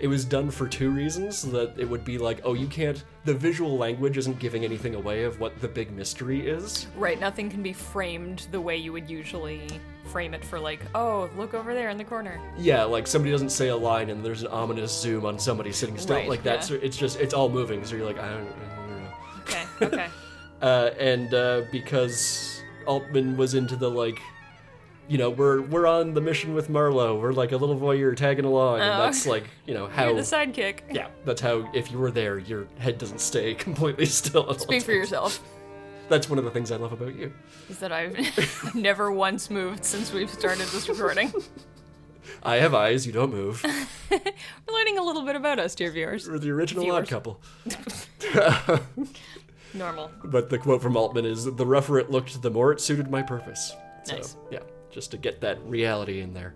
It 0.00 0.08
was 0.08 0.24
done 0.24 0.50
for 0.50 0.66
two 0.66 0.90
reasons 0.90 1.38
so 1.38 1.48
that 1.50 1.78
it 1.78 1.88
would 1.88 2.04
be 2.04 2.16
like, 2.16 2.40
oh, 2.44 2.54
you 2.54 2.66
can't. 2.66 3.04
The 3.26 3.34
visual 3.34 3.76
language 3.76 4.16
isn't 4.16 4.38
giving 4.38 4.64
anything 4.64 4.94
away 4.94 5.24
of 5.24 5.38
what 5.38 5.60
the 5.60 5.68
big 5.68 5.92
mystery 5.92 6.48
is. 6.48 6.86
Right, 6.96 7.20
nothing 7.20 7.50
can 7.50 7.62
be 7.62 7.74
framed 7.74 8.46
the 8.50 8.60
way 8.60 8.78
you 8.78 8.92
would 8.94 9.10
usually 9.10 9.68
frame 10.10 10.32
it 10.32 10.42
for, 10.42 10.58
like, 10.58 10.80
oh, 10.94 11.28
look 11.36 11.52
over 11.52 11.74
there 11.74 11.90
in 11.90 11.98
the 11.98 12.04
corner. 12.04 12.40
Yeah, 12.58 12.84
like 12.84 13.06
somebody 13.06 13.30
doesn't 13.30 13.50
say 13.50 13.68
a 13.68 13.76
line 13.76 14.08
and 14.08 14.24
there's 14.24 14.40
an 14.42 14.48
ominous 14.48 14.90
zoom 14.98 15.26
on 15.26 15.38
somebody 15.38 15.70
sitting 15.70 15.98
still, 15.98 16.16
Right, 16.16 16.28
like 16.28 16.42
that. 16.44 16.56
yeah. 16.56 16.60
So 16.60 16.74
it's 16.76 16.96
just 16.96 17.20
it's 17.20 17.34
all 17.34 17.50
moving. 17.50 17.84
So 17.84 17.94
you're 17.94 18.06
like, 18.06 18.18
I 18.18 18.30
don't, 18.30 18.48
I 18.48 18.76
don't 18.76 19.02
know. 19.02 19.08
Okay, 19.42 19.64
okay. 19.82 20.06
uh, 20.62 20.90
and 20.98 21.34
uh, 21.34 21.62
because 21.70 22.62
Altman 22.86 23.36
was 23.36 23.52
into 23.54 23.76
the 23.76 23.90
like, 23.90 24.18
you 25.10 25.18
know, 25.18 25.28
we're 25.28 25.60
we're 25.60 25.86
on 25.86 26.14
the 26.14 26.20
mission 26.22 26.54
with 26.54 26.70
Marlowe. 26.70 27.18
We're 27.18 27.32
like 27.32 27.52
a 27.52 27.56
little 27.58 27.76
voyeur 27.76 28.16
tagging 28.16 28.44
along, 28.46 28.80
and 28.80 28.88
Oh. 28.90 28.98
that's 29.02 29.26
like, 29.26 29.44
you 29.66 29.74
know, 29.74 29.86
how. 29.94 30.06
You're 30.06 30.14
the 30.14 30.20
sidekick. 30.22 30.80
yeah, 30.90 31.08
that's 31.26 31.40
how. 31.40 31.68
If 31.74 31.90
you 31.90 31.98
were 31.98 32.10
there, 32.12 32.38
your 32.38 32.66
head 32.78 32.96
doesn't 32.96 33.20
stay 33.20 33.54
completely 33.66 34.06
still. 34.06 34.42
at 34.44 34.48
all 34.48 34.54
Speak 34.58 34.82
for 34.82 34.92
times. 34.92 34.98
yourself. 35.10 35.42
That's 36.08 36.28
one 36.30 36.38
of 36.38 36.44
the 36.44 36.50
things 36.50 36.72
I 36.72 36.76
love 36.76 36.92
about 36.92 37.14
you. 37.16 37.32
Is 37.68 37.78
that 37.80 37.92
I've 37.92 38.74
never 38.74 39.12
once 39.12 39.50
moved 39.50 39.84
since 39.84 40.12
we've 40.12 40.30
started 40.30 40.66
this 40.68 40.88
recording. 40.88 41.32
I 42.42 42.56
have 42.56 42.74
eyes. 42.74 43.06
You 43.06 43.12
don't 43.12 43.32
move. 43.32 43.62
We're 44.10 44.20
learning 44.74 44.98
a 44.98 45.02
little 45.02 45.22
bit 45.22 45.36
about 45.36 45.58
us, 45.58 45.74
dear 45.74 45.90
viewers. 45.90 46.28
We're 46.28 46.38
the 46.38 46.50
original 46.50 46.84
odd 46.92 47.06
Viewers. 47.08 47.08
couple. 47.08 47.40
Normal. 49.74 50.10
But 50.24 50.50
the 50.50 50.58
quote 50.58 50.82
from 50.82 50.96
Altman 50.96 51.24
is, 51.24 51.44
"The 51.44 51.66
rougher 51.66 51.98
it 51.98 52.10
looked, 52.10 52.42
the 52.42 52.50
more 52.50 52.72
it 52.72 52.80
suited 52.80 53.10
my 53.10 53.22
purpose." 53.22 53.72
So, 54.04 54.16
Nice. 54.16 54.36
Yeah, 54.50 54.60
just 54.90 55.10
to 55.12 55.16
get 55.16 55.40
that 55.40 55.58
reality 55.66 56.20
in 56.20 56.34
there. 56.34 56.54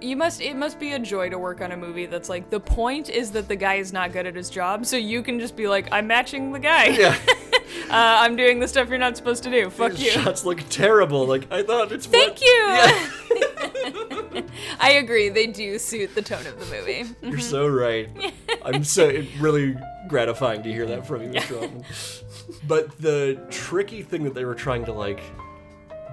You 0.00 0.16
must. 0.16 0.40
It 0.40 0.56
must 0.56 0.78
be 0.78 0.92
a 0.92 0.98
joy 0.98 1.30
to 1.30 1.38
work 1.38 1.60
on 1.60 1.72
a 1.72 1.76
movie 1.76 2.06
that's 2.06 2.28
like 2.28 2.50
the 2.50 2.60
point 2.60 3.08
is 3.08 3.30
that 3.32 3.48
the 3.48 3.56
guy 3.56 3.74
is 3.74 3.92
not 3.92 4.12
good 4.12 4.26
at 4.26 4.34
his 4.34 4.50
job, 4.50 4.86
so 4.86 4.96
you 4.96 5.22
can 5.22 5.38
just 5.40 5.56
be 5.56 5.68
like, 5.68 5.88
I'm 5.92 6.06
matching 6.06 6.52
the 6.52 6.58
guy. 6.58 6.86
Yeah. 6.86 7.16
Uh, 7.88 8.22
I'm 8.22 8.36
doing 8.36 8.60
the 8.60 8.68
stuff 8.68 8.88
you're 8.88 8.98
not 8.98 9.16
supposed 9.16 9.42
to 9.44 9.50
do. 9.50 9.68
Fuck 9.68 9.92
These 9.92 10.02
you. 10.02 10.10
shots 10.12 10.44
look 10.44 10.60
terrible. 10.70 11.26
Like 11.26 11.50
I 11.52 11.64
thought 11.64 11.90
it's. 11.90 12.06
Thank 12.06 12.38
what- 12.38 12.40
you. 12.40 14.44
I 14.80 14.92
agree. 14.92 15.28
They 15.28 15.46
do 15.48 15.76
suit 15.78 16.14
the 16.14 16.22
tone 16.22 16.46
of 16.46 16.58
the 16.60 16.66
movie. 16.66 17.04
You're 17.22 17.38
so 17.40 17.66
right. 17.84 18.08
I'm 18.64 18.84
so 18.84 19.08
it 19.08 19.26
really 19.40 19.76
gratifying 20.08 20.62
to 20.64 20.72
hear 20.72 20.86
that 20.86 21.04
from 21.06 21.22
you, 21.22 21.30
Mr. 21.30 21.62
Altman. 21.62 21.84
But 22.68 22.96
the 22.98 23.40
tricky 23.50 24.02
thing 24.02 24.22
that 24.24 24.34
they 24.34 24.44
were 24.44 24.54
trying 24.54 24.84
to 24.84 24.92
like 24.92 25.20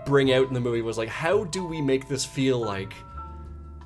bring 0.06 0.32
out 0.34 0.48
in 0.48 0.54
the 0.54 0.60
movie 0.60 0.82
was 0.82 0.98
like, 0.98 1.10
how 1.10 1.44
do 1.46 1.66
we 1.66 1.82
make 1.82 2.08
this 2.08 2.26
feel 2.26 2.60
like 2.60 2.94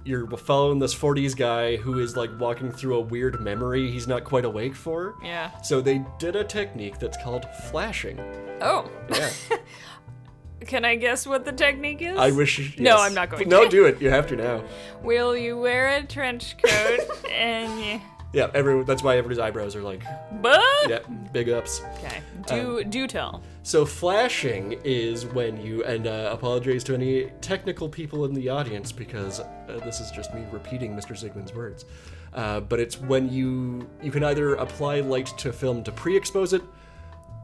you're 0.03 0.25
following 0.37 0.79
this 0.79 0.95
40s 0.95 1.37
guy 1.37 1.75
who 1.75 1.99
is 1.99 2.17
like 2.17 2.31
walking 2.39 2.71
through 2.71 2.95
a 2.95 3.01
weird 3.01 3.39
memory 3.39 3.91
he's 3.91 4.07
not 4.07 4.23
quite 4.23 4.45
awake 4.45 4.75
for? 4.75 5.15
Yeah. 5.23 5.51
So 5.61 5.79
they 5.81 6.03
did 6.19 6.35
a 6.35 6.43
technique 6.43 6.97
that's 6.99 7.17
called 7.23 7.45
flashing. 7.69 8.19
Oh, 8.61 8.89
Yeah. 9.09 9.29
can 10.67 10.85
I 10.85 10.95
guess 10.95 11.25
what 11.25 11.43
the 11.45 11.51
technique 11.51 12.01
is? 12.01 12.17
I 12.17 12.31
wish. 12.31 12.77
No. 12.79 12.97
I'm 12.99 13.13
not 13.13 13.29
going 13.31 13.49
No, 13.49 13.63
to. 13.63 13.69
do 13.69 13.85
it. 13.85 14.01
You 14.01 14.09
have 14.09 14.27
to 14.27 14.35
now. 14.35 14.63
Will 15.03 15.35
you 15.35 15.57
wear 15.59 15.87
a 15.97 16.03
trench 16.03 16.55
coat 16.57 16.99
and 17.31 17.79
you... 17.83 18.01
Yeah, 18.33 18.49
everyone. 18.53 18.85
That's 18.85 19.03
why 19.03 19.17
everybody's 19.17 19.39
eyebrows 19.39 19.75
are 19.75 19.81
like, 19.81 20.01
But 20.41 20.61
yeah, 20.87 20.99
big 21.33 21.49
ups. 21.49 21.81
okay, 21.97 22.21
do 22.47 22.81
Um, 22.81 22.89
do 22.89 23.05
tell. 23.07 23.43
So 23.63 23.85
flashing 23.85 24.79
is 24.83 25.25
when 25.25 25.63
you, 25.63 25.83
and 25.83 26.07
uh, 26.07 26.29
apologize 26.31 26.83
to 26.85 26.95
any 26.95 27.31
technical 27.41 27.87
people 27.87 28.25
in 28.25 28.33
the 28.33 28.49
audience 28.49 28.91
because 28.91 29.39
uh, 29.39 29.79
this 29.83 29.99
is 29.99 30.09
just 30.09 30.33
me 30.33 30.43
repeating 30.51 30.95
Mr. 30.95 31.11
Zsigmond's 31.11 31.53
words. 31.53 31.85
Uh, 32.33 32.61
but 32.61 32.79
it's 32.79 32.99
when 32.99 33.31
you 33.31 33.87
you 34.01 34.09
can 34.09 34.23
either 34.23 34.55
apply 34.55 35.01
light 35.01 35.27
to 35.37 35.53
film 35.53 35.83
to 35.83 35.91
pre-expose 35.91 36.53
it 36.53 36.63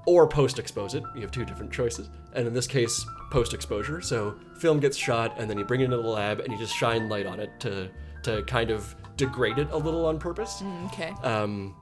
or 0.08 0.26
post-expose 0.26 0.96
it. 0.96 1.04
You 1.14 1.22
have 1.22 1.32
two 1.32 1.46
different 1.46 1.72
choices, 1.72 2.10
and 2.34 2.48
in 2.48 2.54
this 2.54 2.66
case, 2.66 3.06
post-exposure. 3.30 4.02
So 4.02 4.40
film 4.58 4.80
gets 4.80 4.98
shot, 4.98 5.36
and 5.38 5.50
then 5.50 5.60
you 5.60 5.66
bring 5.66 5.82
it 5.82 5.86
into 5.86 5.98
the 5.98 6.08
lab, 6.08 6.40
and 6.40 6.52
you 6.52 6.58
just 6.58 6.76
shine 6.76 7.10
light 7.10 7.26
on 7.26 7.40
it 7.40 7.60
to 7.60 7.90
to 8.24 8.42
kind 8.44 8.72
of 8.72 8.96
degrade 9.18 9.58
it 9.58 9.68
a 9.72 9.78
little 9.78 10.06
on 10.06 10.18
purpose. 10.18 10.64
Okay. 10.88 11.14
Um, 11.22 11.76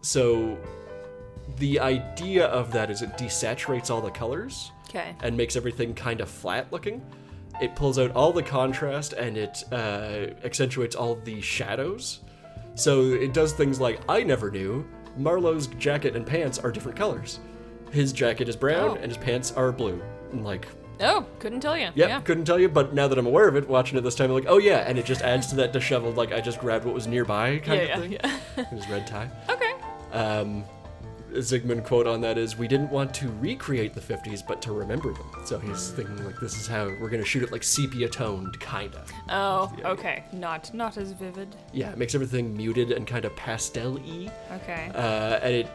so 0.00 0.56
the 1.56 1.80
idea 1.80 2.46
of 2.46 2.72
that 2.72 2.90
is 2.90 3.02
it 3.02 3.16
desaturates 3.18 3.90
all 3.90 4.00
the 4.00 4.10
colors 4.10 4.72
Okay. 4.88 5.14
and 5.22 5.36
makes 5.36 5.56
everything 5.56 5.94
kind 5.94 6.20
of 6.20 6.28
flat 6.28 6.66
looking. 6.72 7.02
It 7.60 7.74
pulls 7.76 7.98
out 7.98 8.10
all 8.12 8.32
the 8.32 8.42
contrast 8.42 9.12
and 9.12 9.36
it 9.36 9.62
uh, 9.72 10.26
accentuates 10.44 10.94
all 10.96 11.14
the 11.16 11.40
shadows. 11.40 12.20
So 12.74 13.02
it 13.12 13.32
does 13.34 13.52
things 13.52 13.80
like 13.80 14.00
I 14.08 14.22
never 14.22 14.50
knew 14.50 14.86
Marlowe's 15.16 15.66
jacket 15.66 16.16
and 16.16 16.26
pants 16.26 16.58
are 16.58 16.70
different 16.72 16.96
colors. 16.96 17.40
His 17.90 18.12
jacket 18.12 18.48
is 18.48 18.56
brown 18.56 18.90
Oh. 18.90 18.94
and 18.94 19.06
his 19.10 19.18
pants 19.18 19.52
are 19.52 19.70
blue. 19.72 20.02
And 20.32 20.44
like, 20.44 20.66
Oh, 21.00 21.26
couldn't 21.40 21.60
tell 21.60 21.76
you. 21.76 21.84
yep, 21.94 22.08
Yeah. 22.08 22.20
couldn't 22.20 22.44
tell 22.44 22.58
you, 22.58 22.68
but 22.68 22.94
now 22.94 23.08
that 23.08 23.18
I'm 23.18 23.26
aware 23.26 23.48
of 23.48 23.56
it, 23.56 23.68
watching 23.68 23.98
it 23.98 24.02
this 24.02 24.14
time, 24.14 24.30
I'm 24.30 24.34
like, 24.34 24.46
oh 24.48 24.58
yeah, 24.58 24.78
and 24.86 24.98
it 24.98 25.04
just 25.04 25.20
adds 25.22 25.48
to 25.48 25.56
that 25.56 25.72
disheveled, 25.72 26.16
like 26.16 26.32
I 26.32 26.40
just 26.40 26.60
grabbed 26.60 26.84
what 26.84 26.94
was 26.94 27.06
nearby 27.06 27.58
kind 27.58 27.80
Yeah, 27.80 27.98
of 27.98 28.10
yeah, 28.10 28.18
thing. 28.20 28.40
yeah. 28.56 28.64
His 28.66 28.88
red 28.88 29.06
tie. 29.06 29.28
Okay. 29.50 29.72
Um, 30.12 30.64
Zsigmond 31.34 31.84
quote 31.84 32.06
on 32.06 32.20
that 32.22 32.38
is, 32.38 32.56
"We 32.56 32.68
didn't 32.68 32.90
want 32.90 33.12
to 33.14 33.28
recreate 33.40 33.94
the 33.94 34.00
'50s, 34.00 34.42
but 34.46 34.60
to 34.62 34.72
remember 34.72 35.12
them." 35.12 35.30
So 35.44 35.58
he's 35.58 35.90
thinking 35.90 36.24
like, 36.24 36.38
"This 36.40 36.60
is 36.60 36.66
how 36.66 36.90
we're 37.00 37.08
gonna 37.10 37.24
shoot 37.24 37.42
it, 37.42 37.52
like 37.52 37.62
sepia 37.62 38.08
toned, 38.08 38.58
kinda." 38.60 39.02
Oh, 39.28 39.72
okay. 39.84 40.24
Not 40.32 40.72
not 40.74 40.96
as 40.96 41.12
vivid. 41.12 41.54
Yeah, 41.72 41.90
it 41.90 41.98
makes 41.98 42.14
everything 42.14 42.56
muted 42.56 42.90
and 42.92 43.06
kind 43.06 43.24
of 43.24 43.34
pastel-y, 43.36 44.30
Okay. 44.62 44.90
uh, 44.94 45.38
and 45.42 45.54
it 45.54 45.66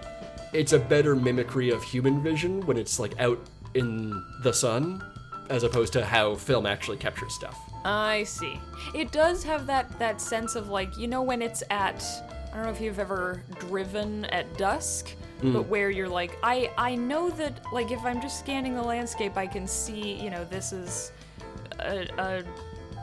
it's 0.54 0.74
a 0.74 0.80
better 0.80 1.16
mimicry 1.16 1.70
of 1.72 1.84
human 1.84 2.22
vision 2.24 2.66
when 2.66 2.78
it's 2.78 3.00
like 3.00 3.20
out 3.20 3.40
in 3.74 4.24
the 4.44 4.54
sun, 4.54 5.04
as 5.50 5.64
opposed 5.64 5.92
to 5.94 6.06
how 6.06 6.36
film 6.36 6.66
actually 6.66 6.98
captures 6.98 7.34
stuff. 7.34 7.58
I 7.86 8.24
see. 8.24 8.60
It 8.94 9.12
does 9.12 9.44
have 9.44 9.66
that 9.68 9.98
that 10.00 10.20
sense 10.22 10.56
of 10.56 10.70
like 10.70 10.98
you 10.98 11.08
know 11.08 11.22
when 11.22 11.42
it's 11.42 11.64
at 11.70 12.04
I 12.52 12.56
don't 12.56 12.66
know 12.66 12.72
if 12.72 12.82
you've 12.82 12.98
ever 13.00 13.44
driven 13.60 14.26
at 14.26 14.58
dusk, 14.58 15.12
Mm. 15.42 15.54
but 15.54 15.68
where 15.68 15.90
you're 15.90 16.10
like, 16.10 16.38
I 16.42 16.72
I 16.78 16.96
know 16.96 17.30
that 17.32 17.62
like 17.72 17.92
if 17.92 18.04
I'm 18.04 18.22
just 18.22 18.40
scanning 18.40 18.74
the 18.74 18.82
landscape, 18.82 19.38
I 19.38 19.48
can 19.48 19.68
see 19.68 20.14
you 20.14 20.30
know 20.30 20.46
this 20.46 20.74
is 20.74 21.12
a, 21.80 22.08
a 22.18 22.44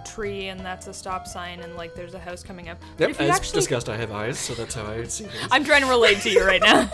tree 0.05 0.49
and 0.49 0.61
that's 0.61 0.87
a 0.87 0.95
stop 0.95 1.26
sign 1.26 1.61
and 1.61 1.76
like 1.76 1.95
there's 1.95 2.14
a 2.14 2.18
house 2.18 2.43
coming 2.43 2.68
up. 2.68 2.78
Yep, 2.99 3.11
if 3.11 3.20
as 3.20 3.30
actually 3.30 3.61
discussed, 3.61 3.89
I 3.89 3.97
have 3.97 4.12
eyes, 4.12 4.39
so 4.39 4.55
that's 4.55 4.74
how 4.74 4.87
I 4.87 5.05
see 5.05 5.24
things. 5.26 5.49
I'm 5.51 5.64
trying 5.64 5.82
to 5.82 5.89
relate 5.89 6.20
to 6.22 6.30
you 6.30 6.45
right 6.45 6.61
now. 6.61 6.91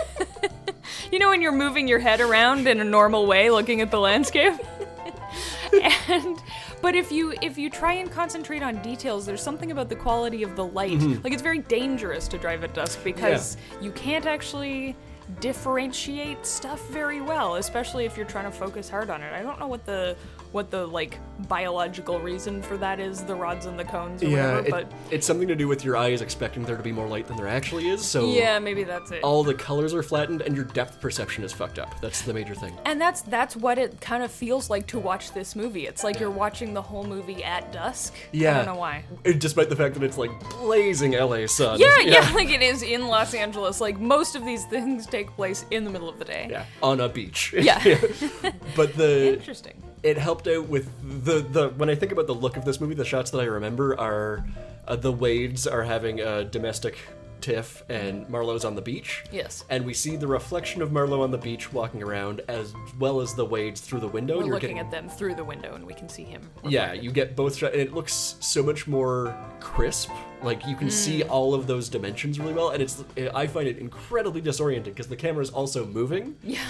you 1.13 1.19
know 1.19 1.29
when 1.29 1.41
you're 1.41 1.53
moving 1.53 1.89
your 1.89 1.99
head 1.99 2.21
around 2.21 2.67
in 2.67 2.81
a 2.81 2.85
normal 2.85 3.27
way 3.27 3.51
looking 3.51 3.81
at 3.81 3.91
the 3.91 4.01
landscape? 4.01 4.55
and 6.09 6.43
but 6.83 6.95
if 6.95 7.13
you 7.13 7.35
if 7.43 7.59
you 7.59 7.71
try 7.71 7.95
and 7.95 8.11
concentrate 8.11 8.63
on 8.63 8.81
details, 8.83 9.27
there's 9.27 9.43
something 9.43 9.71
about 9.71 9.89
the 9.89 9.97
quality 9.97 10.43
of 10.43 10.57
the 10.57 10.65
light. 10.65 10.99
Mm-hmm. 10.99 11.23
Like 11.23 11.33
it's 11.33 11.43
very 11.43 11.59
dangerous 11.59 12.29
to 12.29 12.39
drive 12.39 12.65
at 12.65 12.75
dusk 12.75 13.03
because 13.05 13.57
you 13.81 13.93
can't 13.93 14.27
actually 14.27 14.97
differentiate 15.41 16.45
stuff 16.47 16.87
very 16.89 17.21
well, 17.21 17.57
especially 17.57 18.05
if 18.05 18.17
you're 18.17 18.27
trying 18.27 18.45
to 18.45 18.51
focus 18.51 18.89
hard 18.89 19.11
on 19.11 19.23
it. 19.23 19.33
I 19.33 19.43
don't 19.43 19.59
know 19.61 19.69
what 19.69 19.85
the 19.87 20.17
what 20.53 20.69
the 20.73 20.85
like 20.85 21.17
biological 21.49 22.19
reason 22.19 22.61
for 22.61 22.77
that 22.77 22.99
is, 22.99 23.23
the 23.23 23.35
rods 23.35 23.67
and 23.67 23.79
the 23.79 23.85
cones 23.85 24.21
or 24.21 24.27
yeah, 24.27 24.57
whatever, 24.57 24.67
it- 24.67 24.71
but 24.71 24.93
it's 25.13 25.25
something 25.27 25.47
to 25.47 25.55
do 25.55 25.69
with 25.69 25.85
your 25.85 25.97
eyes 25.97 26.23
expecting 26.23 26.65
there 26.65 26.77
to 26.77 26.83
be 26.83 26.91
more 26.91 27.07
light 27.07 27.29
than 27.29 27.37
there 27.37 27.47
actually 27.47 27.89
is. 27.89 28.05
So 28.05 28.33
yeah, 28.33 28.59
maybe 28.59 28.83
that's 28.83 29.13
it. 29.13 29.23
all 29.23 29.45
the 29.45 29.55
colors 29.55 29.95
are 29.95 30.03
flattened 30.03 30.41
and 30.43 30.57
your 30.57 30.65
depth 30.65 31.01
perception 31.01 31.45
is 31.45 31.53
fucked 31.53 31.79
up. 31.79 32.01
That's 32.01 32.23
the 32.23 32.35
major 32.35 32.55
thing. 32.57 32.75
And 32.85 33.01
that's 33.01 33.23
that's 33.23 33.55
what 33.55 33.79
it 33.79 34.01
kind 34.01 34.25
of 34.25 34.33
feels 34.33 34.69
like 34.71 34.89
to 34.89 34.99
watch 34.99 35.33
this 35.33 35.55
movie. 35.55 35.87
It's 35.87 36.03
like 36.03 36.19
you're 36.19 36.31
watching 36.31 36.75
the 36.75 36.83
whole 36.83 37.05
movie 37.05 37.45
at 37.45 37.73
dusk. 37.73 38.15
Yeah. 38.33 38.55
I 38.55 38.57
don't 38.65 38.75
know 38.75 38.81
why. 38.81 39.05
Despite 39.39 39.69
the 39.69 39.77
fact 39.77 39.95
that 39.95 40.03
it's 40.03 40.19
like 40.19 40.33
blazing 40.59 41.13
LA 41.13 41.47
sun. 41.47 41.79
Yeah, 41.91 42.01
yeah, 42.01 42.33
like 42.35 42.51
it 42.51 42.63
is 42.63 42.83
in 42.83 43.07
Los 43.07 43.35
Angeles. 43.35 43.81
Like 43.81 44.01
most 44.01 44.35
of 44.35 44.45
these 44.45 44.65
things 44.67 45.07
take 45.07 45.20
place 45.29 45.65
in 45.71 45.85
the 45.85 45.91
middle 45.91 46.09
of 46.09 46.19
the 46.19 46.25
day. 46.25 46.49
Yeah, 46.51 46.65
on 46.83 47.01
a 47.01 47.09
beach. 47.09 47.55
Yeah. 47.57 47.79
but 48.77 48.95
the 48.97 49.35
Interesting. 49.39 49.83
it 50.03 50.17
helped 50.17 50.49
out 50.49 50.69
with 50.69 50.91
the 51.25 51.41
the 51.41 51.69
when 51.71 51.91
I 51.91 51.95
think 51.95 52.13
about 52.13 52.27
the 52.27 52.35
look 52.35 52.57
of 52.57 52.65
this 52.65 52.81
movie, 52.81 52.95
the 52.95 53.05
shots 53.05 53.31
that 53.33 53.41
I 53.41 53.45
remember 53.45 53.99
are 53.99 54.45
uh, 54.89 54.97
the 54.97 55.13
Wades 55.13 55.67
are 55.67 55.83
having 55.83 56.21
a 56.21 56.45
domestic 56.45 56.99
tiff 57.41 57.83
and 57.89 58.29
Marlowe's 58.29 58.65
on 58.65 58.75
the 58.75 58.83
beach. 58.83 59.25
Yes. 59.33 59.65
And 59.71 59.85
we 59.85 59.95
see 59.95 60.17
the 60.17 60.27
reflection 60.27 60.83
of 60.83 60.93
Marlowe 60.93 61.23
on 61.23 61.31
the 61.31 61.39
beach 61.39 61.73
walking 61.73 62.03
around 62.03 62.43
as 62.49 62.73
well 62.99 63.21
as 63.21 63.35
the 63.35 63.45
Wades 63.45 63.81
through 63.81 64.01
the 64.01 64.09
window. 64.09 64.35
We're 64.35 64.41
and 64.41 64.47
you're 64.49 64.55
looking 64.57 64.77
getting, 64.77 64.87
at 64.87 64.91
them 64.91 65.09
through 65.09 65.35
the 65.35 65.45
window 65.45 65.75
and 65.75 65.87
we 65.87 65.95
can 65.95 66.09
see 66.09 66.25
him. 66.25 66.43
Yeah, 66.67 66.93
you 66.93 67.11
get 67.11 67.35
both 67.37 67.57
shots, 67.57 67.73
and 67.73 67.81
it 67.83 67.93
looks 67.93 68.37
so 68.41 68.63
much 68.63 68.87
more 68.87 69.35
crisp. 69.61 70.11
Like 70.43 70.67
you 70.67 70.75
can 70.77 70.91
see 70.91 71.21
Mm. 71.21 71.31
all 71.31 71.53
of 71.55 71.67
those 71.67 71.89
dimensions 71.91 72.39
really 72.41 72.55
well, 72.55 72.71
and 72.71 72.83
it's 72.83 73.05
I 73.35 73.47
find 73.47 73.69
it 73.69 73.77
incredibly 73.79 74.41
disorienting 74.41 74.85
because 74.85 75.07
the 75.09 75.17
camera 75.17 75.43
is 75.43 75.51
also 75.51 75.85
moving. 75.85 76.37
Yeah. 76.43 76.61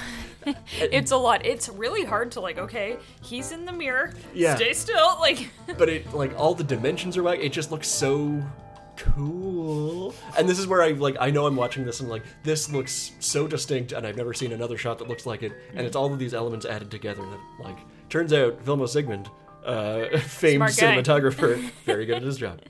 it's 0.80 1.10
a 1.12 1.16
lot. 1.16 1.44
It's 1.46 1.68
really 1.68 2.04
hard 2.04 2.32
to 2.32 2.40
like, 2.40 2.58
okay, 2.58 2.96
he's 3.22 3.52
in 3.52 3.64
the 3.66 3.72
mirror. 3.72 4.12
Yeah. 4.34 4.56
Stay 4.56 4.72
still. 4.72 5.16
Like 5.20 5.50
but 5.78 5.88
it 5.88 6.12
like 6.12 6.36
all 6.36 6.54
the 6.54 6.64
dimensions 6.64 7.16
are 7.16 7.22
back. 7.22 7.38
It 7.40 7.52
just 7.52 7.70
looks 7.70 7.86
so 7.86 8.42
cool. 9.00 10.14
And 10.38 10.48
this 10.48 10.58
is 10.58 10.66
where 10.66 10.82
I 10.82 10.90
like 10.90 11.16
I 11.20 11.30
know 11.30 11.46
I'm 11.46 11.56
watching 11.56 11.84
this 11.84 12.00
and 12.00 12.08
like 12.08 12.22
this 12.42 12.70
looks 12.70 13.12
so 13.20 13.46
distinct, 13.46 13.92
and 13.92 14.06
I've 14.06 14.16
never 14.16 14.34
seen 14.34 14.52
another 14.52 14.76
shot 14.76 14.98
that 14.98 15.08
looks 15.08 15.26
like 15.26 15.42
it. 15.42 15.52
And 15.74 15.86
it's 15.86 15.96
all 15.96 16.12
of 16.12 16.18
these 16.18 16.34
elements 16.34 16.66
added 16.66 16.90
together 16.90 17.22
that 17.22 17.40
like 17.64 17.78
turns 18.08 18.32
out 18.32 18.64
Vilmos 18.64 18.94
Zsigmond, 18.96 19.28
uh, 19.64 20.18
famed 20.20 20.62
cinematographer, 20.64 21.70
very 21.84 22.06
good 22.06 22.16
at 22.16 22.22
his 22.22 22.36
job. 22.38 22.60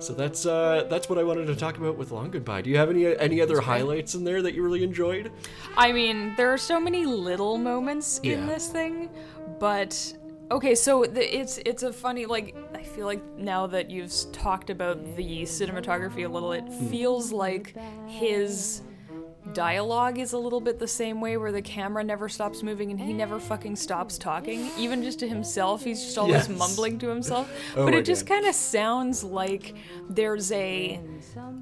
So 0.00 0.12
that's 0.14 0.46
uh 0.46 0.86
that's 0.90 1.08
what 1.08 1.18
I 1.18 1.22
wanted 1.24 1.46
to 1.46 1.56
talk 1.56 1.76
about 1.78 1.96
with 1.96 2.10
Long 2.10 2.30
Goodbye. 2.30 2.62
Do 2.62 2.70
you 2.70 2.76
have 2.76 2.90
any 2.90 3.16
any 3.16 3.40
other 3.40 3.60
highlights 3.60 4.14
in 4.14 4.24
there 4.24 4.42
that 4.42 4.54
you 4.54 4.62
really 4.62 4.82
enjoyed? 4.84 5.30
I 5.76 5.92
mean, 5.92 6.34
there 6.36 6.52
are 6.52 6.58
so 6.58 6.78
many 6.80 7.06
little 7.06 7.58
moments 7.58 8.18
in 8.22 8.40
Yeah. 8.40 8.46
this 8.46 8.68
thing, 8.68 9.10
but 9.58 10.14
okay, 10.50 10.74
so 10.74 11.04
the, 11.04 11.22
it's 11.40 11.58
it's 11.64 11.82
a 11.82 11.92
funny 11.92 12.26
like 12.26 12.56
I 12.74 12.82
feel 12.82 13.06
like 13.06 13.24
now 13.36 13.66
that 13.68 13.90
you've 13.90 14.12
talked 14.32 14.70
about 14.70 15.04
the 15.16 15.42
cinematography 15.42 16.24
a 16.24 16.28
little, 16.28 16.52
it 16.52 16.68
Hmm. 16.68 16.90
feels 16.90 17.32
like 17.32 17.76
his 18.04 18.82
dialogue 19.52 20.18
is 20.18 20.32
a 20.32 20.38
little 20.38 20.60
bit 20.60 20.78
the 20.78 20.88
same 20.88 21.20
way 21.20 21.36
where 21.36 21.52
the 21.52 21.60
camera 21.60 22.02
never 22.02 22.28
stops 22.28 22.62
moving 22.62 22.90
and 22.90 22.98
he 22.98 23.12
never 23.12 23.38
fucking 23.38 23.76
stops 23.76 24.16
talking 24.16 24.70
even 24.78 25.02
just 25.02 25.18
to 25.18 25.28
himself 25.28 25.84
he's 25.84 26.02
just 26.02 26.16
always 26.16 26.34
Yes. 26.34 26.48
mumbling 26.48 26.98
to 27.00 27.08
himself 27.08 27.50
Oh 27.76 27.84
but 27.84 27.94
it 27.94 28.04
just 28.04 28.26
kind 28.26 28.46
of 28.46 28.54
sounds 28.54 29.22
like 29.22 29.74
there's 30.08 30.50
a 30.52 30.98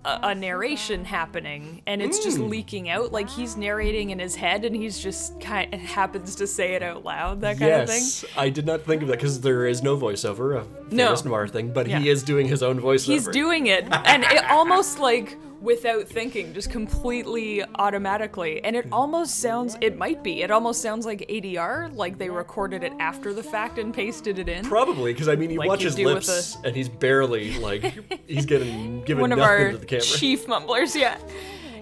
a, 0.04 0.20
a 0.22 0.34
narration 0.34 1.04
happening 1.04 1.82
and 1.86 2.00
it's 2.00 2.22
just 2.22 2.38
Hmm. 2.38 2.48
leaking 2.48 2.88
out 2.88 3.12
like 3.12 3.28
he's 3.28 3.56
narrating 3.56 4.10
in 4.10 4.18
his 4.18 4.36
head 4.36 4.64
and 4.64 4.74
he's 4.76 4.98
just 4.98 5.40
kind 5.40 5.74
of 5.74 5.80
happens 5.98 6.36
to 6.36 6.46
say 6.46 6.74
it 6.74 6.82
out 6.82 7.04
loud 7.04 7.40
that 7.40 7.58
kind 7.58 7.72
of 7.72 7.88
thing 7.88 7.96
yes, 7.98 8.24
I 8.36 8.48
did 8.48 8.64
not 8.64 8.82
think 8.82 9.02
of 9.02 9.08
that 9.08 9.16
because 9.18 9.40
there 9.40 9.66
is 9.66 9.82
no 9.82 9.96
voiceover, 9.96 10.62
a 10.62 10.94
No. 10.94 11.14
noir 11.24 11.48
thing, 11.48 11.72
but 11.72 11.86
he 11.88 12.08
is 12.08 12.22
doing 12.22 12.46
his 12.46 12.62
own 12.62 12.80
voiceover. 12.80 13.06
he's 13.12 13.26
doing 13.28 13.66
it 13.66 13.84
and 13.90 14.22
it 14.24 14.44
almost 14.50 14.98
like 15.00 15.36
without 15.62 16.08
thinking 16.08 16.52
just 16.52 16.70
completely 16.70 17.62
automatically. 17.76 18.62
And 18.64 18.74
it 18.74 18.86
almost 18.90 19.38
sounds 19.38 19.76
it 19.80 19.96
might 19.96 20.22
be 20.22 20.42
it 20.42 20.50
almost 20.50 20.82
sounds 20.82 21.06
like 21.06 21.20
ADR 21.28 21.94
like 21.94 22.18
they 22.18 22.28
recorded 22.28 22.82
it 22.82 22.92
after 22.98 23.32
the 23.32 23.42
fact 23.42 23.78
and 23.78 23.94
pasted 23.94 24.38
it 24.38 24.48
in. 24.48 24.64
Probably 24.64 25.12
because 25.12 25.28
I 25.28 25.36
mean, 25.36 25.50
you 25.50 25.58
Like 25.58 25.68
watch 25.68 25.82
you 25.82 25.86
his 25.86 25.98
lips 25.98 26.56
and 26.64 26.74
he's 26.74 26.88
barely 26.88 27.58
like 27.58 27.82
he's 28.26 28.46
getting 28.46 29.02
given 29.04 29.20
one 29.20 29.32
of 29.32 29.38
our 29.38 29.70
to 29.70 29.78
the 29.78 29.86
camera. 29.86 30.02
chief 30.02 30.48
mumblers 30.48 30.96
yeah. 30.96 31.16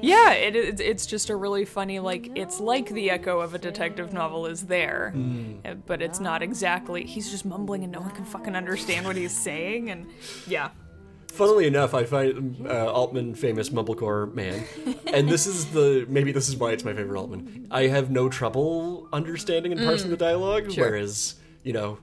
Yeah 0.03 0.33
it, 0.33 0.57
it, 0.57 0.81
it's 0.81 1.05
just 1.05 1.29
a 1.29 1.37
really 1.37 1.65
funny 1.67 1.99
like 1.99 2.31
it's 2.35 2.59
like 2.59 2.89
the 2.89 3.11
echo 3.11 3.41
of 3.41 3.55
a 3.55 3.59
detective 3.59 4.13
novel 4.13 4.47
is 4.47 4.63
there 4.67 5.15
uh, 5.65 5.75
but 5.75 6.01
it's 6.01 6.21
not 6.21 6.43
exactly 6.43 7.05
he's 7.05 7.31
just 7.31 7.45
mumbling 7.45 7.83
and 7.85 7.93
no 7.93 8.01
one 8.01 8.11
can 8.11 8.25
fucking 8.25 8.57
understand 8.57 9.05
what 9.05 9.17
he's 9.17 9.37
saying 9.37 9.91
and 9.91 10.07
yeah 10.47 10.71
Funnily 11.31 11.67
enough, 11.67 11.95
I 11.95 12.05
find 12.05 12.67
uh, 12.67 12.93
Altman 12.93 13.35
famous 13.35 13.71
mumblecore 13.71 14.35
man, 14.35 14.65
and 15.07 15.29
this 15.29 15.47
is 15.47 15.67
the 15.67 16.05
maybe 16.09 16.33
this 16.33 16.49
is 16.49 16.57
why 16.57 16.73
it's 16.73 16.85
my 16.85 16.93
favorite 16.93 17.19
Altman. 17.19 17.67
I 17.71 17.87
have 17.87 18.11
no 18.11 18.29
trouble 18.29 19.09
understanding 19.13 19.73
and 19.73 19.81
parsing 19.81 20.11
the 20.11 20.17
dialogue, 20.17 20.65
Mm. 20.65 20.75
Sure. 20.75 20.91
whereas 20.91 21.37
you 21.63 21.73
know 21.73 21.99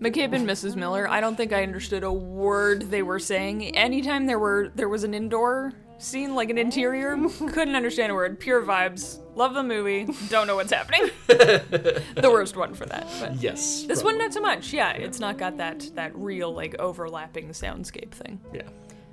McCabe 0.00 0.32
and 0.32 0.48
Mrs. 0.48 0.74
Miller, 0.76 1.08
I 1.08 1.20
don't 1.20 1.36
think 1.36 1.52
I 1.52 1.62
understood 1.62 2.02
a 2.04 2.12
word 2.12 2.90
they 2.90 3.02
were 3.02 3.18
saying. 3.18 3.76
Anytime 3.76 4.26
there 4.26 4.38
were 4.38 4.70
there 4.74 4.88
was 4.88 5.04
an 5.04 5.12
indoor 5.12 5.72
scene, 6.02 6.34
like 6.34 6.50
an 6.50 6.58
interior, 6.58 7.16
couldn't 7.52 7.74
understand 7.76 8.12
a 8.12 8.14
word. 8.14 8.38
Pure 8.40 8.62
vibes. 8.62 9.18
Love 9.34 9.54
the 9.54 9.62
movie. 9.62 10.06
Don't 10.28 10.46
know 10.46 10.56
what's 10.56 10.72
happening. 10.72 11.10
the 11.26 12.02
worst 12.30 12.56
one 12.56 12.74
for 12.74 12.84
that. 12.86 13.06
But 13.20 13.36
yes, 13.36 13.84
this 13.84 14.02
probably. 14.02 14.18
one 14.18 14.18
not 14.26 14.34
so 14.34 14.40
much. 14.40 14.72
Yeah, 14.72 14.90
it's 14.92 15.20
not 15.20 15.38
got 15.38 15.56
that 15.58 15.90
that 15.94 16.14
real 16.14 16.52
like 16.54 16.74
overlapping 16.78 17.48
soundscape 17.50 18.10
thing. 18.12 18.40
yeah. 18.52 18.62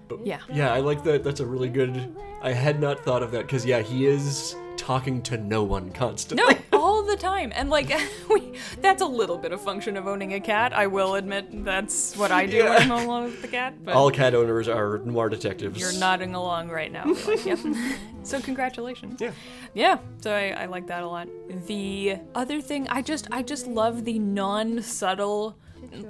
But 0.09 0.25
Yeah. 0.25 0.39
yeah, 0.51 0.73
I 0.73 0.79
like 0.79 1.03
that. 1.03 1.23
That's 1.23 1.39
a 1.39 1.45
really 1.45 1.69
good. 1.69 2.15
I 2.41 2.51
had 2.51 2.81
not 2.81 2.99
thought 3.05 3.21
of 3.23 3.31
that 3.31 3.43
because 3.43 3.65
yeah, 3.65 3.81
he 3.81 4.07
is 4.07 4.55
talking 4.75 5.21
to 5.23 5.37
no 5.37 5.63
one 5.63 5.91
constantly. 5.91 6.55
No, 6.71 6.79
all 6.79 6.88
the 7.09 7.17
time. 7.17 7.51
And 7.55 7.69
like 7.69 7.89
we 8.29 8.53
that's 8.81 9.01
a 9.01 9.05
little 9.05 9.37
bit 9.37 9.51
of 9.51 9.61
function 9.61 9.97
of 9.97 10.07
owning 10.07 10.33
a 10.33 10.39
cat. 10.39 10.73
I 10.73 10.87
will 10.87 11.15
admit 11.15 11.63
that's 11.65 12.15
what 12.15 12.31
I 12.31 12.45
do 12.45 12.57
Yeah. 12.57 12.69
when 12.79 12.91
I'm 12.91 13.05
alone 13.05 13.23
with 13.25 13.41
the 13.41 13.47
cat. 13.47 13.83
But 13.83 13.95
All 13.95 14.11
cat 14.11 14.33
owners 14.35 14.67
are 14.67 14.99
noir 14.99 15.29
detectives. 15.29 15.79
You're 15.79 15.97
nodding 15.99 16.35
along 16.35 16.69
right 16.69 16.91
now. 16.91 17.05
Like, 17.27 17.45
yep. 17.45 17.59
so 18.23 18.39
congratulations. 18.41 19.19
Yeah. 19.21 19.31
Yeah. 19.73 19.97
So 20.21 20.33
I, 20.33 20.49
I 20.49 20.65
like 20.65 20.87
that 20.87 21.03
a 21.03 21.07
lot. 21.07 21.27
The 21.67 22.17
other 22.35 22.61
thing, 22.61 22.87
I 22.89 23.01
just 23.01 23.27
I 23.31 23.41
just 23.43 23.67
love 23.67 24.05
the 24.05 24.19
non-subtle 24.19 25.57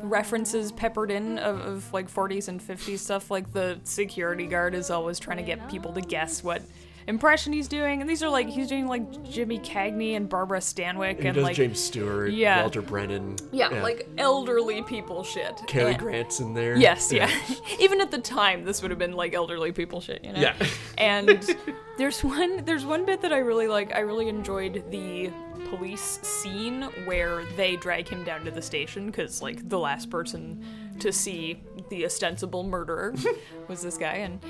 references 0.02 0.72
peppered 0.72 1.12
in 1.12 1.38
of, 1.38 1.60
of 1.62 1.94
like 1.94 2.12
40s 2.12 2.48
and 2.48 2.60
50s 2.60 3.00
stuff. 3.00 3.30
Like 3.32 3.54
the 3.54 3.80
security 3.84 4.48
guard 4.48 4.74
is 4.74 4.90
always 4.90 5.20
trying 5.20 5.38
to 5.38 5.44
get 5.44 5.70
people 5.70 5.94
to 5.94 6.02
guess 6.02 6.44
what 6.44 6.62
impression 7.10 7.52
he's 7.52 7.68
doing, 7.68 8.00
and 8.00 8.10
these 8.10 8.24
are 8.24 8.30
like 8.30 8.48
he's 8.48 8.68
doing 8.70 8.88
like 8.88 9.24
Jimmy 9.30 9.60
Cagney 9.60 10.16
and 10.16 10.30
Barbara 10.30 10.60
Stanwyck 10.60 11.12
And 11.16 11.20
he 11.22 11.28
and 11.28 11.36
does 11.36 11.44
like 11.44 11.56
James 11.56 11.80
Stewart, 11.80 12.32
Yeah. 12.32 12.62
Walter 12.62 12.82
Brennan. 12.82 13.36
yeah, 13.52 13.68
like 13.84 14.08
elderly 14.18 14.82
people 14.84 15.24
shit. 15.24 15.60
Cary 15.68 15.90
And- 15.92 16.00
Grant's 16.00 16.40
in 16.40 16.54
there. 16.54 16.78
Yes, 16.78 17.12
yeah. 17.12 17.30
Even 17.80 18.00
at 18.00 18.12
the 18.12 18.20
time, 18.20 18.64
this 18.64 18.82
would 18.82 18.92
have 18.92 19.00
been 19.00 19.14
like 19.14 19.34
elderly 19.34 19.72
people 19.74 20.00
shit, 20.00 20.24
you 20.24 20.32
know. 20.32 20.40
Yeah. 20.40 20.56
And 20.98 21.56
there's 21.98 22.24
one 22.26 22.66
there's 22.66 22.86
one 22.86 23.06
bit 23.06 23.22
that 23.22 23.32
I 23.32 23.38
really 23.38 23.68
like. 23.68 23.96
I 23.96 24.00
really 24.00 24.28
enjoyed 24.28 24.84
the 24.92 25.32
police 25.70 26.20
scene 26.24 26.82
where 27.06 27.46
they 27.56 27.78
drag 27.78 28.08
him 28.10 28.24
down 28.26 28.44
to 28.44 28.52
the 28.52 28.62
station 28.62 29.06
because 29.08 29.42
like 29.42 29.68
the 29.70 29.80
last 29.80 30.10
person 30.10 30.62
to 31.00 31.14
see 31.14 31.62
the 31.90 32.04
ostensible 32.06 32.64
murderer 32.64 33.14
was 33.70 33.82
this 33.82 33.98
guy 33.98 34.16
and 34.16 34.42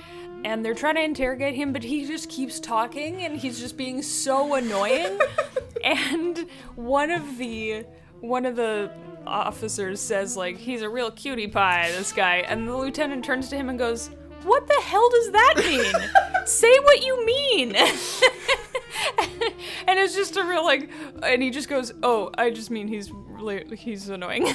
and 0.43 0.63
they're 0.63 0.73
trying 0.73 0.95
to 0.95 1.03
interrogate 1.03 1.55
him 1.55 1.73
but 1.73 1.83
he 1.83 2.05
just 2.05 2.29
keeps 2.29 2.59
talking 2.59 3.23
and 3.23 3.37
he's 3.37 3.59
just 3.59 3.77
being 3.77 4.01
so 4.01 4.55
annoying 4.55 5.19
and 5.83 6.47
one 6.75 7.11
of 7.11 7.37
the 7.37 7.85
one 8.21 8.45
of 8.45 8.55
the 8.55 8.91
officers 9.27 9.99
says 9.99 10.35
like 10.35 10.57
he's 10.57 10.81
a 10.81 10.89
real 10.89 11.11
cutie 11.11 11.47
pie 11.47 11.91
this 11.91 12.11
guy 12.11 12.37
and 12.37 12.67
the 12.67 12.75
lieutenant 12.75 13.23
turns 13.23 13.49
to 13.49 13.55
him 13.55 13.69
and 13.69 13.77
goes 13.77 14.09
what 14.43 14.67
the 14.67 14.81
hell 14.83 15.09
does 15.09 15.31
that 15.31 15.55
mean? 15.57 15.93
Say 16.45 16.79
what 16.79 17.05
you 17.05 17.25
mean. 17.25 17.75
and 17.75 17.89
it's 19.99 20.15
just 20.15 20.37
a 20.37 20.43
real 20.43 20.63
like, 20.63 20.89
and 21.23 21.43
he 21.43 21.49
just 21.49 21.69
goes, 21.69 21.91
"Oh, 22.01 22.31
I 22.37 22.49
just 22.49 22.71
mean 22.71 22.87
he's 22.87 23.11
really 23.41 23.75
he's 23.75 24.09
annoying." 24.09 24.45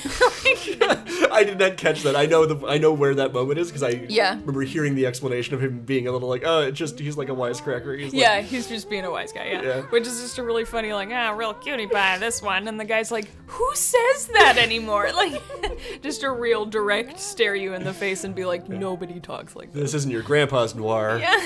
I 1.32 1.42
did 1.44 1.58
not 1.58 1.76
catch 1.76 2.02
that. 2.02 2.14
I 2.16 2.26
know 2.26 2.46
the 2.46 2.66
I 2.66 2.78
know 2.78 2.92
where 2.92 3.14
that 3.14 3.32
moment 3.32 3.58
is 3.58 3.68
because 3.68 3.82
I 3.82 4.04
Yeah. 4.08 4.30
remember 4.40 4.62
hearing 4.62 4.94
the 4.94 5.06
explanation 5.06 5.54
of 5.54 5.62
him 5.62 5.80
being 5.80 6.06
a 6.06 6.12
little 6.12 6.28
like, 6.28 6.42
oh, 6.44 6.60
it's 6.62 6.78
just 6.78 6.98
he's 6.98 7.16
like 7.16 7.28
a 7.28 7.32
wisecracker. 7.34 7.98
He's 7.98 8.14
yeah, 8.14 8.36
like, 8.36 8.44
he's 8.46 8.68
just 8.68 8.88
being 8.90 9.04
a 9.04 9.10
wise 9.10 9.32
guy. 9.32 9.46
Yeah. 9.46 9.62
Yeah. 9.62 9.82
which 9.82 10.06
is 10.06 10.20
just 10.20 10.38
a 10.38 10.42
really 10.42 10.64
funny 10.64 10.92
like, 10.92 11.08
ah, 11.12 11.30
real 11.32 11.54
cutie 11.54 11.86
pie 11.86 12.18
this 12.18 12.40
one, 12.42 12.68
and 12.68 12.78
the 12.78 12.84
guy's 12.84 13.10
like, 13.10 13.28
"Who 13.46 13.70
says 13.74 14.28
that 14.34 14.56
anymore?" 14.58 15.10
Like, 15.14 15.40
just 16.02 16.22
a 16.24 16.30
real 16.30 16.66
direct 16.66 17.18
stare 17.20 17.54
you 17.54 17.74
in 17.74 17.84
the 17.84 17.94
face 17.94 18.24
and 18.24 18.34
be 18.34 18.44
like, 18.44 18.68
"Nobody 18.68 19.20
talks 19.20 19.54
like 19.56 19.72
this." 19.72 19.82
this 19.82 19.94
isn't 19.94 20.10
your 20.10 20.22
grandpa's 20.22 20.74
noir. 20.74 21.18
Yeah. 21.20 21.40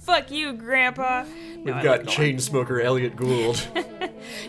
Fuck 0.00 0.30
you, 0.30 0.52
Grandpa. 0.52 1.24
No, 1.58 1.74
We've 1.74 1.82
got 1.82 2.06
chain 2.06 2.38
smoker 2.38 2.80
Elliott 2.80 3.16
Gould. 3.16 3.66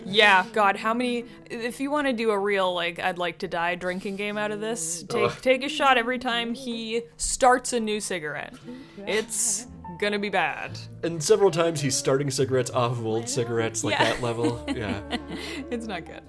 Yeah, 0.04 0.44
God, 0.52 0.76
how 0.76 0.94
many? 0.94 1.24
If 1.50 1.80
you 1.80 1.90
want 1.90 2.06
to 2.06 2.12
do 2.12 2.30
a 2.30 2.38
real 2.38 2.74
like, 2.74 2.98
I'd 2.98 3.18
like 3.18 3.38
to 3.38 3.48
die 3.48 3.74
drinking 3.74 4.16
game 4.16 4.36
out 4.38 4.50
of 4.50 4.60
this, 4.60 5.02
take 5.04 5.40
take 5.42 5.64
a 5.64 5.68
shot 5.68 5.98
every 5.98 6.18
time 6.18 6.54
he 6.54 7.02
starts 7.16 7.72
a 7.72 7.80
new 7.80 8.00
cigarette. 8.00 8.54
It's 9.06 9.66
gonna 9.98 10.18
be 10.18 10.28
bad. 10.28 10.78
and 11.02 11.22
several 11.22 11.50
times 11.50 11.80
he's 11.80 11.94
starting 11.96 12.30
cigarettes 12.30 12.70
off 12.70 12.92
of 12.92 13.06
old 13.06 13.28
cigarettes 13.28 13.84
like 13.84 13.92
Yeah. 13.98 14.04
that 14.12 14.22
level. 14.22 14.64
Yeah. 14.74 15.00
It's 15.70 15.86
not 15.86 16.04
good. 16.06 16.22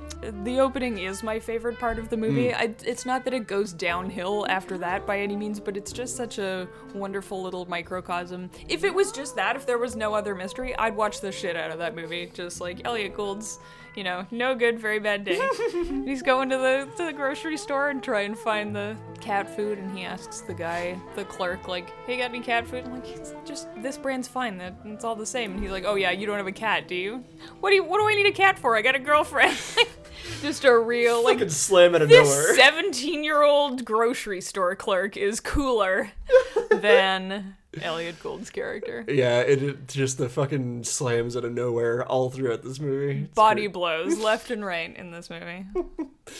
The 0.45 0.59
opening 0.59 0.97
is 0.99 1.23
my 1.23 1.39
favorite 1.39 1.79
part 1.79 1.97
of 1.99 2.09
the 2.09 2.17
movie. 2.17 2.49
Hmm. 2.49 2.55
I, 2.57 2.75
it's 2.85 3.05
not 3.05 3.23
that 3.25 3.33
it 3.33 3.47
goes 3.47 3.71
downhill 3.73 4.45
after 4.49 4.77
that 4.79 5.05
by 5.07 5.19
any 5.19 5.35
means, 5.35 5.59
but 5.59 5.77
it's 5.77 5.91
just 5.91 6.15
such 6.15 6.37
a 6.39 6.67
wonderful 6.93 7.41
little 7.41 7.65
microcosm. 7.67 8.49
If 8.67 8.83
it 8.83 8.93
was 8.93 9.11
just 9.11 9.35
that, 9.35 9.55
if 9.55 9.65
there 9.65 9.77
was 9.77 9.95
no 9.95 10.13
other 10.13 10.35
mystery, 10.35 10.75
I'd 10.77 10.95
watch 10.95 11.21
the 11.21 11.31
shit 11.31 11.55
out 11.55 11.71
of 11.71 11.77
that 11.79 11.95
movie. 11.95 12.31
Just 12.33 12.59
like 12.61 12.81
Elliott 12.85 13.15
Gould's, 13.15 13.59
you 13.99 14.05
know, 14.05 14.25
no 14.31 14.55
good, 14.55 14.79
very 14.79 14.97
bad 14.97 15.25
day. 15.25 15.37
He's 16.05 16.21
going 16.21 16.47
to 16.51 16.57
the, 16.57 16.87
to 16.95 17.03
the 17.07 17.11
grocery 17.11 17.57
store 17.57 17.89
and 17.89 18.01
try 18.01 18.21
and 18.21 18.39
find 18.39 18.73
the 18.73 18.95
cat 19.19 19.53
food, 19.53 19.77
and 19.77 19.91
he 19.91 20.05
asks 20.05 20.39
the 20.39 20.53
guy, 20.53 20.97
the 21.17 21.25
clerk, 21.25 21.67
like, 21.67 21.89
"Hey, 22.05 22.15
got 22.15 22.29
any 22.29 22.39
cat 22.39 22.65
food?" 22.65 22.85
I'm 22.85 22.93
like, 22.93 23.09
"It's 23.09 23.35
just 23.43 23.67
this 23.79 23.97
brand's 23.97 24.29
fine. 24.29 24.57
That 24.57 24.75
it's 24.85 25.03
all 25.03 25.17
the 25.17 25.25
same." 25.25 25.51
And 25.51 25.59
he's 25.59 25.69
like, 25.69 25.83
"Oh 25.85 25.95
yeah, 25.95 26.11
you 26.11 26.25
don't 26.25 26.37
have 26.37 26.47
a 26.47 26.51
cat, 26.53 26.87
do 26.87 26.95
you? 26.95 27.25
What 27.59 27.71
do 27.71 27.75
you? 27.75 27.83
What 27.83 27.97
do 27.97 28.07
I 28.07 28.15
need 28.15 28.25
a 28.25 28.31
cat 28.31 28.57
for? 28.57 28.77
I 28.77 28.81
got 28.81 28.95
a 28.95 28.99
girlfriend." 28.99 29.59
just 30.41 30.63
a 30.63 30.79
real 30.79 31.21
like 31.21 31.39
Fucking 31.39 31.49
slam 31.49 31.93
out 31.93 32.01
of 32.01 32.07
this 32.07 32.55
17 32.55 33.23
year 33.23 33.41
old 33.41 33.83
grocery 33.83 34.39
store 34.39 34.75
clerk 34.75 35.17
is 35.17 35.41
cooler 35.41 36.11
than 36.71 37.57
Elliott 37.81 38.19
Gould's 38.21 38.49
character. 38.49 39.05
Yeah, 39.07 39.41
it, 39.41 39.61
it 39.61 39.87
just 39.87 40.17
the 40.17 40.27
fucking 40.29 40.83
slams 40.83 41.37
out 41.37 41.45
of 41.45 41.53
nowhere 41.53 42.03
all 42.05 42.29
throughout 42.29 42.63
this 42.63 42.79
movie. 42.79 43.21
It's 43.25 43.33
Body 43.35 43.61
great. 43.63 43.73
blows 43.73 44.17
left 44.23 44.49
and 44.51 44.65
right 44.65 44.95
in 44.95 45.11
this 45.11 45.29
movie. 45.29 45.65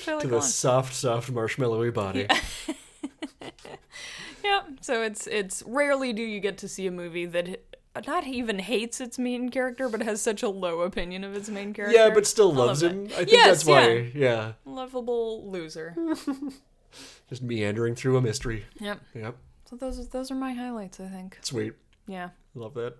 To 0.05 0.27
the 0.27 0.41
soft, 0.41 0.93
soft 0.95 1.32
marshmallowy 1.32 1.93
body. 1.93 2.27
Yeah, 4.43 4.61
so 4.82 5.01
it's 5.03 5.27
it's 5.27 5.63
rarely 5.65 6.13
do 6.13 6.21
you 6.23 6.39
get 6.39 6.57
to 6.59 6.67
see 6.67 6.88
a 6.88 6.91
movie 6.91 7.25
that 7.27 7.61
not 8.07 8.25
even 8.27 8.59
hates 8.59 9.01
its 9.01 9.19
main 9.19 9.49
character, 9.49 9.89
but 9.89 10.01
has 10.01 10.21
such 10.21 10.41
a 10.43 10.49
low 10.49 10.82
opinion 10.82 11.23
of 11.23 11.36
its 11.36 11.49
main 11.49 11.73
character. 11.73 11.95
Yeah, 11.97 12.09
but 12.11 12.25
still 12.25 12.49
love 12.53 12.67
loves 12.67 12.80
that. 12.82 12.91
him. 12.91 13.05
I 13.07 13.17
think 13.17 13.32
Yes, 13.32 13.63
that's 13.63 13.65
why. 13.65 14.11
Yeah. 14.15 14.53
Lovable 14.65 15.49
loser. 15.51 15.95
just 17.30 17.41
meandering 17.43 17.95
through 17.95 18.17
a 18.17 18.21
mystery. 18.21 18.65
yep. 18.80 18.99
Yep. 19.13 19.36
So 19.70 19.76
those 19.76 20.07
those 20.09 20.32
are 20.32 20.36
my 20.36 20.53
highlights, 20.53 20.99
I 20.99 21.07
think. 21.07 21.38
Sweet. 21.41 21.74
Yeah. 22.07 22.30
Love 22.55 22.74
that. 22.74 22.95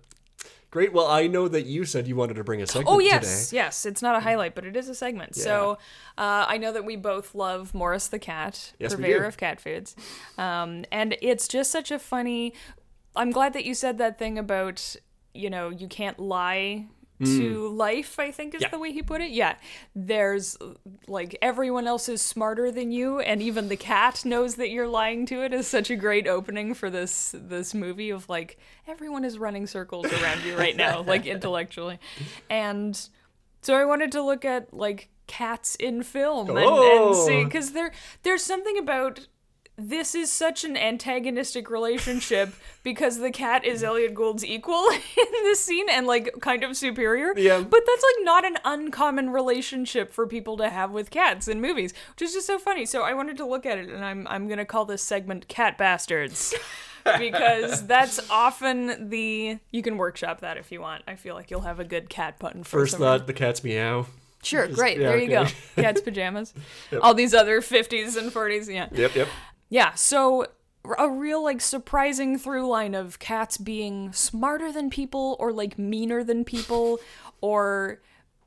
Great. 0.70 0.92
Well, 0.92 1.08
I 1.08 1.26
know 1.26 1.48
that 1.48 1.66
you 1.66 1.84
said 1.84 2.06
you 2.06 2.14
wanted 2.14 2.34
to 2.34 2.44
bring 2.44 2.62
a 2.62 2.66
segment 2.66 2.88
Oh 2.88 3.00
yes, 3.00 3.48
today. 3.48 3.56
yes. 3.56 3.84
It's 3.84 4.02
not 4.02 4.14
a 4.14 4.20
highlight, 4.20 4.54
but 4.54 4.64
it 4.64 4.76
is 4.76 4.88
a 4.88 4.94
segment. 4.94 5.32
Yeah. 5.36 5.42
So 5.42 5.70
uh, 6.16 6.44
I 6.46 6.58
know 6.58 6.72
that 6.72 6.84
we 6.84 6.94
both 6.94 7.34
love 7.34 7.74
Morris 7.74 8.06
the 8.06 8.20
cat, 8.20 8.72
Yes, 8.78 8.94
purveyor 8.94 9.24
of 9.24 9.36
cat 9.36 9.60
foods, 9.60 9.96
um, 10.38 10.84
and 10.92 11.16
it's 11.20 11.48
just 11.48 11.72
such 11.72 11.90
a 11.90 11.98
funny. 11.98 12.54
I'm 13.16 13.32
glad 13.32 13.52
that 13.54 13.64
you 13.64 13.74
said 13.74 13.98
that 13.98 14.16
thing 14.18 14.38
about 14.38 14.94
you 15.34 15.50
know 15.50 15.70
you 15.70 15.88
can't 15.88 16.20
lie 16.20 16.86
to 17.24 17.68
life. 17.68 18.18
I 18.18 18.30
think 18.30 18.54
is 18.54 18.60
Mm. 18.60 18.64
Yeah. 18.64 18.68
the 18.70 18.78
way 18.78 18.92
he 18.92 19.02
put 19.02 19.20
it. 19.20 19.30
Yeah, 19.30 19.56
there's 19.94 20.56
like 21.06 21.36
everyone 21.42 21.86
else 21.86 22.08
is 22.08 22.22
smarter 22.22 22.70
than 22.70 22.92
you, 22.92 23.20
and 23.20 23.42
even 23.42 23.68
the 23.68 23.76
cat 23.76 24.24
knows 24.24 24.56
that 24.56 24.70
you're 24.70 24.88
lying 24.88 25.26
to 25.26 25.42
it. 25.42 25.52
Is 25.52 25.66
such 25.66 25.90
a 25.90 25.96
great 25.96 26.26
opening 26.26 26.74
for 26.74 26.90
this 26.90 27.34
this 27.36 27.74
movie 27.74 28.10
of 28.10 28.28
like 28.28 28.58
everyone 28.88 29.24
is 29.24 29.38
running 29.38 29.66
circles 29.66 30.06
around 30.06 30.42
you 30.44 30.56
right 30.56 30.76
now, 30.76 31.02
like 31.02 31.26
intellectually, 31.36 31.98
and 32.48 33.08
so 33.62 33.74
I 33.74 33.84
wanted 33.84 34.12
to 34.12 34.22
look 34.22 34.44
at 34.44 34.72
like 34.72 35.08
cats 35.26 35.76
in 35.76 36.02
film 36.02 36.48
and, 36.50 36.58
and 36.58 36.66
Oh. 36.68 37.26
see 37.26 37.44
because 37.44 37.70
there 37.72 37.92
there's 38.24 38.42
something 38.42 38.76
about 38.78 39.28
this 39.88 40.14
is 40.14 40.30
such 40.30 40.64
an 40.64 40.76
antagonistic 40.76 41.70
relationship 41.70 42.54
because 42.82 43.18
the 43.18 43.30
cat 43.30 43.64
is 43.64 43.82
Elliott 43.82 44.14
Gould's 44.14 44.44
equal 44.44 44.88
in 44.90 45.26
this 45.42 45.64
scene 45.64 45.88
and 45.90 46.06
like 46.06 46.34
kind 46.40 46.62
of 46.64 46.76
superior. 46.76 47.32
Yeah. 47.36 47.60
But 47.60 47.82
that's 47.86 48.02
like 48.02 48.24
not 48.24 48.44
an 48.44 48.58
uncommon 48.64 49.30
relationship 49.30 50.12
for 50.12 50.26
people 50.26 50.56
to 50.58 50.68
have 50.68 50.90
with 50.90 51.10
cats 51.10 51.48
in 51.48 51.60
movies, 51.60 51.94
which 52.10 52.22
is 52.22 52.34
just 52.34 52.46
so 52.46 52.58
funny. 52.58 52.86
So 52.86 53.02
I 53.02 53.14
wanted 53.14 53.36
to 53.38 53.46
look 53.46 53.66
at 53.66 53.78
it 53.78 53.88
and 53.88 54.04
I'm 54.04 54.26
I'm 54.28 54.48
gonna 54.48 54.64
call 54.64 54.84
this 54.84 55.02
segment 55.02 55.48
Cat 55.48 55.78
Bastards. 55.78 56.54
because 57.18 57.86
that's 57.86 58.30
often 58.30 59.08
the 59.08 59.58
you 59.70 59.82
can 59.82 59.96
workshop 59.96 60.40
that 60.40 60.58
if 60.58 60.70
you 60.70 60.82
want. 60.82 61.02
I 61.08 61.16
feel 61.16 61.34
like 61.34 61.50
you'll 61.50 61.62
have 61.62 61.80
a 61.80 61.84
good 61.84 62.10
cat 62.10 62.38
button 62.38 62.62
for 62.62 62.80
First 62.80 62.98
thought, 62.98 63.26
the 63.26 63.32
cat's 63.32 63.64
meow. 63.64 64.06
Sure, 64.42 64.66
great. 64.68 64.98
yeah, 64.98 65.08
there 65.08 65.18
you 65.18 65.36
okay. 65.36 65.54
go. 65.76 65.82
Cat's 65.82 66.00
pajamas. 66.00 66.54
All 67.02 67.12
these 67.12 67.34
other 67.34 67.60
50s 67.60 68.16
and 68.16 68.32
40s. 68.32 68.72
Yeah. 68.72 68.88
Yep, 68.90 69.14
yep. 69.14 69.28
Yeah. 69.70 69.94
So 69.94 70.46
a 70.98 71.08
real 71.08 71.42
like 71.42 71.60
surprising 71.60 72.38
through 72.38 72.68
line 72.68 72.94
of 72.94 73.18
cats 73.18 73.56
being 73.56 74.12
smarter 74.12 74.72
than 74.72 74.90
people 74.90 75.36
or 75.38 75.52
like 75.52 75.78
meaner 75.78 76.24
than 76.24 76.44
people 76.44 76.98
or 77.40 78.00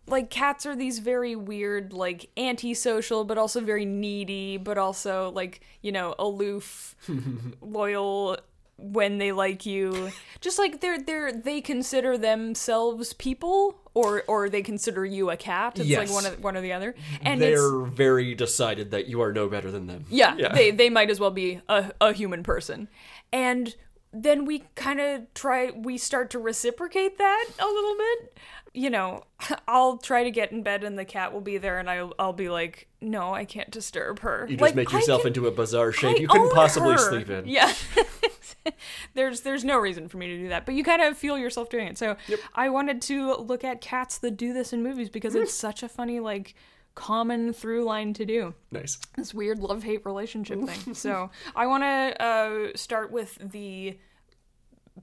like 0.08 0.30
cats 0.30 0.66
are 0.66 0.76
these 0.76 1.00
very 1.00 1.36
weird 1.36 1.94
like 1.94 2.30
antisocial 2.36 3.24
but 3.24 3.38
also 3.38 3.62
very 3.62 3.86
needy 3.86 4.58
but 4.58 4.78
also 4.78 5.32
like 5.32 5.62
you 5.82 5.92
know 5.92 6.16
aloof 6.20 6.96
loyal 7.62 8.38
when 8.78 9.18
they 9.20 9.32
like 9.32 9.66
you 9.66 10.12
just 10.42 10.58
like 10.58 10.82
they're 10.82 11.00
they're 11.02 11.32
they 11.32 11.62
consider 11.62 12.18
themselves 12.18 13.14
people 13.14 13.76
or 13.94 14.24
or 14.28 14.50
they 14.50 14.62
consider 14.62 15.06
you 15.06 15.30
a 15.30 15.38
cat 15.38 15.78
it's 15.80 15.88
Yes. 15.88 16.00
like 16.10 16.24
one 16.24 16.26
of 16.34 16.44
one 16.44 16.58
or 16.58 16.62
the 16.62 16.74
other 16.74 16.96
and 17.22 17.40
They're 17.42 17.82
very 17.82 18.34
decided 18.36 18.92
that 18.92 19.08
you 19.08 19.22
are 19.22 19.32
no 19.32 19.48
better 19.48 19.70
than 19.72 19.86
them. 19.88 20.06
yeah, 20.10 20.36
Yeah. 20.38 20.54
they 20.54 20.72
they 20.72 20.90
might 20.90 21.10
as 21.12 21.20
well 21.20 21.32
be 21.32 21.62
a, 21.70 21.92
a 22.02 22.14
human 22.14 22.42
person. 22.44 22.88
And 23.32 23.76
then 24.12 24.46
we 24.46 24.64
kind 24.76 25.00
of 25.00 25.32
try 25.34 25.72
we 25.72 25.98
start 25.98 26.30
to 26.32 26.40
reciprocate 26.40 27.18
that 27.20 27.46
a 27.60 27.66
little 27.66 27.96
bit. 27.98 28.38
You 28.76 28.90
know, 28.90 29.24
I'll 29.68 29.98
try 29.98 30.24
to 30.24 30.32
get 30.32 30.52
in 30.52 30.64
bed 30.64 30.84
and 30.84 30.98
the 30.98 31.06
cat 31.06 31.32
will 31.32 31.42
be 31.42 31.58
there 31.58 31.78
and 31.80 31.90
I'll 31.90 32.14
I'll 32.18 32.34
be 32.34 32.50
like, 32.50 32.88
"No, 33.02 33.34
I 33.34 33.46
can't 33.46 33.70
disturb 33.70 34.20
her." 34.20 34.46
You 34.50 34.56
just 34.58 34.62
Like, 34.62 34.76
make 34.76 34.92
yourself 34.92 35.22
can- 35.22 35.28
into 35.30 35.48
a 35.48 35.52
bizarre 35.52 35.92
shape 35.92 36.18
I 36.18 36.22
you 36.22 36.28
couldn't 36.28 36.52
possibly 36.54 36.94
her. 36.94 36.98
sleep 36.98 37.30
in. 37.30 37.46
Yeah. 37.48 37.72
there's 39.14 39.42
there's 39.42 39.64
no 39.64 39.78
reason 39.78 40.08
for 40.08 40.18
me 40.18 40.28
to 40.28 40.38
do 40.38 40.50
that, 40.50 40.66
but 40.66 40.74
you 40.76 40.84
kind 40.84 41.02
of 41.02 41.18
feel 41.18 41.38
yourself 41.38 41.70
doing 41.70 41.88
it. 41.88 41.98
So 41.98 42.16
I 42.56 42.70
wanted 42.70 43.02
to 43.04 43.36
look 43.36 43.64
at 43.64 43.82
cats 43.82 44.18
that 44.20 44.38
do 44.38 44.54
this 44.54 44.74
in 44.74 44.82
movies 44.84 45.10
because 45.10 45.36
it's 45.36 45.54
such 45.54 45.84
a 45.84 45.90
funny 45.90 46.20
like 46.20 46.56
common 46.96 47.54
through 47.54 47.84
line 47.84 48.14
to 48.14 48.24
do 48.26 48.54
Nice. 48.72 49.00
this 49.18 49.34
weird 49.34 49.60
love 49.60 49.84
hate 49.84 50.06
relationship 50.06 50.62
thing. 50.64 50.94
So 50.94 51.32
I 51.56 51.66
want 51.68 51.84
to 51.84 52.24
uh, 52.24 52.68
start 52.76 53.12
with 53.12 53.38
the 53.52 53.98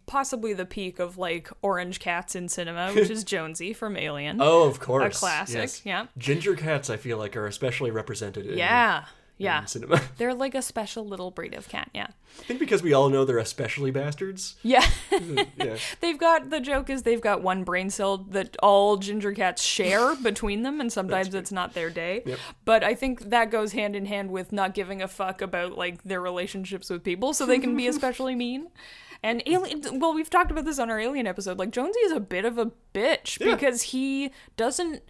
possibly 0.06 0.52
the 0.52 0.64
peak 0.66 0.98
of 0.98 1.18
like 1.18 1.50
orange 1.62 2.00
cats 2.00 2.34
in 2.34 2.48
cinema, 2.48 2.92
which 2.92 3.10
is 3.10 3.24
Jonesy 3.24 3.72
from 3.72 3.96
Alien. 3.96 4.40
Oh, 4.40 4.64
of 4.64 4.80
course. 4.80 5.16
a 5.16 5.18
classic, 5.18 5.56
yes. 5.56 5.82
yeah. 5.84 6.06
Ginger 6.18 6.54
cats, 6.54 6.90
I 6.90 6.96
feel 6.96 7.18
like, 7.18 7.36
are 7.36 7.46
especially 7.46 7.90
represented 7.90 8.46
in, 8.46 8.58
yeah, 8.58 9.04
in 9.38 9.44
yeah. 9.44 9.64
cinema. 9.64 10.00
They're 10.16 10.34
like 10.34 10.54
a 10.54 10.62
special 10.62 11.06
little 11.06 11.30
breed 11.30 11.54
of 11.54 11.68
cat. 11.68 11.90
Yeah, 11.94 12.08
I 12.38 12.42
think 12.44 12.60
because 12.60 12.82
we 12.82 12.92
all 12.92 13.08
know 13.08 13.24
they're 13.24 13.38
especially 13.38 13.90
bastards. 13.90 14.56
yeah. 14.62 14.86
Yeah. 15.56 15.76
they've 16.00 16.18
got 16.18 16.50
the 16.50 16.60
joke 16.60 16.88
is 16.88 17.02
they've 17.02 17.20
got 17.20 17.42
one 17.42 17.64
brain 17.64 17.90
cell 17.90 18.18
that 18.30 18.56
all 18.62 18.96
ginger 18.96 19.32
cats 19.32 19.62
share 19.62 20.14
between 20.16 20.62
them, 20.62 20.80
and 20.80 20.92
sometimes 20.92 21.34
it's 21.34 21.52
not 21.52 21.74
their 21.74 21.90
day. 21.90 22.24
But 22.64 22.82
I 22.82 22.94
think 22.94 23.30
that 23.30 23.50
goes 23.50 23.72
hand 23.72 23.94
in 23.94 24.06
hand 24.06 24.30
with 24.30 24.52
not 24.52 24.74
giving 24.74 25.02
a 25.02 25.08
fuck 25.08 25.42
about 25.42 25.76
like 25.76 26.02
their 26.04 26.20
relationships 26.20 26.88
with 26.88 27.02
people, 27.02 27.34
so 27.34 27.44
they 27.44 27.58
can 27.58 27.76
be 27.76 27.86
especially 27.86 28.34
mean. 28.34 28.68
And 29.22 29.42
alien, 29.46 30.00
well, 30.00 30.14
we've 30.14 30.30
talked 30.30 30.50
about 30.50 30.64
this 30.64 30.78
on 30.78 30.90
our 30.90 30.98
alien 30.98 31.26
episode. 31.26 31.58
Like 31.58 31.70
Jonesy 31.70 32.00
is 32.00 32.12
a 32.12 32.20
bit 32.20 32.44
of 32.44 32.56
a 32.58 32.72
bitch 32.94 33.38
because 33.38 33.82
he 33.82 34.30
doesn't 34.56 35.02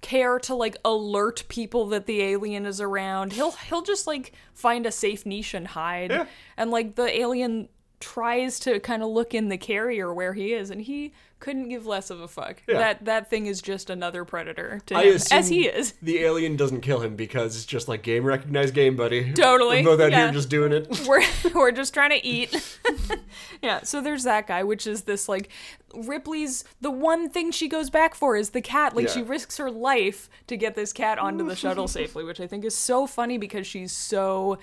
care 0.00 0.38
to 0.38 0.54
like 0.54 0.76
alert 0.84 1.44
people 1.48 1.86
that 1.88 2.06
the 2.06 2.22
alien 2.22 2.64
is 2.64 2.80
around. 2.80 3.34
He'll 3.34 3.52
he'll 3.52 3.82
just 3.82 4.06
like 4.06 4.32
find 4.54 4.86
a 4.86 4.92
safe 4.92 5.26
niche 5.26 5.52
and 5.54 5.66
hide. 5.68 6.10
Yeah. 6.10 6.26
And 6.56 6.70
like 6.70 6.94
the 6.94 7.18
alien 7.18 7.68
tries 8.00 8.58
to 8.60 8.80
kind 8.80 9.02
of 9.02 9.10
look 9.10 9.34
in 9.34 9.48
the 9.48 9.58
carrier 9.58 10.12
where 10.12 10.32
he 10.32 10.52
is, 10.52 10.70
and 10.70 10.80
he 10.82 11.12
couldn't 11.38 11.68
give 11.70 11.86
less 11.86 12.10
of 12.10 12.20
a 12.20 12.28
fuck. 12.28 12.62
Yeah. 12.68 12.78
That 12.78 13.04
that 13.06 13.30
thing 13.30 13.46
is 13.46 13.62
just 13.62 13.88
another 13.90 14.24
predator 14.24 14.80
to 14.86 14.96
I 14.96 15.04
him, 15.04 15.20
as 15.30 15.48
he 15.48 15.66
is. 15.66 15.94
The 16.02 16.18
alien 16.20 16.56
doesn't 16.56 16.80
kill 16.82 17.00
him 17.00 17.16
because 17.16 17.56
it's 17.56 17.64
just 17.64 17.88
like 17.88 18.02
game 18.02 18.24
recognized 18.24 18.74
game, 18.74 18.96
buddy. 18.96 19.32
Totally, 19.32 19.84
We're 19.84 19.96
both 19.96 20.10
yeah. 20.10 20.24
here 20.24 20.32
just 20.32 20.50
doing 20.50 20.72
it. 20.72 20.88
we're 21.06 21.22
we're 21.54 21.72
just 21.72 21.94
trying 21.94 22.10
to 22.10 22.26
eat. 22.26 22.78
yeah, 23.62 23.82
so 23.82 24.00
there's 24.00 24.24
that 24.24 24.46
guy, 24.46 24.62
which 24.64 24.86
is 24.86 25.02
this 25.02 25.28
like 25.28 25.48
Ripley's 25.94 26.64
the 26.80 26.90
one 26.90 27.28
thing 27.30 27.50
she 27.50 27.68
goes 27.68 27.90
back 27.90 28.14
for 28.14 28.36
is 28.36 28.50
the 28.50 28.60
cat. 28.62 28.94
Like 28.94 29.06
Yeah. 29.08 29.12
she 29.14 29.22
risks 29.22 29.56
her 29.56 29.70
life 29.70 30.28
to 30.46 30.56
get 30.56 30.74
this 30.74 30.92
cat 30.92 31.18
onto 31.18 31.46
the 31.46 31.56
shuttle 31.56 31.88
safely, 31.88 32.24
which 32.24 32.40
I 32.40 32.46
think 32.46 32.64
is 32.64 32.74
so 32.74 33.06
funny 33.06 33.38
because 33.38 33.66
she's 33.66 33.92
so 33.92 34.58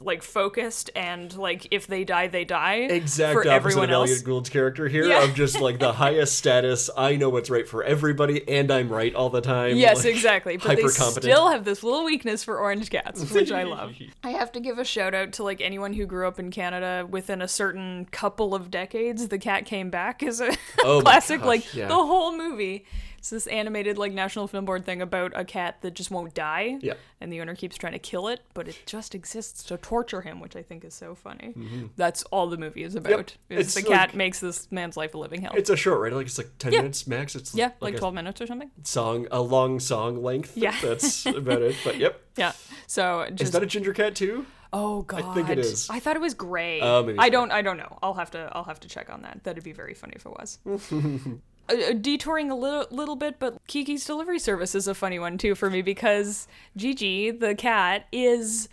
like 0.00 0.22
focused 0.22 0.90
and 0.94 1.36
like 1.36 1.66
if 1.70 1.86
they 1.86 2.04
die, 2.04 2.28
they 2.28 2.44
die. 2.44 2.76
Exact 2.76 3.32
for 3.32 3.40
opposite 3.40 3.52
everyone 3.52 3.84
of 3.90 3.94
else. 3.94 4.10
Elliott 4.10 4.24
Gould's 4.24 4.48
character 4.48 4.88
here 4.88 5.04
Yeah. 5.06 5.24
of 5.24 5.34
just 5.34 5.60
like 5.60 5.78
the 5.78 5.92
highest 6.04 6.36
status. 6.36 6.88
I 6.96 7.16
know 7.16 7.28
what's 7.30 7.50
right 7.50 7.68
for 7.68 7.82
everybody, 7.82 8.46
and 8.48 8.70
I'm 8.70 8.88
right 8.88 9.14
all 9.14 9.28
the 9.30 9.40
time. 9.40 9.76
Yes, 9.76 10.04
like, 10.04 10.14
exactly. 10.14 10.56
But 10.56 10.76
they 10.76 10.86
still 10.88 11.48
have 11.50 11.64
this 11.64 11.82
little 11.82 12.04
weakness 12.04 12.44
for 12.44 12.58
orange 12.58 12.90
cats, 12.90 13.28
which 13.32 13.50
I 13.52 13.64
love. 13.64 13.94
I 14.22 14.30
have 14.30 14.52
to 14.52 14.60
give 14.60 14.78
a 14.78 14.84
shout 14.84 15.14
out 15.14 15.32
to 15.34 15.42
like 15.42 15.60
anyone 15.60 15.92
who 15.92 16.06
grew 16.06 16.28
up 16.28 16.38
in 16.38 16.50
Canada 16.50 17.06
within 17.08 17.42
a 17.42 17.48
certain 17.48 18.06
couple 18.10 18.54
of 18.54 18.70
decades. 18.70 19.28
The 19.28 19.38
cat 19.38 19.66
came 19.66 19.90
back 19.90 20.22
is 20.22 20.40
a 20.40 20.56
Oh 20.84 21.00
classic. 21.02 21.40
gosh, 21.40 21.46
like 21.46 21.74
yeah. 21.74 21.88
the 21.88 21.94
whole 21.94 22.36
movie. 22.36 22.84
It's 23.18 23.30
this 23.30 23.46
animated 23.48 23.98
like 23.98 24.12
National 24.12 24.46
Film 24.46 24.64
Board 24.64 24.84
thing 24.84 25.02
about 25.02 25.32
a 25.34 25.44
cat 25.44 25.82
that 25.82 25.94
just 25.94 26.10
won't 26.10 26.34
die. 26.34 26.78
Yeah. 26.80 26.94
And 27.20 27.32
the 27.32 27.40
owner 27.40 27.54
keeps 27.56 27.76
trying 27.76 27.92
to 27.94 27.98
kill 27.98 28.28
it, 28.28 28.40
but 28.54 28.68
it 28.68 28.78
just 28.86 29.14
exists 29.14 29.62
to 29.64 29.76
torture 29.76 30.20
him, 30.22 30.38
which 30.40 30.54
I 30.54 30.62
think 30.62 30.84
is 30.84 30.94
so 30.94 31.14
funny. 31.16 31.54
That's 31.96 32.22
all 32.24 32.46
the 32.46 32.56
movie 32.56 32.84
is 32.84 32.94
about. 32.94 33.10
Is 33.10 33.36
Mm-hmm. 33.50 33.60
It's 33.60 33.74
the 33.74 33.82
cat 33.82 34.08
like- 34.10 34.14
makes 34.14 34.40
this 34.40 34.70
man's 34.70 34.96
life 34.96 35.14
a 35.14 35.18
living 35.18 35.42
hell. 35.42 35.52
It's 35.56 35.68
a 35.68 35.76
short, 35.76 36.00
right? 36.00 36.12
Like 36.12 36.26
it's 36.26 36.38
like 36.38 36.50
ten 36.58 36.72
Yeah. 36.72 36.78
minutes 36.80 37.06
max. 37.06 37.34
It's 37.34 37.54
yeah, 37.54 37.72
like, 37.80 37.94
like, 37.94 37.96
12 37.96 38.14
minutes 38.14 38.40
or 38.40 38.46
something. 38.46 38.70
song, 38.84 39.26
a 39.32 39.40
long 39.42 39.80
song 39.80 40.22
length. 40.22 40.56
Yeah. 40.56 40.74
that's 40.80 41.26
about 41.26 41.60
it. 41.62 41.74
But 41.84 41.96
yep, 41.98 42.20
Yeah. 42.36 42.52
So 42.86 43.26
just 43.30 43.42
is 43.42 43.50
that 43.50 43.62
a 43.62 43.66
ginger 43.66 43.92
cat 43.92 44.14
too? 44.14 44.46
Oh 44.72 45.02
god. 45.02 45.22
I 45.24 45.34
think 45.34 45.48
it 45.48 45.58
is. 45.58 45.88
I 45.90 45.98
thought 45.98 46.14
it 46.14 46.20
was 46.22 46.34
gray. 46.34 46.80
Maybe 46.80 47.18
I 47.18 47.30
don't 47.30 47.50
I 47.50 47.62
don't 47.62 47.78
know. 47.78 47.98
I'll 48.02 48.14
have 48.14 48.30
to 48.32 48.48
I'll 48.52 48.64
have 48.64 48.78
to 48.80 48.88
check 48.88 49.10
on 49.10 49.22
that. 49.22 49.40
That'd 49.44 49.64
be 49.64 49.72
very 49.72 49.94
funny 49.94 50.12
if 50.14 50.24
it 50.26 50.30
was. 50.30 50.58
Uh, 51.70 51.74
uh, 51.90 51.92
detouring 51.92 52.50
a 52.50 52.54
little 52.56 52.86
little 52.90 53.16
bit, 53.16 53.38
but 53.38 53.58
Kiki's 53.66 54.04
delivery 54.04 54.38
service 54.38 54.74
is 54.74 54.88
a 54.88 54.94
funny 54.94 55.18
one 55.18 55.38
too 55.38 55.54
for 55.54 55.68
me 55.70 55.82
because 55.82 56.46
Jiji, 56.76 57.38
the 57.38 57.54
cat, 57.54 58.06
is 58.12 58.68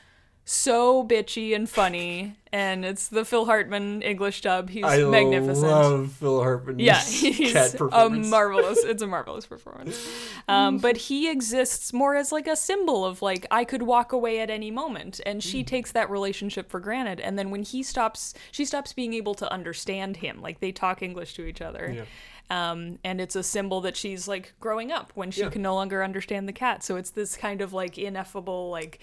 so 0.47 1.03
bitchy 1.03 1.55
and 1.55 1.67
funny, 1.67 2.35
and 2.53 2.85
it's 2.85 3.07
the 3.07 3.25
Phil 3.25 3.45
Hartman 3.45 4.03
English 4.03 4.41
dub. 4.41 4.69
He's 4.69 4.83
I 4.85 4.99
magnificent. 4.99 5.67
love 5.67 6.11
Phil 6.11 6.39
Hartman. 6.39 6.77
Yeah, 6.77 6.99
he's 7.03 7.51
cat 7.51 7.73
a 7.73 7.77
performance. 7.79 8.27
marvelous. 8.27 8.83
It's 8.83 9.01
a 9.01 9.07
marvelous 9.15 9.47
performance. 9.47 9.99
Um, 10.47 10.77
but 10.77 10.97
he 10.97 11.31
exists 11.31 11.91
more 11.93 12.15
as 12.15 12.31
like 12.31 12.45
a 12.47 12.55
symbol 12.55 13.03
of 13.03 13.23
like 13.23 13.47
I 13.49 13.65
could 13.65 13.81
walk 13.81 14.11
away 14.11 14.39
at 14.39 14.51
any 14.51 14.69
moment, 14.69 15.19
and 15.25 15.43
she 15.43 15.63
Mm. 15.63 15.67
takes 15.67 15.91
that 15.93 16.11
relationship 16.11 16.69
for 16.69 16.79
granted. 16.79 17.19
And 17.19 17.39
then 17.39 17.49
when 17.49 17.63
he 17.63 17.81
stops, 17.81 18.35
she 18.51 18.65
stops 18.65 18.93
being 18.93 19.13
able 19.15 19.33
to 19.35 19.51
understand 19.51 20.17
him. 20.17 20.41
Like 20.43 20.59
they 20.59 20.71
talk 20.71 21.01
English 21.01 21.33
to 21.35 21.45
each 21.45 21.59
other. 21.61 22.05
Um, 22.49 22.99
and 23.03 23.19
it's 23.19 23.35
a 23.35 23.43
symbol 23.43 23.81
that 23.81 23.97
she's 23.97 24.27
like 24.27 24.53
growing 24.59 24.91
up 24.91 25.11
when 25.15 25.31
she 25.31 25.41
Yeah. 25.41 25.49
can 25.49 25.61
no 25.61 25.73
longer 25.75 26.03
understand 26.03 26.47
the 26.47 26.53
cat. 26.53 26.83
So 26.83 26.95
it's 26.95 27.09
this 27.09 27.35
kind 27.35 27.61
of 27.61 27.73
like 27.73 27.97
ineffable 27.97 28.69
like 28.69 28.99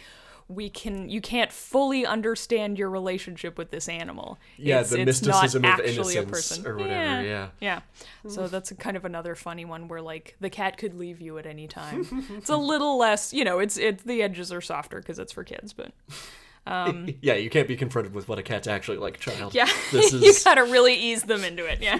we 0.49 0.68
can 0.68 1.09
you 1.09 1.20
can't 1.20 1.51
fully 1.51 2.05
understand 2.05 2.76
your 2.78 2.90
relationship 2.90 3.57
with 3.57 3.70
this 3.70 3.88
animal. 3.88 4.38
Yeah, 4.59 4.76
It's- 4.80 4.90
the 4.90 4.99
it's 5.01 5.07
mysticism 5.22 5.62
not 5.62 5.80
of 5.80 5.86
actually 5.86 6.16
a 6.16 6.22
innocence 6.22 6.59
person. 6.59 6.66
or 6.66 6.76
whatever, 6.76 7.22
yeah. 7.22 7.49
Yeah. 7.61 7.80
So 8.28 8.49
that's 8.49 8.70
a 8.70 8.74
kind 8.74 8.97
of 8.97 9.05
another 9.05 9.34
funny 9.34 9.64
one 9.64 9.88
where 9.88 10.03
like 10.03 10.36
the 10.40 10.51
cat 10.51 10.76
could 10.76 10.95
leave 10.95 11.20
you 11.20 11.38
at 11.38 11.47
any 11.47 11.66
time. 11.68 12.26
it's 12.36 12.51
a 12.51 12.57
little 12.57 12.99
less, 12.99 13.32
you 13.32 13.45
know, 13.45 13.61
it's 13.61 13.76
it's 13.78 14.03
the 14.03 14.22
edges 14.22 14.53
are 14.53 14.61
softer 14.61 14.99
because 14.99 15.18
it's 15.18 15.32
for 15.32 15.43
kids, 15.45 15.72
but 15.72 15.93
Um, 16.64 17.08
yeah, 17.20 17.34
you 17.34 17.50
can't 17.50 17.66
be 17.66 17.76
confronted 17.76 18.14
with 18.14 18.28
what 18.28 18.38
a 18.38 18.42
cat's 18.42 18.68
actually 18.68 18.98
like, 18.98 19.18
child. 19.18 19.54
yeah, 19.54 19.68
this 19.90 20.12
you 20.12 20.20
is 20.20 20.44
gotta 20.44 20.64
really 20.64 20.94
ease 20.94 21.24
them 21.24 21.42
into 21.42 21.64
it. 21.66 21.82
Yeah, 21.82 21.98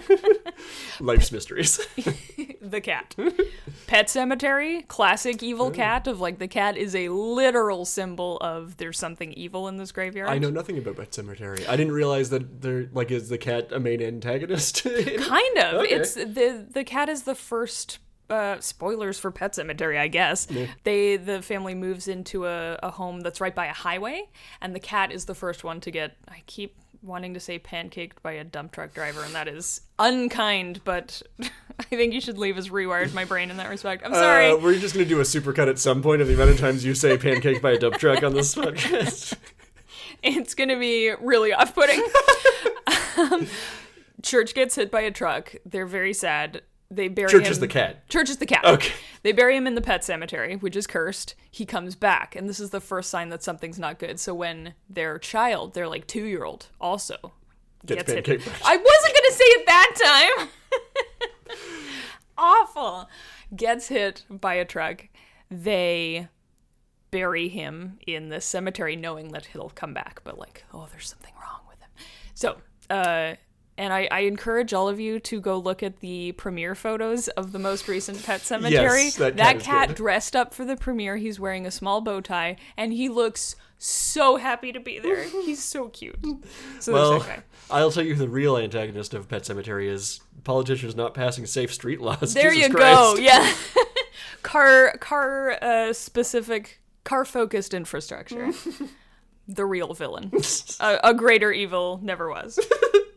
life's 1.01 1.33
mysteries. 1.33 1.81
the 2.61 2.81
cat. 2.81 3.15
Pet 3.89 4.07
Sematary, 4.07 4.87
classic 4.87 5.43
evil 5.43 5.67
oh. 5.67 5.71
cat 5.71 6.07
of 6.07 6.21
like 6.21 6.39
the 6.39 6.49
cat 6.49 6.77
is 6.77 6.95
a 6.95 7.09
literal 7.09 7.85
symbol 7.85 8.39
of 8.39 8.77
there's 8.77 8.99
something 8.99 9.33
evil 9.33 9.67
in 9.67 9.79
this 9.79 9.91
graveyard. 9.91 10.29
I 10.29 10.39
know 10.39 10.51
nothing 10.51 10.79
about 10.79 10.97
Pet 10.97 11.11
Sematary. 11.11 11.69
I 11.69 11.77
didn't 11.77 11.93
realize 11.93 12.31
that 12.31 12.63
there 12.63 12.89
like 12.93 13.11
is 13.11 13.29
the 13.29 13.39
cat 13.39 13.73
a 13.73 13.81
main 13.81 14.01
antagonist. 14.01 14.85
Kind 14.85 15.59
of. 15.59 15.75
Okay. 15.83 15.95
It's 15.95 16.15
the 16.15 16.67
the 16.71 16.85
cat 16.85 17.09
is 17.09 17.25
the 17.25 17.35
first. 17.35 17.99
Uh, 18.33 18.59
spoilers 18.61 19.19
for 19.19 19.31
Pet 19.31 19.53
Sematary, 19.53 19.99
I 19.99 20.09
guess. 20.09 20.49
They 20.85 21.19
the 21.19 21.43
family 21.43 21.75
moves 21.75 22.09
into 22.09 22.47
a, 22.47 22.79
a 22.83 22.91
home 22.91 23.21
that's 23.21 23.43
right 23.43 23.55
by 23.55 23.67
a 23.67 23.75
highway, 23.75 24.23
and 24.63 24.75
the 24.75 24.81
cat 24.81 25.13
is 25.13 25.27
the 25.27 25.35
first 25.35 25.65
one 25.65 25.81
to 25.83 25.91
get. 25.91 26.17
I 26.29 26.43
keep 26.47 26.75
wanting 27.03 27.35
to 27.35 27.41
say 27.41 27.59
pancaked 27.59 28.23
by 28.23 28.33
a 28.33 28.45
dump 28.45 28.73
truck 28.73 28.95
driver, 28.95 29.23
and 29.23 29.35
that 29.35 29.49
is 29.49 29.83
unkind. 29.99 30.81
But 30.83 31.21
I 31.41 31.83
think 31.83 32.15
you 32.15 32.23
should 32.23 32.39
leave 32.39 32.57
as 32.57 32.71
rewired 32.71 33.13
my 33.13 33.27
brain 33.27 33.51
in 33.51 33.59
that 33.59 33.69
respect. 33.69 34.03
I'm 34.03 34.15
sorry. 34.15 34.49
Uh, 34.49 34.57
we're 34.57 34.79
just 34.79 34.95
gonna 34.95 35.05
do 35.05 35.21
a 35.21 35.25
supercut 35.25 35.69
at 35.69 35.79
some 35.79 36.01
point 36.01 36.23
of 36.23 36.29
the 36.29 36.33
amount 36.33 36.51
of 36.51 36.59
times 36.59 36.87
you 36.87 36.95
say 36.95 37.19
pancake 37.19 37.61
by 37.61 37.73
a 37.73 37.79
dump 37.79 37.99
truck 37.99 38.23
on 38.23 38.33
this 38.33 38.55
podcast. 38.55 39.37
it's 40.23 40.55
gonna 40.55 40.79
be 40.79 41.13
really 41.21 41.53
off-putting. 41.53 42.03
um, 43.19 43.47
Church 44.23 44.55
gets 44.55 44.77
hit 44.77 44.91
by 44.91 45.03
a 45.03 45.11
truck. 45.11 45.55
They're 45.67 45.85
very 45.85 46.15
sad. 46.15 46.63
They 46.95 47.09
bury 47.09 47.31
Church 47.31 47.47
him. 47.47 47.53
is 47.53 47.59
the 47.61 47.69
cat. 47.69 48.07
Church 48.11 48.29
is 48.29 48.37
the 48.37 48.47
cat. 48.47 48.65
Okay. 48.65 48.93
They 49.23 49.33
bury 49.33 49.57
him 49.57 49.67
in 49.67 49.75
the 49.75 49.81
pet 49.81 50.05
cemetery, 50.05 50.57
which 50.57 50.77
is 50.77 50.87
cursed. 50.87 51.35
He 51.51 51.65
comes 51.65 51.97
back, 51.97 52.37
and 52.37 52.49
this 52.49 52.61
is 52.61 52.69
the 52.71 52.81
first 52.81 53.09
sign 53.09 53.31
that 53.31 53.43
something's 53.43 53.79
not 53.79 53.99
good. 53.99 54.21
So 54.21 54.35
when 54.35 54.75
their 54.91 55.19
child, 55.19 55.73
their 55.73 55.89
like 55.89 56.07
two 56.07 56.25
year 56.25 56.45
old, 56.45 56.67
also 56.81 57.33
Gets 57.87 58.13
gets 58.13 58.29
hit. 58.29 58.41
I 58.65 58.77
wasn't 58.77 59.15
gonna 59.15 59.33
say 59.33 59.45
it 59.45 59.67
that 59.67 60.29
time. 60.39 61.59
Awful. 62.39 63.09
Gets 63.57 63.89
hit 63.89 64.25
by 64.31 64.55
a 64.55 64.65
truck. 64.65 65.09
They 65.51 66.29
bury 67.11 67.49
him 67.49 67.99
in 68.07 68.29
the 68.29 68.41
cemetery, 68.41 68.97
knowing 68.97 69.29
that 69.33 69.47
he'll 69.47 69.71
come 69.71 69.95
back. 69.95 70.21
But 70.25 70.39
like, 70.39 70.65
oh, 70.73 70.89
there's 70.93 71.09
something 71.09 71.35
wrong 71.41 71.61
with 71.69 71.81
him. 71.81 71.89
So, 72.35 72.57
uh, 72.91 73.35
and 73.83 73.93
I, 73.93 74.07
I 74.13 74.21
encourage 74.21 74.73
all 74.73 74.89
of 74.89 75.01
you 75.01 75.19
to 75.19 75.41
go 75.41 75.59
look 75.59 75.83
at 75.83 75.99
the 75.99 76.31
premiere 76.33 76.77
photos 76.77 77.27
of 77.27 77.51
the 77.51 77.59
most 77.59 77.89
recent 77.89 78.23
Pet 78.25 78.41
Sematary. 78.43 78.71
Yes, 78.71 79.17
that 79.17 79.37
cat 79.37 79.57
is 79.57 79.63
cat 79.65 79.89
good. 79.89 79.97
dressed 79.97 80.37
up 80.37 80.55
for 80.55 80.65
the 80.65 80.77
premiere. 80.77 81.17
He's 81.17 81.41
wearing 81.41 81.67
a 81.67 81.71
small 81.73 82.01
bow 82.01 82.21
tie, 82.21 82.59
and 82.77 82.93
he 82.93 83.09
looks 83.09 83.57
so 83.79 84.37
happy 84.37 84.71
to 84.71 84.79
be 84.79 85.01
there. 85.01 85.25
He's 85.45 85.61
so 85.65 85.89
cute. 85.89 86.17
So 86.79 86.93
Well, 86.93 87.19
that. 87.21 87.43
I'll 87.73 87.91
tell 87.91 88.05
you 88.05 88.15
the 88.15 88.29
real 88.29 88.57
antagonist 88.57 89.15
of 89.15 89.29
Pet 89.29 89.43
Sematary 89.43 89.89
is 89.89 90.21
politicians 90.45 90.95
not 90.95 91.13
passing 91.13 91.45
safe 91.47 91.75
street 91.75 92.01
laws. 92.01 92.35
There 92.35 92.53
Jesus 92.53 92.69
you 92.69 92.75
Christ. 92.75 92.97
go. 92.97 93.17
Yeah. 93.17 93.53
car 94.45 94.97
car 94.99 95.59
uh, 95.61 95.93
specific 95.93 96.81
car 97.03 97.25
focused 97.25 97.75
infrastructure. 97.75 98.51
the 99.49 99.67
real 99.67 99.93
villain. 99.93 100.31
a, 100.79 101.01
a 101.03 101.15
greater 101.15 101.51
evil 101.51 101.99
never 102.01 102.31
was. 102.31 102.61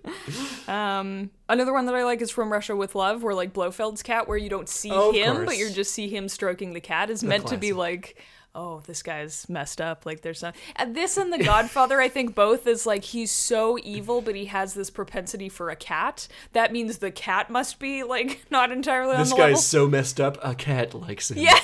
Um, 0.67 1.29
another 1.47 1.73
one 1.73 1.85
that 1.85 1.93
I 1.95 2.03
like 2.03 2.21
is 2.21 2.31
from 2.31 2.51
Russia 2.51 2.75
with 2.75 2.95
Love, 2.95 3.21
where 3.21 3.35
like 3.35 3.53
Blofeld's 3.53 4.01
cat, 4.01 4.27
where 4.27 4.37
you 4.37 4.49
don't 4.49 4.67
see 4.67 4.89
Oh, 4.91 5.11
him, 5.11 5.45
but 5.45 5.57
you 5.57 5.69
just 5.69 5.93
see 5.93 6.09
him 6.09 6.27
stroking 6.27 6.73
the 6.73 6.79
cat, 6.81 7.09
is 7.11 7.23
meant 7.23 7.45
to 7.47 7.57
be 7.57 7.71
like, 7.71 8.19
oh, 8.55 8.81
this 8.87 9.03
guy's 9.03 9.47
messed 9.47 9.79
up. 9.79 10.05
Like 10.07 10.21
there's 10.21 10.39
some. 10.39 10.53
And 10.75 10.95
this 10.95 11.17
and 11.17 11.31
The 11.31 11.43
Godfather, 11.43 12.01
I 12.01 12.09
think 12.09 12.33
both 12.33 12.65
is 12.65 12.85
like 12.87 13.03
he's 13.03 13.29
so 13.29 13.77
evil, 13.83 14.21
but 14.21 14.33
he 14.35 14.45
has 14.45 14.73
this 14.73 14.89
propensity 14.89 15.49
for 15.49 15.69
a 15.69 15.75
cat. 15.75 16.27
That 16.53 16.71
means 16.73 16.97
the 16.97 17.11
cat 17.11 17.49
must 17.51 17.77
be 17.79 18.01
like 18.03 18.45
not 18.49 18.71
entirely 18.71 19.17
This 19.17 19.31
on 19.31 19.37
the 19.37 19.43
guy's 19.43 19.49
level. 19.51 19.61
so 19.61 19.87
messed 19.87 20.19
up, 20.19 20.37
a 20.43 20.55
cat 20.55 20.93
likes 20.95 21.29
him. 21.29 21.37
Yeah, 21.45 21.59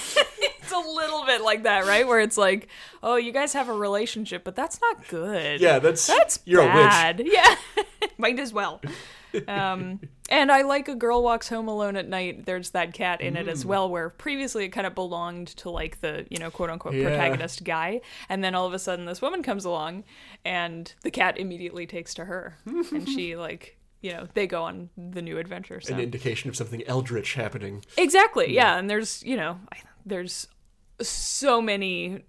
it's 0.72 0.88
a 0.88 0.90
little 0.90 1.26
bit 1.26 1.42
like 1.42 1.64
that, 1.64 1.86
right? 1.86 2.08
Where 2.08 2.20
it's 2.20 2.38
like, 2.38 2.68
oh, 3.04 3.16
you 3.16 3.32
guys 3.32 3.54
have 3.54 3.70
a 3.70 3.74
relationship, 3.74 4.44
but 4.44 4.56
that's 4.56 4.80
not 4.82 5.08
good. 5.08 5.62
Yeah, 5.62 5.80
that's 5.80 6.08
that's 6.08 6.40
you're 6.46 6.62
bad. 6.64 7.22
Yeah, 7.26 7.56
might 8.18 8.40
as 8.40 8.52
well. 8.54 8.82
Um, 9.48 10.02
and 10.30 10.52
I 10.52 10.64
like 10.64 10.90
a 10.90 10.96
girl 10.96 11.24
walks 11.24 11.48
home 11.48 11.68
alone 11.70 11.96
at 11.96 12.08
night. 12.08 12.46
There's 12.46 12.72
that 12.72 12.94
cat 12.94 13.22
in 13.22 13.38
it 13.38 13.46
Mm. 13.48 13.52
as 13.52 13.66
well, 13.66 13.90
where 13.90 14.10
previously 14.10 14.66
it 14.66 14.70
kind 14.70 14.86
of 14.86 14.94
belonged 14.94 15.48
to 15.58 15.70
like 15.70 16.02
the 16.02 16.26
you 16.30 16.38
know 16.38 16.52
quote 16.52 16.70
unquote 16.70 16.96
Yeah. 16.96 17.08
protagonist 17.08 17.64
guy, 17.64 18.02
and 18.28 18.44
then 18.44 18.56
all 18.56 18.66
of 18.68 18.74
a 18.74 18.80
sudden 18.80 19.06
this 19.06 19.22
woman 19.22 19.42
comes 19.44 19.64
along, 19.66 20.04
and 20.44 20.94
the 21.04 21.12
cat 21.12 21.38
immediately 21.38 21.86
takes 21.88 22.14
to 22.16 22.26
her, 22.26 22.58
and 22.66 23.08
she 23.08 23.36
like. 23.48 23.78
You 24.04 24.14
know, 24.14 24.28
they 24.34 24.48
go 24.48 24.64
on 24.64 24.90
the 24.98 25.22
new 25.22 25.38
adventure. 25.38 25.80
So. 25.80 25.94
an 25.94 26.00
indication 26.00 26.50
of 26.50 26.56
something 26.56 26.82
eldritch 26.88 27.36
happening. 27.36 27.86
Exactly. 28.00 28.52
Yeah, 28.52 28.80
and 28.80 28.90
there's 28.90 29.22
you 29.22 29.38
know 29.38 29.60
I- 29.72 29.78
there's 30.08 30.48
so 31.08 31.62
many 31.62 32.24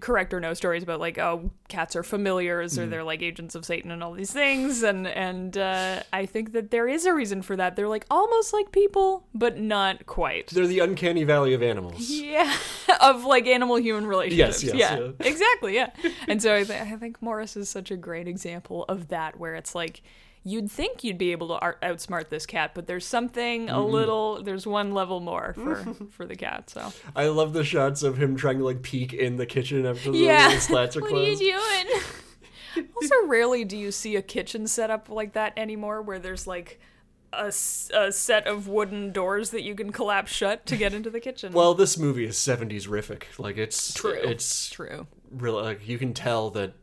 correct 0.00 0.32
or 0.32 0.40
no 0.40 0.54
stories 0.54 0.82
about 0.82 1.00
like 1.00 1.18
oh 1.18 1.50
cats 1.68 1.94
are 1.96 2.02
familiars 2.02 2.78
or 2.78 2.86
they're 2.86 3.04
like 3.04 3.22
agents 3.22 3.54
of 3.54 3.64
Satan 3.64 3.90
and 3.90 4.02
all 4.02 4.12
these 4.12 4.32
things 4.32 4.82
and 4.82 5.06
and 5.06 5.56
uh, 5.58 6.02
I 6.12 6.26
think 6.26 6.52
that 6.52 6.70
there 6.70 6.88
is 6.88 7.06
a 7.06 7.14
reason 7.14 7.42
for 7.42 7.56
that. 7.56 7.76
They're 7.76 7.88
like 7.88 8.06
almost 8.10 8.52
like 8.52 8.72
people, 8.72 9.26
but 9.34 9.58
not 9.58 10.06
quite. 10.06 10.48
They're 10.48 10.66
the 10.66 10.80
uncanny 10.80 11.24
valley 11.24 11.54
of 11.54 11.62
animals. 11.62 12.08
Yeah, 12.10 12.54
of 13.00 13.24
like 13.24 13.46
animal 13.46 13.76
human 13.76 14.06
relationships. 14.06 14.62
yes, 14.62 14.74
yeah, 14.74 14.98
yeah. 14.98 15.10
exactly. 15.20 15.74
Yeah, 15.74 15.90
and 16.28 16.42
so 16.42 16.54
I, 16.54 16.64
th- 16.64 16.80
I 16.80 16.96
think 16.96 17.20
Morris 17.20 17.56
is 17.56 17.68
such 17.68 17.90
a 17.90 17.96
great 17.96 18.28
example 18.28 18.84
of 18.88 19.08
that, 19.08 19.38
where 19.38 19.54
it's 19.54 19.74
like 19.74 20.02
you'd 20.44 20.70
think 20.70 21.02
you'd 21.02 21.18
be 21.18 21.32
able 21.32 21.48
to 21.48 21.54
art- 21.54 21.80
outsmart 21.80 22.28
this 22.28 22.46
cat, 22.46 22.72
but 22.74 22.86
there's 22.86 23.06
something 23.06 23.70
a 23.70 23.84
little, 23.84 24.42
there's 24.42 24.66
one 24.66 24.92
level 24.92 25.20
more 25.20 25.54
for 25.54 25.76
for 26.10 26.26
the 26.26 26.36
cat. 26.36 26.70
So 26.70 26.92
I 27.16 27.28
love 27.28 27.54
the 27.54 27.64
shots 27.64 28.02
of 28.02 28.18
him 28.18 28.36
trying 28.36 28.58
to 28.58 28.64
like 28.64 28.82
peek 28.82 29.12
in 29.12 29.36
the 29.36 29.46
kitchen 29.46 29.86
after 29.86 30.12
the 30.12 30.18
yeah, 30.18 30.58
slats 30.58 30.96
are 30.96 31.00
what 31.00 31.12
are 31.12 31.22
you 31.22 31.36
doing? 31.36 32.86
also, 32.96 33.14
rarely 33.26 33.64
do 33.64 33.76
you 33.76 33.90
see 33.90 34.16
a 34.16 34.22
kitchen 34.22 34.66
set 34.66 34.90
up 34.90 35.08
like 35.08 35.32
that 35.32 35.54
anymore, 35.56 36.02
where 36.02 36.18
there's 36.18 36.46
like. 36.46 36.80
A, 37.36 37.48
a, 37.48 38.12
set 38.12 38.46
of 38.46 38.68
wooden 38.68 39.10
doors 39.10 39.50
that 39.50 39.62
you 39.62 39.74
can 39.74 39.90
collapse 39.90 40.30
shut 40.30 40.66
to 40.66 40.76
get 40.76 40.94
into 40.94 41.10
the 41.10 41.18
kitchen. 41.18 41.52
Well, 41.52 41.74
this 41.74 41.98
movie 41.98 42.26
is 42.26 42.36
70s 42.36 42.86
rific. 42.86 43.24
Like 43.40 43.56
it's 43.56 43.92
True. 43.92 44.12
It's 44.12 44.70
true. 44.70 45.08
really 45.32 45.64
like 45.64 45.88
you 45.88 45.98
can 45.98 46.14
tell 46.14 46.50
that 46.50 46.74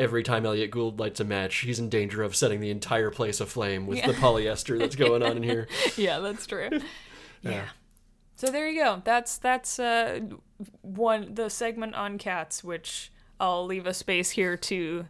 every 0.00 0.22
time 0.22 0.46
Elliott 0.46 0.70
Gould 0.70 0.98
lights 0.98 1.20
a 1.20 1.24
match, 1.24 1.56
he's 1.58 1.78
in 1.78 1.88
danger 1.88 2.22
of 2.22 2.34
setting 2.34 2.60
the 2.60 2.70
entire 2.70 3.10
place 3.10 3.40
aflame 3.40 3.86
with 3.86 4.02
the 4.02 4.12
polyester 4.14 4.78
that's 4.78 4.96
going 4.96 5.22
on 5.22 5.36
in 5.36 5.42
here. 5.42 5.68
yeah, 5.96 6.18
that's 6.18 6.46
true. 6.46 6.70
yeah. 7.42 7.66
So 8.36 8.50
there 8.50 8.66
you 8.66 8.82
go. 8.82 9.02
That's 9.04 9.36
that's 9.36 9.78
uh 9.78 10.20
one 10.80 11.34
the 11.34 11.50
segment 11.50 11.94
on 11.94 12.16
cats, 12.16 12.64
which 12.64 13.12
I'll 13.38 13.66
leave 13.66 13.86
a 13.86 13.94
space 13.94 14.30
here 14.30 14.56
to 14.56 15.06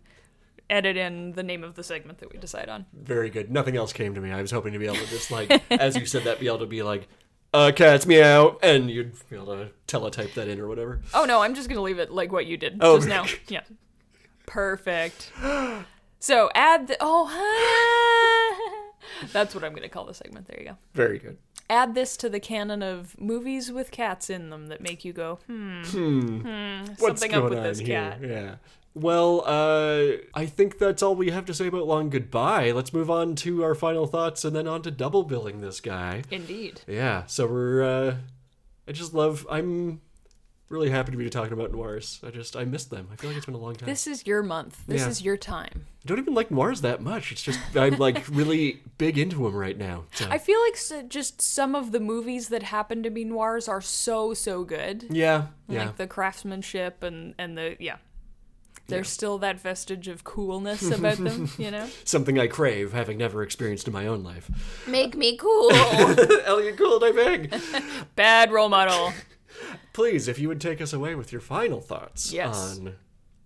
edit 0.69 0.97
in 0.97 1.33
the 1.33 1.43
name 1.43 1.65
of 1.65 1.75
the 1.75 1.85
segment 1.85 2.19
that 2.19 2.33
we 2.33 2.39
decide 2.39 2.69
on. 2.69 2.87
Very 2.93 3.31
good. 3.31 3.51
Nothing 3.51 3.77
else 3.77 3.93
came 3.93 4.15
to 4.15 4.21
me. 4.21 4.33
I 4.33 4.43
was 4.43 4.51
hoping 4.51 4.73
to 4.73 4.79
be 4.79 4.87
able 4.87 4.97
to 4.97 5.07
just 5.07 5.31
like, 5.31 5.63
as 5.71 5.97
you 5.97 6.07
said 6.07 6.25
that, 6.25 6.41
be 6.41 6.47
able 6.47 6.59
to 6.59 6.67
be 6.67 6.83
like, 6.83 7.09
uh, 7.53 7.73
cats 7.75 8.07
meow, 8.07 8.59
and 8.63 8.89
you'd 8.91 9.13
be 9.29 9.37
able 9.37 9.47
to 9.47 9.71
teletype 9.89 10.35
that 10.35 10.47
in 10.47 10.61
or 10.61 10.69
whatever. 10.69 11.01
Oh 11.15 11.25
no, 11.25 11.43
I'm 11.43 11.55
just 11.55 11.69
gonna 11.69 11.83
leave 11.83 11.99
it 11.99 12.11
like 12.11 12.31
what 12.31 12.47
you 12.47 12.57
did 12.57 12.79
Oh, 12.81 12.97
just 12.97 13.09
now. 13.09 13.27
Yeah. 13.49 13.63
Perfect. 14.51 15.33
So 16.19 16.51
add 16.55 16.89
the 16.89 16.97
oh 17.01 17.29
that's 19.33 19.55
what 19.55 19.65
I'm 19.65 19.73
gonna 19.75 19.89
call 19.89 20.05
the 20.05 20.15
segment. 20.15 20.49
There 20.49 20.59
you 20.61 20.69
go. 20.71 20.77
Very 20.93 21.19
good. 21.19 21.39
Add 21.71 21.95
this 21.95 22.17
to 22.19 22.29
the 22.29 22.41
canon 22.41 22.83
of 22.83 23.19
movies 23.19 23.71
with 23.71 23.93
cats 23.93 24.29
in 24.29 24.51
them 24.51 24.67
that 24.67 24.81
make 24.81 25.05
you 25.05 25.13
go, 25.13 25.39
hmm, 25.47 25.83
hmm, 25.85 26.81
What's 26.99 27.21
something 27.21 27.33
up 27.33 27.43
going 27.43 27.55
with 27.55 27.63
this 27.63 27.79
here? 27.79 27.87
cat. 27.87 28.19
Yeah. 28.21 28.55
Well, 28.93 29.45
uh, 29.47 30.17
I 30.35 30.47
think 30.47 30.79
that's 30.79 31.01
all 31.01 31.15
we 31.15 31.31
have 31.31 31.45
to 31.45 31.55
say 31.55 31.69
about 31.69 31.87
Long 31.87 32.11
Goodbye. 32.11 32.73
Let's 32.73 32.93
move 32.93 33.09
on 33.09 33.37
to 33.37 33.63
our 33.63 33.77
final 33.77 34.09
thoughts 34.09 34.45
and 34.45 34.55
then 34.57 34.67
on 34.67 34.83
to 34.83 34.91
double 34.91 35.23
billing 35.23 35.61
this 35.61 35.81
guy. 35.81 36.25
Indeed. 36.29 36.81
Yeah, 36.89 37.25
so 37.27 37.47
we're, 37.47 37.83
uh, 37.85 38.17
I 38.89 38.93
just 38.93 39.15
love, 39.15 39.47
I'm 39.49 40.01
really 40.71 40.89
happy 40.91 41.11
to 41.13 41.19
be 41.19 41.29
talking 41.29 41.53
about 41.53 41.73
noirs. 41.73 42.21
I 42.27 42.31
just, 42.31 42.57
I 42.57 42.65
missed 42.65 42.91
them. 42.91 43.09
I 43.13 43.17
feel 43.17 43.29
like 43.29 43.37
it's 43.37 43.45
been 43.47 43.55
a 43.57 43.59
long 43.59 43.75
time. 43.75 43.87
This 43.89 44.07
is 44.07 44.27
your 44.27 44.43
month. 44.43 44.87
This 44.87 45.03
Yeah. 45.03 45.09
is 45.09 45.21
your 45.21 45.37
time. 45.37 45.85
I 46.05 46.07
don't 46.07 46.19
even 46.19 46.33
like 46.33 46.51
noirs 46.51 46.81
that 46.81 47.03
much. 47.03 47.33
It's 47.33 47.43
just, 47.43 47.59
I'm 47.75 47.99
like 47.99 48.25
really 48.31 48.81
big 48.97 49.19
into 49.19 49.43
them 49.45 49.55
right 49.55 49.77
now. 49.77 50.05
So. 50.15 50.27
I 50.31 50.39
feel 50.39 50.59
like 50.63 50.75
s 50.75 50.93
just 51.09 51.43
some 51.43 51.75
of 51.75 51.93
the 51.93 52.01
movies 52.01 52.49
that 52.49 52.63
happen 52.63 53.03
to 53.03 53.11
be 53.11 53.25
noirs 53.25 53.69
are 53.69 53.83
so 53.83 54.33
so 54.33 54.65
good. 54.65 55.05
yeah, 55.11 55.49
yeah. 55.69 55.87
Like 55.87 55.97
the 55.97 56.07
craftsmanship 56.07 57.03
and 57.03 57.35
and 57.37 57.59
the 57.59 57.77
yeah. 57.79 57.97
There's 58.87 59.09
still 59.09 59.39
that 59.39 59.61
vestige 59.61 60.09
of 60.09 60.25
coolness 60.25 60.91
about 60.91 61.19
them, 61.19 61.49
you 61.59 61.71
know. 61.71 61.89
Something 62.05 62.41
I 62.41 62.49
crave, 62.49 62.93
having 62.93 63.19
never 63.19 63.41
experienced 63.45 63.87
in 63.87 63.93
my 63.93 64.07
own 64.09 64.25
life. 64.25 64.51
Make 64.89 65.17
me 65.17 65.37
cool. 65.37 65.71
Elliott 66.45 66.77
Gould, 66.77 67.05
I 67.05 67.13
beg. 67.13 67.55
Bad 68.17 68.51
role 68.51 68.69
model. 68.69 69.13
Please, 69.93 70.29
if 70.29 70.39
you 70.39 70.49
would 70.49 70.61
take 70.61 70.81
us 70.81 70.93
away 70.93 71.15
with 71.15 71.33
your 71.33 71.41
final 71.41 71.81
thoughts 71.81 72.33
Yes. 72.33 72.79
on 72.79 72.97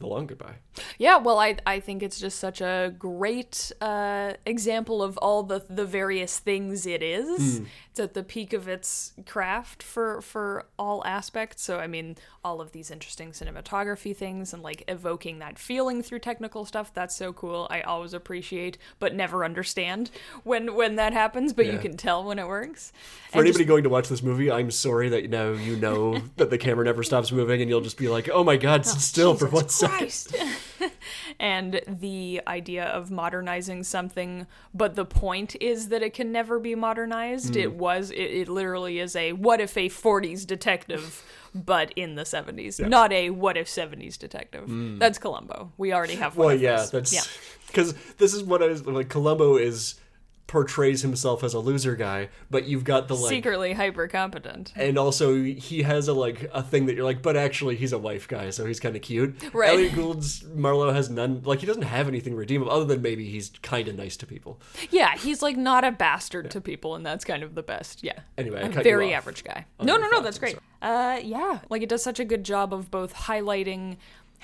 The 0.01 0.07
Long 0.07 0.26
Goodbye. 0.26 0.57
Yeah, 0.99 1.18
well, 1.18 1.38
I 1.38 1.57
I 1.66 1.78
think 1.80 2.03
it's 2.03 2.18
just 2.18 2.38
such 2.40 2.61
a 2.61 2.92
great 2.99 3.70
uh, 3.80 4.32
example 4.45 5.03
of 5.03 5.16
all 5.18 5.42
the 5.45 5.64
the 5.70 5.84
various 5.86 6.38
things 6.38 6.84
it 6.84 7.03
is. 7.03 7.61
It's 7.90 8.01
at 8.01 8.14
the 8.14 8.24
peak 8.24 8.53
of 8.53 8.66
its 8.66 9.12
craft 9.24 9.82
for 9.84 10.20
for 10.20 10.66
all 10.78 11.03
aspects. 11.07 11.62
So 11.62 11.78
I 11.78 11.86
mean, 11.86 12.16
all 12.45 12.61
of 12.61 12.72
these 12.72 12.90
interesting 12.90 13.30
cinematography 13.30 14.16
things 14.16 14.53
and 14.53 14.62
like 14.64 14.82
evoking 14.88 15.38
that 15.38 15.59
feeling 15.61 16.03
through 16.03 16.18
technical 16.18 16.64
stuff. 16.64 16.92
That's 16.92 17.14
so 17.14 17.32
cool. 17.32 17.68
I 17.70 17.80
always 17.82 18.12
appreciate, 18.12 18.76
but 18.99 19.14
never 19.14 19.45
understand 19.45 20.11
when 20.42 20.74
when 20.74 20.97
that 20.97 21.12
happens. 21.12 21.53
But 21.53 21.66
you 21.66 21.78
can 21.78 21.97
tell 21.97 22.24
when 22.24 22.40
it 22.40 22.49
works. 22.49 22.92
For 23.30 23.38
And 23.38 23.47
anybody 23.47 23.62
just- 23.64 23.68
going 23.68 23.84
to 23.84 23.90
watch 23.90 24.09
this 24.09 24.24
movie, 24.24 24.51
I'm 24.51 24.72
sorry 24.72 25.09
that 25.11 25.30
now 25.30 25.53
you 25.53 25.76
know 25.76 26.18
that 26.36 26.51
the 26.51 26.59
camera 26.59 26.84
never 26.84 27.05
stops 27.05 27.30
moving, 27.30 27.61
and 27.62 27.70
you'll 27.70 27.80
just 27.80 27.97
be 27.97 28.09
like, 28.09 28.28
"Oh 28.28 28.42
my 28.42 28.57
God, 28.57 28.84
sit 28.84 29.01
still 29.01 29.34
for 29.36 29.47
one 29.49 29.68
second." 29.68 29.93
Christ. 29.99 30.36
and 31.40 31.80
the 31.86 32.40
idea 32.47 32.84
of 32.84 33.11
modernizing 33.11 33.82
something, 33.84 34.47
but 34.72 34.95
the 34.95 35.05
point 35.05 35.57
is 35.61 35.88
that 35.88 36.03
it 36.03 36.14
can 36.14 36.32
never 36.32 36.59
be 36.59 36.74
modernized. 36.74 37.55
Hmm. 37.55 37.61
It 37.61 37.72
was, 37.74 38.11
it, 38.11 38.16
it 38.16 38.49
literally 38.49 38.99
is 38.99 39.16
a 39.16 39.32
what 39.32 39.61
if 39.61 39.76
a 39.76 39.88
40s 39.88 40.47
detective, 40.47 41.22
but 41.55 41.92
in 41.97 42.14
the 42.14 42.22
70s, 42.22 42.86
not 42.86 43.12
a 43.12 43.30
what 43.30 43.57
if 43.57 43.66
70s 43.66 44.18
detective. 44.18 44.64
That's 44.99 45.18
Columbo. 45.18 45.72
We 45.76 45.92
already 45.92 46.16
have 46.16 46.36
one. 46.36 46.47
Well, 46.47 46.57
yeah, 46.57 46.86
that's 46.90 47.12
yeah. 47.12 47.22
because 47.66 47.95
this 48.18 48.34
is 48.34 48.42
what 48.42 48.62
I 48.62 48.68
was 48.68 48.86
like. 48.86 49.09
Columbo 49.09 49.57
is 49.57 49.97
portrays 50.47 51.03
himself 51.03 51.42
as 51.42 51.55
a 51.55 51.59
loser 51.59 51.97
guy, 51.97 52.28
but 52.51 52.66
you've 52.66 52.84
got 52.84 53.09
the 53.09 53.16
like, 53.16 53.30
secretly 53.30 53.72
hyper 53.72 54.07
competent. 54.07 54.72
and 54.76 54.99
also 54.99 55.42
he 55.42 55.82
has 55.82 56.07
a 56.07 56.12
like 56.12 56.51
a 56.53 56.62
thing 56.62 56.86
that 56.86 56.95
you're 56.95 57.05
like, 57.05 57.22
but 57.22 57.36
actually 57.36 57.76
he's 57.76 57.92
a 57.92 57.99
wife 57.99 58.28
guy, 58.28 58.51
so 58.51 58.66
he's 58.66 58.78
kind 58.78 58.95
of 58.95 59.03
cute. 59.03 59.34
Right. 59.55 59.70
Elliott 59.70 59.95
Gould's 59.95 60.45
Marlowe 60.45 60.92
has 60.92 61.09
none. 61.09 61.42
Like 61.45 61.61
he 61.61 61.66
doesn't 61.66 61.82
have 61.82 62.09
anything 62.09 62.34
redeemable 62.34 62.70
other 62.70 62.84
than 62.84 63.03
maybe 63.03 63.28
he's 63.28 63.51
kind 63.62 63.88
of 63.88 63.97
nice 63.97 64.16
to 64.18 64.26
people. 64.26 64.61
Yeah, 64.90 65.16
he's 65.16 65.42
like 65.42 65.57
not 65.57 65.84
a 65.84 65.90
bastard 65.90 66.51
to 66.51 66.61
people, 66.61 66.95
and 66.95 67.05
that's 67.05 67.24
kind 67.24 67.42
of 67.42 67.55
the 67.55 67.62
best. 67.62 68.05
Yeah. 68.05 68.20
Anyway, 68.36 68.59
I 68.59 68.66
a 68.66 68.68
cut 68.68 68.78
you 68.78 68.82
very 68.84 69.14
average 69.14 69.45
guy. 69.45 69.64
No, 69.80 69.97
no, 69.97 70.09
no, 70.09 70.20
that's 70.20 70.38
great. 70.38 70.59
Uh, 70.82 71.18
yeah, 71.22 71.61
like 71.70 71.82
it 71.82 71.88
does 71.88 72.03
such 72.03 72.20
a 72.20 72.24
good 72.24 72.45
job 72.45 72.74
of 72.74 72.90
both 72.90 73.14
highlighting 73.14 73.97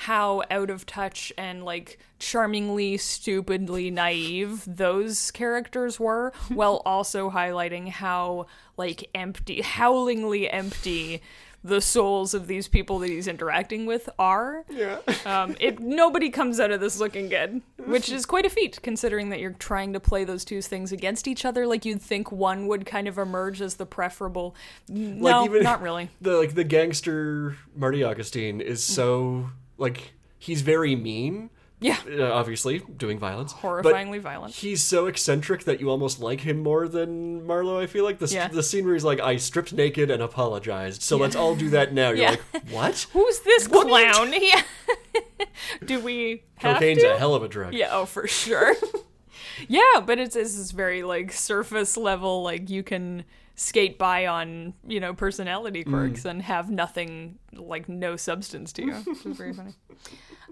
how 0.04 0.42
out 0.50 0.70
of 0.70 0.86
touch 0.86 1.30
and 1.36 1.62
like 1.62 1.98
charmingly 2.18 2.96
stupidly 2.96 3.90
naive 3.90 4.64
those 4.66 5.30
characters 5.30 6.00
were 6.00 6.32
while 6.48 6.80
also 6.86 7.28
highlighting 7.28 7.88
how 7.88 8.46
like 8.78 9.10
empty 9.14 9.60
howlingly 9.60 10.48
empty 10.48 11.20
the 11.62 11.82
souls 11.82 12.32
of 12.32 12.46
these 12.46 12.66
people 12.68 12.98
that 12.98 13.10
he's 13.10 13.28
interacting 13.28 13.84
with 13.84 14.08
are 14.18 14.64
Yeah. 14.70 15.00
um, 15.26 15.54
it 15.60 15.78
nobody 15.80 16.30
comes 16.30 16.58
out 16.58 16.70
of 16.70 16.80
this 16.80 16.98
looking 16.98 17.28
good, 17.28 17.60
which 17.84 18.08
is 18.10 18.24
quite 18.24 18.46
a 18.46 18.50
feat 18.50 18.80
considering 18.82 19.28
that 19.28 19.40
you're 19.40 19.52
trying 19.52 19.92
to 19.92 20.00
play 20.00 20.24
those 20.24 20.42
two 20.42 20.62
things 20.62 20.92
against 20.92 21.28
each 21.28 21.44
other. 21.44 21.66
Like 21.66 21.84
you'd 21.84 22.00
think 22.00 22.32
one 22.32 22.66
would 22.68 22.86
kind 22.86 23.06
of 23.06 23.18
emerge 23.18 23.60
as 23.60 23.74
the 23.74 23.84
preferable. 23.84 24.56
Like 24.88 25.20
no, 25.20 25.44
even 25.44 25.62
not 25.62 25.82
really. 25.82 26.08
The 26.22 26.38
like 26.38 26.54
the 26.54 26.64
gangster 26.64 27.56
Marty 27.76 28.02
Augustine 28.02 28.62
is 28.62 28.82
so 28.82 29.50
like 29.80 30.12
he's 30.38 30.62
very 30.62 30.94
mean. 30.94 31.50
Yeah, 31.82 31.96
uh, 32.18 32.30
obviously 32.30 32.80
doing 32.98 33.18
violence. 33.18 33.54
but 33.54 33.62
horrifyingly 33.62 34.20
violent. 34.20 34.52
He's 34.54 34.82
so 34.84 35.06
eccentric 35.06 35.64
that 35.64 35.80
you 35.80 35.88
almost 35.88 36.20
like 36.20 36.42
him 36.42 36.58
more 36.62 36.86
than 36.86 37.46
Marlowe. 37.46 37.80
I 37.80 37.86
feel 37.86 38.04
like 38.04 38.18
the 38.18 38.26
Yeah. 38.26 38.48
the 38.48 38.62
scene 38.62 38.84
where 38.84 38.92
he's 38.92 39.02
like, 39.04 39.18
"I 39.18 39.36
stripped 39.38 39.72
naked 39.72 40.10
and 40.10 40.22
apologized, 40.22 41.00
so 41.00 41.16
let's 41.16 41.34
all 41.34 41.56
do 41.56 41.70
that 41.70 41.94
now." 41.94 42.08
You're 42.10 42.16
Yeah. 42.18 42.36
like, 42.52 42.68
"What?" 42.70 43.06
Who's 43.14 43.40
this 43.40 43.66
What 43.66 43.86
clown? 43.88 44.34
Yeah. 44.38 44.62
Do 45.84 46.00
we 46.00 46.42
have 46.56 46.74
Cocaine's 46.76 47.00
to? 47.02 47.14
a 47.14 47.18
hell 47.18 47.34
of 47.34 47.42
a 47.42 47.48
drug. 47.48 47.72
Yeah, 47.72 47.88
oh 47.92 48.04
for 48.04 48.26
sure. 48.28 48.74
yeah, 49.68 50.00
but 50.04 50.18
it's 50.18 50.36
it's 50.36 50.56
this 50.56 50.70
very 50.72 51.02
like 51.02 51.32
surface 51.32 51.96
level, 51.96 52.42
like 52.42 52.68
you 52.68 52.82
can 52.82 53.24
skate 53.54 53.98
by 53.98 54.26
on 54.26 54.74
you 54.86 55.00
know 55.00 55.12
personality 55.14 55.84
Mm. 55.84 55.90
quirks 55.90 56.24
and 56.24 56.42
have 56.42 56.70
nothing 56.70 57.38
like 57.52 57.88
no 57.88 58.16
substance 58.16 58.72
to 58.74 58.82
you. 58.84 58.92
Which 59.04 59.26
is 59.26 59.36
very 59.36 59.52
funny. 59.52 59.74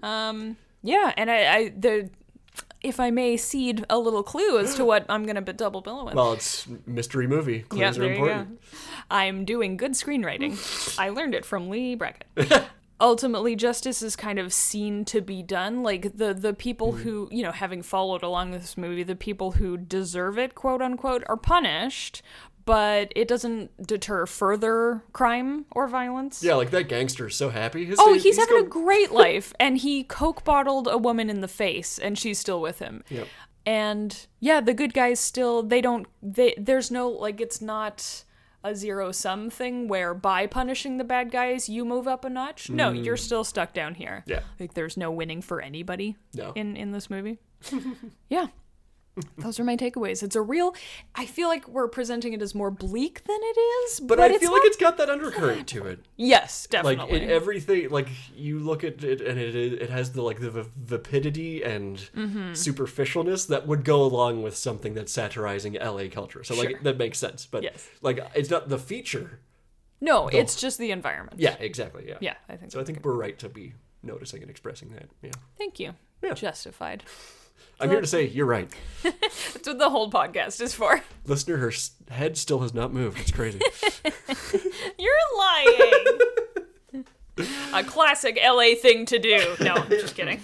Um, 0.03 0.57
yeah, 0.83 1.13
and 1.17 1.29
I, 1.29 1.55
I 1.55 1.69
the 1.77 2.09
if 2.81 2.99
I 2.99 3.11
may 3.11 3.35
seed 3.35 3.85
a 3.89 3.99
little 3.99 4.23
clue 4.23 4.57
as 4.59 4.75
to 4.75 4.85
what 4.85 5.05
I'm 5.09 5.25
gonna 5.25 5.41
double 5.41 5.81
bill 5.81 6.05
with. 6.05 6.13
Well, 6.15 6.33
it's 6.33 6.65
mystery 6.85 7.27
movie. 7.27 7.61
Clues 7.61 7.79
yeah, 7.81 7.89
are 7.89 7.93
there 7.93 8.03
you 8.05 8.09
important. 8.15 8.61
go. 8.61 8.67
I'm 9.11 9.43
doing 9.45 9.75
good 9.75 9.93
screenwriting. 9.93 10.55
I 10.99 11.09
learned 11.09 11.33
it 11.35 11.45
from 11.45 11.69
Leigh 11.69 11.95
Brackett. 11.95 12.27
Ultimately, 13.01 13.55
justice 13.55 14.01
is 14.01 14.17
kind 14.17 14.39
of 14.39 14.51
seen 14.51 15.05
to 15.05 15.21
be 15.21 15.41
done. 15.41 15.83
Like 15.83 16.17
the 16.17 16.33
the 16.33 16.53
people 16.53 16.91
who 16.93 17.27
you 17.31 17.43
know, 17.43 17.51
having 17.53 17.81
followed 17.81 18.23
along 18.23 18.51
this 18.51 18.77
movie, 18.77 19.03
the 19.03 19.15
people 19.15 19.51
who 19.53 19.77
deserve 19.77 20.37
it, 20.37 20.53
quote 20.55 20.81
unquote, 20.81 21.23
are 21.27 21.37
punished. 21.37 22.21
But 22.65 23.11
it 23.15 23.27
doesn't 23.27 23.71
deter 23.87 24.25
further 24.25 25.03
crime 25.13 25.65
or 25.71 25.87
violence. 25.87 26.43
Yeah, 26.43 26.55
like 26.55 26.71
that 26.71 26.87
gangster 26.89 27.27
is 27.27 27.35
so 27.35 27.49
happy. 27.49 27.85
His 27.85 27.97
Oh, 27.99 28.13
face- 28.13 28.23
he's, 28.23 28.37
having 28.37 28.57
a 28.59 28.63
great 28.63 29.11
life, 29.25 29.53
and 29.59 29.77
he 29.77 30.03
coke 30.03 30.43
bottled 30.43 30.87
a 30.87 30.97
woman 30.97 31.29
in 31.29 31.41
the 31.41 31.47
face, 31.47 31.97
and 31.99 32.17
she's 32.17 32.37
still 32.39 32.61
with 32.61 32.79
him. 32.79 33.03
Yep. 33.09 33.27
And 33.65 34.27
yeah, 34.39 34.61
the 34.61 34.73
good 34.73 34.93
guys 34.93 35.19
still 35.19 35.61
they 35.63 35.81
don't 35.81 36.07
they 36.23 36.55
there's 36.57 36.89
no 36.89 37.09
like 37.09 37.39
it's 37.41 37.61
not 37.61 38.23
a 38.63 38.73
zero 38.75 39.11
sum 39.11 39.49
thing 39.49 39.87
where 39.87 40.13
by 40.13 40.45
punishing 40.47 40.97
the 40.97 41.03
bad 41.03 41.31
guys 41.31 41.69
you 41.69 41.85
move 41.85 42.07
up 42.07 42.25
a 42.25 42.29
notch. 42.29 42.69
No, 42.69 42.91
you're 42.91 43.17
still 43.17 43.43
stuck 43.43 43.73
down 43.73 43.95
here. 43.95 44.23
Mm. 44.25 44.29
Yeah. 44.31 44.39
Like 44.59 44.73
there's 44.73 44.97
no 44.97 45.11
winning 45.11 45.41
for 45.41 45.61
anybody 45.61 46.17
No. 46.33 46.51
in 46.55 46.75
in 46.77 46.91
this 46.91 47.09
movie. 47.09 47.39
yeah. 48.29 48.47
Those 49.37 49.59
are 49.59 49.63
my 49.65 49.75
takeaways. 49.75 50.23
It's 50.23 50.35
a 50.35 50.41
real 50.41 50.73
I 51.13 51.25
feel 51.25 51.49
like 51.49 51.67
we're 51.67 51.89
presenting 51.89 52.31
it 52.33 52.41
as 52.41 52.55
more 52.55 52.71
bleak 52.71 53.23
than 53.25 53.39
it 53.41 53.59
is, 53.59 53.99
But, 53.99 54.17
but, 54.17 54.19
I 54.31 54.37
feel 54.37 54.51
like 54.53 54.61
it's 54.63 54.77
got 54.77 54.97
that 54.97 55.09
undercurrent 55.09 55.67
to 55.69 55.85
it. 55.87 55.99
Yes, 56.15 56.67
Like 56.71 56.97
definitely. 56.97 57.23
in 57.23 57.29
everything, 57.29 57.89
like 57.89 58.07
you 58.35 58.59
look 58.59 58.83
at 58.85 59.03
it 59.03 59.19
and 59.19 59.37
it 59.37 59.55
it 59.55 59.89
has 59.89 60.13
the 60.13 60.21
like 60.21 60.39
the 60.39 60.49
vapidity 60.77 61.63
and 61.63 61.97
Mm-hmm. 62.15 62.51
superficialness 62.53 63.47
that 63.47 63.67
would 63.67 63.83
go 63.83 64.03
along 64.03 64.41
with 64.43 64.55
something 64.55 64.93
that's 64.93 65.11
satirizing 65.11 65.73
LA 65.73 66.07
culture. 66.09 66.43
So 66.43 66.55
like 66.55 66.69
Sure. 66.69 66.79
that 66.83 66.97
makes 66.97 67.17
sense. 67.19 67.45
But 67.45 67.63
Yes. 67.63 67.89
like 68.01 68.19
it's 68.35 68.49
not 68.49 68.69
the 68.69 68.77
feature. 68.79 69.39
no, 70.01 70.27
it's 70.29 70.55
just 70.55 70.77
the 70.77 70.91
environment. 70.91 71.39
Yeah, 71.39 71.55
exactly. 71.59 72.05
Yeah. 72.07 72.17
Yeah, 72.21 72.35
I 72.47 72.55
think 72.55 72.71
So 72.71 72.79
I 72.79 72.85
think 72.85 73.03
we're 73.03 73.17
right 73.17 73.37
to 73.39 73.49
be 73.49 73.73
noticing 74.01 74.41
and 74.41 74.49
expressing 74.49 74.89
that. 74.93 75.09
Yeah. 75.21 75.31
Thank 75.57 75.77
you. 75.79 75.95
Yeah. 76.23 76.33
Justified. 76.35 77.03
I'm 77.79 77.89
here 77.89 78.01
to 78.01 78.07
say 78.07 78.27
you're 78.27 78.45
right. 78.45 78.67
That's 79.03 79.65
what 79.67 79.77
the 79.79 79.89
whole 79.89 80.11
podcast 80.11 80.59
is 80.61 80.73
for. 80.73 81.01
Listener, 81.25 81.57
her 81.57 81.69
s- 81.69 81.91
head 82.09 82.37
still 82.37 82.59
has 82.59 82.73
not 82.73 82.91
moved. 82.93 83.19
It's 83.19 83.31
crazy. 83.31 83.59
You're 84.97 85.13
lying. 85.37 87.05
A 87.73 87.83
classic 87.85 88.37
LA 88.43 88.75
thing 88.75 89.05
to 89.05 89.17
do. 89.17 89.55
No, 89.61 89.75
I'm 89.75 89.89
just 89.89 90.13
kidding. 90.15 90.41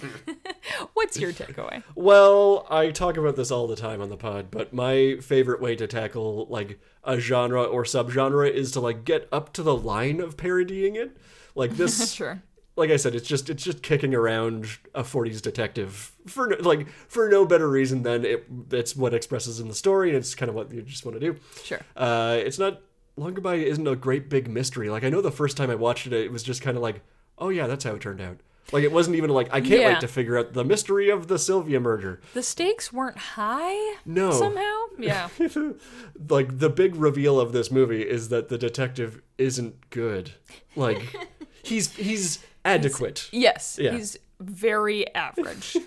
What's 0.94 1.18
your 1.18 1.30
takeaway? 1.32 1.82
well, 1.94 2.66
I 2.70 2.90
talk 2.90 3.18
about 3.18 3.36
this 3.36 3.50
all 3.50 3.66
the 3.66 3.76
time 3.76 4.00
on 4.00 4.08
the 4.08 4.16
pod, 4.16 4.46
but 4.50 4.72
my 4.72 5.16
favorite 5.20 5.60
way 5.60 5.76
to 5.76 5.86
tackle 5.86 6.46
like 6.48 6.78
a 7.04 7.20
genre 7.20 7.64
or 7.64 7.84
subgenre 7.84 8.50
is 8.50 8.72
to 8.72 8.80
like 8.80 9.04
get 9.04 9.28
up 9.30 9.52
to 9.54 9.62
the 9.62 9.76
line 9.76 10.20
of 10.20 10.38
parodying 10.38 10.96
it. 10.96 11.14
Like 11.54 11.72
this 11.72 12.14
Sure. 12.14 12.42
Like 12.76 12.90
I 12.90 12.96
said, 12.96 13.14
it's 13.14 13.26
just 13.26 13.48
it's 13.50 13.64
just 13.64 13.82
kicking 13.82 14.14
around 14.14 14.66
a 14.94 15.02
'40s 15.02 15.40
detective 15.42 16.12
for 16.26 16.48
no- 16.48 16.56
like 16.60 16.88
for 17.08 17.28
no 17.28 17.44
better 17.46 17.68
reason 17.68 18.02
than 18.02 18.24
it. 18.24 18.46
It's 18.70 18.94
what 18.94 19.14
expresses 19.14 19.60
in 19.60 19.68
the 19.68 19.74
story, 19.74 20.10
and 20.10 20.16
it's 20.18 20.34
kind 20.34 20.48
of 20.48 20.54
what 20.54 20.70
you 20.72 20.82
just 20.82 21.04
want 21.04 21.18
to 21.18 21.32
do. 21.32 21.38
Sure. 21.64 21.80
Uh, 21.96 22.36
it's 22.40 22.58
not 22.58 22.80
Long 23.16 23.32
Goodbye 23.34 23.54
isn't 23.56 23.86
a 23.88 23.96
great 23.96 24.28
big 24.28 24.48
mystery. 24.48 24.90
Like 24.90 25.04
I 25.04 25.08
know 25.08 25.20
the 25.22 25.30
first 25.32 25.56
time 25.56 25.70
I 25.70 25.74
watched 25.74 26.06
it, 26.06 26.12
it 26.12 26.30
was 26.30 26.42
just 26.42 26.60
kind 26.62 26.76
of 26.76 26.82
like, 26.82 27.00
oh 27.38 27.48
yeah, 27.48 27.66
that's 27.66 27.84
how 27.84 27.94
it 27.94 28.00
turned 28.02 28.20
out. 28.20 28.38
Like 28.72 28.82
it 28.82 28.90
wasn't 28.92 29.16
even 29.16 29.30
like 29.30 29.46
I 29.52 29.60
can't 29.60 29.80
Yeah. 29.80 29.88
wait 29.92 30.00
to 30.00 30.08
figure 30.08 30.36
out 30.36 30.52
the 30.52 30.64
mystery 30.64 31.08
of 31.08 31.28
the 31.28 31.38
Sylvia 31.38 31.78
murder. 31.80 32.20
The 32.34 32.42
stakes 32.42 32.92
weren't 32.92 33.16
high 33.16 33.94
No. 34.04 34.32
somehow. 34.32 34.74
Yeah. 34.98 35.28
like 36.28 36.58
the 36.58 36.68
big 36.68 36.96
reveal 36.96 37.38
of 37.40 37.52
this 37.52 37.70
movie 37.70 38.02
is 38.02 38.28
that 38.30 38.48
the 38.48 38.58
detective 38.58 39.22
isn't 39.38 39.88
good. 39.90 40.32
Like 40.74 41.14
he's 41.62 41.94
he's 41.94 42.40
adequate. 42.66 43.28
Yes. 43.32 43.78
Yeah. 43.80 43.92
He's 43.92 44.18
very 44.40 45.12
average. 45.14 45.76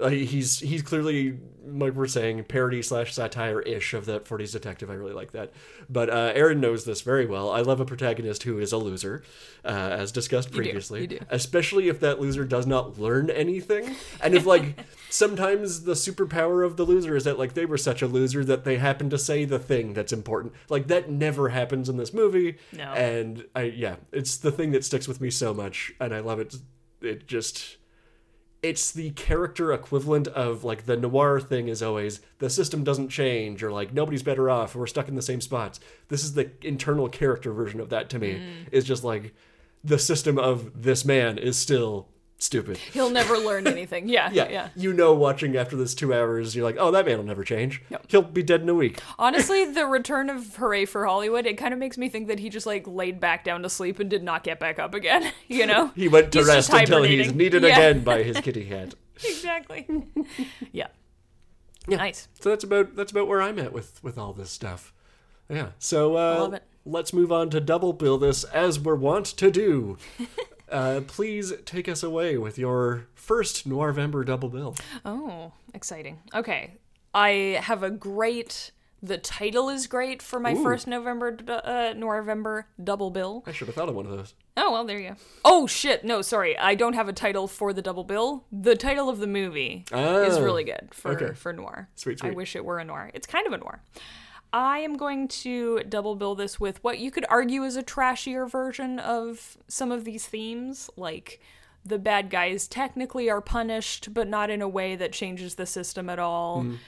Uh, 0.00 0.08
he's 0.08 0.60
he's 0.60 0.82
clearly 0.82 1.38
like 1.66 1.94
we're 1.94 2.06
saying 2.06 2.44
parody 2.44 2.82
slash 2.82 3.14
satire 3.14 3.60
ish 3.60 3.94
of 3.94 4.06
that 4.06 4.24
40s 4.24 4.52
detective. 4.52 4.90
I 4.90 4.94
really 4.94 5.12
like 5.12 5.32
that. 5.32 5.52
But 5.88 6.10
uh, 6.10 6.32
Aaron 6.34 6.60
knows 6.60 6.84
this 6.84 7.02
very 7.02 7.26
well. 7.26 7.50
I 7.50 7.60
love 7.60 7.80
a 7.80 7.84
protagonist 7.84 8.42
who 8.44 8.58
is 8.58 8.72
a 8.72 8.76
loser, 8.76 9.22
uh, 9.64 9.68
as 9.68 10.12
discussed 10.12 10.50
do, 10.50 10.56
previously. 10.56 11.02
you 11.02 11.06
do. 11.06 11.18
Especially 11.28 11.88
if 11.88 12.00
that 12.00 12.20
loser 12.20 12.44
does 12.44 12.66
not 12.66 12.98
learn 12.98 13.30
anything, 13.30 13.96
and 14.22 14.34
if 14.34 14.46
like 14.46 14.84
sometimes 15.10 15.84
the 15.84 15.92
superpower 15.94 16.64
of 16.64 16.76
the 16.76 16.84
loser 16.84 17.16
is 17.16 17.24
that 17.24 17.38
like 17.38 17.54
they 17.54 17.66
were 17.66 17.78
such 17.78 18.02
a 18.02 18.06
loser 18.06 18.44
that 18.44 18.64
they 18.64 18.78
happen 18.78 19.10
to 19.10 19.18
say 19.18 19.44
the 19.44 19.58
thing 19.58 19.92
that's 19.92 20.12
important. 20.12 20.54
Like 20.68 20.86
that 20.88 21.10
never 21.10 21.50
happens 21.50 21.88
in 21.88 21.96
this 21.96 22.12
movie. 22.12 22.56
No. 22.72 22.92
And 22.92 23.44
I 23.54 23.62
yeah, 23.62 23.96
it's 24.12 24.36
the 24.38 24.52
thing 24.52 24.72
that 24.72 24.84
sticks 24.84 25.06
with 25.06 25.20
me 25.20 25.30
so 25.30 25.54
much, 25.54 25.92
and 26.00 26.14
I 26.14 26.20
love 26.20 26.40
it. 26.40 26.56
It 27.02 27.26
just 27.26 27.76
it's 28.62 28.92
the 28.92 29.10
character 29.12 29.72
equivalent 29.72 30.28
of 30.28 30.64
like 30.64 30.84
the 30.84 30.96
noir 30.96 31.40
thing 31.40 31.68
is 31.68 31.82
always 31.82 32.20
the 32.38 32.50
system 32.50 32.84
doesn't 32.84 33.08
change 33.08 33.62
or 33.62 33.72
like 33.72 33.92
nobody's 33.92 34.22
better 34.22 34.50
off 34.50 34.76
or 34.76 34.80
we're 34.80 34.86
stuck 34.86 35.08
in 35.08 35.14
the 35.14 35.22
same 35.22 35.40
spots. 35.40 35.80
This 36.08 36.22
is 36.22 36.34
the 36.34 36.50
internal 36.62 37.08
character 37.08 37.52
version 37.52 37.80
of 37.80 37.88
that 37.90 38.10
to 38.10 38.18
me 38.18 38.34
mm. 38.34 38.66
is 38.70 38.84
just 38.84 39.02
like 39.02 39.34
the 39.82 39.98
system 39.98 40.38
of 40.38 40.82
this 40.82 41.04
man 41.04 41.38
is 41.38 41.56
still 41.56 42.08
stupid 42.42 42.78
He'll 42.78 43.10
never 43.10 43.36
learn 43.36 43.66
anything. 43.66 44.08
Yeah. 44.08 44.30
yeah, 44.32 44.48
Yeah. 44.48 44.68
you 44.74 44.92
know 44.92 45.12
watching 45.14 45.56
after 45.56 45.76
this 45.76 45.94
two 45.94 46.12
hours 46.14 46.56
you're 46.56 46.64
like 46.64 46.76
oh 46.78 46.90
that 46.90 47.04
man 47.06 47.18
will 47.18 47.24
never 47.24 47.44
change 47.44 47.82
Yep. 47.90 48.06
he'll 48.08 48.22
be 48.22 48.42
dead 48.42 48.62
in 48.62 48.68
a 48.68 48.74
week 48.74 49.00
Honestly, 49.18 49.64
the 49.70 49.86
return 49.86 50.30
of 50.30 50.56
Hooray 50.56 50.84
for 50.86 51.04
Hollywood, 51.06 51.44
it 51.46 51.58
kind 51.58 51.72
of 51.74 51.78
makes 51.78 51.98
me 51.98 52.08
think 52.08 52.28
that 52.28 52.38
he 52.40 52.48
just 52.48 52.66
like 52.66 52.86
laid 52.86 53.20
back 53.20 53.44
down 53.44 53.62
to 53.62 53.68
sleep 53.68 54.00
and 54.00 54.08
did 54.08 54.22
not 54.22 54.42
get 54.44 54.58
back 54.58 54.78
up 54.78 54.94
again. 54.94 55.32
You 55.48 55.66
know? 55.66 55.88
he 55.94 56.08
went 56.08 56.32
to 56.32 56.38
He's 56.38 56.48
rest 56.48 56.72
until 56.72 57.02
he's 57.02 57.32
needed 57.34 57.62
Yeah. 57.62 57.76
again 57.76 58.04
by 58.04 58.22
his 58.22 58.38
kitty 58.40 58.64
cat 58.66 58.94
exactly. 59.22 59.86
yeah. 60.72 60.86
Yeah. 61.88 61.96
Nice. 61.96 62.28
So 62.40 62.50
that's 62.50 62.64
about 62.64 62.94
that's 62.96 63.10
about 63.12 63.26
where 63.28 63.42
I'm 63.42 63.58
at 63.58 63.72
with 63.72 64.02
with 64.02 64.16
all 64.18 64.32
this 64.32 64.50
stuff. 64.50 64.92
Yeah. 65.48 65.70
So 65.78 66.14
uh, 66.16 66.58
let's 66.84 67.12
move 67.12 67.32
on 67.32 67.50
to 67.50 67.60
double 67.60 67.92
bill 67.92 68.16
this 68.18 68.44
as 68.44 68.78
we're 68.78 68.94
wont 68.94 69.26
to 69.26 69.50
do. 69.50 69.96
Uh, 70.70 71.00
please 71.06 71.52
take 71.64 71.88
us 71.88 72.02
away 72.02 72.36
with 72.38 72.58
your 72.58 73.06
first 73.14 73.68
Noirvember 73.68 74.24
double 74.24 74.48
bill. 74.48 74.76
Oh, 75.04 75.52
exciting. 75.74 76.18
Okay. 76.34 76.78
I 77.14 77.60
have 77.62 77.82
a 77.82 77.90
great. 77.90 78.70
The 79.02 79.16
title 79.16 79.70
is 79.70 79.86
great 79.86 80.20
for 80.20 80.38
my 80.38 80.54
first 80.54 80.86
November, 80.86 81.34
uh, 81.48 81.94
November 81.96 82.66
double 82.84 83.10
bill. 83.10 83.42
I 83.46 83.52
should 83.52 83.66
have 83.68 83.74
thought 83.74 83.88
of 83.88 83.94
one 83.94 84.04
of 84.04 84.12
those. 84.12 84.34
Oh, 84.58 84.72
well, 84.72 84.84
there 84.84 84.98
you 84.98 85.08
go. 85.10 85.16
Oh, 85.42 85.66
shit. 85.66 86.04
No, 86.04 86.20
sorry. 86.20 86.56
I 86.58 86.74
don't 86.74 86.92
have 86.92 87.08
a 87.08 87.14
title 87.14 87.48
for 87.48 87.72
the 87.72 87.80
double 87.80 88.04
bill. 88.04 88.44
The 88.52 88.76
title 88.76 89.08
of 89.08 89.18
the 89.18 89.26
movie 89.26 89.86
is 89.90 90.36
Oh, 90.36 90.42
really 90.44 90.64
good 90.64 90.90
for, 90.92 91.12
okay. 91.12 91.32
for 91.34 91.50
noir. 91.54 91.88
Sweet, 91.94 92.22
I 92.22 92.30
wish 92.32 92.54
it 92.54 92.62
were 92.62 92.78
a 92.78 92.84
noir. 92.84 93.10
It's 93.14 93.26
kind 93.26 93.46
of 93.46 93.54
a 93.54 93.58
noir. 93.58 93.82
I 94.52 94.78
am 94.78 94.96
going 94.96 95.28
to 95.28 95.82
double 95.88 96.16
bill 96.16 96.34
this 96.34 96.58
with 96.58 96.82
what 96.82 96.98
you 96.98 97.10
could 97.10 97.24
argue 97.28 97.62
is 97.62 97.76
a 97.76 97.82
trashier 97.82 98.50
version 98.50 98.98
of 98.98 99.56
some 99.68 99.92
of 99.92 100.04
these 100.04 100.26
themes. 100.26 100.90
Like, 100.96 101.40
the 101.84 101.98
bad 101.98 102.30
guys 102.30 102.68
technically 102.68 103.30
are 103.30 103.40
punished, 103.40 104.12
but 104.12 104.28
not 104.28 104.50
in 104.50 104.60
a 104.60 104.68
way 104.68 104.96
that 104.96 105.12
changes 105.12 105.54
the 105.54 105.66
system 105.66 106.08
at 106.10 106.18
all. 106.18 106.64
Mm. 106.64 106.78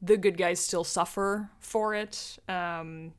The 0.00 0.16
good 0.16 0.36
guys 0.36 0.60
still 0.60 0.84
suffer 0.84 1.50
for 1.58 1.94
it. 1.94 2.38
Um, 2.48 3.12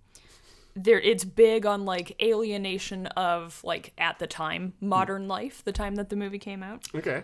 there 0.75 0.99
it's 0.99 1.25
big 1.25 1.65
on 1.65 1.83
like 1.83 2.15
alienation 2.21 3.07
of 3.07 3.61
like 3.63 3.91
at 3.97 4.19
the 4.19 4.27
time 4.27 4.73
modern 4.79 5.27
life 5.27 5.63
the 5.65 5.71
time 5.71 5.95
that 5.95 6.09
the 6.09 6.15
movie 6.15 6.39
came 6.39 6.63
out 6.63 6.87
Okay. 6.95 7.23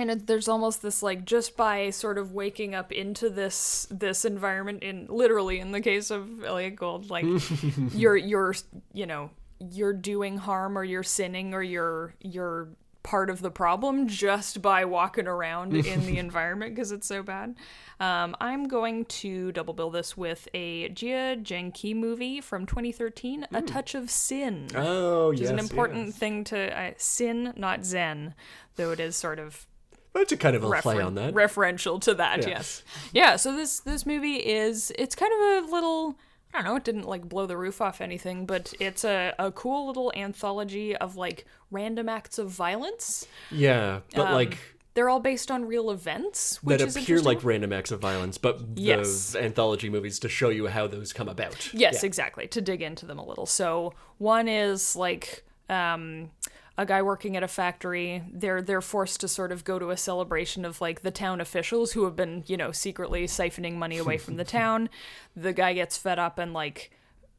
And 0.00 0.10
it, 0.10 0.26
there's 0.26 0.48
almost 0.48 0.80
this 0.80 1.02
like 1.02 1.26
just 1.26 1.58
by 1.58 1.90
sort 1.90 2.16
of 2.16 2.32
waking 2.32 2.74
up 2.74 2.90
into 2.90 3.28
this 3.28 3.86
this 3.90 4.24
environment 4.24 4.82
in 4.82 5.06
literally 5.10 5.60
in 5.60 5.72
the 5.72 5.80
case 5.82 6.10
of 6.10 6.42
Elliott 6.42 6.76
Gould 6.76 7.10
like 7.10 7.26
you're 7.92 8.16
you're 8.16 8.54
you 8.94 9.04
know 9.04 9.28
you're 9.58 9.92
doing 9.92 10.38
harm 10.38 10.78
or 10.78 10.84
you're 10.84 11.02
sinning 11.02 11.52
or 11.52 11.62
you're 11.62 12.14
you're 12.22 12.68
part 13.02 13.30
of 13.30 13.42
the 13.42 13.50
problem 13.50 14.08
just 14.08 14.62
by 14.62 14.84
walking 14.84 15.26
around 15.26 15.74
in 15.74 16.06
the 16.06 16.18
environment 16.26 16.74
because 16.74 16.92
it's 16.92 17.06
so 17.06 17.22
bad. 17.22 17.54
Um, 17.98 18.36
I'm 18.40 18.68
going 18.68 19.04
to 19.06 19.52
double 19.52 19.74
bill 19.74 19.90
this 19.90 20.16
with 20.16 20.48
a 20.54 20.88
Jia 20.90 21.42
Zhangke 21.42 21.94
movie 21.94 22.40
from 22.40 22.66
2013, 22.66 23.46
A 23.52 23.62
Touch 23.62 23.94
of 23.94 24.10
Sin 24.10 24.68
Oh, 24.74 25.30
which 25.30 25.40
yes. 25.40 25.46
is 25.46 25.50
an 25.50 25.58
important 25.58 26.06
yes. 26.08 26.16
thing 26.16 26.44
to 26.44 26.78
uh, 26.78 26.92
sin, 26.96 27.52
not 27.56 27.84
zen, 27.84 28.34
though 28.76 28.92
it 28.92 29.00
is 29.00 29.16
sort 29.16 29.38
of 29.38 29.66
That's 30.12 30.32
a 30.32 30.36
kind 30.36 30.56
of 30.56 30.64
a 30.64 30.66
referen- 30.68 30.82
play 30.82 31.00
on 31.00 31.14
that. 31.14 31.34
referential 31.34 32.00
to 32.02 32.14
that. 32.14 32.42
Yeah. 32.42 32.48
Yes, 32.48 32.82
yeah. 33.12 33.36
So 33.36 33.54
this 33.56 33.80
this 33.80 34.04
movie 34.06 34.36
is 34.36 34.92
it's 34.98 35.14
kind 35.14 35.32
of 35.32 35.64
a 35.68 35.70
little. 35.72 36.16
I 36.52 36.58
don't 36.62 36.64
know. 36.64 36.76
It 36.76 36.82
didn't 36.84 37.06
like 37.06 37.28
blow 37.28 37.46
the 37.46 37.56
roof 37.56 37.80
off 37.80 38.00
anything, 38.00 38.44
but 38.44 38.74
it's 38.80 39.04
a, 39.04 39.32
a 39.38 39.52
cool 39.52 39.86
little 39.86 40.12
anthology 40.16 40.96
of 40.96 41.14
like 41.16 41.44
random 41.70 42.08
acts 42.08 42.38
of 42.38 42.50
violence. 42.50 43.24
yeah, 43.52 44.00
but 44.16 44.26
Um, 44.26 44.32
like 44.34 44.58
They're 44.94 45.08
all 45.08 45.20
based 45.20 45.52
on 45.52 45.64
real 45.64 45.92
events, 45.92 46.60
which 46.64 46.80
that 46.80 46.88
is 46.88 46.96
appear 46.96 47.20
like 47.20 47.44
random 47.44 47.72
acts 47.72 47.92
of 47.92 48.00
violence, 48.00 48.36
but 48.36 48.60
Yes. 48.74 49.30
the 49.34 49.44
anthology 49.44 49.88
movies 49.88 50.18
to 50.18 50.28
show 50.28 50.48
you 50.48 50.66
how 50.66 50.88
those 50.88 51.12
come 51.12 51.28
about. 51.28 51.72
Yes, 51.72 52.00
Yeah. 52.02 52.06
exactly. 52.08 52.48
To 52.48 52.60
dig 52.60 52.82
into 52.82 53.06
them 53.06 53.20
a 53.20 53.24
little. 53.24 53.46
So 53.46 53.94
one 54.18 54.48
is 54.48 54.96
like 54.96 55.44
um, 55.68 56.32
a 56.78 56.86
guy 56.86 57.02
working 57.02 57.36
at 57.36 57.42
a 57.42 57.48
factory. 57.48 58.22
They're 58.32 58.62
they're 58.62 58.80
forced 58.80 59.20
to 59.20 59.28
sort 59.28 59.52
of 59.52 59.64
go 59.64 59.78
to 59.78 59.90
a 59.90 59.96
celebration 59.96 60.64
of 60.64 60.80
like 60.80 61.02
the 61.02 61.10
town 61.10 61.40
officials 61.40 61.92
who 61.92 62.04
have 62.04 62.16
been, 62.16 62.44
you 62.46 62.56
know, 62.56 62.72
secretly 62.72 63.26
siphoning 63.26 63.74
money 63.74 63.98
away 63.98 64.18
from 64.18 64.36
the 64.36 64.44
town. 64.60 64.88
The 65.36 65.52
guy 65.52 65.74
gets 65.74 65.96
fed 65.96 66.18
up 66.18 66.38
and 66.38 66.52
like 66.52 66.90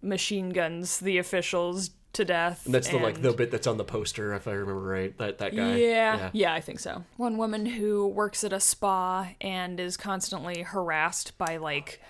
machine 0.02 0.50
guns 0.50 1.00
the 1.00 1.18
officials 1.18 1.92
to 2.14 2.26
death. 2.26 2.66
And 2.66 2.74
that's 2.74 2.90
the 2.90 2.98
like 2.98 3.22
the 3.22 3.32
bit 3.32 3.52
that's 3.52 3.68
on 3.68 3.78
the 3.78 3.84
poster, 3.84 4.34
if 4.34 4.48
I 4.48 4.52
remember 4.52 4.82
right. 4.82 5.18
That 5.18 5.38
that 5.40 5.56
guy. 5.56 5.76
yeah, 5.78 6.30
yeah, 6.34 6.54
I 6.54 6.62
think 6.62 6.80
so. 6.80 7.04
One 7.18 7.38
woman 7.38 7.66
who 7.66 8.08
works 8.08 8.44
at 8.44 8.54
a 8.54 8.60
spa 8.60 9.30
and 9.40 9.80
is 9.80 9.98
constantly 9.98 10.62
harassed 10.64 11.38
by 11.38 11.58
like 11.58 12.02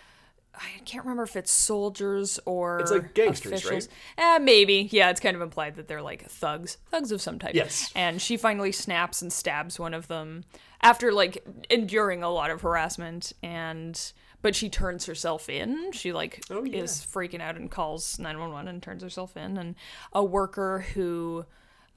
I 0.53 0.79
can't 0.85 1.05
remember 1.05 1.23
if 1.23 1.35
it's 1.35 1.51
soldiers 1.51 2.39
or 2.45 2.79
It's 2.81 2.91
like 2.91 3.13
gangsters, 3.13 3.51
officials. 3.53 3.87
Eh, 4.17 4.37
maybe. 4.39 4.89
Yeah, 4.91 5.09
it's 5.09 5.19
kind 5.21 5.35
of 5.35 5.41
implied 5.41 5.75
that 5.77 5.87
they're 5.87 6.01
like 6.01 6.27
thugs, 6.29 6.77
thugs 6.89 7.11
of 7.11 7.21
some 7.21 7.39
type. 7.39 7.55
Yes. 7.55 7.91
And 7.95 8.21
she 8.21 8.35
finally 8.37 8.71
snaps 8.71 9.21
and 9.21 9.31
stabs 9.31 9.79
one 9.79 9.93
of 9.93 10.07
them 10.07 10.43
after 10.81 11.11
like 11.13 11.45
enduring 11.69 12.21
a 12.23 12.29
lot 12.29 12.51
of 12.51 12.61
harassment 12.61 13.33
and 13.41 14.11
but 14.43 14.55
she 14.55 14.69
turns 14.69 15.05
herself 15.05 15.47
in. 15.49 15.91
She 15.93 16.11
like 16.11 16.43
Oh, 16.49 16.63
yeah. 16.63 16.81
is 16.83 16.93
freaking 16.93 17.41
out 17.41 17.55
and 17.55 17.69
calls 17.71 18.19
911 18.19 18.67
and 18.67 18.83
turns 18.83 19.03
herself 19.03 19.37
in 19.37 19.57
and 19.57 19.75
a 20.13 20.23
worker 20.23 20.79
who 20.93 21.45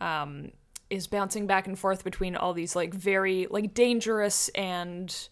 um 0.00 0.52
is 0.90 1.06
bouncing 1.06 1.46
back 1.46 1.66
and 1.66 1.78
forth 1.78 2.04
between 2.04 2.36
all 2.36 2.52
these 2.52 2.76
like 2.76 2.92
very 2.94 3.46
like 3.50 3.74
dangerous 3.74 4.48
and 4.50 5.28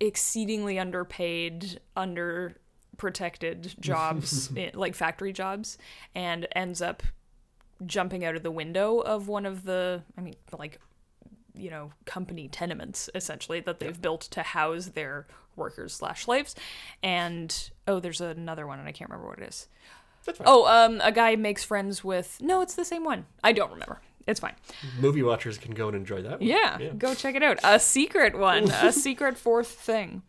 exceedingly 0.00 0.78
underpaid, 0.78 1.80
under 1.96 2.56
protected 2.96 3.74
jobs, 3.80 4.50
eh, 4.56 4.70
like 4.74 4.94
factory 4.94 5.32
jobs, 5.32 5.78
and 6.14 6.46
ends 6.54 6.82
up 6.82 7.02
jumping 7.86 8.24
out 8.24 8.34
of 8.34 8.42
the 8.42 8.50
window 8.50 8.98
of 8.98 9.28
one 9.28 9.46
of 9.46 9.64
the, 9.64 10.02
I 10.16 10.20
mean, 10.20 10.34
like, 10.56 10.80
you 11.54 11.70
know, 11.70 11.92
company 12.04 12.48
tenements 12.48 13.08
essentially 13.14 13.60
that 13.60 13.80
they've 13.80 14.00
built 14.00 14.22
to 14.22 14.42
house 14.42 14.86
their 14.86 15.26
workers 15.56 15.94
slash 15.94 16.24
slaves. 16.24 16.54
And 17.02 17.70
oh, 17.86 18.00
there's 18.00 18.20
another 18.20 18.66
one, 18.66 18.78
and 18.78 18.88
I 18.88 18.92
can't 18.92 19.10
remember 19.10 19.28
what 19.28 19.38
it 19.38 19.48
is. 19.48 19.68
Oh, 20.44 20.66
um, 20.66 21.00
a 21.02 21.12
guy 21.12 21.36
makes 21.36 21.64
friends 21.64 22.04
with. 22.04 22.38
No, 22.40 22.60
it's 22.60 22.74
the 22.74 22.84
same 22.84 23.04
one. 23.04 23.26
I 23.42 23.52
don't 23.52 23.70
remember. 23.72 24.00
It's 24.28 24.38
fine. 24.40 24.54
Movie 25.00 25.22
watchers 25.24 25.58
can 25.58 25.74
go 25.74 25.88
and 25.88 25.96
enjoy 25.96 26.22
that 26.22 26.38
one. 26.38 26.42
Yeah, 26.48 26.78
go 26.98 27.14
check 27.14 27.34
it 27.34 27.42
out. 27.42 27.58
A 27.64 27.80
secret 27.80 28.38
one, 28.38 28.70
a 28.70 28.92
secret 29.06 29.36
fourth 29.36 29.68
thing. 29.68 30.22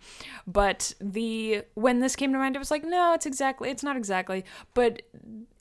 But 0.48 0.94
the 1.00 1.64
when 1.76 2.00
this 2.00 2.16
came 2.16 2.32
to 2.32 2.40
mind, 2.40 2.56
it 2.56 2.60
was 2.60 2.72
like, 2.72 2.84
no, 2.84 3.14
it's 3.14 3.26
exactly, 3.26 3.70
it's 3.70 3.84
not 3.84 3.96
exactly, 3.98 4.46
but 4.74 5.02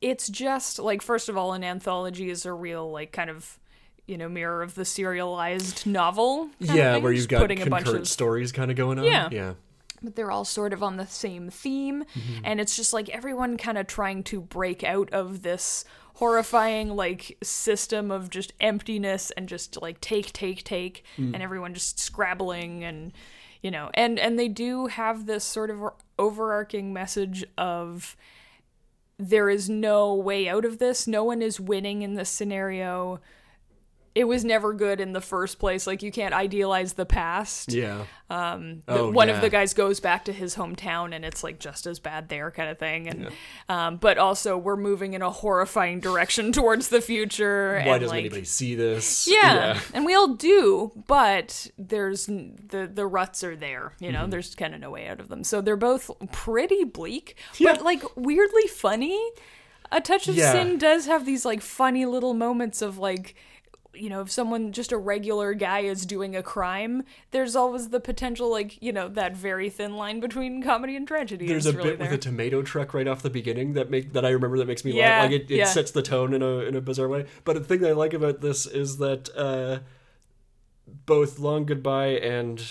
it's 0.00 0.28
just 0.28 0.78
like 0.78 1.02
first 1.02 1.28
of 1.28 1.36
all, 1.36 1.52
an 1.52 1.64
anthology 1.64 2.30
is 2.30 2.46
a 2.46 2.52
real 2.52 2.90
like 2.90 3.12
kind 3.12 3.28
of 3.28 3.58
you 4.06 4.16
know 4.16 4.28
mirror 4.28 4.62
of 4.62 4.74
the 4.76 4.84
serialized 4.84 5.86
novel. 5.86 6.48
kind 6.60 6.70
of 6.70 6.76
Yeah, 6.76 6.94
thing, 6.94 7.02
where 7.02 7.12
you've 7.12 7.28
got 7.28 7.40
putting 7.40 7.60
a 7.60 7.66
bunch 7.66 7.88
of 7.88 8.08
stories 8.08 8.52
kind 8.52 8.70
of 8.70 8.76
going 8.76 8.98
on. 8.98 9.04
Yeah. 9.04 9.28
Yeah. 9.30 9.54
but 10.02 10.14
they're 10.16 10.30
all 10.30 10.44
sort 10.44 10.72
of 10.72 10.82
on 10.82 10.96
the 10.96 11.06
same 11.06 11.50
theme 11.50 12.04
Mm-hmm. 12.14 12.40
and 12.44 12.60
it's 12.60 12.76
just 12.76 12.92
like 12.92 13.08
everyone 13.10 13.56
kind 13.58 13.76
of 13.76 13.86
trying 13.88 14.22
to 14.24 14.40
break 14.40 14.84
out 14.84 15.10
of 15.12 15.42
this 15.42 15.84
horrifying 16.18 16.88
like 16.96 17.36
system 17.42 18.10
of 18.10 18.28
just 18.28 18.52
emptiness 18.60 19.30
and 19.36 19.48
just 19.48 19.80
like 19.80 20.00
take 20.00 20.32
take 20.32 20.64
take 20.64 21.04
Mm. 21.16 21.32
and 21.34 21.42
everyone 21.42 21.74
just 21.74 21.98
scrabbling 22.00 22.82
and 22.82 23.12
you 23.62 23.70
know 23.70 23.88
and 23.94 24.18
and 24.18 24.36
they 24.38 24.48
do 24.48 24.86
have 24.88 25.26
this 25.26 25.44
sort 25.44 25.70
of 25.70 25.80
overarching 26.18 26.92
message 26.92 27.44
of 27.56 28.16
there 29.18 29.48
is 29.48 29.68
no 29.68 30.14
way 30.14 30.48
out 30.48 30.64
of 30.64 30.78
this 30.78 31.06
no 31.06 31.22
one 31.24 31.40
is 31.42 31.60
winning 31.60 32.02
in 32.02 32.14
this 32.14 32.30
scenario 32.30 33.20
it 34.14 34.24
was 34.24 34.44
never 34.44 34.72
good 34.72 35.00
in 35.00 35.12
the 35.12 35.20
first 35.20 35.58
place 35.58 35.86
like 35.86 36.02
you 36.02 36.10
can't 36.10 36.34
idealize 36.34 36.94
the 36.94 37.06
past 37.06 37.72
Yeah. 37.72 38.04
the- 38.28 38.82
Oh, 38.88 39.10
one 39.10 39.28
yeah. 39.28 39.34
of 39.34 39.40
the 39.40 39.48
guys 39.50 39.74
goes 39.74 40.00
back 40.00 40.24
to 40.26 40.32
his 40.32 40.56
hometown 40.56 41.14
and 41.14 41.24
it's 41.24 41.42
like 41.44 41.58
just 41.60 41.86
as 41.86 41.98
bad 41.98 42.28
there 42.28 42.50
kind 42.50 42.68
of 42.70 42.78
thing 42.78 43.08
and 43.08 43.28
um, 43.68 43.96
but 43.96 44.18
also 44.18 44.56
we're 44.58 44.76
moving 44.76 45.14
in 45.14 45.22
a 45.22 45.30
horrifying 45.30 46.00
direction 46.00 46.52
towards 46.58 46.88
the 46.88 47.00
future 47.00 47.74
Why 47.84 47.92
and 47.92 48.00
doesn't 48.00 48.08
like 48.16 48.20
anybody 48.20 48.44
see 48.44 48.74
this? 48.74 49.28
yeah, 49.30 49.78
and 49.94 50.04
we 50.04 50.14
all 50.14 50.34
do 50.34 50.92
but 51.06 51.70
there's 51.78 52.26
the 52.26 52.90
the 52.92 53.06
ruts 53.06 53.44
are 53.44 53.56
there 53.56 53.92
you 54.00 54.08
Mm-hmm. 54.08 54.12
know 54.14 54.26
there's 54.26 54.54
kind 54.54 54.74
of 54.74 54.80
no 54.80 54.90
way 54.90 55.06
out 55.08 55.20
of 55.20 55.28
them 55.28 55.44
so 55.44 55.60
they're 55.60 55.76
both 55.76 56.10
pretty 56.32 56.84
bleak 56.84 57.36
but 57.62 57.82
like 57.82 58.02
weirdly 58.16 58.66
funny 58.68 59.20
a 59.90 60.00
touch 60.00 60.28
of 60.28 60.34
Yeah. 60.34 60.52
sin 60.52 60.76
does 60.78 61.06
have 61.06 61.24
these 61.24 61.44
like 61.46 61.60
funny 61.62 62.04
little 62.04 62.34
moments 62.34 62.82
of 62.82 62.98
like 62.98 63.34
you 63.94 64.08
know 64.10 64.20
if 64.20 64.30
someone 64.30 64.70
just 64.70 64.92
a 64.92 64.96
regular 64.98 65.54
guy 65.54 65.80
is 65.80 66.04
doing 66.04 66.36
a 66.36 66.42
crime 66.42 67.02
there's 67.30 67.56
always 67.56 67.88
the 67.88 67.98
potential 67.98 68.50
like 68.50 68.80
you 68.82 68.92
know 68.92 69.08
that 69.08 69.36
very 69.36 69.70
thin 69.70 69.96
line 69.96 70.20
between 70.20 70.62
comedy 70.62 70.94
and 70.94 71.08
tragedy 71.08 71.46
There's 71.46 71.66
a 71.66 71.72
really 71.72 71.90
bit 71.90 71.98
there. 71.98 72.10
with 72.10 72.18
a 72.18 72.22
tomato 72.22 72.62
truck 72.62 72.92
right 72.94 73.08
off 73.08 73.22
the 73.22 73.30
beginning 73.30 73.72
that 73.72 73.90
make 73.90 74.12
that 74.12 74.24
I 74.24 74.30
remember 74.30 74.58
that 74.58 74.66
makes 74.66 74.84
me 74.84 74.92
Yeah, 74.92 75.22
laugh. 75.22 75.30
Like 75.30 75.40
it, 75.40 75.50
it 75.50 75.56
yeah. 75.56 75.64
sets 75.64 75.90
the 75.90 76.02
tone 76.02 76.34
in 76.34 76.42
a 76.42 76.58
in 76.60 76.76
a 76.76 76.80
bizarre 76.80 77.08
way. 77.08 77.26
But 77.44 77.54
the 77.54 77.64
thing 77.64 77.80
that 77.80 77.88
I 77.90 77.94
like 77.94 78.12
about 78.12 78.40
this 78.42 78.66
is 78.66 78.98
that 78.98 79.30
uh, 79.36 79.80
both 81.06 81.38
Long 81.38 81.64
Goodbye 81.64 82.18
and 82.18 82.62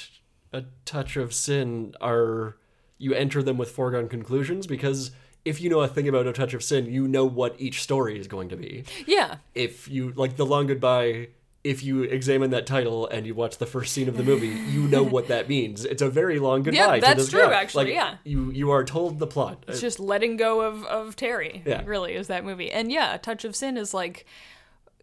A 0.54 0.66
Touch 0.86 1.18
of 1.18 1.34
Sin 1.34 1.94
are 2.00 2.58
you 2.98 3.14
enter 3.14 3.44
them 3.44 3.58
with 3.58 3.72
foregone 3.72 4.08
conclusions 4.08 4.66
because 4.68 5.12
if 5.48 5.62
you 5.62 5.70
know 5.70 5.82
a 5.82 5.88
thing 5.88 6.08
about 6.08 6.28
A 6.28 6.34
Touch 6.34 6.54
of 6.54 6.64
Sin, 6.64 6.86
you 6.86 7.08
know 7.08 7.26
what 7.26 7.56
each 7.58 7.82
story 7.82 8.20
is 8.20 8.28
going 8.28 8.50
to 8.50 8.58
be. 8.58 8.84
yeah 9.06 9.38
If 9.56 9.88
you 9.88 10.12
like 10.16 10.36
the 10.38 10.46
Long 10.46 10.68
Goodbye. 10.68 11.30
If 11.64 11.84
you 11.84 12.04
examine 12.04 12.52
that 12.52 12.66
title 12.66 13.08
and 13.08 13.26
you 13.28 13.36
watch 13.36 13.58
the 13.58 13.66
first 13.66 13.92
scene 13.92 14.08
of 14.08 14.16
the 14.16 14.24
movie, 14.24 14.48
you 14.48 14.88
know 14.88 15.04
what 15.04 15.28
that 15.28 15.50
means. 15.56 15.84
It's 15.84 16.02
a 16.02 16.10
very 16.10 16.40
long 16.40 16.64
goodbye. 16.64 17.00
to 17.00 17.06
that's 17.06 17.30
true, 17.30 17.42
guy. 17.42 17.54
actually, 17.62 17.86
Like, 17.86 17.94
yeah. 17.94 18.16
You 18.24 18.52
you 18.52 18.72
are 18.72 18.86
told 18.86 19.20
the 19.20 19.28
plot. 19.28 19.66
it's 19.68 19.82
just 19.82 20.00
letting 20.00 20.38
go 20.38 20.62
of 20.62 20.86
of 20.86 21.18
Terry. 21.18 21.64
Yeah. 21.66 21.82
really 21.86 22.14
is 22.14 22.28
that 22.28 22.46
movie. 22.46 22.72
And 22.72 22.90
yeah, 22.90 23.16
a 23.16 23.18
touch 23.18 23.44
of 23.44 23.54
sin 23.54 23.76
is 23.76 23.94
like, 23.94 24.26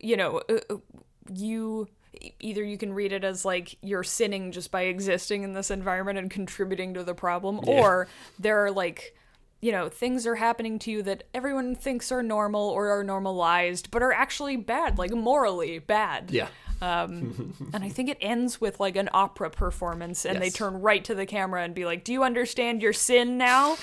you 0.01 0.17
know, 0.17 0.41
uh, 0.49 0.61
uh, 0.71 0.77
you 1.35 1.89
either 2.41 2.63
you 2.65 2.79
can 2.79 2.95
read 2.95 3.13
it 3.13 3.25
as 3.25 3.45
like 3.45 3.77
you're 3.83 4.05
sinning 4.05 4.51
just 4.51 4.71
by 4.71 4.83
existing 4.83 5.43
in 5.43 5.53
this 5.53 5.71
environment 5.71 6.19
and 6.19 6.31
contributing 6.31 6.95
to 6.95 7.05
the 7.05 7.15
problem, 7.15 7.61
or 7.69 8.07
there 8.39 8.65
are 8.65 8.71
like. 8.71 9.15
You 9.61 9.73
know, 9.73 9.89
things 9.89 10.27
are 10.27 10.35
happening 10.35 10.79
to 10.81 10.91
you 10.91 11.03
that 11.05 11.25
everyone 11.33 11.75
thinks 11.75 12.13
are 12.13 12.23
normal 12.23 12.69
or 12.69 12.91
are 12.91 13.03
normalized, 13.03 13.91
but 13.91 14.03
are 14.03 14.13
actually 14.13 14.57
bad, 14.57 14.99
like 14.99 15.11
morally 15.13 15.79
bad. 15.79 16.31
Yeah. 16.31 16.49
Um, 16.83 17.55
and 17.73 17.83
I 17.83 17.89
think 17.89 18.11
it 18.11 18.19
ends 18.21 18.61
with 18.61 18.79
like 18.81 18.97
an 18.97 19.09
opera 19.13 19.51
performance, 19.51 20.25
and 20.25 20.41
they 20.41 20.51
turn 20.51 20.81
right 20.81 21.03
to 21.05 21.15
the 21.15 21.27
camera 21.27 21.63
and 21.63 21.75
be 21.75 21.85
like, 21.85 22.05
"Do 22.05 22.13
you 22.13 22.25
understand 22.25 22.83
your 22.83 22.93
sin 22.93 23.39
now?" 23.39 23.77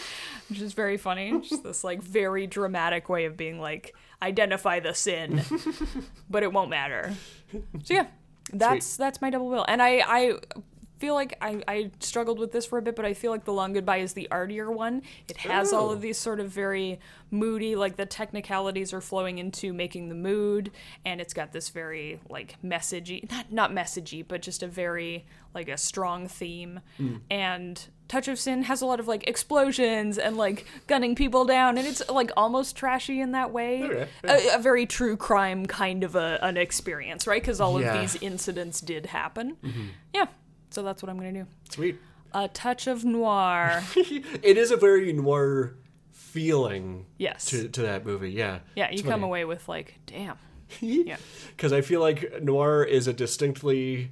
Which 0.49 0.61
is 0.61 0.73
very 0.73 0.97
funny. 0.97 1.39
Just 1.41 1.63
this 1.63 1.83
like 1.83 2.01
very 2.01 2.47
dramatic 2.47 3.09
way 3.09 3.25
of 3.25 3.37
being 3.37 3.59
like, 3.59 3.95
identify 4.21 4.79
the 4.79 4.93
sin, 4.93 5.41
but 6.29 6.43
it 6.43 6.53
won't 6.53 6.69
matter. 6.69 7.13
So 7.83 7.93
yeah, 7.93 8.07
that's 8.53 8.97
that's 8.97 9.21
my 9.21 9.29
double 9.29 9.49
bill, 9.49 9.65
and 9.67 9.81
I 9.81 10.03
I 10.05 10.33
feel 11.01 11.15
like 11.15 11.35
I, 11.41 11.61
I 11.67 11.91
struggled 11.99 12.37
with 12.39 12.51
this 12.51 12.65
for 12.65 12.77
a 12.77 12.81
bit, 12.81 12.95
but 12.95 13.05
I 13.05 13.13
feel 13.15 13.31
like 13.31 13.43
The 13.43 13.51
Long 13.51 13.73
Goodbye 13.73 13.97
is 13.97 14.13
the 14.13 14.27
artier 14.29 14.71
one. 14.71 15.01
It 15.27 15.37
has 15.37 15.73
all 15.73 15.89
of 15.91 15.99
these 15.99 16.17
sort 16.17 16.39
of 16.39 16.49
very 16.49 16.99
moody, 17.31 17.75
like 17.75 17.95
the 17.95 18.05
technicalities 18.05 18.93
are 18.93 19.01
flowing 19.01 19.39
into 19.39 19.73
making 19.73 20.09
the 20.09 20.15
mood, 20.15 20.69
and 21.03 21.19
it's 21.19 21.33
got 21.33 21.51
this 21.53 21.69
very 21.69 22.19
like 22.29 22.55
messagey, 22.63 23.29
not 23.31 23.51
not 23.51 23.71
messagey, 23.71 24.23
but 24.27 24.41
just 24.43 24.61
a 24.61 24.67
very 24.67 25.25
like 25.55 25.67
a 25.67 25.77
strong 25.77 26.27
theme. 26.27 26.79
Mm. 26.99 27.19
And 27.29 27.87
Touch 28.07 28.27
of 28.27 28.37
Sin 28.37 28.63
has 28.63 28.81
a 28.81 28.85
lot 28.85 28.99
of 28.99 29.07
like 29.07 29.27
explosions 29.27 30.17
and 30.17 30.37
like 30.37 30.65
gunning 30.87 31.15
people 31.15 31.45
down, 31.45 31.77
and 31.79 31.87
it's 31.87 32.07
like 32.09 32.31
almost 32.37 32.75
trashy 32.75 33.19
in 33.21 33.31
that 33.31 33.51
way. 33.51 33.83
Okay, 33.83 34.07
A, 34.25 34.55
a 34.55 34.59
very 34.59 34.85
true 34.85 35.17
crime 35.17 35.65
kind 35.65 36.03
of 36.03 36.15
a, 36.15 36.37
an 36.43 36.57
experience, 36.57 37.25
right? 37.25 37.41
Because 37.41 37.59
all 37.59 37.81
Yeah. 37.81 37.93
of 37.95 38.01
these 38.01 38.21
incidents 38.21 38.81
did 38.81 39.07
happen. 39.07 39.57
Mm-hmm. 39.63 39.87
Yeah. 40.13 40.25
So 40.71 40.81
that's 40.83 41.03
what 41.03 41.09
I'm 41.09 41.17
gonna 41.17 41.31
do. 41.33 41.47
Sweet. 41.69 41.99
A 42.33 42.47
touch 42.47 42.87
of 42.87 43.03
noir. 43.05 43.83
It 43.95 44.57
is 44.57 44.71
a 44.71 44.77
very 44.77 45.11
noir 45.13 45.75
feeling 46.11 47.05
Yes. 47.17 47.45
to, 47.47 47.67
to 47.69 47.81
that 47.83 48.05
movie. 48.05 48.31
Yeah. 48.31 48.59
Yeah, 48.75 48.89
you 48.91 49.03
come 49.03 49.23
away 49.23 49.45
with 49.45 49.67
like, 49.69 49.99
damn. 50.05 50.37
Yeah. 50.79 51.17
Because 51.55 51.73
I 51.73 51.81
feel 51.81 51.99
like 51.99 52.41
noir 52.41 52.83
is 52.85 53.07
a 53.07 53.13
distinctly 53.13 54.11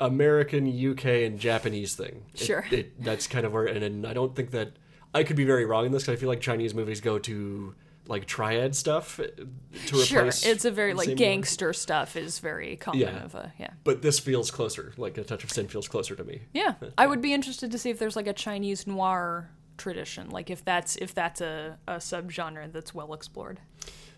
American, 0.00 0.66
UK, 0.66 1.04
and 1.26 1.38
Japanese 1.38 1.94
thing. 1.94 2.24
It- 2.34 2.40
Sure. 2.40 2.64
It, 2.70 3.02
that's 3.02 3.26
kind 3.26 3.44
of 3.46 3.52
where, 3.52 3.66
and, 3.66 3.82
and 3.84 4.06
I 4.06 4.12
don't 4.14 4.34
think 4.34 4.50
that 4.52 4.72
I 5.14 5.22
could 5.24 5.36
be 5.36 5.44
very 5.44 5.64
wrong 5.64 5.86
in 5.86 5.92
this 5.92 6.02
because 6.04 6.18
I 6.18 6.20
feel 6.20 6.28
like 6.28 6.40
Chinese 6.40 6.74
movies 6.74 7.00
go 7.00 7.18
to 7.18 7.74
like 8.08 8.26
triad 8.26 8.74
stuff 8.76 9.16
to 9.18 10.04
Sure. 10.04 10.20
replace. 10.22 10.44
It's 10.46 10.64
a 10.64 10.70
very 10.70 10.94
like 10.94 11.16
gangster 11.16 11.72
stuff 11.72 12.16
is 12.16 12.38
very 12.38 12.76
common 12.76 13.00
Yeah. 13.00 13.24
of 13.24 13.34
a 13.34 13.52
yeah. 13.58 13.70
But 13.84 14.02
this 14.02 14.18
feels 14.18 14.50
closer. 14.50 14.92
Like 14.96 15.18
a 15.18 15.24
touch 15.24 15.44
of 15.44 15.50
sin 15.52 15.68
feels 15.68 15.88
closer 15.88 16.14
to 16.16 16.24
me. 16.24 16.42
Yeah. 16.52 16.74
I 16.98 17.06
would 17.06 17.20
be 17.20 17.32
interested 17.32 17.70
to 17.72 17.78
see 17.78 17.90
if 17.90 17.98
there's 17.98 18.16
like 18.16 18.26
a 18.26 18.32
Chinese 18.32 18.86
noir 18.86 19.50
tradition. 19.78 20.30
Like 20.30 20.50
if 20.50 20.64
that's 20.64 20.96
if 20.96 21.14
that's 21.14 21.40
a, 21.40 21.78
a 21.86 21.94
subgenre 21.96 22.72
that's 22.72 22.94
well 22.94 23.12
explored. 23.14 23.60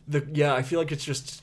The 0.07 0.27
yeah, 0.33 0.55
I 0.55 0.63
feel 0.63 0.79
like 0.79 0.93
it's 0.93 1.05
just 1.05 1.43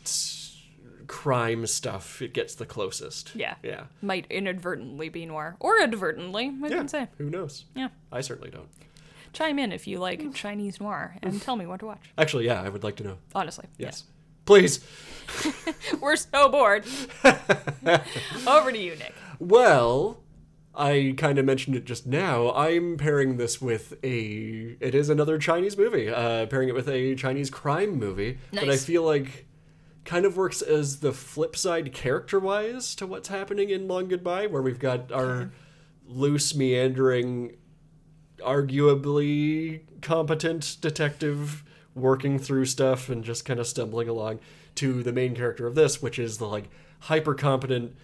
crime 1.07 1.67
stuff, 1.67 2.21
it 2.21 2.33
gets 2.33 2.55
the 2.55 2.65
closest. 2.65 3.35
Yeah. 3.35 3.55
Yeah. 3.61 3.83
Might 4.01 4.25
inadvertently 4.31 5.09
be 5.09 5.25
noir. 5.25 5.55
Or 5.59 5.79
advertently, 5.79 6.45
I 6.63 6.67
Yeah. 6.67 6.77
can 6.77 6.87
say. 6.87 7.07
Who 7.19 7.29
knows? 7.29 7.65
Yeah. 7.75 7.89
I 8.11 8.21
certainly 8.21 8.49
don't. 8.49 8.69
Chime 9.36 9.59
in 9.59 9.71
if 9.73 9.86
you 9.86 9.99
like 9.99 10.33
Chinese 10.33 10.79
noir 10.79 11.17
and 11.21 11.41
tell 11.41 11.57
me 11.57 11.65
what 11.65 11.81
to 11.81 11.88
watch. 11.88 12.09
Actually, 12.17 12.45
yeah, 12.45 12.61
I 12.61 12.69
would 12.69 12.83
like 12.83 12.95
to 12.97 13.03
know. 13.03 13.17
Honestly. 13.36 13.65
Yes. 13.77 14.05
Please. 14.45 14.79
We're 16.01 16.15
so 16.15 16.47
bored. 16.49 16.86
Over 18.47 18.71
to 18.71 18.77
you, 18.77 18.95
Nick. 18.95 19.13
Well, 19.39 20.23
I 20.73 21.15
kind 21.17 21.38
of 21.38 21.45
mentioned 21.45 21.75
it 21.75 21.83
just 21.83 22.07
now. 22.07 22.53
I'm 22.53 22.95
pairing 22.95 23.36
this 23.36 23.61
with 23.61 23.93
a. 24.03 24.77
It 24.79 24.95
is 24.95 25.09
another 25.09 25.38
Chinese 25.38 25.77
movie. 25.77 26.09
Uh, 26.09 26.45
pairing 26.45 26.69
it 26.69 26.75
with 26.75 26.88
a 26.88 27.15
Chinese 27.15 27.49
crime 27.49 27.99
movie 27.99 28.38
that 28.53 28.69
I 28.69 28.77
feel 28.77 29.03
like 29.03 29.47
kind 30.05 30.25
of 30.25 30.38
works 30.38 30.61
as 30.61 30.99
the 30.99 31.11
flip 31.11 31.57
side 31.57 31.91
character 31.91 32.39
wise 32.39 32.95
to 32.95 33.07
what's 33.07 33.27
happening 33.27 33.69
in 33.69 33.88
Long 33.88 34.07
Goodbye, 34.07 34.47
where 34.47 34.61
we've 34.61 34.79
got 34.79 35.11
our 35.11 35.51
loose, 36.05 36.55
meandering, 36.55 37.57
arguably 38.45 39.81
competent 40.01 40.77
detective 40.81 41.63
working 41.93 42.37
through 42.39 42.65
stuff 42.65 43.09
and 43.09 43.23
just 43.23 43.45
kind 43.45 43.59
of 43.59 43.67
stumbling 43.67 44.07
along 44.09 44.39
to 44.75 45.01
the 45.03 45.13
main 45.13 45.35
character 45.35 45.65
of 45.67 45.75
this, 45.75 46.01
which 46.01 46.19
is 46.19 46.37
the 46.37 46.45
like 46.47 46.69
hyper 47.01 47.33
competent 47.33 47.95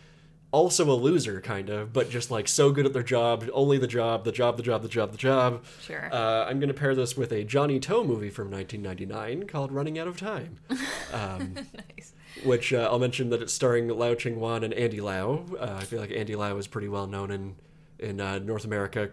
also 0.53 0.91
a 0.91 0.93
loser 0.93 1.39
kind 1.39 1.69
of 1.69 1.93
but 1.93 2.09
just 2.09 2.29
like 2.29 2.45
so 2.45 2.71
good 2.73 2.85
at 2.85 2.91
their 2.91 3.01
job 3.01 3.45
only 3.53 3.77
the 3.77 3.87
job 3.87 4.25
the 4.25 4.33
job 4.33 4.57
the 4.57 4.63
job 4.63 4.81
the 4.81 4.89
job 4.89 5.09
the 5.13 5.17
job 5.17 5.63
Sure. 5.81 6.09
uh, 6.13 6.45
i'm 6.45 6.59
going 6.59 6.67
to 6.67 6.73
pair 6.73 6.93
this 6.93 7.15
with 7.15 7.31
a 7.31 7.45
Johnnie 7.45 7.79
To 7.79 8.03
movie 8.03 8.29
from 8.29 8.51
1999 8.51 9.47
called 9.47 9.71
running 9.71 9.97
out 9.97 10.09
of 10.09 10.17
time 10.17 10.59
nice. 11.13 12.13
which 12.43 12.73
uh, 12.73 12.89
i'll 12.91 12.99
mention 12.99 13.29
that 13.29 13.41
it's 13.41 13.53
starring 13.53 13.87
Lau 13.87 14.13
Ching 14.13 14.41
Wan 14.41 14.65
and 14.65 14.73
andy 14.73 14.99
lau 14.99 15.45
uh, 15.57 15.77
i 15.79 15.85
feel 15.85 16.01
like 16.01 16.11
andy 16.11 16.35
lau 16.35 16.57
is 16.57 16.67
pretty 16.67 16.89
well 16.89 17.07
known 17.07 17.31
in 17.31 17.55
in 17.97 18.19
uh, 18.19 18.37
north 18.39 18.65
america 18.65 19.09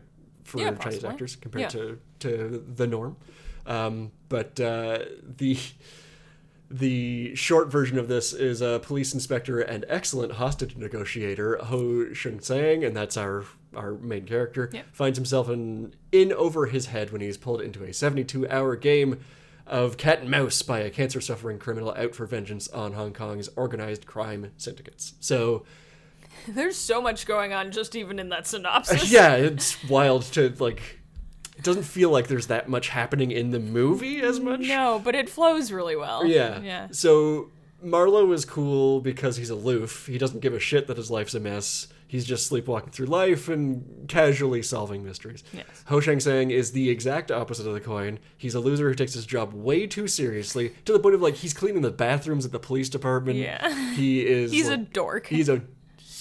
for 0.48 0.58
Yeah, 0.60 0.72
chinese 0.72 1.04
actors 1.04 1.36
compared 1.36 1.62
Yeah. 1.62 1.68
to 1.68 1.98
to 2.20 2.64
the 2.74 2.86
norm 2.86 3.16
um, 3.66 4.12
but 4.28 4.58
uh, 4.58 5.00
the 5.22 5.58
the 6.70 7.34
short 7.34 7.70
version 7.70 7.98
of 7.98 8.08
this 8.08 8.32
is 8.34 8.60
a 8.60 8.78
police 8.82 9.14
inspector 9.14 9.60
and 9.60 9.84
excellent 9.88 10.32
hostage 10.32 10.76
negotiator 10.76 11.56
Ho 11.64 12.12
Shun 12.12 12.40
Sang, 12.40 12.84
and 12.84 12.94
that's 12.96 13.16
our 13.16 13.44
our 13.74 13.92
main 13.94 14.24
character. 14.26 14.68
Yep. 14.72 14.86
Finds 14.92 15.18
himself 15.18 15.48
in 15.48 15.94
in 16.12 16.32
over 16.32 16.66
his 16.66 16.86
head 16.86 17.10
when 17.10 17.20
he's 17.22 17.36
pulled 17.38 17.62
into 17.62 17.84
a 17.84 17.92
72 17.92 18.48
hour 18.48 18.76
game 18.76 19.18
of 19.66 19.96
cat 19.96 20.20
and 20.20 20.30
mouse 20.30 20.60
by 20.62 20.80
a 20.80 20.90
cancer 20.90 21.20
suffering 21.20 21.58
criminal 21.58 21.92
out 21.96 22.14
for 22.14 22.26
vengeance 22.26 22.68
on 22.68 22.92
Hong 22.94 23.12
Kong's 23.12 23.48
organized 23.56 24.06
crime 24.06 24.50
syndicates. 24.58 25.14
So 25.20 25.64
There's 26.54 26.76
so 26.76 27.00
much 27.00 27.26
going 27.26 27.52
on 27.52 27.70
just 27.72 27.94
even 27.96 28.18
in 28.18 28.28
that 28.30 28.40
uh, 28.40 28.44
synopsis. 28.44 29.10
yeah, 29.10 29.34
it's 29.34 29.82
wild 29.88 30.22
to 30.34 30.54
like. 30.58 30.98
It 31.56 31.64
doesn't 31.64 31.82
feel 31.82 32.10
like 32.10 32.28
there's 32.28 32.46
that 32.46 32.68
much 32.68 32.88
happening 32.88 33.32
in 33.32 33.50
the 33.50 33.58
movie 33.58 34.20
as 34.20 34.38
mm, 34.38 34.44
much. 34.44 34.60
No, 34.60 35.00
but 35.02 35.16
it 35.16 35.28
flows 35.28 35.72
really 35.72 35.96
well. 35.96 36.24
Yeah. 36.24 36.60
Yeah. 36.60 36.86
So 36.92 37.50
Marlowe 37.82 38.30
is 38.30 38.44
cool 38.44 39.00
because 39.00 39.36
he's 39.36 39.50
aloof. 39.50 40.06
He 40.06 40.18
doesn't 40.18 40.38
give 40.38 40.54
a 40.54 40.60
shit 40.60 40.86
that 40.86 40.96
his 40.96 41.10
life's 41.10 41.34
a 41.34 41.40
mess. 41.40 41.88
He's 42.08 42.24
just 42.24 42.46
sleepwalking 42.46 42.90
through 42.90 43.06
life 43.06 43.48
and 43.48 44.08
casually 44.08 44.62
solving 44.62 45.04
mysteries. 45.04 45.44
Yes. 45.52 45.66
Ho 45.86 46.00
Shang 46.00 46.20
Sang 46.20 46.50
is 46.50 46.72
the 46.72 46.88
exact 46.88 47.30
opposite 47.30 47.66
of 47.66 47.74
the 47.74 47.80
coin. 47.80 48.18
He's 48.36 48.54
a 48.54 48.60
loser 48.60 48.88
who 48.88 48.94
takes 48.94 49.12
his 49.12 49.26
job 49.26 49.52
way 49.52 49.86
too 49.86 50.08
seriously 50.08 50.74
to 50.86 50.92
the 50.92 50.98
point 50.98 51.14
of 51.14 51.20
like 51.20 51.34
he's 51.34 51.52
cleaning 51.52 51.82
the 51.82 51.90
bathrooms 51.90 52.46
at 52.46 52.52
the 52.52 52.58
police 52.58 52.88
department. 52.88 53.38
Yeah. 53.38 53.92
He 53.92 54.26
is. 54.26 54.50
He's 54.58 54.68
a 54.68 54.78
dork. 54.78 55.26
He's 55.26 55.50
a 55.50 55.62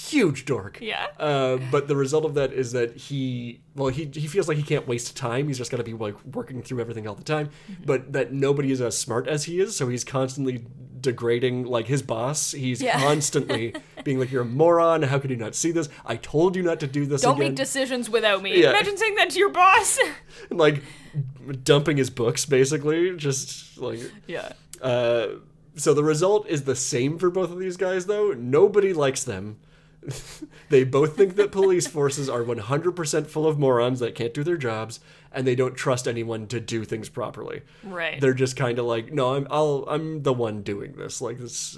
huge 0.10 0.46
dork. 0.46 0.80
Yeah. 0.82 1.08
Uh, 1.20 1.58
but 1.72 1.88
the 1.88 1.96
result 1.96 2.26
of 2.26 2.34
that 2.36 2.54
is 2.54 2.72
that 2.72 2.96
he, 2.96 3.62
well, 3.76 3.90
he 3.90 4.06
he 4.14 4.28
feels 4.28 4.48
like 4.48 4.58
he 4.58 4.64
can't 4.64 4.88
waste 4.88 5.16
time. 5.18 5.48
He's 5.48 5.58
just 5.58 5.72
got 5.72 5.78
to 5.78 5.84
be 5.84 5.94
like 5.94 6.16
working 6.26 6.62
through 6.62 6.80
everything 6.82 7.08
all 7.08 7.16
the 7.16 7.24
time. 7.24 7.50
Mm-hmm. 7.72 7.84
But 7.86 8.14
that 8.14 8.34
nobody 8.34 8.72
is 8.72 8.82
as 8.82 8.98
smart 8.98 9.28
as 9.28 9.46
he 9.46 9.60
is, 9.60 9.76
so 9.76 9.88
he's 9.88 10.04
constantly 10.04 10.66
degrading 11.00 11.66
like 11.66 11.88
his 11.88 12.02
boss. 12.02 12.52
He's 12.52 12.82
Yeah. 12.82 13.00
constantly 13.00 13.74
being 14.04 14.20
like, 14.20 14.32
"You're 14.32 14.42
a 14.42 14.46
moron. 14.46 15.04
How 15.04 15.20
could 15.20 15.30
you 15.30 15.38
not 15.38 15.56
see 15.56 15.72
this? 15.72 15.90
I 16.06 16.16
told 16.16 16.56
you 16.56 16.64
not 16.64 16.80
to 16.80 16.88
do 16.88 17.06
this 17.06 17.22
Don't 17.22 17.36
again." 17.36 17.50
make 17.50 17.56
decisions 17.56 18.10
without 18.10 18.42
me. 18.42 18.62
Yeah. 18.62 18.72
Imagine 18.72 18.98
saying 18.98 19.16
that 19.16 19.30
to 19.32 19.40
your 19.40 19.50
boss. 19.50 20.00
And, 20.50 20.60
like 20.60 20.84
dumping 21.64 21.98
his 21.98 22.10
books, 22.12 22.46
basically, 22.46 23.16
just 23.18 23.78
like 23.80 24.00
yeah. 24.28 24.52
uh, 24.82 25.28
so 25.76 25.94
the 25.94 26.04
result 26.04 26.48
is 26.48 26.64
the 26.64 26.76
same 26.76 27.18
for 27.18 27.30
both 27.32 27.52
of 27.52 27.58
these 27.60 27.76
guys, 27.78 28.06
though. 28.06 28.34
Nobody 28.34 28.94
likes 28.94 29.24
them. 29.24 29.58
they 30.70 30.84
both 30.84 31.16
think 31.18 31.36
that 31.36 31.52
police 31.52 31.88
forces 31.88 32.30
are 32.30 32.44
100% 32.44 33.28
full 33.28 33.48
of 33.48 33.60
morons 33.60 34.00
that 34.00 34.16
can't 34.16 34.34
do 34.34 34.44
their 34.44 34.58
jobs, 34.58 35.00
and 35.32 35.46
they 35.46 35.56
don't 35.56 35.76
trust 35.76 36.08
anyone 36.08 36.48
to 36.48 36.60
do 36.60 36.84
things 36.86 37.10
properly. 37.10 37.62
Right. 37.84 38.20
They're 38.20 38.34
just 38.34 38.56
kind 38.56 38.80
of 38.80 38.86
like, 38.86 39.12
no, 39.12 39.36
I'm 39.36 39.48
I'll 39.50 39.86
I'm 39.88 40.24
the 40.24 40.34
one 40.34 40.62
doing 40.64 40.94
this. 40.94 41.22
Like 41.22 41.40
this, 41.40 41.78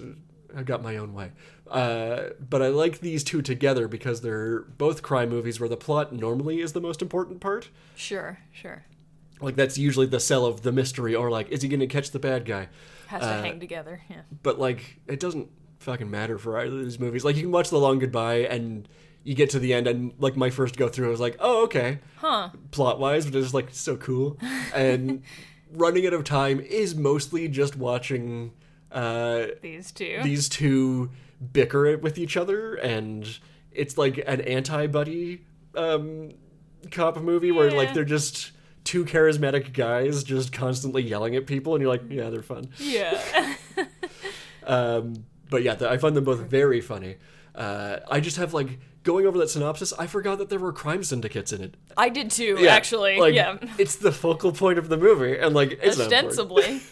I 0.55 0.63
got 0.63 0.83
my 0.83 0.97
own 0.97 1.13
way. 1.13 1.31
Uh, 1.69 2.29
but 2.49 2.61
I 2.61 2.67
like 2.69 2.99
these 2.99 3.23
two 3.23 3.41
together 3.41 3.87
because 3.87 4.21
they're 4.21 4.61
both 4.61 5.01
crime 5.03 5.29
movies 5.29 5.59
where 5.59 5.69
the 5.69 5.77
plot 5.77 6.11
normally 6.13 6.61
is 6.61 6.73
the 6.73 6.81
most 6.81 7.01
important 7.01 7.41
part. 7.41 7.69
Sure, 7.95 8.39
sure. 8.51 8.85
Like 9.41 9.55
that's 9.55 9.77
usually 9.77 10.07
the 10.07 10.19
sell 10.19 10.45
of 10.45 10.63
the 10.63 10.71
mystery, 10.71 11.15
or 11.15 11.29
like, 11.31 11.49
is 11.49 11.61
he 11.61 11.69
going 11.69 11.79
to 11.79 11.87
catch 11.87 12.11
the 12.11 12.19
bad 12.19 12.45
guy? 12.45 12.69
Has 13.07 13.21
to 13.21 13.27
hang 13.27 13.59
together. 13.59 14.01
Yeah. 14.09 14.21
but 14.43 14.59
like 14.59 14.99
it 15.07 15.19
doesn't 15.19 15.49
fucking 15.79 16.09
matter 16.09 16.37
for 16.37 16.57
either 16.57 16.77
of 16.77 16.83
these 16.83 16.99
movies. 16.99 17.25
Like 17.25 17.35
you 17.35 17.43
can 17.43 17.51
watch 17.51 17.69
The 17.69 17.77
Long 17.79 17.99
Goodbye 17.99 18.39
and 18.39 18.87
you 19.23 19.33
get 19.35 19.49
to 19.51 19.59
the 19.59 19.73
end 19.73 19.87
and 19.87 20.13
like 20.19 20.37
my 20.37 20.49
first 20.49 20.77
go 20.77 20.87
through 20.87 21.07
I 21.07 21.11
was 21.11 21.19
like, 21.19 21.35
"Oh, 21.39 21.63
okay." 21.63 21.99
Huh. 22.17 22.49
Plot 22.71 22.99
wise, 22.99 23.25
but 23.25 23.35
it's 23.35 23.53
like 23.53 23.69
so 23.71 23.97
cool. 23.97 24.37
And 24.73 25.23
Running 25.71 26.05
Out 26.07 26.13
of 26.13 26.23
Time 26.23 26.59
is 26.59 26.95
mostly 26.95 27.47
just 27.47 27.75
watching 27.75 28.53
uh 28.91 29.47
These 29.61 29.91
two. 29.91 30.19
these 30.23 30.49
two 30.49 31.11
bicker 31.53 31.85
it 31.85 32.01
with 32.01 32.17
each 32.17 32.35
other 32.35 32.73
and 32.75 33.39
it's 33.71 33.97
like 33.99 34.17
an 34.25 34.41
anti-buddy 34.41 35.45
um 35.75 36.31
cop 36.91 37.17
movie 37.21 37.51
where 37.51 37.69
like 37.71 37.93
they're 37.93 38.03
just 38.03 38.51
two 38.83 39.05
charismatic 39.05 39.73
guys 39.73 40.23
just 40.23 40.51
constantly 40.51 41.03
yelling 41.03 41.35
at 41.35 41.45
people 41.45 41.75
and 41.75 41.81
you're 41.83 41.91
like, 41.91 42.01
"Yeah, 42.09 42.29
they're 42.31 42.41
fun." 42.41 42.69
yeah. 42.79 43.21
Um, 44.65 45.25
but 45.49 45.63
yeah, 45.63 45.75
th- 45.75 45.89
I 45.89 45.97
find 45.97 46.15
them 46.15 46.23
both 46.23 46.39
very 46.39 46.81
funny. 46.81 47.17
Uh, 47.55 47.97
I 48.09 48.19
just 48.19 48.37
have 48.37 48.53
like 48.53 48.79
going 49.03 49.25
over 49.25 49.37
that 49.39 49.49
synopsis. 49.49 49.91
I 49.97 50.07
forgot 50.07 50.37
that 50.37 50.49
there 50.49 50.59
were 50.59 50.71
crime 50.71 51.03
syndicates 51.03 51.51
in 51.51 51.61
it. 51.61 51.75
I 51.97 52.09
did 52.09 52.31
too, 52.31 52.57
Yeah, 52.59 52.73
actually. 52.75 53.17
like, 53.19 53.33
yeah. 53.33 53.57
it's 53.77 53.95
the 53.95 54.11
focal 54.11 54.51
point 54.51 54.77
of 54.77 54.89
the 54.89 54.97
movie, 54.97 55.37
and 55.37 55.53
like 55.55 55.79
it's. 55.81 55.99
Ostensibly. 55.99 56.81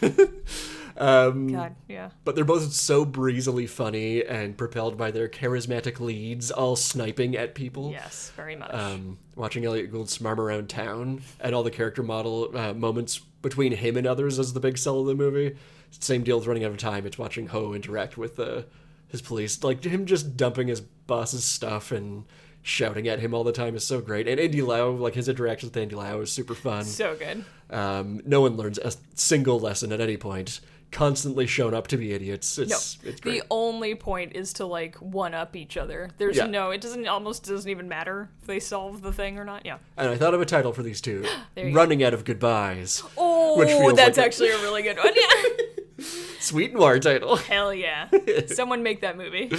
Um, 0.98 1.48
God, 1.48 1.76
yeah. 1.88 2.10
but 2.24 2.34
they're 2.34 2.44
both 2.44 2.72
so 2.72 3.04
breezily 3.04 3.66
funny 3.66 4.24
and 4.24 4.56
propelled 4.56 4.96
by 4.98 5.10
their 5.10 5.28
charismatic 5.28 6.00
leads, 6.00 6.50
all 6.50 6.76
sniping 6.76 7.36
at 7.36 7.54
people. 7.54 7.90
Yes, 7.90 8.32
very 8.36 8.56
much. 8.56 8.74
Um, 8.74 9.18
watching 9.36 9.64
Elliott 9.64 9.92
Gould 9.92 10.08
smarm 10.08 10.38
around 10.38 10.68
town 10.68 11.22
and 11.40 11.54
all 11.54 11.62
the 11.62 11.70
character 11.70 12.02
model 12.02 12.56
uh, 12.56 12.74
moments 12.74 13.18
between 13.42 13.72
him 13.72 13.96
and 13.96 14.06
others 14.06 14.38
is 14.38 14.52
the 14.52 14.60
big 14.60 14.76
sell 14.76 15.00
of 15.00 15.06
the 15.06 15.14
movie. 15.14 15.56
Same 15.90 16.22
deal 16.22 16.38
with 16.38 16.46
running 16.46 16.64
out 16.64 16.72
of 16.72 16.78
time. 16.78 17.06
It's 17.06 17.18
watching 17.18 17.46
Ho 17.46 17.72
interact 17.72 18.18
with 18.18 18.38
uh, 18.40 18.62
his 19.08 19.22
police, 19.22 19.62
like 19.62 19.84
him 19.84 20.04
just 20.04 20.36
dumping 20.36 20.68
his 20.68 20.80
boss's 20.80 21.44
stuff 21.44 21.92
and 21.92 22.24
shouting 22.62 23.08
at 23.08 23.20
him 23.20 23.32
all 23.32 23.44
the 23.44 23.52
time 23.52 23.74
is 23.74 23.84
so 23.84 24.00
great. 24.00 24.28
And 24.28 24.38
Andy 24.38 24.60
Lau, 24.60 24.90
like 24.90 25.14
his 25.14 25.28
interactions 25.28 25.70
with 25.70 25.80
Andy 25.82 25.94
Lau 25.94 26.20
is 26.20 26.30
super 26.32 26.54
fun. 26.54 26.84
so 26.84 27.16
good. 27.16 27.44
Um, 27.70 28.20
no 28.26 28.40
one 28.40 28.56
learns 28.56 28.78
a 28.78 28.92
single 29.14 29.60
lesson 29.60 29.92
at 29.92 30.00
any 30.00 30.16
point. 30.16 30.60
Constantly 30.90 31.46
shown 31.46 31.74
up 31.74 31.86
to 31.88 31.96
be 31.98 32.12
idiots. 32.12 32.56
No, 32.56 32.64
It's 32.64 32.98
it's 33.04 33.20
great. 33.20 33.40
the 33.42 33.46
only 33.50 33.94
point 33.94 34.32
is 34.34 34.54
to 34.54 34.64
like 34.64 34.96
one 34.96 35.34
up 35.34 35.54
each 35.54 35.76
other. 35.76 36.08
There's 36.16 36.36
Yeah. 36.38 36.46
no, 36.46 36.70
it 36.70 36.80
doesn't 36.80 37.06
almost 37.06 37.44
doesn't 37.44 37.70
even 37.70 37.88
matter 37.88 38.30
if 38.40 38.46
they 38.46 38.58
solve 38.58 39.02
the 39.02 39.12
thing 39.12 39.38
or 39.38 39.44
not. 39.44 39.66
Yeah. 39.66 39.78
and 39.98 40.08
I 40.08 40.16
thought 40.16 40.32
of 40.32 40.40
a 40.40 40.46
title 40.46 40.72
for 40.72 40.82
these 40.82 41.00
two: 41.02 41.26
you 41.56 41.70
go. 41.70 41.76
"Running 41.76 42.02
Out 42.02 42.14
of 42.14 42.24
Goodbyes." 42.24 43.02
Oh, 43.18 43.62
that's 43.94 44.16
like 44.16 44.24
a- 44.24 44.26
actually 44.26 44.48
a 44.48 44.58
really 44.62 44.82
good 44.82 44.96
one. 44.96 45.12
Yeah. 45.14 46.04
Sweet 46.40 46.72
noir 46.72 46.98
title. 47.00 47.36
Hell 47.52 47.74
yeah. 47.74 48.08
Someone 48.46 48.82
make 48.82 49.02
that 49.02 49.16
movie. 49.18 49.50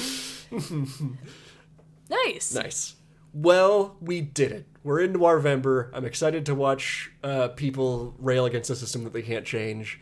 nice. 2.09 2.53
Nice. 2.53 2.95
Well, 3.33 3.97
we 4.01 4.21
did 4.21 4.51
it. 4.51 4.65
We're 4.83 5.01
in 5.01 5.13
Noirvember. 5.13 5.91
I'm 5.93 6.05
excited 6.05 6.45
to 6.47 6.55
watch 6.55 7.11
uh, 7.23 7.49
people 7.49 8.15
rail 8.17 8.45
against 8.45 8.69
a 8.69 8.75
system 8.75 9.03
that 9.03 9.13
they 9.13 9.21
can't 9.21 9.45
change. 9.45 9.99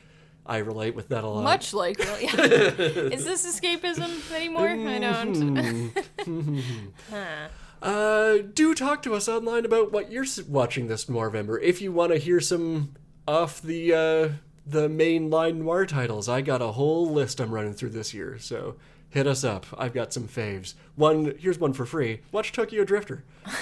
I 0.47 0.57
relate 0.59 0.95
with 0.95 1.09
that 1.09 1.23
a 1.23 1.27
lot. 1.27 1.43
Much 1.43 1.73
like 1.73 1.99
really. 1.99 2.25
Is 3.13 3.25
this 3.25 3.45
escapism 3.45 4.31
anymore? 4.33 4.69
I 4.69 4.99
don't. 4.99 5.91
Huh. 7.09 7.47
Uh, 7.79 8.37
do 8.55 8.73
talk 8.73 9.03
to 9.03 9.13
us 9.13 9.27
online 9.27 9.63
about 9.63 9.91
what 9.91 10.11
you're 10.11 10.25
watching 10.47 10.87
this 10.87 11.05
Noirvember. 11.05 11.61
If 11.61 11.79
you 11.79 11.91
want 11.91 12.11
to 12.11 12.17
hear 12.17 12.41
some 12.41 12.95
off 13.27 13.61
the 13.61 13.93
uh, 13.93 14.29
the 14.65 14.89
mainline 14.89 15.57
noir 15.57 15.85
titles. 15.85 16.27
I 16.27 16.41
got 16.41 16.61
a 16.61 16.73
whole 16.73 17.09
list 17.09 17.39
I'm 17.39 17.51
running 17.53 17.73
through 17.73 17.91
this 17.91 18.13
year, 18.13 18.37
so 18.37 18.75
hit 19.09 19.25
us 19.27 19.43
up. 19.43 19.65
I've 19.77 19.93
got 19.93 20.13
some 20.13 20.27
faves. 20.27 20.73
One 20.95 21.34
here's 21.39 21.59
one 21.59 21.73
for 21.73 21.85
free. 21.85 22.21
Watch 22.31 22.51
Tokyo 22.51 22.84
Drifter. 22.84 23.23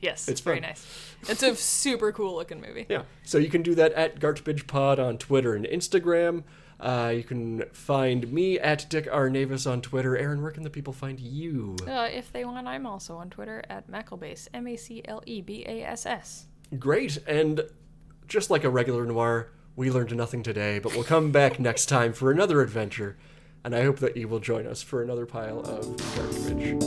Yes, 0.00 0.28
It's 0.28 0.40
very 0.40 0.56
fun. 0.60 0.68
nice. 0.70 0.86
It's 1.28 1.42
a 1.42 1.54
super 1.56 2.12
cool 2.12 2.36
looking 2.36 2.60
movie. 2.60 2.86
Yeah. 2.88 3.02
So 3.24 3.38
you 3.38 3.48
can 3.48 3.62
do 3.62 3.74
that 3.74 3.92
at 3.94 4.20
Garbage 4.20 4.66
Pod 4.66 4.98
on 4.98 5.18
Twitter 5.18 5.54
and 5.54 5.64
Instagram. 5.66 6.44
Uh, 6.78 7.12
you 7.14 7.22
can 7.24 7.64
find 7.72 8.32
me 8.32 8.58
at 8.58 8.88
Dick 8.88 9.08
R. 9.10 9.28
Navis 9.28 9.66
on 9.66 9.82
Twitter. 9.82 10.16
Aaron, 10.16 10.40
where 10.42 10.50
can 10.52 10.62
the 10.62 10.70
people 10.70 10.92
find 10.92 11.18
you? 11.20 11.76
Uh, 11.86 12.08
if 12.10 12.32
they 12.32 12.44
want, 12.44 12.66
I'm 12.66 12.86
also 12.86 13.16
on 13.16 13.28
Twitter 13.30 13.62
at 13.68 13.90
Maclebass, 13.90 14.48
M 14.54 14.66
A 14.66 14.76
C 14.76 15.02
L 15.06 15.22
E 15.26 15.42
B 15.42 15.64
A 15.66 15.82
S 15.82 16.06
S. 16.06 16.46
Great. 16.78 17.18
And 17.26 17.62
just 18.28 18.48
like 18.48 18.64
a 18.64 18.70
regular 18.70 19.04
noir, 19.04 19.48
we 19.76 19.90
learned 19.90 20.14
nothing 20.16 20.42
today, 20.42 20.78
but 20.78 20.94
we'll 20.94 21.04
come 21.04 21.32
back 21.32 21.58
next 21.60 21.86
time 21.86 22.12
for 22.12 22.30
another 22.30 22.62
adventure. 22.62 23.16
And 23.62 23.74
I 23.74 23.82
hope 23.82 23.98
that 23.98 24.16
you 24.16 24.26
will 24.26 24.40
join 24.40 24.66
us 24.66 24.82
for 24.82 25.02
another 25.02 25.26
pile 25.26 25.60
of 25.60 25.94
garbage. 26.16 26.80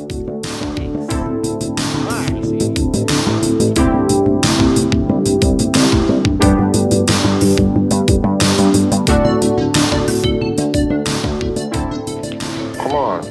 Come 12.80 12.96
on. 12.96 13.24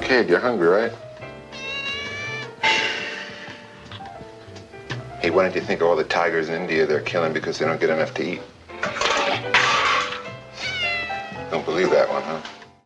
Kid, 0.00 0.28
you're 0.28 0.38
hungry, 0.38 0.68
right? 0.68 0.92
Hey, 5.20 5.30
why 5.30 5.42
don't 5.42 5.54
you 5.56 5.60
think 5.60 5.80
of 5.80 5.88
all 5.88 5.96
the 5.96 6.04
tigers 6.04 6.48
in 6.48 6.62
India 6.62 6.86
they're 6.86 7.00
killing 7.00 7.32
because 7.32 7.58
they 7.58 7.64
don't 7.64 7.80
get 7.80 7.90
enough 7.90 8.14
to 8.14 8.22
eat? 8.22 8.40
Don't 11.50 11.64
believe 11.64 11.90
that 11.90 12.08
one, 12.08 12.22
huh? 12.22 12.59